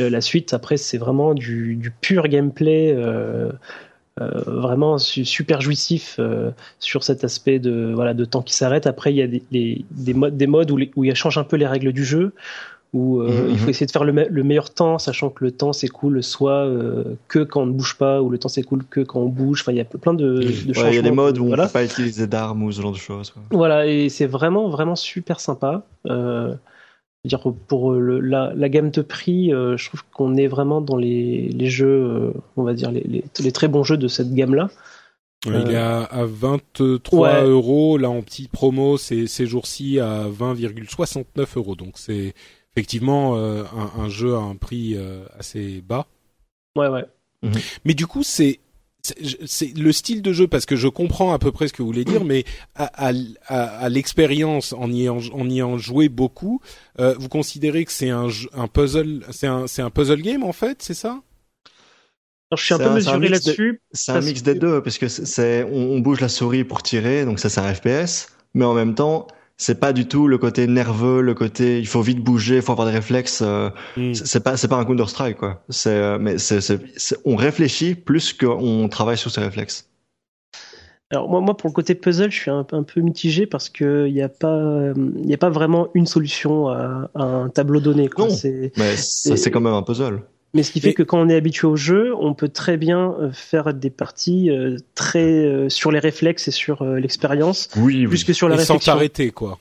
euh, 0.00 0.10
la 0.10 0.20
suite, 0.20 0.52
après, 0.54 0.76
c'est 0.76 0.98
vraiment 0.98 1.34
du, 1.34 1.76
du 1.76 1.90
pur 1.90 2.28
gameplay. 2.28 2.92
Euh, 2.96 3.50
euh, 4.20 4.28
vraiment 4.44 4.98
su- 4.98 5.24
super 5.24 5.60
jouissif 5.62 6.16
euh, 6.18 6.50
sur 6.78 7.04
cet 7.04 7.24
aspect 7.24 7.58
de 7.58 7.92
voilà 7.94 8.12
de 8.12 8.24
temps 8.26 8.42
qui 8.42 8.52
s'arrête. 8.52 8.86
Après, 8.86 9.12
il 9.14 9.16
y 9.16 9.22
a 9.22 9.26
des, 9.26 9.42
des, 9.50 9.84
des 9.92 10.12
modes, 10.14 10.36
des 10.36 10.46
modes 10.48 10.70
où, 10.72 10.76
les- 10.76 10.90
où 10.96 11.04
il 11.04 11.14
change 11.14 11.38
un 11.38 11.44
peu 11.44 11.56
les 11.56 11.66
règles 11.66 11.92
du 11.92 12.04
jeu, 12.04 12.32
où 12.92 13.20
euh, 13.20 13.28
Mhm, 13.28 13.50
il 13.50 13.58
faut 13.58 13.64
mhm. 13.64 13.70
essayer 13.70 13.86
de 13.86 13.90
faire 13.92 14.04
le, 14.04 14.12
me- 14.12 14.28
le 14.28 14.42
meilleur 14.42 14.74
temps, 14.74 14.98
sachant 14.98 15.30
que 15.30 15.44
le 15.44 15.52
temps 15.52 15.72
s'écoule 15.72 16.22
soit 16.22 16.66
euh, 16.66 17.04
que 17.28 17.40
quand 17.40 17.62
on 17.62 17.66
ne 17.66 17.72
bouge 17.72 17.96
pas, 17.96 18.20
ou 18.22 18.30
le 18.30 18.38
temps 18.38 18.48
s'écoule 18.48 18.84
que 18.90 19.00
quand 19.00 19.20
on 19.20 19.28
bouge. 19.28 19.62
Enfin, 19.62 19.72
il 19.72 19.78
y 19.78 19.80
a 19.80 19.84
plein 19.84 20.14
de, 20.14 20.26
de 20.26 20.40
Ouais, 20.40 20.74
changements. 20.74 20.90
il 20.90 20.94
y 20.96 20.98
a 20.98 21.02
des 21.02 21.10
modes 21.10 21.38
où 21.38 21.44
on 21.44 21.48
voilà. 21.48 21.66
peut 21.66 21.72
pas 21.72 21.84
utiliser 21.84 22.26
d'armes 22.26 22.62
ou 22.64 22.72
ce 22.72 22.80
genre 22.82 22.92
de 22.92 22.96
choses. 22.98 23.30
quoi. 23.30 23.42
Voilà, 23.52 23.86
et 23.86 24.08
c'est 24.08 24.26
vraiment, 24.26 24.68
vraiment 24.68 24.96
super 24.96 25.38
sympa. 25.40 25.84
Euh, 26.06 26.54
dire, 27.24 27.40
pour 27.68 27.92
le- 27.92 28.20
la, 28.20 28.52
la 28.54 28.68
gamme 28.68 28.90
de 28.90 29.02
prix, 29.02 29.52
euh, 29.52 29.76
je 29.76 29.88
trouve 29.88 30.02
qu'on 30.12 30.36
est 30.36 30.46
vraiment 30.48 30.80
dans 30.80 30.96
les, 30.96 31.48
les 31.50 31.66
jeux, 31.70 31.86
euh, 31.86 32.32
on 32.56 32.62
va 32.64 32.72
dire, 32.74 32.90
les, 32.90 33.02
les, 33.02 33.24
les 33.40 33.52
très 33.52 33.68
bons 33.68 33.84
jeux 33.84 33.98
de 33.98 34.08
cette 34.08 34.32
gamme-là. 34.34 34.70
Il 35.46 35.70
est 35.70 35.76
à, 35.76 36.02
à 36.02 36.24
23 36.26 37.44
Ouais. 37.44 37.48
euros. 37.48 37.96
Là, 37.98 38.10
en 38.10 38.20
petite 38.22 38.50
promo, 38.50 38.98
c'est 38.98 39.26
ces 39.26 39.46
jours-ci 39.46 39.98
à 39.98 40.26
20,69 40.28 41.56
euros. 41.56 41.74
Donc, 41.76 41.92
c'est 41.96 42.34
effectivement 42.74 43.36
euh, 43.36 43.64
un, 43.76 44.02
un 44.04 44.08
jeu 44.08 44.34
à 44.34 44.38
un 44.38 44.56
prix 44.56 44.94
euh, 44.96 45.24
assez 45.38 45.82
bas. 45.86 46.06
Ouais, 46.76 46.88
ouais. 46.88 47.04
Mais 47.84 47.94
du 47.94 48.06
coup, 48.06 48.22
c'est 48.22 48.60
c'est- 49.46 49.74
le 49.78 49.92
style 49.92 50.20
de 50.20 50.30
jeu 50.34 50.46
parce 50.46 50.66
que 50.66 50.76
je 50.76 50.86
comprends 50.86 51.32
à 51.32 51.38
peu 51.38 51.50
près 51.52 51.68
ce 51.68 51.72
que 51.72 51.80
vous 51.80 51.86
voulez 51.88 52.04
dire, 52.04 52.22
mais 52.22 52.44
à, 52.74 53.08
à, 53.08 53.12
à, 53.48 53.88
l'expérience 53.88 54.74
en 54.74 54.92
y 54.92 55.08
en, 55.08 55.16
en 55.32 55.48
y 55.48 55.54
ayant 55.54 55.78
joué 55.78 56.10
beaucoup, 56.10 56.60
euh, 56.98 57.14
vous 57.18 57.30
considérez 57.30 57.86
que 57.86 57.92
c'est 57.92 58.10
un, 58.10 58.28
jeu- 58.28 58.50
un 58.52 58.68
puzzle, 58.68 59.24
c'est 59.30 59.46
un 59.46 59.66
c'est 59.66 59.80
un 59.80 59.88
puzzle 59.88 60.20
game 60.20 60.42
en 60.42 60.52
fait, 60.52 60.82
c'est 60.82 60.92
ça? 60.94 61.22
Alors, 62.52 62.58
je 62.58 62.64
suis 62.64 62.74
un 62.74 62.76
C'est 62.78 62.84
peu 62.84 62.90
un- 62.90 62.94
mesuré 62.94 63.18
mix 63.20 63.28
de- 63.28 63.32
là-dessus. 63.46 63.82
C'est 63.92 64.12
un 64.12 64.20
mix 64.20 64.42
des 64.42 64.54
deux, 64.54 64.82
parce 64.82 64.98
que 64.98 65.08
c'est- 65.08 65.24
c'est, 65.24 65.64
on, 65.64 65.92
on 65.92 66.00
bouge 66.00 66.20
la 66.20 66.28
souris 66.28 66.64
pour 66.64 66.82
tirer, 66.82 67.24
donc 67.24 67.38
ça 67.38 67.48
c'est 67.48 67.60
un 67.60 67.72
FPS, 67.72 68.28
mais 68.54 68.64
en 68.66 68.74
même 68.74 68.94
temps, 68.94 69.26
c'est 69.62 69.78
pas 69.78 69.92
du 69.92 70.08
tout 70.08 70.26
le 70.26 70.38
côté 70.38 70.66
nerveux, 70.66 71.20
le 71.20 71.34
côté 71.34 71.78
il 71.80 71.86
faut 71.86 72.00
vite 72.00 72.20
bouger, 72.20 72.56
il 72.56 72.62
faut 72.62 72.72
avoir 72.72 72.88
des 72.88 72.94
réflexes. 72.94 73.42
euh, 73.42 73.68
Hmm. 73.96 74.14
c'est 74.14 74.42
pas, 74.42 74.56
c'est 74.56 74.68
pas 74.68 74.76
un 74.76 74.84
Counter 74.86 75.06
Strike 75.06 75.36
quoi. 75.36 75.62
C'est, 75.68 75.90
euh, 75.90 76.18
mais 76.18 76.38
c'est, 76.38 76.60
c'est, 76.62 76.80
c'est- 76.96 77.18
on 77.26 77.36
réfléchit 77.36 77.94
plus 77.94 78.32
qu'on 78.32 78.88
travaille 78.88 79.18
sur 79.18 79.30
ses 79.30 79.42
réflexes. 79.42 79.86
Alors 81.12 81.28
moi, 81.28 81.40
moi, 81.40 81.56
pour 81.56 81.68
le 81.68 81.74
côté 81.74 81.94
puzzle, 81.96 82.30
je 82.30 82.38
suis 82.38 82.50
un, 82.52 82.64
un 82.70 82.82
peu 82.84 83.00
mitigé 83.00 83.44
parce 83.46 83.68
que 83.68 84.06
il 84.06 84.14
n'y 84.14 84.22
a 84.22 84.28
pas, 84.28 84.92
il 84.96 85.28
y 85.28 85.34
a 85.34 85.38
pas 85.38 85.50
vraiment 85.50 85.88
une 85.94 86.06
solution 86.06 86.68
à, 86.68 87.10
à 87.14 87.22
un 87.24 87.48
tableau 87.48 87.80
donné. 87.80 88.08
Quoi. 88.08 88.28
Non. 88.28 88.30
C'est- 88.30 88.72
Mais 88.78 88.96
c'est 88.96 89.50
quand 89.50 89.60
même 89.60 89.74
un 89.74 89.82
puzzle. 89.82 90.22
Mais 90.52 90.62
ce 90.64 90.72
qui 90.72 90.80
fait 90.80 90.88
Mais- 90.88 90.94
que 90.94 91.02
quand 91.04 91.20
on 91.20 91.28
est 91.28 91.36
habitué 91.36 91.66
au 91.68 91.76
jeu, 91.76 92.12
on 92.18 92.34
peut 92.34 92.48
très 92.48 92.76
bien 92.76 93.14
euh, 93.20 93.30
faire 93.32 93.72
des 93.72 93.90
parties 93.90 94.50
euh, 94.50 94.76
très 94.96 95.22
euh, 95.44 95.68
sur 95.68 95.92
les 95.92 96.00
réflexes 96.00 96.48
et 96.48 96.50
sur 96.50 96.82
euh, 96.82 96.98
l'expérience, 96.98 97.68
Oui, 97.76 98.06
plus 98.06 98.24
que 98.24 98.32
sur 98.32 98.48
la 98.48 98.56
Et 98.56 98.64
sans 98.64 98.78
t'arrêter 98.78 99.30
quoi. 99.30 99.58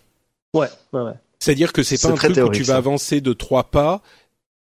Ouais, 0.55 0.67
ouais, 0.93 1.01
ouais. 1.01 1.13
C'est-à-dire 1.39 1.73
que 1.73 1.83
c'est 1.83 2.01
pas 2.01 2.09
un 2.09 2.15
très 2.15 2.29
truc 2.29 2.43
où 2.45 2.49
tu 2.49 2.63
vas 2.63 2.73
ça. 2.73 2.77
avancer 2.77 3.21
de 3.21 3.33
trois 3.33 3.65
pas, 3.65 4.01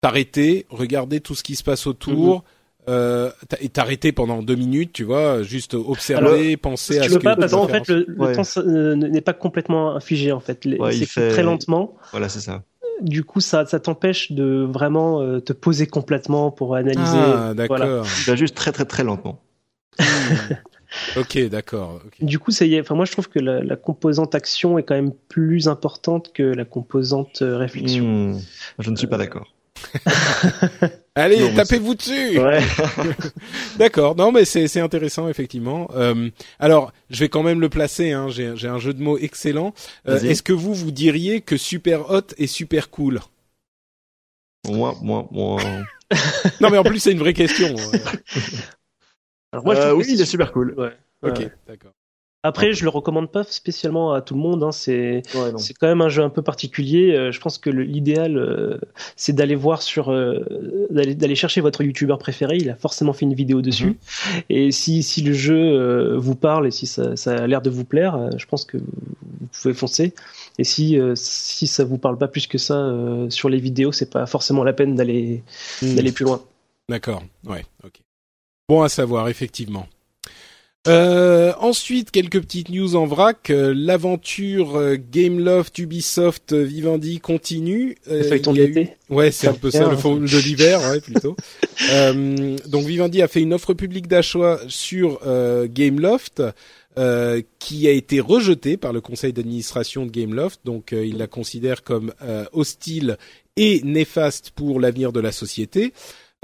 t'arrêter, 0.01 0.65
regarder 0.69 1.19
tout 1.19 1.35
ce 1.35 1.43
qui 1.43 1.55
se 1.55 1.63
passe 1.63 1.87
autour. 1.87 2.43
Euh, 2.87 3.29
t'a- 3.49 3.57
et 3.61 3.69
t'arrêter 3.69 4.11
pendant 4.11 4.41
deux 4.41 4.55
minutes, 4.55 4.93
tu 4.93 5.03
vois, 5.03 5.43
juste 5.43 5.75
observer, 5.75 6.57
penser 6.57 6.93
Si 6.93 6.99
à 6.99 7.03
tu 7.03 7.09
ce 7.09 7.13
veux 7.13 7.19
que 7.19 7.23
pas, 7.23 7.35
parce 7.35 7.51
qu'en 7.51 7.67
fait, 7.67 7.87
le, 7.87 8.05
temps 8.33 8.41
euh, 8.57 8.95
n'est 8.95 9.21
pas 9.21 9.33
complètement 9.33 9.95
infligé. 9.95 10.31
En 10.31 10.39
fait, 10.39 10.65
Ouais, 10.65 10.95
il 10.95 10.99
c'est 10.99 11.05
fait- 11.05 11.29
très 11.29 11.43
lentement. 11.43 11.95
Voilà, 12.11 12.29
c'est 12.29 12.39
ça. 12.39 12.63
Du 13.01 13.23
coup, 13.23 13.39
ça, 13.39 13.65
ça 13.65 13.79
t'empêche 13.79 14.31
de 14.31 14.67
vraiment 14.69 15.21
euh, 15.21 15.39
te 15.39 15.53
poser 15.53 15.87
complètement 15.87 16.51
pour 16.51 16.75
analyser. 16.75 17.17
Ah, 17.17 17.53
d'accord. 17.55 17.77
Voilà. 17.77 18.03
Il 18.19 18.23
va 18.25 18.35
juste 18.35 18.55
très 18.55 18.71
très 18.71 18.85
très 18.85 19.03
lentement. 19.03 19.41
ok, 21.17 21.47
d'accord. 21.49 22.01
Du 22.21 22.39
coup, 22.39 22.51
ça 22.51 22.65
y 22.65 22.75
est. 22.75 22.81
Enfin, 22.81 22.95
moi, 22.95 23.05
je 23.05 23.11
trouve 23.11 23.29
que 23.29 23.39
la, 23.39 23.63
la 23.63 23.75
composante 23.75 24.35
action 24.35 24.77
est 24.77 24.83
quand 24.83 24.95
même 24.95 25.13
plus 25.29 25.67
importante 25.67 26.31
que 26.33 26.43
la 26.43 26.65
composante 26.65 27.41
euh, 27.41 27.57
réflexion. 27.57 28.05
Hmm, 28.05 28.39
Je 28.79 28.89
ne 28.89 28.95
suis 28.95 29.07
pas 29.07 29.17
d'accord. 29.17 29.47
Allez, 31.19 31.53
tapez-vous 31.55 31.95
dessus. 31.95 32.39
Ouais. 32.39 32.59
D'accord. 33.77 34.15
Non, 34.15 34.31
mais 34.31 34.45
c'est 34.45 34.67
c'est 34.67 34.79
intéressant 34.79 35.27
effectivement. 35.29 35.89
Euh, 35.95 36.29
alors, 36.59 36.91
je 37.09 37.19
vais 37.19 37.29
quand 37.29 37.43
même 37.43 37.59
le 37.59 37.69
placer. 37.69 38.11
Hein. 38.11 38.29
J'ai 38.29 38.55
j'ai 38.55 38.67
un 38.67 38.79
jeu 38.79 38.93
de 38.93 39.01
mots 39.01 39.17
excellent. 39.17 39.73
Euh. 40.07 40.19
Est-ce 40.19 40.43
que 40.43 40.53
vous 40.53 40.73
vous 40.73 40.91
diriez 40.91 41.41
que 41.41 41.57
super 41.57 42.09
hot 42.11 42.21
est 42.37 42.47
super 42.47 42.89
cool? 42.89 43.19
Moi, 44.67 44.95
moi, 45.01 45.27
moi. 45.31 45.59
Non, 46.61 46.69
mais 46.71 46.77
en 46.77 46.83
plus 46.83 46.99
c'est 46.99 47.11
une 47.11 47.19
vraie 47.19 47.33
question. 47.33 47.75
Alors, 49.51 49.63
moi, 49.65 49.75
je 49.75 49.79
Euh, 49.79 49.87
trouve 49.89 49.99
oui, 49.99 50.05
que 50.05 50.11
il 50.11 50.17
c'est 50.17 50.23
est 50.23 50.25
super 50.25 50.51
cool. 50.51 50.73
Ouais. 50.77 50.91
ok, 51.21 51.37
Ouais. 51.39 51.51
d'accord. 51.67 51.91
Après, 52.41 52.71
je 52.71 52.83
le 52.83 52.89
recommande 52.89 53.29
pas 53.29 53.43
spécialement 53.43 54.13
à 54.13 54.21
tout 54.21 54.33
le 54.33 54.39
monde. 54.39 54.63
Hein. 54.63 54.71
C'est 54.71 55.23
Ouais, 55.35 55.51
non. 55.51 55.57
c'est 55.57 55.73
quand 55.73 55.87
même 55.87 55.99
un 55.99 56.07
jeu 56.07 56.23
un 56.23 56.29
peu 56.29 56.41
particulier. 56.41 57.13
Euh, 57.13 57.33
je 57.33 57.39
pense 57.41 57.57
que 57.57 57.69
l'idéal, 57.69 58.37
euh, 58.37 58.77
c'est 59.17 59.33
d'aller 59.33 59.55
voir 59.55 59.81
sur, 59.81 60.09
euh, 60.09 60.87
d'aller 60.89 61.15
d'aller 61.15 61.35
chercher 61.35 61.59
votre 61.59 61.83
youtubeur 61.83 62.17
préféré. 62.17 62.55
Il 62.55 62.69
a 62.69 62.75
forcément 62.77 63.11
fait 63.11 63.25
une 63.25 63.33
vidéo 63.33 63.61
dessus. 63.61 63.87
Mhm. 63.87 63.95
Et 64.49 64.71
si 64.71 65.03
si 65.03 65.21
le 65.21 65.33
jeu 65.33 65.57
euh, 65.59 66.17
vous 66.17 66.35
parle 66.35 66.65
et 66.67 66.71
si 66.71 66.87
ça, 66.87 67.17
ça 67.17 67.35
a 67.35 67.45
l'air 67.45 67.61
de 67.61 67.69
vous 67.69 67.83
plaire, 67.83 68.29
je 68.37 68.45
pense 68.45 68.63
que 68.63 68.77
vous 68.77 69.47
pouvez 69.61 69.73
foncer. 69.73 70.13
Et 70.57 70.63
si 70.63 70.97
si 71.15 71.67
ça 71.67 71.83
vous 71.83 71.97
parle 71.97 72.17
pas 72.17 72.29
plus 72.29 72.47
que 72.47 72.57
ça 72.57 72.89
sur 73.29 73.49
les 73.49 73.59
vidéos, 73.59 73.91
c'est 73.91 74.09
pas 74.09 74.25
forcément 74.25 74.63
la 74.63 74.71
peine 74.73 74.95
d'aller 74.95 75.43
Hmm. 75.81 75.95
d'aller 75.95 76.13
plus 76.13 76.23
loin. 76.23 76.41
D'accord. 76.87 77.21
Ouais. 77.45 77.65
Ok. 77.83 77.99
Bon 78.69 78.81
à 78.81 78.87
savoir 78.87 79.27
effectivement. 79.27 79.87
Euh, 80.87 81.51
ensuite, 81.59 82.09
quelques 82.09 82.39
petites 82.41 82.69
news 82.69 82.95
en 82.95 83.05
vrac. 83.05 83.49
Euh, 83.49 83.73
L'aventure 83.75 84.77
euh, 84.77 84.95
Gameloft, 85.11 85.77
Ubisoft, 85.77 86.53
euh, 86.53 86.63
Vivendi 86.63 87.19
continue. 87.19 87.95
Euh, 88.09 88.19
Le 88.19 88.23
feuilleton 88.23 88.53
il 88.53 88.57
y 88.57 88.61
a 88.61 88.63
de 88.63 88.67
l'été. 88.69 88.93
eu- 89.09 89.13
Ouais, 89.13 89.31
c'est 89.31 89.47
un 89.49 89.53
peu 89.53 89.71
ça, 89.71 89.89
le 89.89 89.97
fond 89.97 90.15
de 90.15 90.37
l'hiver, 90.37 90.79
ouais, 90.89 91.01
plutôt. 91.01 91.35
euh, 91.91 92.55
donc 92.67 92.85
Vivendi 92.85 93.21
a 93.21 93.27
fait 93.27 93.41
une 93.41 93.53
offre 93.53 93.73
publique 93.73 94.07
d'achat 94.07 94.59
sur 94.67 95.19
euh, 95.27 95.67
Gameloft. 95.69 96.41
euh, 96.97 97.41
qui 97.59 97.87
a 97.87 97.91
été 97.91 98.19
rejetée 98.19 98.75
par 98.75 98.91
le 98.93 98.99
conseil 98.99 99.31
d'administration 99.31 100.05
de 100.05 100.11
Gameloft, 100.11 100.59
donc 100.65 100.91
euh, 100.91 101.05
il 101.05 101.17
la 101.17 101.27
considère 101.27 101.83
comme 101.83 102.11
euh, 102.23 102.43
hostile 102.51 103.17
et 103.55 103.79
néfaste 103.83 104.51
pour 104.51 104.79
l'avenir 104.81 105.13
de 105.13 105.19
la 105.21 105.31
société. 105.31 105.93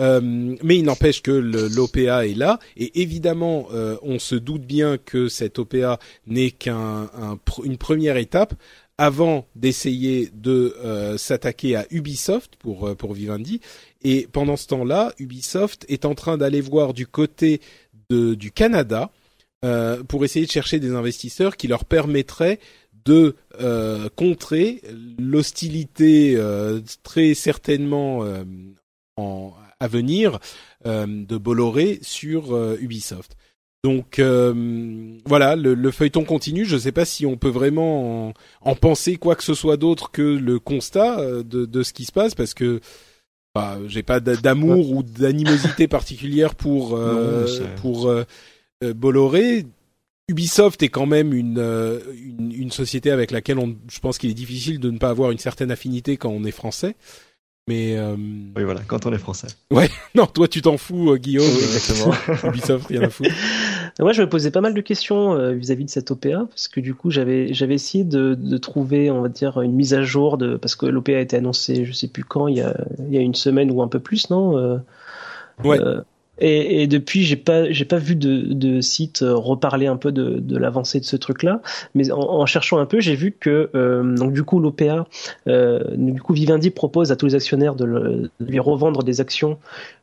Euh, 0.02 0.20
mais 0.22 0.78
il 0.78 0.84
n'empêche 0.84 1.22
que 1.22 1.32
l'OPA 1.32 2.28
est 2.28 2.36
là, 2.36 2.60
et 2.76 3.02
évidemment, 3.02 3.68
euh, 3.72 3.96
on 4.02 4.20
se 4.20 4.36
doute 4.36 4.64
bien 4.64 4.98
que 4.98 5.30
cette 5.30 5.58
OPA 5.58 6.00
n'est 6.28 6.52
qu'un 6.52 7.10
un 7.14 7.38
première 7.78 8.18
étape 8.18 8.56
avant 8.98 9.46
d'essayer 9.56 10.30
de 10.34 10.76
euh, 10.84 11.18
s'attaquer 11.18 11.76
à 11.76 11.86
Ubisoft 11.92 12.56
pour 12.58 12.88
euh, 12.88 12.96
pour 12.96 13.14
Vivendi. 13.14 13.62
Et 14.04 14.28
pendant 14.32 14.58
ce 14.58 14.68
temps-là, 14.68 15.14
Ubisoft 15.20 15.86
est 15.90 16.06
en 16.06 16.14
train 16.14 16.38
d'aller 16.38 16.62
voir 16.62 16.94
du 16.94 17.08
côté 17.08 17.62
de, 18.10 18.36
du 18.36 18.52
Canada 18.52 19.12
pour 20.10 20.24
essayer 20.24 20.46
de 20.46 20.52
chercher 20.52 20.80
des 20.80 20.94
investisseurs 20.94 21.58
qui 21.58 21.68
leur 21.68 21.86
permettraient 21.86 22.60
de 23.06 23.36
euh, 23.62 24.10
contrer 24.16 24.82
l'hostilité 25.20 26.36
euh, 26.36 26.82
très 27.04 27.34
certainement 27.36 28.24
euh, 28.24 28.44
en, 29.16 29.54
à 29.86 29.88
venir 29.88 30.40
euh, 30.86 31.06
de 31.08 31.38
Bolloré 31.38 32.00
sur 32.02 32.54
euh, 32.54 32.78
Ubisoft. 32.82 33.38
Donc 33.84 34.18
euh, 34.20 34.54
voilà, 35.26 35.56
le, 35.56 35.76
le 35.76 35.92
feuilleton 35.92 36.24
continue. 36.26 36.66
Je 36.66 36.76
ne 36.76 36.80
sais 36.80 36.92
pas 36.92 37.06
si 37.06 37.26
on 37.26 37.38
peut 37.38 37.50
vraiment 37.50 38.28
en, 38.30 38.34
en 38.62 38.76
penser 38.76 39.16
quoi 39.18 39.36
que 39.36 39.44
ce 39.44 39.54
soit 39.54 39.78
d'autre 39.78 40.12
que 40.12 40.24
le 40.24 40.60
constat 40.60 41.44
de, 41.44 41.66
de 41.66 41.84
ce 41.84 41.94
qui 41.94 42.06
se 42.06 42.12
passe, 42.12 42.34
parce 42.36 42.54
que 42.56 42.80
bah, 43.54 43.78
j'ai 43.88 44.04
pas 44.04 44.20
d'a- 44.20 44.36
d'amour 44.36 44.92
ou 44.92 45.04
d'animosité 45.04 45.88
particulière 45.88 46.56
pour 46.56 46.96
euh, 46.98 47.42
Non, 47.42 47.48
c'est- 47.48 47.76
pour 47.80 48.08
euh, 48.10 48.24
euh, 48.84 48.94
Bolloré. 48.94 49.66
Ubisoft 50.28 50.82
est 50.82 50.90
quand 50.90 51.06
même 51.06 51.34
une, 51.36 51.60
une 51.60 52.52
une 52.52 52.72
société 52.72 53.12
avec 53.12 53.30
laquelle 53.30 53.60
on, 53.60 53.76
je 53.88 54.00
pense 54.00 54.18
qu'il 54.18 54.32
est 54.32 54.34
difficile 54.34 54.80
de 54.80 54.90
ne 54.90 54.98
pas 54.98 55.10
avoir 55.10 55.30
une 55.30 55.38
certaine 55.38 55.70
affinité 55.70 56.18
quand 56.18 56.32
on 56.32 56.44
est 56.44 56.52
français. 56.52 56.96
Mais 57.68 57.98
euh... 57.98 58.16
oui, 58.16 58.64
voilà, 58.64 58.82
quand 58.86 59.08
on 59.08 59.14
est 59.14 59.18
français. 59.18 59.48
Ouais, 59.72 59.90
non, 60.16 60.28
toi 60.28 60.48
tu 60.48 60.62
t'en 60.62 60.78
fous, 60.78 61.12
euh, 61.12 61.18
Guillaume. 61.18 61.46
Oui, 61.48 61.64
exactement. 61.64 62.14
Ubisoft, 62.50 62.88
rien 62.88 63.02
à 63.02 63.10
foutre. 63.10 63.32
Moi, 64.00 64.14
je 64.14 64.22
me 64.22 64.30
posais 64.30 64.52
pas 64.52 64.62
mal 64.62 64.76
de 64.76 64.82
questions 64.82 65.34
euh, 65.34 65.54
vis-à-vis 65.54 65.86
de 65.86 65.90
cette 65.90 66.12
OPA 66.12 66.46
parce 66.50 66.68
que 66.68 66.80
du 66.80 66.94
coup, 66.94 67.10
j'avais 67.10 67.54
j'avais 67.54 67.74
essayé 67.74 68.04
de, 68.04 68.36
de 68.36 68.58
trouver, 68.58 69.10
on 69.10 69.22
va 69.22 69.30
dire, 69.30 69.60
une 69.62 69.74
mise 69.74 69.96
à 69.96 70.04
jour 70.04 70.38
de 70.38 70.58
parce 70.58 70.76
que 70.76 70.86
l'OPA 70.86 71.14
a 71.14 71.20
été 71.20 71.38
annoncée, 71.38 71.86
je 71.86 71.92
sais 71.94 72.08
plus 72.08 72.24
quand, 72.24 72.48
il 72.48 72.58
y 72.58 72.62
a 72.62 72.76
il 73.00 73.14
y 73.14 73.18
a 73.18 73.22
une 73.22 73.36
semaine 73.36 73.72
ou 73.72 73.82
un 73.82 73.88
peu 73.88 74.00
plus, 74.00 74.30
non 74.30 74.58
euh, 74.58 74.78
Ouais. 75.64 75.80
Et, 76.40 76.84
et 76.84 76.88
depuis, 76.88 77.24
j'ai 77.24 77.36
pas 77.36 77.72
j'ai 77.72 77.86
pas 77.86 77.98
vu 77.98 78.16
de, 78.16 78.42
de 78.54 78.82
site 78.82 79.22
euh, 79.22 79.36
reparler 79.36 79.88
un 79.88 79.98
peu 79.98 80.12
de, 80.12 80.40
de 80.40 80.58
l'avancée 80.58 81.00
de 81.00 81.06
ce 81.06 81.16
truc-là. 81.16 81.62
Mais 81.94 82.12
en, 82.12 82.20
en 82.20 82.46
cherchant 82.46 82.78
un 82.80 82.86
peu, 82.86 83.00
j'ai 83.00 83.16
vu 83.16 83.32
que 83.40 83.70
euh, 83.76 84.16
donc 84.16 84.34
du 84.34 84.44
coup 84.44 84.60
l'OPA, 84.60 85.08
euh, 85.48 85.80
du 85.96 86.22
coup 86.22 86.34
Vivendi 86.34 86.70
propose 86.72 87.12
à 87.12 87.16
tous 87.16 87.28
les 87.28 87.36
actionnaires 87.36 87.76
de, 87.76 87.86
le- 87.86 88.30
de 88.40 88.46
lui 88.46 88.60
revendre 88.60 89.04
des 89.04 89.22
actions 89.22 89.58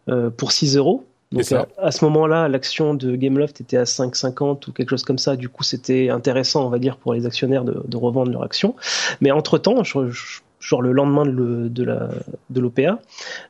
euh, 0.08 0.30
pour 0.30 0.52
6 0.52 0.76
euros. 0.76 1.04
Donc 1.32 1.44
à 1.78 1.90
ce 1.90 2.04
moment-là, 2.04 2.48
l'action 2.48 2.92
de 2.94 3.16
Gameloft 3.16 3.60
était 3.62 3.78
à 3.78 3.84
5,50 3.84 4.68
ou 4.68 4.72
quelque 4.72 4.90
chose 4.90 5.02
comme 5.02 5.16
ça. 5.16 5.34
Du 5.36 5.48
coup, 5.48 5.62
c'était 5.62 6.10
intéressant, 6.10 6.66
on 6.66 6.68
va 6.68 6.78
dire, 6.78 6.96
pour 6.98 7.14
les 7.14 7.24
actionnaires 7.24 7.64
de, 7.64 7.82
de 7.86 7.96
revendre 7.96 8.30
leur 8.30 8.42
action. 8.42 8.74
Mais 9.22 9.30
entre-temps, 9.30 9.82
je- 9.82 10.10
je- 10.10 10.40
genre 10.62 10.80
le 10.80 10.92
lendemain 10.92 11.26
de, 11.26 11.84
la 11.84 12.08
de 12.50 12.60
l'OPA, 12.60 13.00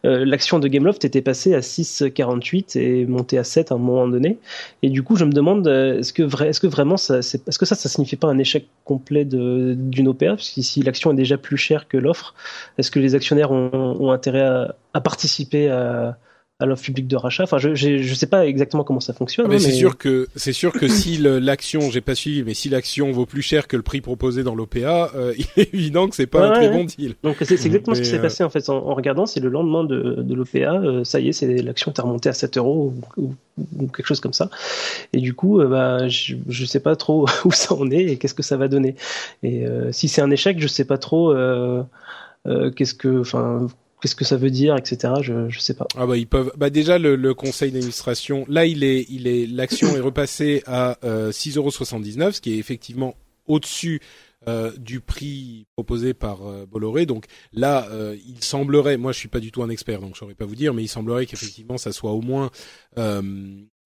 euh, 0.04 0.24
l'action 0.24 0.58
de 0.58 0.66
Gameloft 0.66 1.04
était 1.04 1.20
passée 1.20 1.54
à 1.54 1.60
6,48 1.60 2.78
et 2.78 3.06
montée 3.06 3.36
à 3.38 3.44
7 3.44 3.70
à 3.70 3.74
un 3.74 3.78
moment 3.78 4.08
donné. 4.08 4.38
Et 4.82 4.88
du 4.88 5.02
coup, 5.02 5.16
je 5.16 5.24
me 5.24 5.32
demande, 5.32 5.68
euh, 5.68 5.98
est-ce 5.98 6.12
que, 6.12 6.22
est-ce 6.44 6.58
que 6.58 6.66
vraiment, 6.66 6.96
ça, 6.96 7.18
est-ce 7.18 7.58
que 7.58 7.66
ça, 7.66 7.74
ça 7.74 7.88
signifie 7.88 8.16
pas 8.16 8.28
un 8.28 8.38
échec 8.38 8.66
complet 8.84 9.24
d'une 9.26 10.08
OPA 10.08 10.28
Parce 10.28 10.50
que 10.50 10.62
si 10.62 10.82
l'action 10.82 11.12
est 11.12 11.16
déjà 11.16 11.36
plus 11.36 11.58
chère 11.58 11.86
que 11.86 11.98
l'offre, 11.98 12.34
est-ce 12.78 12.90
que 12.90 12.98
les 12.98 13.14
actionnaires 13.14 13.52
ont, 13.52 13.96
ont 14.00 14.10
intérêt 14.10 14.42
à, 14.42 14.74
à 14.94 15.00
participer 15.02 15.68
à, 15.68 16.16
à 16.62 16.66
l'offre 16.66 16.82
publique 16.84 17.08
de 17.08 17.16
rachat 17.16 17.42
Enfin, 17.44 17.58
je, 17.58 17.74
je 17.74 18.14
sais 18.14 18.26
pas 18.26 18.46
exactement 18.46 18.84
comment 18.84 19.00
ça 19.00 19.12
fonctionne. 19.12 19.46
Ah, 19.46 19.48
mais 19.50 19.56
hein, 19.56 19.58
c'est 19.58 19.72
sûr 19.72 19.98
que 19.98 20.28
c'est 20.36 20.52
sûr 20.52 20.72
que 20.72 20.88
si 20.88 21.18
l'action, 21.18 21.90
j'ai 21.90 22.00
pas 22.00 22.14
suivi, 22.14 22.42
mais 22.42 22.54
si 22.54 22.68
l'action 22.68 23.10
vaut 23.12 23.26
plus 23.26 23.42
cher 23.42 23.66
que 23.68 23.76
le 23.76 23.82
prix 23.82 24.00
proposé 24.00 24.42
dans 24.42 24.54
l'OPA, 24.54 25.10
euh, 25.14 25.34
il 25.38 25.46
est 25.56 25.74
évident 25.74 26.08
que 26.08 26.14
c'est 26.16 26.26
pas 26.26 26.40
Ouais, 26.40 26.46
un 26.46 26.52
très 26.52 26.68
ouais. 26.68 26.74
bon 26.76 26.84
deal. 26.84 27.14
Donc 27.22 27.36
c'est, 27.42 27.52
exactement 27.52 27.94
ce 27.94 28.00
qui 28.00 28.06
s'est 28.08 28.18
euh, 28.18 28.22
passé 28.22 28.44
en 28.44 28.50
fait 28.50 28.68
en, 28.68 28.76
en 28.76 28.94
regardant. 28.94 29.26
C'est 29.26 29.40
le 29.40 29.48
lendemain 29.48 29.84
de, 29.84 30.22
de 30.22 30.34
l'OPA, 30.34 30.58
euh, 30.80 31.04
ça 31.04 31.20
y 31.20 31.28
est, 31.28 31.32
c'est 31.32 31.60
l'action 31.62 31.92
est 31.92 32.00
remontée 32.00 32.28
à 32.28 32.32
7 32.32 32.56
euros 32.58 32.92
ou, 33.16 33.22
ou- 33.22 33.34
ou 33.78 33.86
quelque 33.88 34.06
chose 34.06 34.20
comme 34.20 34.32
ça. 34.32 34.48
Et 35.12 35.18
du 35.20 35.34
coup, 35.34 35.62
bah, 35.62 36.08
je, 36.08 36.36
je 36.48 36.64
sais 36.64 36.80
pas 36.80 36.96
trop 36.96 37.26
où 37.44 37.52
ça 37.52 37.74
en 37.74 37.90
est 37.90 38.04
et 38.04 38.16
qu'est-ce 38.16 38.34
que 38.34 38.42
ça 38.42 38.56
va 38.56 38.68
donner. 38.68 38.94
Et 39.42 39.64
si 39.90 40.08
c'est 40.08 40.22
un 40.22 40.30
échec, 40.30 40.58
je 40.60 40.66
sais 40.68 40.84
pas 40.86 40.96
trop 40.98 41.32
euh, 41.32 41.82
qu'est-ce 42.76 42.94
que, 42.94 43.20
enfin, 43.20 43.66
qu'est-ce 44.02 44.16
que 44.16 44.24
ça 44.24 44.36
veut 44.36 44.50
dire, 44.50 44.76
etc. 44.76 45.14
Je, 45.22 45.48
je 45.48 45.58
sais 45.60 45.74
pas. 45.74 45.86
Ah 45.96 46.06
bah 46.06 46.16
ils 46.18 46.26
peuvent. 46.26 46.52
Bah 46.58 46.68
déjà 46.68 46.98
le, 46.98 47.16
le 47.16 47.32
conseil 47.34 47.70
d'administration, 47.70 48.44
là 48.48 48.66
il 48.66 48.82
est, 48.84 49.06
il 49.08 49.26
est, 49.28 49.46
l'action 49.46 49.96
est 49.96 50.00
repassée 50.00 50.62
à 50.66 50.98
euh, 51.04 51.30
6,79€, 51.30 52.32
ce 52.32 52.40
qui 52.40 52.52
est 52.52 52.58
effectivement 52.58 53.14
au-dessus 53.46 54.00
euh, 54.48 54.72
du 54.76 54.98
prix 54.98 55.66
proposé 55.76 56.14
par 56.14 56.44
euh, 56.46 56.66
Bolloré. 56.66 57.06
Donc 57.06 57.26
là, 57.52 57.86
euh, 57.92 58.16
il 58.26 58.42
semblerait, 58.42 58.96
moi 58.96 59.12
je 59.12 59.18
suis 59.18 59.28
pas 59.28 59.38
du 59.38 59.52
tout 59.52 59.62
un 59.62 59.68
expert, 59.68 60.00
donc 60.00 60.14
je 60.14 60.18
saurais 60.18 60.34
pas 60.34 60.46
vous 60.46 60.56
dire, 60.56 60.74
mais 60.74 60.82
il 60.82 60.88
semblerait 60.88 61.26
qu'effectivement 61.26 61.78
ça 61.78 61.92
soit 61.92 62.10
au 62.10 62.22
moins 62.22 62.50
euh, 62.98 63.22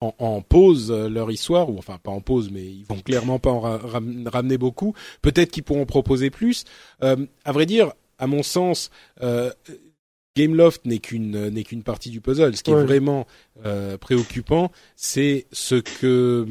en, 0.01 0.15
en 0.17 0.41
pause 0.41 0.89
euh, 0.91 1.09
leur 1.09 1.29
histoire, 1.29 1.69
ou 1.69 1.77
enfin 1.77 1.99
pas 2.01 2.09
en 2.11 2.21
pause, 2.21 2.49
mais 2.51 2.63
ils 2.65 2.85
vont 2.85 2.99
clairement 2.99 3.37
pas 3.37 3.51
en 3.51 3.59
ra- 3.59 3.77
ram- 3.77 4.27
ramener 4.27 4.57
beaucoup. 4.57 4.95
Peut-être 5.21 5.51
qu'ils 5.51 5.63
pourront 5.63 5.85
proposer 5.85 6.31
plus. 6.31 6.63
À 7.01 7.51
vrai 7.51 7.67
dire, 7.67 7.91
à 8.17 8.25
mon 8.25 8.41
sens. 8.41 8.89
Euh, 10.39 10.45
Gameloft 10.45 10.85
n'est 10.85 10.99
qu'une 10.99 11.49
n'est 11.49 11.63
qu'une 11.63 11.83
partie 11.83 12.09
du 12.09 12.21
puzzle. 12.21 12.55
Ce 12.55 12.63
qui 12.63 12.71
Ouais. 12.71 12.81
est 12.81 12.85
vraiment 12.85 13.25
euh, 13.65 13.97
préoccupant, 13.97 14.71
c'est 14.95 15.47
ce 15.51 15.75
que 15.75 16.45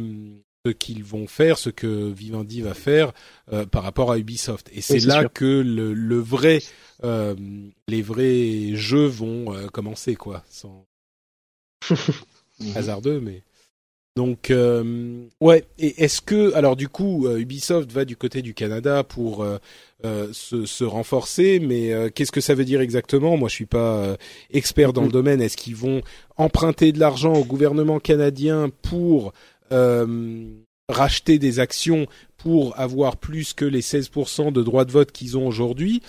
ce 0.66 0.72
qu'ils 0.72 1.04
vont 1.04 1.28
faire, 1.28 1.58
ce 1.58 1.70
que 1.70 2.10
Vivendi 2.10 2.60
va 2.60 2.74
faire 2.74 3.12
euh, 3.52 3.66
par 3.66 3.84
rapport 3.84 4.10
à 4.10 4.18
Ubisoft. 4.18 4.68
Et 4.72 4.80
c'est 4.80 4.98
là 5.06 5.20
sûr. 5.20 5.32
que 5.32 5.44
le, 5.44 5.94
le 5.94 6.18
vrai 6.18 6.60
euh, 7.04 7.36
les 7.86 8.02
vrais 8.02 8.74
jeux 8.74 9.06
vont 9.06 9.54
euh, 9.54 9.68
commencer 9.68 10.16
quoi, 10.16 10.44
sans 10.50 10.84
hasardeux 12.74 13.20
mais 13.20 13.42
donc 14.16 14.50
euh, 14.50 15.26
ouais 15.42 15.64
et 15.78 16.02
est-ce 16.02 16.22
que 16.22 16.54
alors 16.54 16.74
du 16.74 16.88
coup 16.88 17.26
euh, 17.26 17.38
Ubisoft 17.38 17.92
va 17.92 18.06
du 18.06 18.16
côté 18.16 18.40
du 18.40 18.54
Canada 18.54 19.04
pour 19.04 19.42
euh, 19.42 19.58
euh, 20.06 20.28
se, 20.32 20.64
se 20.64 20.84
renforcer 20.84 21.60
mais 21.60 21.92
euh, 21.92 22.08
qu'est-ce 22.08 22.32
que 22.32 22.40
ça 22.40 22.54
veut 22.54 22.64
dire 22.64 22.80
exactement? 22.80 23.36
Moi 23.36 23.50
je 23.50 23.54
suis 23.54 23.66
pas 23.66 23.96
euh, 23.98 24.16
expert 24.50 24.94
dans 24.94 25.02
le 25.02 25.10
domaine. 25.10 25.42
Est-ce 25.42 25.58
qu'ils 25.58 25.76
vont 25.76 26.00
emprunter 26.38 26.92
de 26.92 26.98
l'argent 26.98 27.34
au 27.34 27.44
gouvernement 27.44 28.00
canadien 28.00 28.70
pour 28.82 29.34
euh, 29.72 30.46
racheter 30.88 31.38
des 31.38 31.60
actions 31.60 32.06
pour 32.38 32.78
avoir 32.78 33.18
plus 33.18 33.52
que 33.52 33.64
les 33.66 33.82
16% 33.82 34.50
de 34.50 34.62
droits 34.62 34.86
de 34.86 34.92
vote 34.92 35.12
qu'ils 35.12 35.36
ont 35.36 35.46
aujourd'hui? 35.46 36.02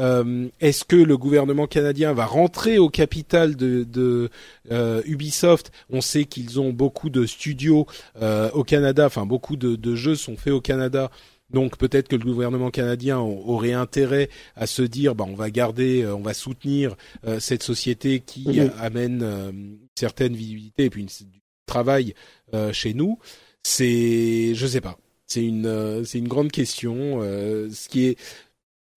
Euh, 0.00 0.48
Est-ce 0.60 0.84
que 0.84 0.96
le 0.96 1.16
gouvernement 1.16 1.66
canadien 1.66 2.12
va 2.12 2.26
rentrer 2.26 2.78
au 2.78 2.88
capital 2.88 3.56
de, 3.56 3.84
de 3.84 4.30
euh, 4.70 5.02
Ubisoft? 5.04 5.70
On 5.90 6.00
sait 6.00 6.24
qu'ils 6.24 6.60
ont 6.60 6.72
beaucoup 6.72 7.10
de 7.10 7.26
studios 7.26 7.86
euh, 8.20 8.50
au 8.52 8.64
Canada, 8.64 9.06
enfin 9.06 9.26
beaucoup 9.26 9.56
de, 9.56 9.76
de 9.76 9.94
jeux 9.94 10.16
sont 10.16 10.36
faits 10.36 10.52
au 10.52 10.60
Canada. 10.60 11.10
Donc 11.50 11.76
peut-être 11.76 12.08
que 12.08 12.16
le 12.16 12.24
gouvernement 12.24 12.70
canadien 12.70 13.18
aurait 13.18 13.74
intérêt 13.74 14.30
à 14.56 14.66
se 14.66 14.80
dire, 14.80 15.14
bah 15.14 15.26
on 15.28 15.34
va 15.34 15.50
garder, 15.50 16.02
euh, 16.02 16.16
on 16.16 16.22
va 16.22 16.32
soutenir 16.32 16.96
euh, 17.26 17.40
cette 17.40 17.62
société 17.62 18.20
qui 18.20 18.58
euh, 18.58 18.68
amène 18.80 19.20
euh, 19.22 19.50
une 19.50 19.76
certaine 19.94 20.34
visibilité 20.34 20.84
et 20.86 20.90
puis 20.90 21.02
une, 21.02 21.08
du 21.08 21.42
travail 21.66 22.14
euh, 22.54 22.72
chez 22.72 22.94
nous. 22.94 23.18
C'est, 23.62 24.54
je 24.54 24.66
sais 24.66 24.80
pas, 24.80 24.96
c'est 25.26 25.44
une, 25.44 25.66
euh, 25.66 26.04
c'est 26.04 26.18
une 26.18 26.28
grande 26.28 26.50
question. 26.50 27.20
euh, 27.22 27.68
ce 27.70 27.88
qui 27.90 28.06
est 28.06 28.18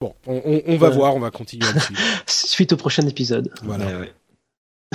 bon, 0.02 0.14
on, 0.28 0.42
on, 0.46 0.62
on 0.68 0.78
va 0.78 0.90
Ouais. 0.90 0.96
voir, 0.96 1.16
on 1.16 1.20
va 1.20 1.32
continuer. 1.32 1.68
Suite 2.28 2.74
au 2.74 2.78
prochain 2.78 3.06
épisode. 3.08 3.52
Voilà. 3.64 3.86
Ouais, 3.88 3.96
ouais. 4.00 4.14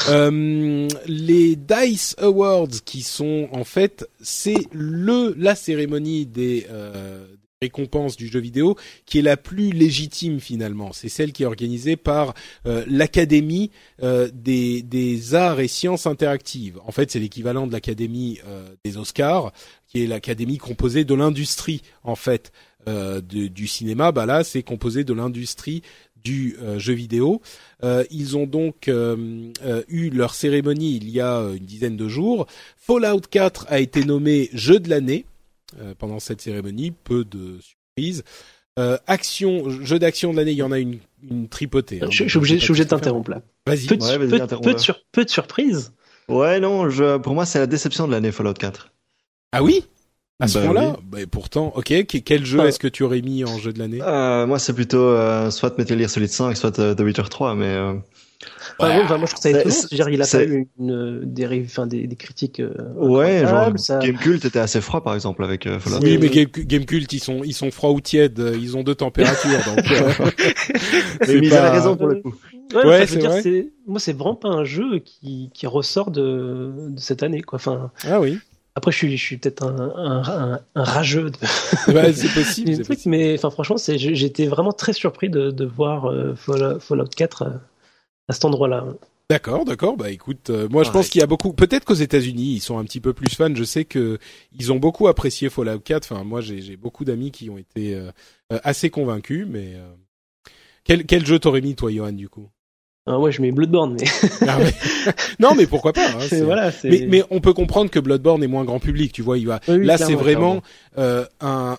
Euh, 0.09 0.89
les 1.07 1.57
Dice 1.57 2.15
Awards 2.19 2.69
qui 2.87 3.03
sont 3.03 3.49
en 3.53 3.65
fait 3.65 4.09
c'est 4.23 4.55
le 4.73 5.35
la 5.37 5.55
cérémonie 5.55 6.25
des 6.25 6.67
euh, 6.71 7.27
récompenses 7.61 8.17
du 8.17 8.27
jeu 8.29 8.41
vidéo 8.41 8.77
qui 9.05 9.19
est 9.19 9.23
la 9.23 9.37
plus 9.37 9.73
légitime 9.73 10.41
finalement. 10.41 10.93
C'est 10.95 11.11
celle 11.11 11.33
qui 11.33 11.43
est 11.43 11.47
organisée 11.47 11.97
par 11.97 12.33
euh, 12.67 12.85
l'Académie 12.89 13.71
euh, 14.03 14.31
des, 14.33 14.81
des 14.81 15.35
arts 15.35 15.61
et 15.61 15.69
sciences 15.69 16.07
interactives. 16.07 16.79
En 16.87 16.93
fait, 16.93 17.11
c'est 17.11 17.19
l'équivalent 17.19 17.67
de 17.67 17.73
l'Académie 17.73 18.39
euh, 18.47 18.71
des 18.87 18.97
Oscars, 18.97 19.53
qui 19.87 20.03
est 20.03 20.07
l'Académie 20.07 20.57
composée 20.57 21.05
de 21.05 21.15
l'industrie 21.15 21.83
en 22.05 22.17
fait 22.17 22.53
euh, 22.89 23.21
de- 23.21 23.49
du 23.49 23.67
cinéma. 23.67 24.13
Bah 24.13 24.27
là, 24.27 24.45
c'est 24.45 24.63
composé 24.63 25.05
de 25.05 25.13
l'industrie 25.13 25.83
du 26.23 26.57
euh, 26.61 26.79
jeu 26.79 26.93
vidéo. 26.93 27.41
Euh, 27.83 28.05
ils 28.11 28.37
ont 28.37 28.47
donc 28.47 28.89
euh, 28.89 29.51
euh, 29.65 29.83
eu 29.89 30.11
leur 30.11 30.35
cérémonie 30.35 30.97
il 30.97 31.09
y 31.09 31.21
a 31.21 31.39
une 31.41 31.65
dizaine 31.65 31.97
de 31.97 32.09
jours. 32.09 32.47
Fallout 32.77 33.21
4 33.31 33.67
a 33.69 33.81
été 33.81 34.05
nommé 34.05 34.51
jeu 34.53 34.79
de 34.81 34.91
l'année 34.91 35.25
euh, 35.81 35.95
pendant 35.99 36.21
cette 36.21 36.41
cérémonie, 36.43 36.91
peu 36.91 37.25
de 37.25 37.59
surprises. 37.61 38.23
Euh, 38.79 38.97
action, 39.07 39.69
jeu 39.83 39.99
d'action 39.99 40.33
de 40.33 40.37
l'année, 40.39 40.53
il 40.53 40.59
y 40.59 40.63
en 40.63 40.73
a 40.73 40.79
une, 40.79 40.99
une 41.29 41.49
tripotée. 41.49 42.01
hein. 42.03 42.09
je, 42.11 42.25
je 42.25 42.29
suis 42.29 42.39
obligé, 42.39 42.59
je 42.59 42.63
suis 42.65 42.71
obligé 42.73 42.85
de 42.85 42.91
t'interrompre 42.91 43.31
là. 43.31 43.43
Vas-y. 43.67 43.87
Peu 43.87 43.95
Ouais, 43.97 44.19
vas-y, 44.19 44.29
peu 44.39 44.47
peu 44.47 44.57
de 44.61 44.67
ouais. 44.75 44.79
sur- 44.79 45.01
peu 45.13 45.25
de 45.25 45.31
surprises. 45.31 45.93
Ouais, 46.29 46.61
non, 46.61 46.89
je, 46.91 47.17
pour 47.19 47.35
moi, 47.35 47.45
c'est 47.47 47.59
la 47.59 47.67
déception 47.67 48.07
de 48.07 48.13
l'année 48.13 48.31
Fallout 48.33 48.55
4. 48.55 48.93
Ah 49.53 49.63
oui? 49.63 49.85
À 50.41 50.49
ce 50.49 50.59
Bah 50.59 50.65
point-là 50.65 50.97
bah, 51.11 51.19
Pourtant, 51.31 51.73
ok. 51.77 52.07
que- 52.07 52.19
Quel 52.19 52.45
jeu 52.45 52.59
Ah. 52.63 52.67
est-ce 52.67 52.79
que 52.79 52.89
tu 52.89 53.03
aurais 53.03 53.21
mis 53.23 53.45
en 53.45 53.59
jeu 53.59 53.73
de 53.73 53.79
l'année? 53.79 53.99
Euh, 54.03 54.47
moi, 54.47 54.59
c'est 54.59 54.73
plutôt 54.73 54.99
euh, 54.99 55.51
soit 55.51 55.77
Metal 55.79 55.99
Gear 55.99 56.09
Solid 56.11 56.31
5, 56.31 56.57
soit 56.57 56.79
euh, 56.79 56.95
The 56.95 57.01
Witcher 57.01 57.25
3, 57.29 57.55
mais 57.55 57.67
euh, 57.67 57.95
Enfin, 58.79 58.97
bon, 58.97 59.05
enfin, 59.05 59.19
moi, 59.19 59.27
je 59.27 59.33
trouve 59.33 59.43
ça 59.43 59.51
étonnant. 59.51 59.75
Je 59.75 59.83
veux 59.91 59.97
dire, 59.97 60.09
il 60.09 60.23
a 60.23 60.27
pas 60.27 60.43
eu 60.43 60.67
une, 60.79 60.91
euh, 60.91 61.21
des, 61.25 61.63
enfin, 61.67 61.87
des, 61.87 62.07
des 62.07 62.17
critiques. 62.17 62.61
euh, 62.61 62.73
ouais, 62.97 63.45
genre 63.47 63.71
ça- 63.77 63.99
Gamecult 63.99 64.43
était 64.47 64.59
assez 64.59 64.81
froid, 64.81 65.03
par 65.05 65.15
exemple, 65.15 65.45
avec 65.45 65.67
euh, 65.67 65.79
Fallout. 65.79 65.99
Oui, 66.03 66.17
mais 66.19 66.31
Game, 66.31 66.47
Gamecult, 66.47 67.13
ils 67.13 67.19
sont 67.21 67.43
ils 67.45 67.53
sont 67.53 67.71
froids 67.71 67.91
ou 67.91 68.01
tièdes, 68.01 68.41
euh, 68.41 68.57
ils 68.59 68.79
ont 68.79 68.83
deux 68.83 68.95
températures, 68.95 69.59
donc. 69.67 69.85
euh, 69.93 70.13
Mais 71.21 71.27
c'est 71.27 71.41
Misa 71.41 71.59
a 71.67 71.69
pas- 71.69 71.73
raison 71.77 71.97
pour 71.97 72.07
le 72.07 72.17
coup. 72.23 72.35
Ouais, 72.75 72.87
Ouais, 72.87 73.07
c'est 73.07 73.17
veux 73.17 73.21
dire, 73.21 73.31
vrai. 73.31 73.43
c'est, 73.43 73.69
moi, 73.87 73.99
c'est 74.01 74.13
vraiment 74.17 74.37
pas 74.37 74.49
un 74.49 74.65
jeu 74.65 75.01
qui, 75.05 75.51
qui 75.53 75.67
ressort 75.67 76.11
de, 76.11 76.73
de 76.89 76.99
cette 77.01 77.23
année, 77.23 77.43
quoi. 77.43 77.57
Enfin, 77.57 77.91
Ah 78.09 78.21
oui. 78.21 78.39
Après, 78.75 78.93
je 78.93 78.97
suis, 78.97 79.17
je 79.17 79.23
suis 79.25 79.37
peut-être 79.37 79.65
un, 79.65 79.93
un, 79.97 80.23
un, 80.55 80.61
un 80.75 80.85
rageux 80.85 81.31
de, 81.31 81.39
c'est 82.13 82.33
possible. 82.35 82.83
truc, 82.83 83.01
mais 83.07 83.35
enfin, 83.35 83.51
franchement, 83.51 83.77
j'étais 83.79 84.47
vraiment 84.47 84.73
très 84.73 84.93
surpris 84.93 85.29
de, 85.29 85.51
de 85.51 85.65
voir 85.65 86.07
euh, 86.11 86.35
Fallout, 86.37 86.79
Fallout 86.81 87.09
4 87.09 87.43
euh, 87.43 87.51
à 88.29 88.33
cet 88.33 88.45
endroit-là. 88.45 88.85
D'accord, 89.29 89.65
d'accord. 89.65 89.97
Bah 89.97 90.11
écoute, 90.11 90.51
euh, 90.51 90.69
moi 90.69 90.83
je 90.83 90.89
Ah, 90.89 90.93
pense 90.93 91.07
ouais. 91.07 91.11
qu'il 91.11 91.21
y 91.21 91.25
a 91.25 91.27
beaucoup. 91.27 91.53
Peut-être 91.53 91.85
qu'aux 91.85 91.95
États-Unis, 91.95 92.55
ils 92.55 92.61
sont 92.61 92.79
un 92.79 92.85
petit 92.85 93.01
peu 93.01 93.13
plus 93.13 93.35
fans. 93.35 93.55
Je 93.55 93.63
sais 93.65 93.85
que 93.85 94.19
ils 94.59 94.73
ont 94.73 94.77
beaucoup 94.77 95.07
apprécié 95.09 95.49
Fallout 95.51 95.79
4. 95.81 96.13
Enfin, 96.13 96.25
moi 96.25 96.41
j'ai 96.41 96.77
beaucoup 96.77 97.05
d'amis 97.05 97.31
qui 97.31 97.49
ont 97.51 97.59
été 97.59 97.97
assez 98.51 98.91
convaincus. 98.91 99.47
Mais 99.49 99.75
quel 100.83 101.07
quel 101.07 101.25
jeu 101.25 101.39
t'aurais 101.39 101.61
mis 101.61 101.77
toi, 101.77 101.93
Johan, 101.93 102.11
du 102.13 102.29
coup? 102.29 102.49
Ah 103.07 103.19
ouais, 103.19 103.33
je 103.33 103.41
mets 103.43 103.51
Bloodborne, 103.51 103.97
mais. 103.99 104.07
Ah 104.49 104.59
ouais. 104.59 104.73
non, 105.41 105.55
mais 105.57 105.67
pourquoi 105.67 105.93
pas 105.93 106.07
hein, 106.11 106.19
c'est- 106.29 106.43
voilà, 106.43 106.71
c'est. 106.71 106.91
mais, 106.91 107.07
mais 107.09 107.23
on 107.31 107.41
peut 107.41 107.53
comprendre 107.55 107.91
que 107.91 107.99
Bloodborne 107.99 108.43
est 108.45 108.49
moins 108.49 108.65
grand 108.65 108.79
public, 108.79 109.13
tu 109.13 109.23
vois. 109.23 109.39
Il 109.39 109.47
va. 109.47 109.61
Oui, 109.69 109.77
oui, 109.79 109.87
Là, 109.87 109.97
c'est 109.99 110.15
vraiment 110.15 110.63
euh, 110.99 111.25
un, 111.41 111.77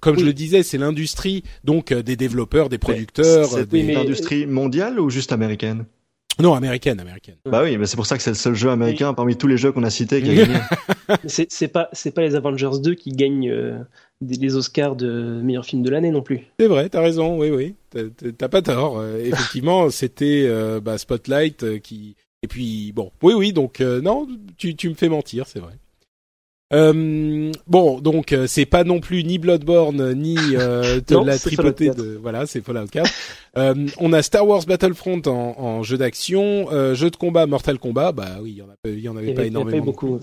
comme 0.00 0.18
je 0.18 0.24
le 0.24 0.32
disais, 0.32 0.62
c'est 0.62 0.78
l'industrie, 0.78 1.42
donc 1.64 1.90
euh, 1.92 2.02
des 2.02 2.16
développeurs, 2.16 2.68
des 2.68 2.78
producteurs, 2.78 3.46
C'est 3.48 3.68
des... 3.68 3.80
une 3.80 3.86
mais- 3.88 3.96
industrie 3.96 4.46
mondiale 4.46 5.00
ou 5.00 5.10
juste 5.10 5.32
américaine? 5.32 5.84
Non 6.38 6.52
américaine, 6.54 7.00
américaine. 7.00 7.36
Bah 7.46 7.62
oui, 7.64 7.78
mais 7.78 7.86
c'est 7.86 7.96
pour 7.96 8.04
ça 8.04 8.18
que 8.18 8.22
c'est 8.22 8.28
le 8.30 8.36
seul 8.36 8.54
jeu 8.54 8.68
américain 8.68 9.14
parmi 9.14 9.36
tous 9.36 9.46
les 9.46 9.56
jeux 9.56 9.72
qu'on 9.72 9.84
a 9.84 9.88
cités 9.90 10.20
qui 10.22 10.30
a 10.32 10.34
gagné. 10.44 10.58
C'est 11.24 11.50
c'est 11.50 11.68
pas 11.68 11.88
c'est 11.94 12.10
pas 12.10 12.20
les 12.20 12.34
Avengers 12.34 12.78
2 12.82 12.94
qui 12.94 13.10
gagnent 13.10 13.48
euh, 13.50 13.78
des, 14.20 14.56
Oscars 14.56 14.96
de 14.96 15.40
meilleur 15.42 15.64
film 15.64 15.82
de 15.82 15.90
l'année 15.90 16.10
non 16.10 16.22
plus. 16.22 16.40
C'est 16.58 16.66
vrai, 16.68 16.88
t'as 16.88 17.00
raison, 17.02 17.38
oui, 17.38 17.50
oui, 17.50 17.74
T'as- 18.38 18.48
pas 18.48 18.62
tort. 18.62 18.98
Euh, 18.98 19.18
effectivement, 19.24 19.90
c'était 19.90 20.44
euh, 20.48 20.80
bah, 20.80 20.98
Spotlight 20.98 21.62
euh, 21.64 21.78
qui, 21.78 22.16
et 22.42 22.48
puis 22.48 22.92
bon, 22.92 23.10
oui, 23.22 23.34
oui, 23.34 23.52
donc 23.52 23.80
euh, 23.80 24.00
non, 24.00 24.26
tu, 24.56 24.74
tu 24.76 24.88
me 24.88 24.94
fais 24.94 25.08
mentir, 25.08 25.46
c'est 25.46 25.60
vrai. 25.60 25.74
Euh, 26.72 27.52
bon, 27.68 28.00
donc 28.00 28.32
euh, 28.32 28.48
c'est 28.48 28.66
pas 28.66 28.82
non 28.82 28.98
plus 28.98 29.22
ni 29.22 29.38
Bloodborne 29.38 30.14
ni 30.14 30.36
euh, 30.56 31.00
de 31.06 31.14
Non, 31.14 31.24
la 31.24 31.38
tripotée 31.38 31.86
Fallout 31.86 31.94
4. 31.94 31.96
de 32.04 32.18
voilà, 32.20 32.44
c'est 32.46 32.60
Fallout 32.60 32.88
4. 32.88 33.08
Euh, 33.56 33.86
on 33.98 34.12
a 34.12 34.20
Star 34.20 34.44
Wars 34.48 34.64
Battlefront 34.66 35.22
en, 35.26 35.54
en 35.60 35.82
jeu 35.84 35.96
d'action, 35.96 36.66
jeu 36.94 37.10
de 37.10 37.14
combat 37.16 37.46
Mortal 37.46 37.78
Kombat, 37.78 38.10
bah 38.10 38.38
oui, 38.42 38.50
il 38.50 38.58
y 38.58 38.62
en, 38.62 38.68
a, 38.68 38.74
il 38.88 38.98
y 38.98 39.08
en 39.08 39.16
avait 39.16 39.28
Il 39.28 39.30
y 39.30 39.34
pas 39.34 39.40
avait- 39.42 39.48
il 39.50 39.52
y 39.52 39.56
avait 39.56 39.62
énormément. 39.78 39.84
beaucoup. 39.84 40.18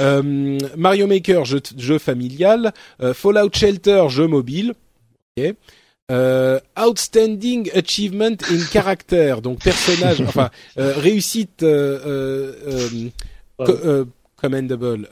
Euh, 0.00 0.58
Mario 0.76 1.06
Maker, 1.06 1.44
jeu, 1.44 1.60
jeu 1.76 1.98
familial. 1.98 2.72
Euh, 3.02 3.14
Fallout 3.14 3.50
Shelter, 3.54 4.04
jeu 4.08 4.26
mobile. 4.26 4.74
Euh, 6.10 6.58
outstanding 6.80 7.70
Achievement 7.74 8.36
in 8.50 8.58
Character, 8.72 9.36
donc 9.42 9.60
personnage, 9.62 10.20
enfin 10.26 10.50
réussite 10.76 11.62
co- 13.58 14.04
commendable, 14.36 15.08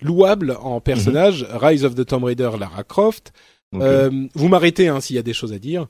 louable 0.00 0.56
en 0.60 0.80
personnage. 0.80 1.46
Rise 1.52 1.84
of 1.84 1.94
the 1.94 2.06
Tomb 2.06 2.24
Raider, 2.24 2.50
Lara 2.58 2.82
Croft. 2.84 3.32
Vous 3.72 4.48
m'arrêtez 4.48 4.88
hein, 4.88 5.00
s'il 5.00 5.16
y 5.16 5.18
a 5.18 5.22
des 5.22 5.34
choses 5.34 5.52
à 5.52 5.58
dire. 5.58 5.86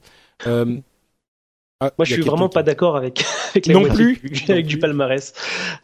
Euh, 0.47 0.77
ah, 1.81 1.93
Moi, 1.99 2.05
je 2.05 2.15
suis 2.15 2.23
vraiment 2.23 2.49
pas 2.49 2.63
d'accord 2.63 2.97
avec, 2.97 3.25
avec 3.53 3.67
la 3.67 3.75
Non 3.75 3.81
moitié 3.81 4.15
plus. 4.15 4.31
du- 4.31 4.53
avec 4.53 4.67
du 4.67 4.79
palmarès. 4.79 5.33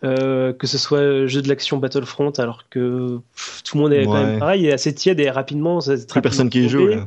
Euh, 0.02 0.52
que 0.52 0.66
ce 0.66 0.78
soit 0.78 1.26
jeu 1.26 1.40
de 1.42 1.48
l'action 1.48 1.76
Battlefront, 1.78 2.30
alors 2.38 2.64
que 2.70 3.18
pff, 3.34 3.62
tout 3.64 3.76
le 3.76 3.82
monde 3.84 3.92
est 3.92 4.04
quand 4.04 4.12
Ouais. 4.12 4.24
même 4.24 4.38
pareil, 4.40 4.66
et 4.66 4.72
assez 4.72 4.94
tiède 4.94 5.20
et 5.20 5.30
rapidement. 5.30 5.80
ça- 5.80 5.96
c'est 5.96 6.08
Plus 6.08 6.20
personne 6.22 6.50
qui 6.50 6.64
y 6.64 6.68
joue 6.68 6.86
là. 6.88 7.06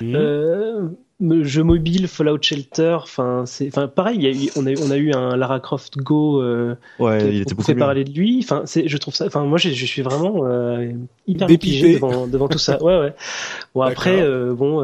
Mhm. 0.00 0.14
Euh, 0.16 0.88
me- 1.18 1.44
jeu 1.44 1.62
mobile, 1.62 2.08
Fallout 2.08 2.42
Shelter, 2.42 2.98
enfin 3.02 3.44
c'est, 3.46 3.68
enfin 3.68 3.88
pareil, 3.88 4.16
il 4.18 4.22
y 4.22 4.26
a 4.26 4.30
eu, 4.44 4.50
on 4.56 4.66
a 4.66 4.70
eu, 4.72 4.76
on 4.82 4.90
a 4.90 4.96
eu 4.98 5.12
un 5.12 5.34
Lara 5.34 5.60
Croft 5.60 5.96
Go. 5.96 6.42
Euh, 6.42 6.74
Ouais, 6.98 7.18
qui- 7.20 7.28
il 7.28 7.38
on 7.38 7.42
était 7.42 7.54
beaucoup 7.54 7.66
fait 7.66 7.72
mieux. 7.74 7.78
parler 7.80 8.04
de 8.04 8.10
lui. 8.12 8.40
Enfin, 8.44 8.62
c'est, 8.66 8.86
je 8.86 8.96
trouve 8.98 9.14
ça. 9.14 9.24
Enfin, 9.26 9.44
moi, 9.44 9.56
je, 9.56 9.70
je 9.70 9.86
suis 9.86 10.02
vraiment 10.02 10.42
euh, 10.44 10.90
hyper 11.26 11.48
Dépité. 11.48 11.94
devant, 11.94 12.26
devant 12.26 12.48
tout 12.48 12.58
ça. 12.58 12.82
Ouais, 12.82 12.98
ouais. 13.00 13.14
Bon 13.74 13.80
après, 13.80 14.20
euh, 14.20 14.52
bon. 14.52 14.82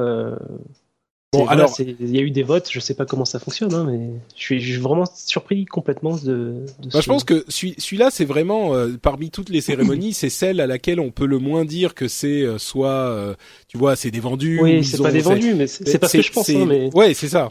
Bon, 1.33 1.45
voilà, 1.45 1.63
alors- 1.63 1.75
il 1.81 2.11
y 2.15 2.19
a 2.19 2.21
eu 2.23 2.31
des 2.31 2.43
votes. 2.43 2.69
Je 2.71 2.79
sais 2.79 2.93
pas 2.95 3.07
comment 3.07 3.25
ça 3.25 3.39
fonctionne, 3.39 3.73
hein, 3.73 3.87
mais 3.91 4.11
je 4.37 4.43
suis, 4.43 4.61
je 4.61 4.73
suis 4.73 4.81
vraiment 4.81 5.05
surpris 5.15 5.65
complètement 5.65 6.17
de. 6.17 6.27
de 6.27 6.65
Bah, 6.85 6.91
ce- 6.91 7.01
je 7.01 7.07
pense 7.07 7.25
que 7.25 7.45
celui- 7.49 7.75
celui-là, 7.79 8.11
c'est 8.11 8.27
vraiment 8.27 8.75
euh, 8.75 8.89
parmi 9.01 9.31
toutes 9.31 9.49
les 9.49 9.63
cérémonies, 9.63 10.13
c'est 10.13 10.29
celle 10.31 10.61
à 10.61 10.67
laquelle 10.67 11.01
on 11.01 11.11
peut 11.11 11.25
le 11.27 11.39
moins 11.39 11.65
dire 11.65 11.95
que 11.95 12.07
c'est 12.07 12.43
euh, 12.43 12.59
soit, 12.59 12.91
euh, 12.91 13.35
tu 13.67 13.79
vois, 13.79 13.97
c'est 13.97 14.11
des 14.11 14.21
vendus. 14.21 14.61
ou 14.61 14.65
Oui, 14.65 14.85
c'est 14.85 15.01
pas 15.03 15.11
des 15.11 15.21
vendus, 15.21 15.55
mais 15.55 15.67
c'est 15.67 15.99
pas 15.99 16.09
ce 16.09 16.19
que 16.19 16.23
je 16.23 16.33
pense. 16.33 16.51
hein, 16.51 16.67
mais 16.69 16.91
Ouais, 16.95 17.15
c'est 17.15 17.29
ça. 17.29 17.51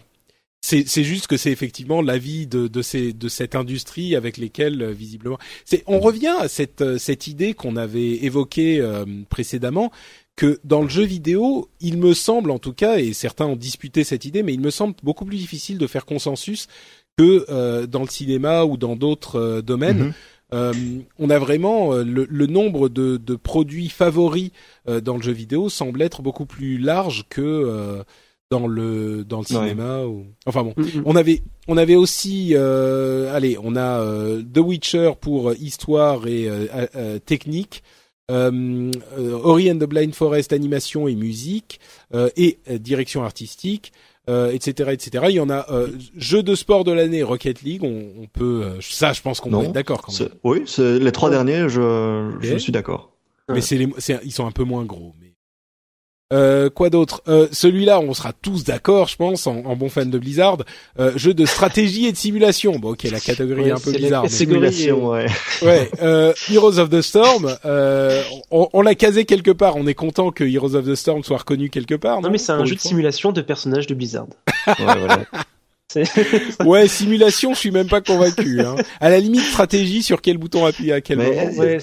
C'est 0.64 1.04
juste 1.04 1.26
que 1.26 1.38
c'est 1.38 1.52
effectivement 1.52 2.04
l'avis 2.04 2.46
de 2.46 2.68
de 2.68 2.82
ces 2.84 3.14
de 3.14 3.28
cette 3.30 3.56
industrie 3.56 4.16
avec 4.16 4.38
lesquelles 4.38 4.80
euh, 4.84 4.92
visiblement. 4.92 5.40
On 5.88 6.00
revient 6.00 6.36
à 6.40 6.48
cette 6.48 6.82
euh, 6.82 7.00
cette 7.00 7.26
idée 7.26 7.56
qu'on 7.56 7.76
avait 7.76 8.24
évoquée 8.24 8.80
euh, 8.80 9.04
précédemment 9.30 9.92
que 10.36 10.60
dans 10.64 10.82
le 10.82 10.90
jeu 10.90 11.04
vidéo, 11.04 11.70
il 11.82 11.98
me 11.98 12.14
semble 12.14 12.52
en 12.52 12.60
tout 12.60 12.74
cas, 12.74 12.98
et 12.98 13.14
certains 13.14 13.46
ont 13.46 13.56
disputé 13.56 14.04
cette 14.04 14.26
idée, 14.26 14.44
mais 14.44 14.54
il 14.54 14.62
me 14.62 14.72
semble 14.72 14.96
beaucoup 15.04 15.26
plus 15.26 15.38
difficile 15.38 15.78
de 15.78 15.88
faire 15.88 16.06
consensus 16.06 16.68
que 17.18 17.46
euh, 17.50 17.86
dans 17.88 18.02
le 18.02 18.08
cinéma 18.10 18.64
ou 18.66 18.78
dans 18.78 18.96
d'autres 18.96 19.36
euh, 19.40 19.62
domaines. 19.62 20.06
Mhm. 20.06 20.14
Euh, 20.54 20.74
on 21.18 21.30
a 21.30 21.40
vraiment 21.40 21.94
euh, 21.94 22.04
le, 22.04 22.28
le 22.30 22.46
nombre 22.48 22.90
de, 22.90 23.16
de 23.18 23.36
produits 23.36 23.88
favoris 23.88 24.52
euh, 24.90 25.00
dans 25.00 25.16
le 25.16 25.24
jeu 25.24 25.32
vidéo 25.32 25.70
semble 25.70 26.02
être 26.02 26.22
beaucoup 26.22 26.46
plus 26.46 26.78
large 26.78 27.24
que 27.30 27.40
euh, 27.42 28.04
dans 28.50 28.68
le 28.68 29.24
dans 29.24 29.38
le 29.38 29.44
Ouais. 29.44 29.70
cinéma 29.70 30.04
ou 30.04 30.26
enfin 30.46 30.64
bon 30.64 30.74
Mm, 30.76 31.04
on 31.06 31.16
avait 31.16 31.42
on 31.70 31.78
avait 31.78 31.96
aussi 31.96 32.50
euh, 32.54 33.34
allez 33.34 33.58
on 33.64 33.78
a 33.78 34.02
euh, 34.02 34.42
The 34.44 34.58
Witcher 34.58 35.12
pour 35.22 35.54
histoire 35.54 36.28
et 36.28 36.50
euh, 36.50 36.66
euh, 36.76 36.88
euh, 36.98 37.20
technique 37.20 37.82
euh, 38.30 38.91
euh, 39.17 39.34
Ori 39.43 39.72
and 39.72 39.78
the 39.80 39.86
Blind 39.86 40.13
Forest 40.13 40.53
animation 40.53 41.07
et 41.07 41.15
musique 41.15 41.80
euh, 42.13 42.30
et 42.38 42.59
euh, 42.69 42.78
direction 42.78 43.24
artistique 43.24 43.91
euh, 44.30 44.51
etc 44.51 44.91
etc 44.93 45.26
il 45.30 45.36
y 45.36 45.39
en 45.39 45.49
a 45.49 45.65
euh, 45.72 45.88
jeu 46.15 46.43
de 46.43 46.53
sport 46.53 46.84
de 46.84 46.91
l'année 46.91 47.24
Rocket 47.24 47.63
League 47.63 47.84
on, 47.84 48.05
on 48.22 48.28
peut 48.28 48.61
euh, 48.63 48.78
ça 48.80 49.13
je 49.13 49.22
pense 49.22 49.39
qu'on 49.41 49.49
peut 49.49 49.63
être 49.65 49.72
d'accord 49.74 50.01
quand 50.03 50.17
même 50.19 50.30
Oui, 50.43 50.63
les 50.78 51.11
trois 51.11 51.30
derniers, 51.32 51.67
je, 51.69 52.32
je 52.41 52.57
suis 52.57 52.72
d'accord. 52.72 53.11
mais 53.49 53.55
Ouais. 53.55 53.61
c'est- 53.61 54.19
ils 54.24 54.32
sont 54.32 54.45
un 54.45 54.51
peu 54.51 54.63
moins 54.63 54.86
gros. 54.86 55.13
Mais 55.19 55.31
euh, 56.32 56.70
quoi 56.70 56.90
d'autre? 56.90 57.22
Euh, 57.28 57.48
Celui-là, 57.52 58.00
on 58.00 58.14
sera 58.14 58.34
tous 58.34 58.64
d'accord, 58.64 59.08
je 59.08 59.16
pense, 59.16 59.48
en, 59.48 59.58
en 59.66 59.76
bon 59.76 59.90
fan 59.90 60.10
de 60.10 60.18
Blizzard. 60.18 60.58
Euh, 61.00 61.12
jeu 61.18 61.34
de 61.34 61.46
stratégie 61.46 62.06
et 62.08 62.12
de 62.12 62.18
simulation. 62.18 62.78
Bon, 62.80 62.92
ok, 62.92 63.04
la 63.04 63.20
catégorie 63.20 63.62
Ouais, 63.64 63.68
est 63.70 63.72
un 63.72 63.80
peu 63.80 63.92
bizarre. 63.92 64.24
mais- 64.24 64.30
Simulation, 64.30 65.10
ouais. 65.10 65.26
Ouais, 65.62 65.90
euh, 66.02 66.34
Heroes 66.52 66.80
of 66.80 66.90
the 66.90 67.02
Storm. 67.02 67.56
Euh, 67.66 68.22
on 68.52 68.68
on 68.74 68.82
l'a 68.82 68.96
casé 68.96 69.26
quelque 69.26 69.52
part. 69.52 69.76
On 69.76 69.86
est 69.88 69.94
content 69.94 70.32
que 70.32 70.44
Heroes 70.44 70.76
of 70.76 70.86
the 70.86 70.96
Storm 70.96 71.24
soit 71.24 71.38
reconnu 71.40 71.70
quelque 71.70 71.96
part. 71.96 72.22
Non, 72.22 72.30
mais 72.32 72.38
c'est 72.38 72.52
un 72.52 72.66
jeu 72.66 72.76
de 72.76 72.80
simulation 72.82 73.32
de 73.32 73.42
personnages 73.42 73.88
de 73.88 73.94
Blizzard. 73.94 74.28
Ouais, 74.68 74.74
voilà. 74.78 75.20
Ouais, 76.66 76.88
simulation, 76.88 77.54
je 77.54 77.60
suis 77.60 77.72
même 77.72 77.88
pas 77.88 78.02
convaincu. 78.02 78.62
Hein. 78.62 78.76
À 79.00 79.10
la 79.10 79.20
limite, 79.20 79.42
stratégie, 79.42 80.04
sur 80.04 80.22
quel 80.22 80.38
bouton 80.38 80.66
appuyer 80.66 80.94
à 80.94 81.02
quel 81.02 81.18
Mais, 81.18 81.30
moment 81.30 81.58
ouais, 81.58 81.80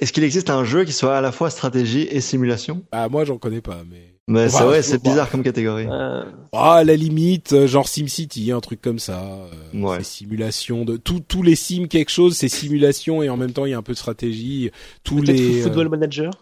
Est-ce 0.00 0.12
qu'il 0.12 0.24
existe 0.24 0.50
un 0.50 0.64
jeu 0.64 0.84
qui 0.84 0.92
soit 0.92 1.16
à 1.16 1.20
la 1.20 1.32
fois 1.32 1.50
stratégie 1.50 2.06
et 2.10 2.20
simulation? 2.20 2.84
Ah, 2.92 3.08
moi, 3.08 3.24
j'en 3.24 3.38
connais 3.38 3.60
pas, 3.60 3.82
mais. 3.90 4.12
Mais 4.28 4.46
Bah, 4.46 4.48
c'est 4.48 4.64
ouais, 4.64 4.82
c'est 4.82 5.00
bizarre 5.00 5.30
comme 5.30 5.44
catégorie. 5.44 5.86
Euh, 5.88 6.24
Ah, 6.52 6.74
à 6.78 6.84
la 6.84 6.96
limite, 6.96 7.52
euh, 7.52 7.68
genre 7.68 7.88
SimCity, 7.88 8.50
un 8.50 8.58
truc 8.60 8.80
comme 8.82 8.98
ça. 8.98 9.22
euh, 9.22 9.80
Ouais. 9.80 9.98
C'est 9.98 10.04
simulation 10.04 10.84
de 10.84 10.96
tout, 10.96 11.20
tous 11.20 11.44
les 11.44 11.54
sims 11.54 11.86
quelque 11.86 12.10
chose, 12.10 12.36
c'est 12.36 12.48
simulation 12.48 13.22
et 13.22 13.28
en 13.28 13.36
même 13.36 13.52
temps 13.52 13.66
il 13.66 13.70
y 13.70 13.74
a 13.74 13.78
un 13.78 13.82
peu 13.82 13.92
de 13.92 13.98
stratégie. 13.98 14.72
Tous 15.04 15.20
Peut-être 15.20 15.36
les 15.38 15.62
Football 15.62 15.88
Manager? 15.90 16.32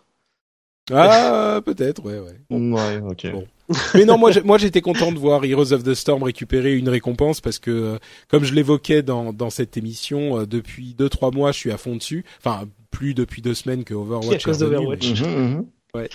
ah 0.93 1.61
peut-être, 1.65 2.05
ouais, 2.05 2.19
ouais. 2.19 2.39
Ouais, 2.51 3.01
ok. 3.07 3.33
Bon. 3.33 3.45
Mais 3.95 4.05
non, 4.05 4.19
moi, 4.19 4.31
j'ai- 4.31 4.43
moi 4.43 4.59
j'étais 4.59 4.81
content 4.83 5.11
de 5.13 5.19
voir 5.19 5.45
Heroes 5.45 5.73
of 5.73 5.83
the 5.85 5.95
Storm 5.95 6.23
récupérer 6.23 6.75
une 6.77 6.89
récompense 6.89 7.41
parce 7.41 7.59
que, 7.59 7.71
euh, 7.71 7.99
comme 8.29 8.45
je 8.45 8.53
l'évoquais 8.55 9.03
dans 9.03 9.33
dans 9.33 9.51
cette 9.51 9.77
émission, 9.77 10.41
euh, 10.41 10.47
depuis 10.47 10.95
deux 10.95 11.09
trois 11.09 11.31
mois, 11.31 11.51
je 11.53 11.59
suis 11.59 11.71
à 11.73 11.79
fond 11.79 11.97
dessus. 11.97 12.25
Enfin, 12.39 12.65
plus 12.91 13.15
depuis 13.15 13.41
deux 13.43 13.55
semaines 13.55 13.85
que 13.85 13.95
Overwatch. 13.95 14.35
À 14.47 14.51
cause 14.51 14.63
est 14.63 14.67
revenu, 14.67 14.77
d'Overwatch. 14.85 15.23
mais- 15.23 15.27
Mhm, 15.29 15.65
mhm. 15.95 16.09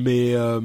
mais 0.00 0.34
euh, 0.34 0.60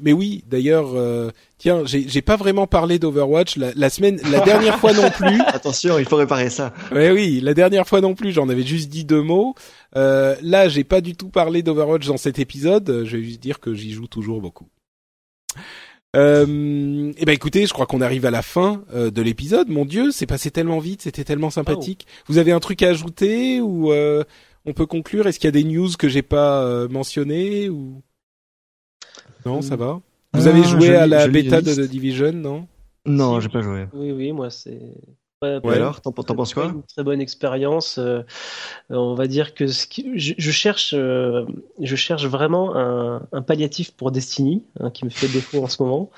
mais 0.00 0.12
oui, 0.12 0.44
d'ailleurs, 0.48 0.94
euh, 0.94 1.30
tiens, 1.58 1.82
j'ai 1.84 2.08
j'ai 2.08 2.22
pas 2.22 2.36
vraiment 2.36 2.66
parlé 2.68 2.98
d'Overwatch 3.00 3.56
la, 3.56 3.72
la 3.74 3.90
semaine, 3.90 4.20
la 4.30 4.40
dernière 4.44 4.78
fois 4.78 4.92
non 4.92 5.10
plus. 5.10 5.40
Attention, 5.48 5.98
il 5.98 6.04
faut 6.06 6.16
réparer 6.16 6.48
ça. 6.50 6.72
Ouais, 6.92 7.10
oui, 7.10 7.40
la 7.42 7.52
dernière 7.54 7.86
fois 7.88 8.00
non 8.00 8.14
plus, 8.14 8.30
j'en 8.32 8.48
avais 8.48 8.62
juste 8.62 8.88
dit 8.90 9.04
deux 9.04 9.22
mots. 9.22 9.54
Euh, 9.96 10.36
là, 10.40 10.68
j'ai 10.68 10.84
pas 10.84 11.00
du 11.00 11.14
tout 11.16 11.28
parlé 11.28 11.62
d'Overwatch 11.62 12.06
dans 12.06 12.16
cet 12.16 12.38
épisode. 12.38 13.02
Je 13.04 13.16
vais 13.16 13.24
juste 13.24 13.40
dire 13.42 13.58
que 13.60 13.74
j'y 13.74 13.90
joue 13.90 14.06
toujours 14.06 14.40
beaucoup. 14.40 14.68
Euh, 16.14 17.12
eh 17.16 17.24
ben 17.24 17.32
écoutez, 17.32 17.66
je 17.66 17.72
crois 17.72 17.86
qu'on 17.86 18.02
arrive 18.02 18.26
à 18.26 18.30
la 18.30 18.42
fin 18.42 18.84
euh, 18.92 19.10
de 19.10 19.22
l'épisode. 19.22 19.68
Mon 19.68 19.84
Dieu, 19.86 20.10
c'est 20.10 20.26
passé 20.26 20.50
tellement 20.50 20.78
vite, 20.78 21.02
c'était 21.02 21.24
tellement 21.24 21.50
sympathique. 21.50 22.06
Vous 22.26 22.38
avez 22.38 22.52
un 22.52 22.60
truc 22.60 22.82
à 22.82 22.88
ajouter 22.90 23.60
ou 23.60 23.92
euh, 23.92 24.22
on 24.66 24.74
peut 24.74 24.86
conclure? 24.86 25.26
Est-ce 25.26 25.38
qu'il 25.38 25.48
y 25.48 25.48
a 25.48 25.52
des 25.52 25.64
news 25.64 25.88
que 25.98 26.08
j'ai 26.08 26.22
pas 26.22 26.62
euh, 26.64 26.88
mentionnées 26.88 27.68
ou? 27.70 28.02
Non 29.46 29.62
Ça 29.62 29.76
va. 29.76 30.00
Vous 30.34 30.46
Ah, 30.48 30.50
avez 30.50 30.62
joué 30.64 30.88
je 30.88 30.92
à 30.92 31.06
la 31.06 31.28
bêta 31.28 31.56
la 31.56 31.62
de. 31.62 31.74
The 31.74 31.90
Division, 31.90 32.32
non? 32.32 32.68
Non, 33.06 33.40
j'ai 33.40 33.48
pas 33.48 33.62
joué. 33.62 33.86
Oui, 33.94 34.12
oui, 34.12 34.32
moi 34.32 34.50
c'est. 34.50 34.80
Ouais, 35.42 35.74
alors, 35.76 36.00
t'en 36.26 36.34
penses 36.36 36.54
quoi 36.54 36.64
Une 36.76 36.82
très 36.84 37.02
bonne 37.04 37.20
expérience. 37.20 37.98
euh, 37.98 38.22
on 38.90 39.14
va 39.14 39.26
dire 39.26 39.54
que 39.54 39.66
ce 39.66 39.86
qui- 39.86 40.18
je, 40.18 40.34
je 40.38 40.50
cherche, 40.50 40.94
euh, 40.96 41.44
je 41.80 41.96
cherche 41.96 42.26
vraiment 42.26 42.76
un, 42.76 43.22
un 43.32 43.42
palliatif 43.42 43.92
pour 43.92 44.12
Destiny, 44.12 44.64
hein, 44.80 44.90
qui 44.90 45.04
me 45.04 45.10
fait 45.10 45.28
défaut 45.28 45.62
en 45.62 45.68
ce 45.68 45.82
moment. 45.82 46.10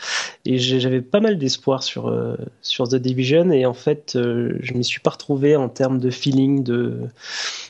Et 0.44 0.58
j'avais 0.58 1.00
pas 1.00 1.20
mal 1.20 1.38
d'espoir 1.38 1.82
sur 1.82 2.08
euh, 2.08 2.36
sur 2.62 2.88
The 2.88 2.96
Division, 2.96 3.50
et 3.50 3.66
en 3.66 3.74
fait, 3.74 4.14
euh, 4.16 4.56
je 4.60 4.74
m'y 4.74 4.84
suis 4.84 5.00
pas 5.00 5.10
retrouvé 5.10 5.56
en 5.56 5.68
termes 5.68 5.98
de 5.98 6.10
feeling, 6.10 6.62
de 6.64 6.98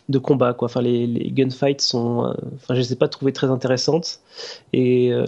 de 0.08 0.18
combat 0.18 0.52
quoi. 0.52 0.66
Enfin 0.66 0.82
les, 0.82 1.06
les 1.06 1.30
gunfights 1.30 1.80
sont, 1.80 2.26
euh, 2.26 2.34
enfin 2.56 2.74
je 2.74 2.80
les 2.80 2.92
ai 2.92 2.96
pas 2.96 3.08
trouvées 3.08 3.32
très 3.32 3.46
intéressantes 3.46 4.20
et 4.72 5.12
euh, 5.12 5.24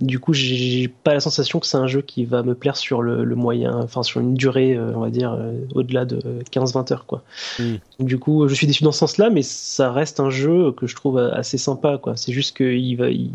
du 0.00 0.18
coup 0.18 0.34
j'ai 0.34 0.88
pas 0.88 1.14
la 1.14 1.20
sensation 1.20 1.58
que 1.58 1.66
c'est 1.66 1.78
un 1.78 1.86
jeu 1.86 2.02
qui 2.02 2.26
va 2.26 2.42
me 2.42 2.54
plaire 2.54 2.76
sur 2.76 3.00
le, 3.00 3.24
le 3.24 3.34
moyen, 3.34 3.74
enfin 3.78 4.02
sur 4.02 4.20
une 4.20 4.34
durée 4.34 4.76
euh, 4.76 4.92
on 4.94 5.00
va 5.00 5.10
dire 5.10 5.32
euh, 5.32 5.58
au-delà 5.74 6.04
de 6.04 6.20
15-20 6.52 6.92
heures 6.92 7.06
quoi. 7.06 7.22
Mm. 7.58 7.76
Donc, 7.98 8.08
du 8.08 8.18
coup 8.18 8.46
je 8.46 8.54
suis 8.54 8.66
déçu 8.66 8.84
dans 8.84 8.92
ce 8.92 8.98
sens-là, 8.98 9.30
mais 9.30 9.42
ça 9.42 9.90
reste 9.90 10.20
un 10.20 10.30
jeu 10.30 10.72
que 10.72 10.86
je 10.86 10.94
trouve 10.94 11.18
assez 11.18 11.56
sympa 11.56 11.96
quoi. 11.96 12.16
C'est 12.16 12.32
juste 12.32 12.56
qu'il 12.56 12.96
va, 12.98 13.08
il, 13.08 13.30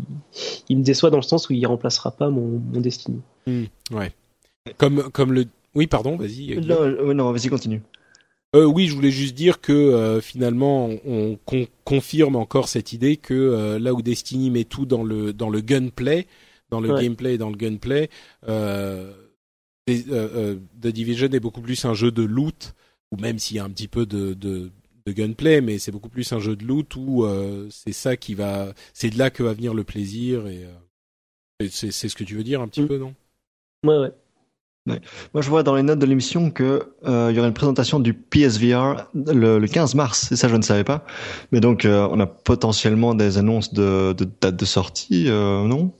il 0.68 0.78
me 0.78 0.84
déçoit 0.84 1.10
dans 1.10 1.16
le 1.16 1.22
sens 1.22 1.48
où 1.48 1.52
il 1.52 1.66
remplacera 1.66 2.12
pas 2.12 2.30
mon, 2.30 2.60
mon 2.72 2.80
Destiny. 2.80 3.20
Hmm, 3.46 3.64
ouais. 3.90 4.12
Comme 4.78 5.10
comme 5.10 5.32
le 5.32 5.46
oui 5.74 5.86
pardon 5.86 6.16
vas-y. 6.16 6.56
Non, 6.60 7.32
vas-y, 7.32 7.48
continue. 7.48 7.82
Euh, 8.56 8.64
oui, 8.64 8.86
je 8.88 8.94
voulais 8.94 9.10
juste 9.10 9.34
dire 9.34 9.60
que 9.60 9.72
euh, 9.72 10.20
finalement 10.20 10.88
on 11.04 11.36
con- 11.44 11.66
confirme 11.84 12.36
encore 12.36 12.68
cette 12.68 12.92
idée 12.92 13.16
que 13.16 13.34
euh, 13.34 13.78
là 13.78 13.92
où 13.92 14.00
Destiny 14.02 14.50
met 14.50 14.64
tout 14.64 14.86
dans 14.86 15.04
le 15.04 15.32
dans 15.32 15.50
le 15.50 15.60
gunplay, 15.60 16.26
dans 16.70 16.80
le 16.80 16.92
Ouais. 16.92 17.02
gameplay 17.02 17.34
et 17.34 17.38
dans 17.38 17.50
le 17.50 17.56
gunplay, 17.56 18.08
euh, 18.48 19.12
euh, 19.90 20.02
euh, 20.10 20.56
The 20.80 20.88
Division 20.88 21.28
est 21.32 21.40
beaucoup 21.40 21.60
plus 21.62 21.84
un 21.84 21.94
jeu 21.94 22.10
de 22.10 22.22
loot 22.22 22.74
ou 23.12 23.16
même 23.18 23.38
s'il 23.38 23.56
y 23.56 23.60
a 23.60 23.64
un 23.64 23.70
petit 23.70 23.88
peu 23.88 24.06
de, 24.06 24.34
de 24.34 24.70
de 25.06 25.12
gunplay, 25.12 25.60
mais 25.60 25.78
c'est 25.78 25.92
beaucoup 25.92 26.08
plus 26.08 26.32
un 26.32 26.40
jeu 26.40 26.56
de 26.56 26.64
loot 26.64 26.96
où 26.96 27.24
euh, 27.24 27.68
c'est 27.70 27.92
ça 27.92 28.16
qui 28.16 28.34
va, 28.34 28.74
c'est 28.92 29.10
de 29.10 29.18
là 29.18 29.30
que 29.30 29.44
va 29.44 29.52
venir 29.52 29.74
le 29.74 29.84
plaisir 29.84 30.48
et 30.48 30.64
euh, 30.64 30.72
et 31.60 31.68
c'est 31.70 31.92
c'est 31.92 32.08
ce 32.08 32.16
que 32.16 32.24
tu 32.24 32.36
veux 32.36 32.44
dire 32.44 32.60
un 32.62 32.68
petit 32.68 32.82
Mm. 32.82 32.88
peu, 32.88 32.98
non? 32.98 33.14
Ouais 33.84 33.98
ouais. 33.98 34.12
Moi, 34.86 35.42
je 35.42 35.48
vois 35.48 35.62
dans 35.62 35.74
les 35.74 35.82
notes 35.82 35.98
de 35.98 36.06
l'émission 36.06 36.50
que 36.50 36.92
euh, 37.06 37.32
y 37.34 37.38
aurait 37.38 37.48
une 37.48 37.54
présentation 37.54 38.00
du 38.00 38.14
PSVR 38.14 39.08
le, 39.14 39.58
le 39.58 39.66
15 39.66 39.94
mars, 39.94 40.30
et 40.32 40.36
ça, 40.36 40.48
je 40.48 40.56
ne 40.56 40.62
savais 40.62 40.84
pas. 40.84 41.04
Mais 41.52 41.60
donc, 41.60 41.84
euh, 41.84 42.08
on 42.10 42.20
a 42.20 42.26
potentiellement 42.26 43.14
des 43.14 43.38
annonces 43.38 43.72
de, 43.72 44.12
de 44.12 44.28
date 44.40 44.56
de 44.56 44.64
sortie, 44.64 45.24
euh, 45.28 45.64
non? 45.64 45.92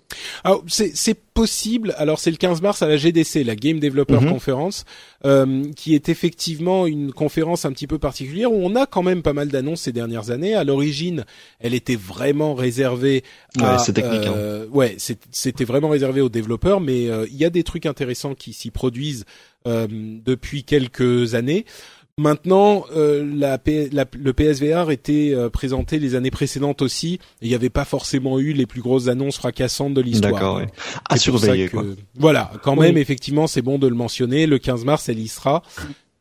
C'est 0.68 0.92
c'est 0.94 1.18
possible. 1.36 1.94
Alors 1.98 2.18
c'est 2.18 2.30
le 2.32 2.36
15 2.38 2.62
mars 2.62 2.82
à 2.82 2.88
la 2.88 2.96
GDC, 2.96 3.44
la 3.44 3.54
Game 3.54 3.78
Developer 3.78 4.14
Mhm. 4.20 4.30
Conference, 4.30 4.84
euh, 5.24 5.62
qui 5.76 5.94
est 5.94 6.08
effectivement 6.08 6.86
une 6.86 7.12
conférence 7.12 7.64
un 7.64 7.72
petit 7.72 7.86
peu 7.86 7.98
particulière 7.98 8.50
où 8.50 8.56
on 8.60 8.74
a 8.74 8.86
quand 8.86 9.02
même 9.02 9.22
pas 9.22 9.32
mal 9.34 9.48
d'annonces 9.48 9.82
ces 9.82 9.92
dernières 9.92 10.30
années. 10.30 10.54
À 10.54 10.64
l'origine, 10.64 11.24
elle 11.60 11.74
était 11.74 11.94
vraiment 11.94 12.54
réservée 12.54 13.22
à 13.60 13.72
Ouais, 13.74 13.78
c'est 13.84 13.92
technique, 13.92 14.26
hein. 14.26 14.32
euh, 14.34 14.66
ouais, 14.68 14.96
c'était 15.30 15.64
vraiment 15.64 15.90
réservé 15.90 16.20
aux 16.20 16.28
développeurs, 16.30 16.80
mais 16.80 17.08
euh, 17.08 17.26
il 17.30 17.36
y 17.36 17.44
a 17.44 17.50
des 17.50 17.62
trucs 17.62 17.86
intéressants 17.86 18.34
qui 18.34 18.52
s'y 18.52 18.70
produisent 18.70 19.24
euh, 19.66 19.86
depuis 19.90 20.64
quelques 20.64 21.34
années. 21.34 21.64
Maintenant, 22.18 22.86
euh, 22.97 23.30
la, 23.36 23.59
P- 23.59 23.90
la- 23.93 24.06
le 24.18 24.32
PSVR 24.32 24.90
était 24.90 25.32
euh, 25.34 25.51
présenté 25.51 25.98
les 25.98 26.14
années 26.14 26.30
précédentes 26.30 26.80
aussi. 26.80 27.14
et 27.14 27.20
Il 27.43 27.48
n'y 27.51 27.55
avait 27.55 27.68
pas 27.68 27.84
forcément 27.84 28.38
eu 28.38 28.55
les 28.55 28.64
plus 28.64 28.80
grosses 28.80 29.09
annonces 29.09 29.36
fracassantes 29.36 29.93
de 29.93 30.01
l'histoire. 30.01 30.32
D'accord, 30.32 30.56
ouais. 30.56 30.66
À 31.10 31.18
surveiller, 31.18 31.66
que- 31.66 31.72
quoi. 31.72 31.84
Voilà, 32.14 32.52
quand 32.62 32.72
Oui. 32.78 32.86
même, 32.86 32.97
effectivement, 32.97 33.47
c'est 33.47 33.60
bon 33.60 33.78
de 33.78 33.86
le 33.86 33.94
mentionner. 33.94 34.47
Le 34.47 34.59
15 34.59 34.86
mars, 34.86 35.10
elle 35.10 35.18
y 35.18 35.28
sera. 35.28 35.62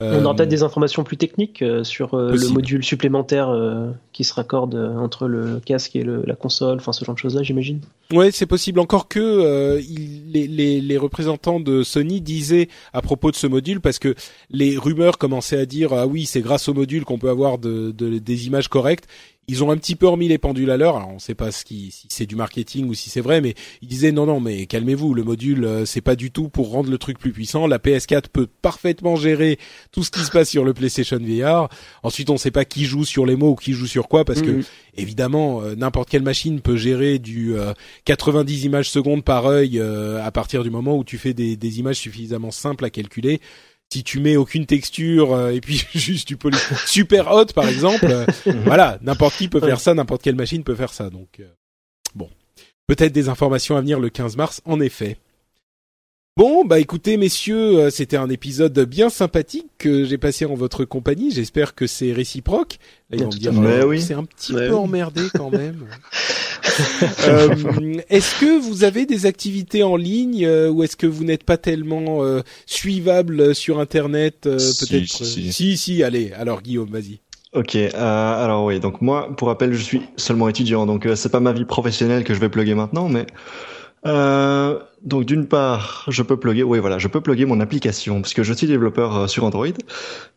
On 0.02 0.24
aura 0.26 0.34
Euh, 0.34 0.36
peut-être 0.36 0.50
des 0.50 0.62
informations 0.64 1.06
plus 1.06 1.16
techniques 1.16 1.62
euh, 1.62 1.86
sur 1.86 2.16
euh, 2.16 2.32
le 2.36 2.50
module 2.50 2.84
supplémentaire 2.84 3.48
euh, 3.50 3.92
qui 4.12 4.26
se 4.26 4.34
raccorde 4.34 4.76
entre 4.76 5.28
le 5.28 5.62
casque 5.66 5.96
et 5.96 6.04
le, 6.04 6.22
la 6.28 6.36
console, 6.36 6.78
enfin 6.80 6.92
ce 6.92 7.06
genre 7.06 7.16
de 7.16 7.20
choses-là, 7.20 7.44
j'imagine. 7.44 7.80
Ouais, 8.12 8.30
c'est 8.32 8.46
possible. 8.46 8.82
Encore 8.82 9.08
que 9.08 9.20
euh, 9.22 9.80
il- 9.82 10.32
les, 10.34 10.48
les, 10.48 10.82
les 10.82 10.98
représentants 10.98 11.62
de 11.62 11.82
Sony 11.82 12.20
disaient 12.20 12.68
à 12.92 13.02
propos 13.02 13.32
de 13.32 13.38
ce 13.38 13.48
module, 13.48 13.80
parce 13.80 13.98
que 14.00 14.16
les 14.50 14.78
rumeurs 14.78 15.18
commençaient 15.18 15.60
à 15.60 15.66
dire 15.66 15.94
ah 15.94 16.06
oui, 16.08 16.26
c'est 16.26 16.42
grâce 16.42 16.68
au 16.68 16.74
module 16.74 17.06
qu'on 17.06 17.18
peut 17.18 17.30
avoir 17.30 17.58
de, 17.58 17.92
de- 17.92 18.18
des 18.20 18.48
images 18.48 18.68
correctes. 18.68 19.08
Ils 19.48 19.64
ont 19.64 19.72
un 19.72 19.78
petit 19.78 19.96
peu 19.96 20.08
remis 20.08 20.28
les 20.28 20.38
pendules 20.38 20.72
à 20.72 20.78
l'heure. 20.78 20.96
Alors 20.98 21.10
on 21.10 21.16
ne 21.16 21.20
sait 21.20 21.36
pas 21.36 21.52
ce 21.52 21.64
qui, 21.66 21.92
si 21.92 22.08
c'est 22.10 22.26
du 22.26 22.36
marketing 22.36 22.88
ou 22.88 22.94
si 22.94 23.10
c'est 23.10 23.22
vrai, 23.22 23.42
mais 23.42 23.54
ils 23.82 23.88
disaient 23.88 24.12
non 24.12 24.26
non, 24.26 24.40
mais 24.40 24.66
calmez-vous, 24.66 25.14
le 25.14 25.24
module 25.24 25.66
euh, 25.66 25.86
c'est 25.86 26.02
pas 26.02 26.16
du 26.16 26.32
tout 26.32 26.50
pour 26.50 26.72
rendre 26.72 26.90
le 26.90 26.98
truc 26.98 27.20
plus 27.20 27.32
puissant. 27.32 27.68
La 27.68 27.78
PS4 27.78 28.24
peut 28.32 28.48
parfaitement 28.62 29.16
gérer 29.16 29.60
tout 29.92 30.04
ce 30.04 30.12
qui 30.12 30.22
se 30.22 30.32
passe 30.32 30.50
sur 30.50 30.64
le 30.66 30.74
PlayStation 30.74 31.20
VR. 31.22 31.70
Ensuite, 32.04 32.30
on 32.30 32.34
ne 32.34 32.38
sait 32.40 32.52
pas 32.52 32.66
qui 32.66 32.86
joue 32.86 33.06
sur 33.06 33.26
les 33.26 33.36
mots 33.36 33.52
ou 33.52 33.56
qui 33.56 33.74
joue 33.74 33.88
sur 33.88 34.08
quoi, 34.08 34.26
parce 34.26 34.42
que 34.42 34.52
Mhm. 34.52 34.64
évidemment 34.98 35.62
euh, 35.62 35.76
n'importe 35.76 36.10
quelle 36.10 36.24
machine 36.24 36.62
peut 36.62 36.78
gérer 36.78 37.20
du 37.20 37.56
euh, 37.56 37.74
90 38.06 38.66
images 38.66 38.90
secondes 38.90 39.24
par 39.24 39.46
œil 39.46 39.80
euh, 39.80 40.24
à 40.24 40.32
partir 40.32 40.64
du 40.64 40.70
moment 40.70 40.98
où 40.98 41.04
tu 41.04 41.18
fais 41.18 41.34
des, 41.34 41.56
des 41.56 41.80
images 41.80 41.98
suffisamment 41.98 42.52
simples 42.52 42.86
à 42.86 42.90
calculer. 42.90 43.40
Si 43.92 44.04
tu 44.04 44.20
mets 44.20 44.36
aucune 44.36 44.66
texture 44.66 45.34
euh, 45.34 45.52
et 45.52 45.62
puis 45.62 45.84
juste 45.94 46.28
du 46.28 46.38
poly 46.38 46.58
super 46.86 47.32
hot 47.32 47.46
par 47.54 47.68
exemple, 47.68 48.08
euh, 48.10 48.26
voilà, 48.66 48.98
n'importe 49.02 49.36
qui 49.38 49.48
peut 49.48 49.60
faire 49.62 49.80
ça, 49.80 49.94
n'importe 49.94 50.22
quelle 50.22 50.36
machine 50.36 50.64
peut 50.64 50.76
faire 50.76 50.94
ça. 50.94 51.10
Donc 51.10 51.40
euh, 51.40 51.48
bon, 52.14 52.30
peut-être 52.88 53.14
des 53.14 53.30
informations 53.30 53.78
à 53.78 53.82
venir 53.82 54.00
le 54.00 54.10
15 54.10 54.38
mars 54.38 54.62
en 54.66 54.80
effet. 54.80 55.18
Bon, 56.38 56.66
bah 56.66 56.80
écoutez 56.80 57.16
messieurs, 57.16 57.78
euh, 57.80 57.90
c'était 57.90 58.18
un 58.18 58.30
épisode 58.30 58.78
bien 58.82 59.08
sympathique 59.10 59.68
que 59.78 60.04
j'ai 60.04 60.18
passé 60.18 60.44
en 60.44 60.54
votre 60.54 60.84
compagnie. 60.84 61.32
J'espère 61.32 61.76
que 61.76 61.88
c'est 61.88 62.12
réciproque. 62.12 62.78
Là, 63.10 63.16
ils 63.18 63.24
vont 63.24 63.28
me 63.28 63.32
dire, 63.32 63.54
Mais 63.54 63.68
euh, 63.70 63.86
oui. 63.88 64.02
c'est 64.02 64.16
un 64.16 64.26
petit 64.26 64.52
peu 64.52 64.68
oui. 64.68 64.74
emmerdé 64.76 65.22
quand 65.34 65.50
même. 65.50 65.86
Euh, 67.30 67.56
est-ce 68.10 68.38
que 68.42 68.60
vous 68.60 68.84
avez 68.84 69.06
des 69.06 69.26
activités 69.28 69.82
en 69.84 69.96
ligne 69.96 70.46
euh, 70.46 70.70
ou 70.70 70.84
est-ce 70.84 70.98
que 70.98 71.08
vous 71.08 71.24
n'êtes 71.24 71.46
pas 71.46 71.56
tellement 71.56 72.22
euh, 72.24 72.42
suivable 72.66 73.56
sur 73.56 73.80
Internet 73.80 74.46
euh, 74.46 74.60
Si, 74.60 74.86
Peut-être. 74.86 75.08
si, 75.08 75.26
si. 75.26 75.54
si, 75.54 75.78
si, 75.78 76.04
allez. 76.04 76.34
Alors 76.34 76.62
Guillaume, 76.62 76.90
vas-y. 76.90 77.20
Ok, 77.54 77.76
euh, 77.76 77.90
alors 77.96 78.66
oui, 78.66 78.82
donc 78.82 79.00
moi, 79.02 79.34
pour 79.38 79.48
rappel, 79.48 79.74
je 79.74 79.82
suis 79.82 80.02
seulement 80.18 80.50
étudiant, 80.50 80.86
donc 80.86 81.06
euh, 81.06 81.16
c'est 81.16 81.30
pas 81.30 81.40
ma 81.40 81.54
vie 81.54 81.64
professionnelle 81.66 82.26
que 82.26 82.34
je 82.34 82.40
vais 82.42 82.50
plugger 82.50 82.74
maintenant, 82.76 83.08
mais 83.08 83.26
euh, 84.06 84.78
donc 85.06 85.24
d'une 85.26 85.48
part, 85.48 86.04
je 86.10 86.22
peux 86.24 86.38
plugger, 86.38 86.64
oui 86.64 86.80
voilà, 86.80 86.98
je 86.98 87.08
peux 87.08 87.22
plugger 87.22 87.46
mon 87.46 87.60
application 87.62 88.22
puisque 88.22 88.44
je 88.44 88.52
suis 88.54 88.68
développeur 88.68 89.16
euh, 89.16 89.28
sur 89.28 89.44
Android. 89.46 89.68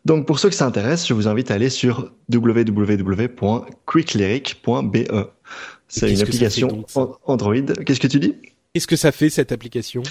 Donc 0.05 0.25
pour 0.27 0.39
ceux 0.39 0.47
que 0.49 0.55
ça 0.55 0.65
intéresse, 0.65 1.05
je 1.07 1.13
vous 1.13 1.27
invite 1.27 1.51
à 1.51 1.55
aller 1.55 1.69
sur 1.69 2.11
www.quicklyric.be. 2.31 4.97
C'est 5.87 6.11
une 6.11 6.13
que 6.13 6.19
ça 6.19 6.25
fait 6.25 6.31
application 6.31 6.67
donc, 6.67 6.89
ça 6.89 7.01
an- 7.01 7.17
Android. 7.25 7.55
Qu'est-ce 7.85 7.99
que 7.99 8.07
tu 8.07 8.19
dis? 8.19 8.35
Qu'est-ce 8.73 8.87
que 8.87 8.95
ça 8.95 9.11
fait 9.11 9.29
cette 9.29 9.51
application? 9.51 10.01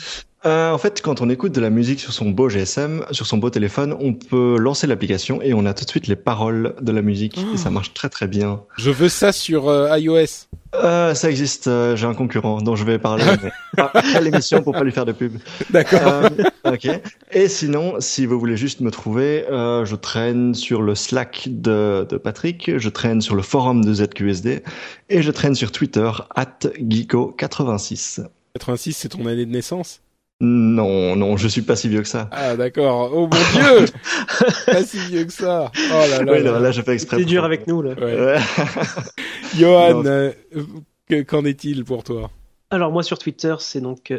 Euh, 0.47 0.73
en 0.73 0.79
fait, 0.79 1.03
quand 1.03 1.21
on 1.21 1.29
écoute 1.31 1.53
de 1.53 1.61
la 1.61 1.71
musique 1.71 2.01
sur 2.01 2.13
son 2.13 2.31
beau 2.31 2.49
GSM, 2.49 3.05
sur 3.11 3.27
son 3.27 3.39
beau 3.39 3.51
téléphone, 3.51 3.97
on 3.99 4.15
peut 4.15 4.57
lancer 4.59 4.87
l'application 4.87 5.43
et 5.43 5.53
on 5.55 5.67
a 5.67 5.75
tout 5.75 5.85
de 5.85 5.91
suite 5.91 6.07
les 6.07 6.17
paroles 6.17 6.75
de 6.81 6.93
la 6.93 7.03
musique 7.03 7.39
Oh. 7.39 7.55
et 7.55 7.57
ça 7.57 7.71
marche 7.71 7.95
très 7.95 8.09
très 8.09 8.27
bien. 8.27 8.63
Je 8.77 8.91
veux 8.91 9.09
ça 9.09 9.33
sur 9.33 9.69
euh, 9.69 9.97
iOS. 9.99 10.47
Euh, 10.75 11.15
ça 11.15 11.31
existe, 11.31 11.67
euh, 11.67 11.97
j'ai 11.97 12.07
un 12.07 12.15
concurrent 12.15 12.61
dont 12.61 12.77
je 12.77 12.85
vais 12.85 12.99
parler 12.99 13.25
mais 13.77 13.83
à 14.15 14.21
l'émission 14.21 14.63
pour 14.63 14.75
pas 14.75 14.85
lui 14.85 14.93
faire 14.93 15.07
de 15.07 15.13
pub. 15.13 15.39
D'accord. 15.71 16.01
Euh, 16.05 16.29
ok. 16.73 16.89
Et 17.33 17.49
sinon, 17.49 17.97
si 18.01 18.27
vous 18.27 18.39
voulez 18.39 18.57
juste 18.57 18.81
me 18.81 18.91
trouver, 18.91 19.45
je 19.49 19.95
traîne 19.95 20.55
sur 20.55 20.83
le 20.83 20.95
Slack 20.95 21.49
de, 21.51 22.07
de 22.09 22.17
Patrick, 22.17 22.77
je 22.77 22.89
traîne 22.89 23.21
sur 23.21 23.35
le 23.35 23.43
forum 23.43 23.85
de 23.85 23.95
ZQSD 23.95 24.63
et 25.09 25.23
je 25.23 25.31
traîne 25.31 25.55
sur 25.55 25.73
Twitter 25.73 26.11
at 26.35 26.59
Geeko86. 26.81 28.27
86, 28.55 28.93
c'est 28.93 29.09
ton 29.11 29.27
année 29.27 29.47
de 29.47 29.51
naissance? 29.51 30.01
Non, 30.41 31.17
non, 31.17 31.37
je 31.37 31.49
suis 31.49 31.63
pas 31.63 31.75
si 31.75 31.89
vieux 31.89 32.03
que 32.03 32.09
ça. 32.09 32.29
Ah 32.31 32.55
d'accord. 32.57 33.11
Oh 33.13 33.23
mon 33.23 33.29
Dieu 33.29 33.87
Pas 34.67 34.85
si 34.85 34.99
vieux 34.99 35.25
que 35.25 35.33
ça. 35.33 35.73
Oh 35.77 35.93
là 36.11 36.23
là. 36.23 36.33
Oui, 36.33 36.43
là. 36.45 36.61
là, 36.61 36.71
je 36.71 36.81
fais 36.81 36.93
exprès. 36.95 37.17
C'est 37.19 37.25
dur 37.25 37.45
avec 37.45 37.67
nous 37.67 37.83
là. 37.83 37.95
Ouais. 37.95 38.15
Ouais. 38.21 38.39
Johan, 39.59 39.95
Non. 40.03 40.07
euh, 40.07 40.33
que- 41.09 41.23
qu'en 41.23 41.45
est-il 41.45 41.85
pour 41.85 42.05
toi? 42.05 42.31
Alors 42.71 42.93
moi 42.93 43.03
sur 43.03 43.19
Twitter 43.19 43.55
c'est 43.61 43.81
donc 43.81 44.11
euh, 44.13 44.19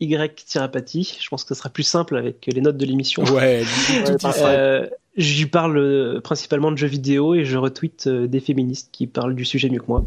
@y-paty. 0.00 1.18
Je 1.20 1.28
pense 1.28 1.42
que 1.44 1.54
ce 1.54 1.58
sera 1.58 1.68
plus 1.70 1.82
simple 1.82 2.16
avec 2.16 2.46
les 2.46 2.60
notes 2.60 2.76
de 2.78 2.86
l'émission. 2.86 3.22
Ouais. 3.24 3.62
Euh, 4.38 4.86
J'y 5.16 5.44
parle 5.46 5.76
euh, 5.76 6.20
principalement 6.20 6.70
de 6.70 6.76
jeux 6.78 6.86
vidéo 6.86 7.34
et 7.34 7.44
je 7.44 7.56
retweete 7.58 8.08
des 8.08 8.38
féministes 8.38 8.90
qui 8.92 9.08
parlent 9.08 9.34
du 9.34 9.44
sujet 9.44 9.68
mieux 9.68 9.80
que 9.80 9.86
moi. 9.88 10.04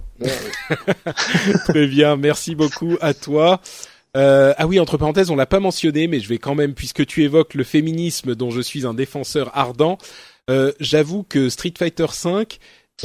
Très 1.67 1.87
bien, 1.87 2.15
merci 2.15 2.55
beaucoup 2.55 2.95
à 3.01 3.13
toi. 3.13 3.59
Euh, 4.15 4.53
ah 4.57 4.67
oui, 4.67 4.79
entre 4.79 4.97
parenthèses, 4.97 5.31
on 5.31 5.35
l'a 5.35 5.45
pas 5.45 5.59
mentionné, 5.59 6.07
mais 6.07 6.19
je 6.19 6.29
vais 6.29 6.37
quand 6.37 6.55
même, 6.55 6.73
puisque 6.73 7.05
tu 7.05 7.23
évoques 7.23 7.53
le 7.55 7.63
féminisme 7.63 8.35
dont 8.35 8.51
je 8.51 8.61
suis 8.61 8.85
un 8.85 8.93
défenseur 8.93 9.49
ardent, 9.53 9.97
euh, 10.49 10.71
j'avoue 10.79 11.23
que 11.23 11.49
Street 11.49 11.73
Fighter 11.77 12.05
V, 12.23 12.45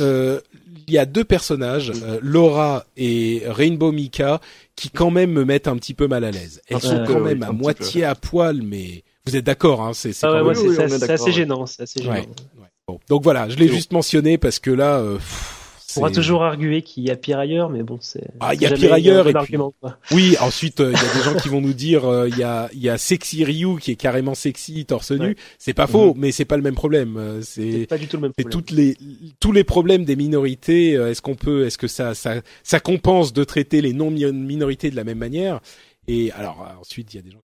euh, 0.01 0.41
il 0.87 0.93
y 0.93 0.99
a 0.99 1.07
deux 1.07 1.25
personnages, 1.25 1.93
euh, 2.03 2.19
Laura 2.23 2.85
et 2.97 3.43
Rainbow 3.47 3.91
Mika, 3.91 4.41
qui 4.77 4.91
quand 4.91 5.11
même 5.11 5.33
me 5.33 5.45
mettent 5.45 5.69
un 5.69 5.77
petit 5.77 5.95
peu 5.95 6.09
mal 6.09 6.25
à 6.25 6.31
l'aise. 6.31 6.61
Elles 6.69 6.77
Un 6.77 6.81
sont 6.81 7.05
quand 7.07 7.21
même 7.21 7.41
oui, 7.41 7.49
à 7.49 7.53
moitié 7.53 8.05
à 8.05 8.15
poil, 8.15 8.63
mais 8.63 9.03
vous 9.27 9.37
êtes 9.37 9.45
d'accord, 9.45 9.83
hein 9.83 9.93
C'est 9.95 10.13
c'est 10.13 10.27
Ah 10.27 10.43
ouais, 10.45 10.55
oui, 10.57 10.57
c'est 10.57 10.85
oui, 10.85 11.11
assez 11.11 11.33
gênant, 11.33 11.67
c'est 11.67 11.83
assez 11.83 12.03
gênant. 12.03 12.15
Ouais. 12.15 12.29
Ouais. 12.59 12.69
Bon, 12.87 13.01
donc 13.09 13.23
voilà, 13.23 13.49
je 13.49 13.57
l'ai 13.57 13.69
juste 13.69 13.93
mentionné 13.93 14.39
parce 14.39 14.59
que 14.59 14.71
là, 14.71 14.99
euh, 14.99 15.17
pff, 15.17 15.58
On 15.91 16.01
pourra 16.01 16.09
C'est- 16.11 16.17
toujours 16.17 16.45
arguer 16.45 16.83
qu'il 16.83 17.05
y 17.05 17.11
a 17.11 17.17
pire 17.17 17.39
ailleurs, 17.39 17.71
mais 17.71 17.83
bon, 17.83 17.97
c'est. 18.03 18.23
Ah, 18.41 18.55
il 18.55 18.61
y 18.61 18.67
a 18.67 18.73
pire 18.73 18.93
ailleurs, 18.93 19.27
un 19.27 19.43
puis- 19.43 19.57
quoi. 19.57 19.97
Oui, 20.11 20.37
ensuite 20.41 20.81
euh, 20.81 20.93
il 20.93 20.99
y 21.03 21.11
a 21.11 21.15
des 21.15 21.23
gens 21.25 21.35
qui 21.41 21.49
vont 21.49 21.63
nous 21.63 21.73
dire 21.73 22.05
euh, 22.05 22.29
il 22.29 22.37
y 22.37 22.43
a 22.43 22.69
il 22.75 22.81
y 22.81 22.91
a 22.91 22.99
sexy 22.99 23.43
Ryu 23.43 23.79
qui 23.79 23.93
est 23.93 23.97
carrément 23.97 24.35
sexy 24.35 24.85
torse 24.85 25.13
nu. 25.13 25.29
Ouais. 25.29 25.37
C'est 25.59 25.73
pas 25.73 25.87
faux, 25.87 26.13
mais 26.15 26.31
c'est 26.31 26.45
pas 26.45 26.57
le 26.59 26.63
même 26.63 26.75
problème. 26.75 27.17
Euh, 27.17 27.41
C'est 27.43 27.87
pas 27.89 27.97
du 27.97 28.07
tout 28.07 28.17
le 28.19 28.23
même 28.23 28.33
problème. 28.33 28.53
toutes 28.53 28.71
les 28.71 28.97
tous 29.41 29.53
les 29.53 29.65
problèmes 29.65 30.05
des 30.05 30.17
minorités. 30.17 30.93
Est-ce 30.93 31.23
qu'on 31.23 31.37
peut 31.37 31.65
est-ce 31.67 31.79
que 31.79 31.89
ça 31.89 32.15
ça 32.15 32.35
ça 32.63 32.81
compense 32.81 33.33
de 33.33 33.43
traiter 33.45 33.81
les 33.81 33.95
non 33.95 34.11
minorités 34.11 34.91
de 34.91 34.97
la 34.97 35.05
même 35.05 35.19
manière? 35.19 35.61
Et 36.07 36.31
alors 36.33 36.67
ensuite 36.81 37.15
il 37.15 37.17
y 37.17 37.21
a 37.21 37.23
des 37.23 37.31
gens 37.31 37.41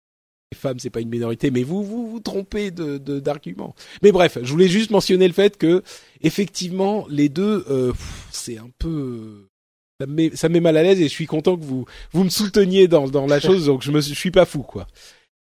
les 0.51 0.57
femmes 0.57 0.80
c'est 0.80 0.89
pas 0.89 0.99
une 1.01 1.09
minorité, 1.09 1.51
mais 1.51 1.61
vous 1.63 1.84
vous 1.84 2.09
vous 2.09 2.19
trompez 2.19 2.71
de 2.71 2.97
de- 2.97 3.19
d'argument. 3.19 3.76
Mais 4.01 4.11
bref, 4.11 4.39
je 4.41 4.51
voulais 4.51 4.67
juste 4.67 4.89
mentionner 4.89 5.27
le 5.27 5.34
fait 5.34 5.57
que 5.57 5.84
effectivement 6.21 7.05
les 7.09 7.30
deux 7.30 7.65
euh, 7.69 7.93
c'est 8.31 8.57
un 8.57 8.69
peu 8.80 9.47
ça 10.01 10.07
me 10.07 10.13
met, 10.13 10.31
ça 10.35 10.49
me 10.49 10.53
met 10.53 10.59
mal 10.61 10.77
à 10.77 10.84
l'aise 10.84 10.99
et 11.01 11.03
je 11.03 11.09
suis 11.13 11.27
content 11.27 11.55
que 11.55 11.63
vous 11.63 11.85
vous 12.13 12.23
me 12.23 12.30
souteniez 12.30 12.88
dans 12.88 13.07
dans 13.07 13.27
la 13.27 13.39
chose 13.39 13.67
donc 13.67 13.84
je 13.84 13.91
me 13.91 14.01
suis- 14.01 14.13
je 14.15 14.19
suis 14.19 14.31
pas 14.31 14.45
fou 14.45 14.63
quoi. 14.63 14.88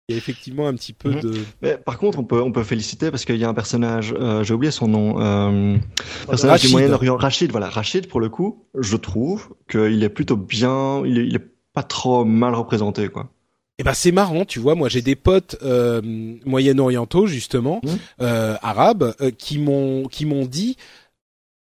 Il 0.09 0.13
y 0.13 0.17
a 0.17 0.19
effectivement 0.19 0.69
un 0.69 0.75
petit 0.75 0.93
peu 0.95 1.11
Mhm. 1.13 1.21
de 1.21 1.35
Mais 1.63 1.79
par 1.79 1.97
contre, 1.99 2.19
on 2.19 2.25
peut, 2.25 2.41
on 2.43 2.53
peut 2.53 2.63
féliciter 2.63 3.11
parce 3.11 3.25
qu'il 3.25 3.37
y 3.37 3.45
a 3.45 3.49
un 3.49 3.55
personnage, 3.55 4.15
euh, 4.19 4.45
j'ai 4.45 4.53
oublié 4.53 4.71
son 4.71 4.87
nom, 4.87 5.19
euh, 5.21 5.79
personnage 6.27 6.53
Rachid. 6.61 6.69
du 6.69 6.73
Moyen-Orient, 6.73 7.17
Rachid. 7.17 7.51
Voilà, 7.51 7.71
Rachid 7.71 8.07
pour 8.09 8.21
le 8.21 8.29
coup, 8.29 8.67
je 8.79 8.97
trouve 8.99 9.55
qu'il 9.71 10.03
est 10.03 10.09
plutôt 10.11 10.37
bien, 10.37 11.03
il 11.07 11.19
est, 11.19 11.27
il 11.27 11.37
est 11.37 11.47
pas 11.73 11.83
trop 11.83 12.23
mal 12.27 12.55
représenté 12.55 13.09
quoi. 13.09 13.31
Eh 13.79 13.83
ben 13.83 13.93
c'est 13.95 14.13
marrant, 14.13 14.45
tu 14.45 14.61
vois. 14.61 14.75
Moi, 14.77 14.89
j'ai 14.89 15.03
des 15.03 15.17
potes 15.17 15.57
euh, 15.63 16.01
moyen-orientaux 16.45 17.27
justement, 17.27 17.81
Mhm. 17.85 17.99
euh, 18.23 18.55
arabes, 18.63 19.15
euh, 19.21 19.31
qui 19.31 19.59
m'ont 19.59 20.07
qui 20.07 20.27
m'ont 20.27 20.47
dit, 20.47 20.77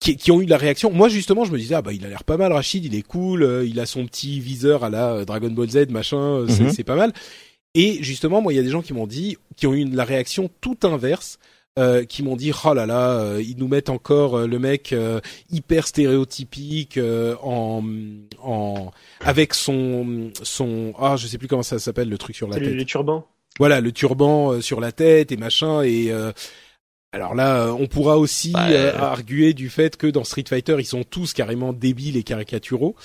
qui, 0.01 0.17
qui 0.17 0.29
ont 0.31 0.41
eu 0.41 0.45
la 0.45 0.57
réaction. 0.57 0.91
Moi, 0.91 1.07
justement, 1.07 1.45
je 1.45 1.51
me 1.53 1.57
disais 1.57 1.75
ah 1.75 1.81
bah 1.81 1.93
il 1.93 2.05
a 2.05 2.09
l'air 2.09 2.23
pas 2.25 2.35
mal, 2.37 2.51
Rachid, 2.51 2.83
il 2.83 2.95
est 2.95 3.01
cool, 3.01 3.43
euh, 3.43 3.65
il 3.65 3.79
a 3.79 3.85
son 3.85 4.05
petit 4.05 4.39
viseur 4.41 4.83
à 4.83 4.89
la 4.89 5.13
euh, 5.13 5.25
Dragon 5.25 5.49
Ball 5.49 5.69
Z, 5.69 5.87
machin, 5.89 6.17
euh, 6.17 6.47
c'est 6.49 6.63
Mhm. 6.63 6.69
c'est 6.71 6.83
pas 6.83 6.95
mal. 6.97 7.13
Et 7.75 8.01
justement, 8.03 8.41
moi, 8.41 8.51
il 8.53 8.57
y 8.57 8.59
a 8.59 8.63
des 8.63 8.69
gens 8.69 8.81
qui 8.81 8.93
m'ont 8.93 9.07
dit, 9.07 9.37
qui 9.55 9.65
ont 9.67 9.73
eu 9.73 9.85
la 9.85 10.03
réaction 10.05 10.49
tout 10.61 10.77
inverse. 10.83 11.39
Euh, 11.77 12.05
qui 12.05 12.23
m'ont 12.23 12.35
dit 12.37 12.51
oh 12.65 12.73
là 12.73 12.85
là 12.85 13.11
euh, 13.19 13.41
ils 13.45 13.57
nous 13.57 13.67
mettent 13.67 13.89
encore 13.89 14.37
euh, 14.39 14.47
le 14.47 14.59
mec 14.59 14.93
euh, 14.93 15.19
hyper 15.51 15.87
stéréotypique 15.87 16.97
euh, 16.97 17.35
en 17.43 17.83
en 18.41 18.91
avec 19.21 19.53
son 19.53 20.31
son 20.43 20.93
ah 20.99 21.15
je 21.17 21.27
sais 21.27 21.37
plus 21.37 21.47
comment 21.49 21.63
ça 21.63 21.79
s'appelle 21.79 22.09
le 22.09 22.17
truc 22.17 22.35
sur 22.35 22.47
la 22.47 22.55
tête 22.57 22.67
le, 22.67 22.73
le 22.75 22.85
turban. 22.85 23.25
voilà 23.59 23.81
le 23.81 23.91
turban 23.91 24.53
euh, 24.53 24.61
sur 24.61 24.79
la 24.79 24.91
tête 24.93 25.31
et 25.33 25.37
machin 25.37 25.81
et 25.81 26.11
euh, 26.11 26.31
alors 27.11 27.35
là 27.35 27.57
euh, 27.67 27.71
on 27.77 27.87
pourra 27.87 28.17
aussi 28.17 28.51
Bah, 28.51 28.67
euh, 28.69 28.93
euh, 28.93 28.97
arguer 28.97 29.53
du 29.53 29.69
fait 29.69 29.97
que 29.97 30.07
dans 30.07 30.23
Street 30.23 30.45
Fighter 30.47 30.77
ils 30.79 30.85
sont 30.85 31.03
tous 31.03 31.33
carrément 31.33 31.73
débiles 31.73 32.15
et 32.17 32.23
caricaturaux 32.23 32.95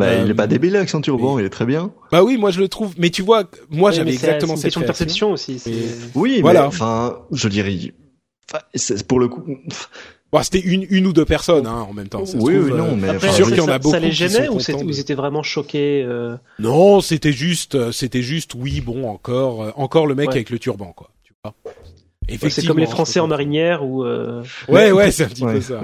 Euh, 0.00 0.22
il 0.24 0.30
est 0.30 0.34
pas 0.34 0.46
débile 0.46 0.76
avec 0.76 0.90
son 0.90 1.00
turban, 1.00 1.36
mais- 1.36 1.42
il 1.42 1.46
est 1.46 1.50
très 1.50 1.64
bien. 1.64 1.90
bah 2.12 2.22
oui 2.22 2.36
moi 2.36 2.50
je 2.50 2.60
le 2.60 2.68
trouve 2.68 2.92
mais 2.98 3.10
tu 3.10 3.22
vois 3.22 3.44
moi 3.70 3.92
j'avais 3.92 4.12
exactement 4.12 4.54
c'est 4.56 4.68
une 4.68 4.72
cette 4.72 4.74
question 4.74 4.80
de 4.80 4.86
perception 4.86 5.30
aussi. 5.30 5.62
Oui, 6.14 6.40
Voilà. 6.42 6.62
mais 6.62 6.66
enfin, 6.66 7.20
je 7.32 7.48
dirais, 7.48 7.74
pour 9.08 9.20
le 9.20 9.28
coup. 9.28 9.44
Bon, 10.32 10.42
c'était 10.42 10.60
une 10.60 10.86
une 10.90 11.06
ou 11.06 11.12
deux 11.12 11.24
personnes 11.24 11.66
hein, 11.66 11.86
en 11.88 11.92
même 11.92 12.08
temps 12.08 12.26
ça 12.26 12.36
Oui, 12.38 12.54
trouve, 12.54 12.66
oui, 12.66 12.72
euh, 12.72 12.76
non, 12.76 12.96
mais 12.96 13.08
Après, 13.10 13.32
sûr 13.32 13.46
qu'il 13.46 13.58
y 13.58 13.60
en 13.60 13.64
a 13.68 13.72
ça, 13.72 13.78
beaucoup 13.78 13.94
ça 13.94 14.00
les 14.00 14.10
gênait 14.10 14.48
ou 14.48 14.56
de- 14.58 14.84
ils 14.90 14.98
étaient 14.98 15.14
vraiment 15.14 15.44
choqués 15.44 16.02
euh, 16.04 16.36
non 16.58 17.00
c'était 17.00 17.32
juste 17.32 17.76
euh, 17.76 17.92
c'était 17.92 18.22
juste 18.22 18.54
oui 18.56 18.80
bon 18.80 19.08
encore 19.08 19.62
euh, 19.62 19.70
encore 19.76 20.06
le 20.06 20.16
mec 20.16 20.28
Ouais. 20.28 20.34
avec 20.34 20.50
le 20.50 20.58
turban 20.58 20.92
quoi 20.92 21.10
tu 21.22 21.32
vois 21.44 21.54
C'est 22.48 22.66
comme 22.66 22.78
les 22.78 22.86
Français 22.86 23.20
en 23.20 23.26
marinière 23.28 23.84
ou 23.84 24.04
euh, 24.04 24.42
ouais 24.68 24.90
ouais 24.92 25.10
c'est 25.10 25.24
un 25.24 25.28
petit 25.28 25.44
Ouais. 25.44 25.54
peu 25.54 25.60
ça 25.60 25.80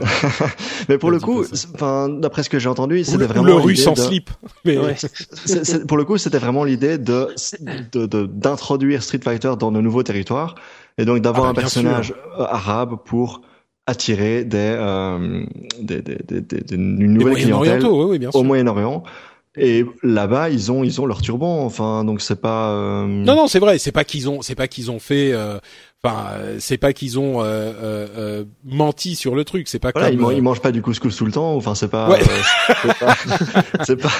mais 0.88 0.98
pour 0.98 1.10
le 1.10 1.20
coup, 1.20 1.44
enfin, 1.74 2.08
d'après 2.08 2.42
ce 2.42 2.50
que 2.50 2.58
j'ai 2.58 2.68
entendu, 2.68 3.04
c'était 3.04 3.26
vraiment 3.26 3.44
le 3.44 3.54
russe 3.54 3.78
l'idée 3.80 3.90
en 3.90 3.92
de- 3.94 4.00
slip 4.00 4.30
mais 4.64 4.76
ouais. 4.78 4.96
Pour 5.86 5.96
le 5.96 6.04
coup, 6.04 6.18
c'était 6.18 6.38
vraiment 6.38 6.64
l'idée 6.64 6.98
de 6.98 7.28
de- 7.92 8.06
de- 8.06 8.26
d'introduire 8.26 9.02
Street 9.02 9.20
Fighter 9.22 9.52
dans 9.58 9.70
de 9.72 9.80
nouveaux 9.80 10.02
territoires 10.02 10.54
et 10.98 11.04
donc 11.04 11.20
d'avoir 11.20 11.46
Ah 11.48 11.52
bah, 11.52 11.60
un 11.60 11.62
personnage 11.62 12.12
euh, 12.38 12.44
arabe 12.44 12.96
pour 13.04 13.42
attirer 13.86 14.44
des, 14.44 14.56
euh, 14.58 15.44
des, 15.80 16.02
des, 16.02 16.18
des, 16.26 16.40
des- 16.40 16.60
des- 16.60 16.74
une 16.74 17.14
nouvelle 17.14 17.34
clientèle 17.34 17.54
Moyen-Orientaux, 17.54 18.02
oui, 18.04 18.10
oui, 18.12 18.18
bien 18.18 18.30
sûr. 18.30 18.40
au 18.40 18.42
Moyen-Orient. 18.44 19.02
Et 19.56 19.84
là-bas, 20.02 20.48
ils 20.48 20.72
ont 20.72 20.82
ils 20.82 20.98
ont 21.00 21.04
leur 21.06 21.20
turban. 21.20 21.64
Enfin, 21.66 22.04
donc 22.04 22.22
c'est 22.22 22.40
pas. 22.40 22.70
euh, 22.70 23.06
Non, 23.06 23.36
non, 23.36 23.46
c'est 23.48 23.58
vrai. 23.58 23.76
C'est 23.78 23.92
pas 23.92 24.04
qu'ils 24.04 24.30
ont, 24.30 24.40
c'est 24.40 24.54
pas 24.54 24.66
qu'ils 24.66 24.90
ont 24.90 24.98
fait. 24.98 25.30
euh, 25.34 25.58
Enfin, 26.04 26.30
euh, 26.32 26.56
c'est 26.58 26.78
pas 26.78 26.92
qu'ils 26.92 27.20
ont 27.20 27.42
euh, 27.42 27.44
euh, 27.44 28.06
euh, 28.18 28.44
menti 28.64 29.14
sur 29.14 29.36
le 29.36 29.44
truc. 29.44 29.68
C'est 29.68 29.78
pas 29.78 29.92
Voilà, 29.94 30.08
comme. 30.10 30.18
ils, 30.18 30.20
man- 30.20 30.30
euh, 30.32 30.34
ils 30.36 30.42
mangent 30.42 30.60
pas 30.60 30.72
du 30.72 30.82
couscous 30.82 31.14
tout 31.14 31.24
le 31.24 31.30
temps. 31.30 31.54
Enfin, 31.54 31.76
c'est 31.76 31.86
pas. 31.86 32.10
Ouais. 32.10 32.18
euh, 32.20 32.42
c'est 32.82 32.98
pas. 32.98 33.14
C'est 33.84 33.96
pas. 33.96 34.10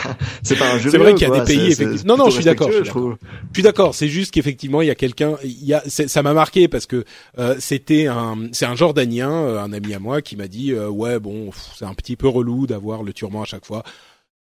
C'est 0.45 0.57
pas 0.57 0.67
injurieux. 0.75 0.91
C'est 0.93 0.99
vrai 0.99 1.15
qu'il 1.15 1.23
y 1.23 1.25
a 1.25 1.35
quoi. 1.35 1.41
des 1.41 1.57
pays, 1.57 1.73
effectivement. 1.73 2.17
Non, 2.17 2.25
non, 2.25 2.31
je 2.31 2.37
suis 2.37 2.45
d'accord, 2.45 2.71
je 2.71 2.77
suis 2.77 2.85
trouve. 2.85 3.17
Je 3.21 3.55
suis 3.55 3.63
d'accord. 3.65 3.97
C'est 3.97 4.07
juste 4.09 4.33
qu'effectivement, 4.33 4.81
il 4.81 4.87
y 4.87 4.91
a 4.91 4.95
quelqu'un. 4.95 5.35
Il 5.43 5.65
y 5.65 5.75
a. 5.75 5.83
Ça 5.89 6.23
m'a 6.23 6.35
marqué 6.35 6.69
parce 6.69 6.87
que 6.87 7.05
euh, 7.41 7.57
c'était 7.59 8.07
un. 8.07 8.37
C'est 8.53 8.67
un 8.67 8.77
Jordanien, 8.77 9.29
un 9.33 9.73
ami 9.73 9.93
à 9.93 9.99
moi, 9.99 10.23
qui 10.23 10.37
m'a 10.37 10.47
dit 10.47 10.71
euh, 10.71 10.89
ouais 10.89 11.19
bon, 11.19 11.51
c'est 11.77 11.85
un 11.85 11.95
petit 11.95 12.15
peu 12.15 12.29
relou 12.29 12.69
d'avoir 12.69 13.03
le 13.03 13.13
turban 13.13 13.43
à 13.43 13.47
chaque 13.47 13.67
fois. 13.67 13.83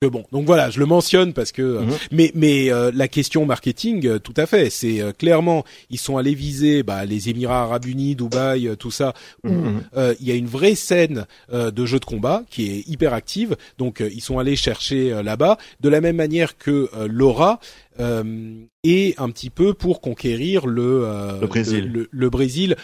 Que 0.03 0.09
bon, 0.09 0.25
donc 0.33 0.45
voilà, 0.45 0.71
je 0.71 0.81
le 0.81 0.87
mentionne 0.87 1.33
parce 1.33 1.53
que. 1.53 1.63
euh, 1.63 1.81
Mhm. 1.83 1.93
Mais 2.11 2.33
mais 2.35 2.71
euh, 2.73 2.91
la 2.95 3.07
question 3.09 3.47
marketing, 3.47 4.07
euh, 4.07 4.19
tout 4.19 4.35
à 4.37 4.45
fait. 4.45 4.69
C'est 4.69 5.01
euh, 5.01 5.13
clairement 5.13 5.65
ils 5.89 5.99
sont 5.99 6.19
allés 6.19 6.35
viser 6.35 6.83
bah, 6.83 7.05
les 7.05 7.29
Émirats 7.31 7.63
Arabes 7.63 7.87
Unis, 7.87 8.17
Dubaï, 8.17 8.69
tout 8.79 8.91
ça, 8.91 9.15
où 9.45 9.49
Mhm. 9.51 9.83
euh, 9.97 10.15
il 10.21 10.27
y 10.29 10.33
a 10.33 10.35
une 10.35 10.47
vraie 10.47 10.75
scène 10.75 11.27
euh, 11.53 11.71
de 11.71 11.87
jeu 11.87 12.01
de 12.01 12.05
combat 12.05 12.43
qui 12.51 12.71
est 12.71 12.89
hyper 12.89 13.15
active. 13.15 13.57
Donc 13.79 14.01
euh, 14.01 14.11
ils 14.13 14.21
sont 14.21 14.39
allés 14.39 14.57
chercher 14.57 15.13
euh, 15.13 15.23
là-bas 15.23 15.59
de 15.81 15.89
la 15.89 16.01
même 16.01 16.17
manière 16.17 16.59
que 16.59 16.91
euh, 16.97 17.07
Laura 17.09 17.61
et 17.99 19.15
un 19.19 19.31
petit 19.31 19.51
peu 19.51 19.73
pour 19.75 20.01
conquérir 20.01 20.67
le 20.67 21.03
euh, 21.05 21.41
Le 21.41 21.47
Brésil. 21.47 21.91
le, 21.93 22.09
le 22.11 22.31
Brésil, 22.31 22.77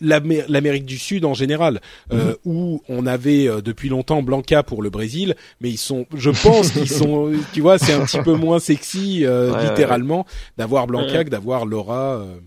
l'Amérique 0.00 0.84
du 0.86 0.98
Sud 0.98 1.24
en 1.24 1.34
général, 1.34 1.80
euh, 2.12 2.30
Mhm. 2.30 2.36
où 2.44 2.82
on 2.88 3.06
avait 3.06 3.46
euh, 3.48 3.60
depuis 3.60 3.88
longtemps 3.88 4.22
Blanca 4.22 4.62
pour 4.62 4.82
le 4.82 4.90
Brésil, 4.90 5.34
mais 5.60 5.70
ils 5.70 5.78
sont, 5.78 6.06
je 6.14 6.30
pense 6.30 6.70
qu'ils 6.72 6.88
sont, 6.90 7.32
tu 7.52 7.60
vois, 7.60 7.78
c'est 7.78 7.92
un 7.92 8.04
petit 8.04 8.20
peu 8.22 8.34
moins 8.34 8.58
sexy 8.58 9.24
euh, 9.24 9.50
Ouais, 9.52 9.56
ouais, 9.58 9.68
littéralement 9.70 10.26
d'avoir 10.56 10.86
Blanca 10.86 11.18
Ouais. 11.18 11.24
que 11.24 11.30
d'avoir 11.30 11.66
Laura. 11.66 12.16
euh, 12.20 12.38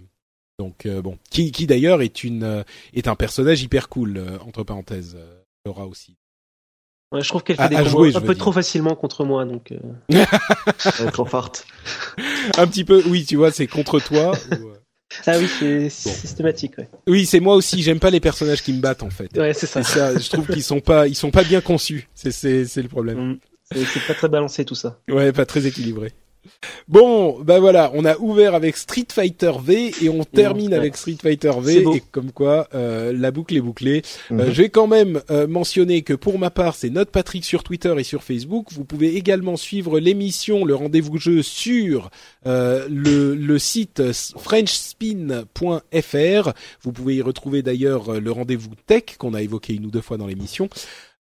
donc 0.59 0.87
euh, 0.87 1.01
bon, 1.03 1.19
qui, 1.29 1.51
qui 1.51 1.67
d'ailleurs 1.67 2.01
est 2.01 2.23
une 2.23 2.43
euh, 2.43 2.63
est 2.93 3.07
un 3.07 3.15
personnage 3.15 3.61
hyper 3.61 3.89
cool 3.89 4.17
euh, 4.17 4.39
entre 4.47 4.63
parenthèses, 4.63 5.15
euh, 5.15 5.39
Laura 5.67 5.85
aussi. 5.85 6.15
Ouais, 7.11 7.21
je 7.21 7.29
trouve 7.29 7.43
qu'elle 7.43 7.55
fait 7.55 7.61
À- 7.63 7.67
des 7.69 7.75
à 7.77 7.83
combos 7.83 7.89
jouer, 7.99 8.11
je 8.11 8.17
un 8.17 8.21
peu 8.21 8.33
dire. 8.33 8.37
trop 8.37 8.51
facilement 8.51 8.95
contre 8.95 9.23
moi, 9.23 9.45
donc. 9.45 9.71
euh, 9.71 9.77
Elle 10.99 11.07
est 11.07 11.11
trop 11.11 11.25
forte. 11.25 11.65
Un 12.57 12.67
petit 12.67 12.83
peu, 12.83 13.01
oui, 13.07 13.25
tu 13.25 13.35
vois, 13.37 13.51
c'est 13.51 13.67
contre 13.67 13.99
toi. 13.99 14.31
ou, 14.51 14.67
euh, 14.67 14.73
Ah 15.25 15.37
oui, 15.37 15.47
c'est 15.49 15.89
systématique. 15.89 16.77
Ouais, 16.77 16.89
Oui, 17.07 17.25
c'est 17.25 17.39
moi 17.39 17.55
aussi. 17.55 17.81
J'aime 17.81 17.99
pas 18.01 18.09
les 18.09 18.19
personnages 18.19 18.61
qui 18.61 18.73
me 18.73 18.81
battent 18.81 19.03
en 19.03 19.09
fait. 19.09 19.35
ouais 19.37 19.53
c'est 19.53 19.67
ça. 19.67 19.81
Je 20.19 20.29
trouve 20.29 20.47
qu'ils 20.47 20.63
sont 20.63 20.81
pas, 20.81 21.07
ils 21.07 21.15
sont 21.15 21.31
pas 21.31 21.43
bien 21.45 21.61
conçus. 21.61 22.09
C'est 22.13 22.31
c'est 22.31 22.81
le 22.81 22.89
problème. 22.89 23.31
Mm. 23.33 23.39
C'est 23.73 24.05
pas 24.07 24.13
très 24.13 24.29
balancé 24.29 24.63
tout 24.65 24.75
ça. 24.75 24.99
Ouais, 25.09 25.31
pas 25.31 25.45
très 25.45 25.65
équilibré. 25.65 26.11
Bon, 26.87 27.39
bah 27.43 27.59
voilà, 27.59 27.91
on 27.93 28.05
a 28.05 28.17
ouvert 28.17 28.55
avec 28.55 28.77
Street 28.77 29.05
Fighter 29.11 29.51
V 29.63 29.91
et 30.01 30.09
on 30.09 30.23
termine 30.23 30.73
avec 30.73 30.95
Street 30.97 31.17
Fighter 31.21 31.51
V 31.61 31.83
et 31.95 32.03
comme 32.11 32.31
quoi 32.31 32.67
euh, 32.73 33.11
la 33.13 33.31
boucle 33.31 33.55
est 33.57 33.61
bouclée. 33.61 34.01
Euh, 34.31 34.47
Mhm. 34.47 34.53
je 34.53 34.61
vais 34.61 34.69
quand 34.69 34.87
même 34.87 35.21
euh, 35.31 35.47
mentionner 35.47 36.01
que 36.01 36.13
pour 36.13 36.39
ma 36.39 36.49
part, 36.49 36.75
c'est 36.75 36.89
Note 36.89 37.09
Patrick 37.11 37.43
sur 37.45 37.63
Twitter 37.63 37.93
et 37.97 38.03
sur 38.03 38.23
Facebook. 38.23 38.67
Vous 38.71 38.85
pouvez 38.85 39.15
également 39.15 39.57
suivre 39.57 39.99
l'émission, 39.99 40.63
le 40.65 40.75
rendez-vous 40.75 41.17
jeu 41.17 41.41
sur 41.43 42.09
euh, 42.45 42.87
le, 42.89 43.35
le 43.35 43.59
site 43.59 44.01
frenchspin.fr. 44.37 46.51
Vous 46.81 46.91
pouvez 46.91 47.15
y 47.15 47.21
retrouver 47.21 47.61
d'ailleurs 47.61 48.13
euh, 48.13 48.19
le 48.19 48.31
rendez-vous 48.31 48.69
tech 48.85 49.03
qu'on 49.17 49.33
a 49.33 49.41
évoqué 49.41 49.73
une 49.73 49.85
ou 49.85 49.91
deux 49.91 50.01
fois 50.01 50.17
dans 50.17 50.27
l'émission. 50.27 50.69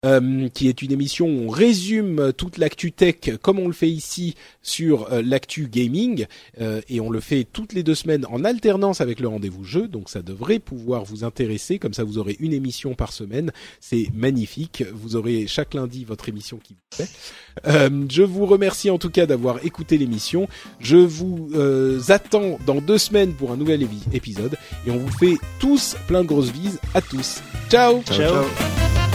Euh, 0.05 0.47
qui 0.49 0.67
est 0.67 0.81
une 0.81 0.91
émission 0.91 1.27
où 1.27 1.47
on 1.47 1.49
résume 1.49 2.31
toute 2.37 2.57
l'actu 2.57 2.91
tech 2.91 3.15
comme 3.41 3.59
on 3.59 3.67
le 3.67 3.73
fait 3.73 3.89
ici 3.89 4.35
sur 4.61 5.11
euh, 5.11 5.21
l'actu 5.21 5.67
gaming. 5.67 6.25
Euh, 6.59 6.81
et 6.89 6.99
on 6.99 7.09
le 7.09 7.19
fait 7.19 7.45
toutes 7.51 7.73
les 7.73 7.83
deux 7.83 7.95
semaines 7.95 8.25
en 8.29 8.43
alternance 8.43 9.01
avec 9.01 9.19
le 9.19 9.27
rendez-vous 9.27 9.63
jeu. 9.63 9.87
Donc 9.87 10.09
ça 10.09 10.21
devrait 10.21 10.59
pouvoir 10.59 11.03
vous 11.03 11.23
intéresser. 11.23 11.79
Comme 11.79 11.93
ça 11.93 12.03
vous 12.03 12.17
aurez 12.17 12.35
une 12.39 12.53
émission 12.53 12.95
par 12.95 13.13
semaine. 13.13 13.51
C'est 13.79 14.07
magnifique. 14.13 14.83
Vous 14.93 15.15
aurez 15.15 15.47
chaque 15.47 15.73
lundi 15.73 16.05
votre 16.05 16.29
émission 16.29 16.57
qui 16.57 16.73
vous 16.73 16.97
plaît. 16.97 17.09
Euh, 17.67 18.05
je 18.09 18.23
vous 18.23 18.45
remercie 18.45 18.89
en 18.89 18.97
tout 18.97 19.09
cas 19.09 19.25
d'avoir 19.25 19.63
écouté 19.65 19.97
l'émission. 19.97 20.47
Je 20.79 20.97
vous 20.97 21.49
euh, 21.55 22.01
attends 22.09 22.59
dans 22.65 22.81
deux 22.81 22.97
semaines 22.97 23.33
pour 23.33 23.51
un 23.51 23.57
nouvel 23.57 23.87
épisode. 24.13 24.57
Et 24.87 24.91
on 24.91 24.97
vous 24.97 25.17
fait 25.17 25.35
tous 25.59 25.95
plein 26.07 26.23
de 26.23 26.27
grosses 26.27 26.51
bises 26.51 26.79
à 26.93 27.01
tous. 27.01 27.41
Ciao. 27.69 28.01
Ciao, 28.03 28.43
ciao. 28.43 29.14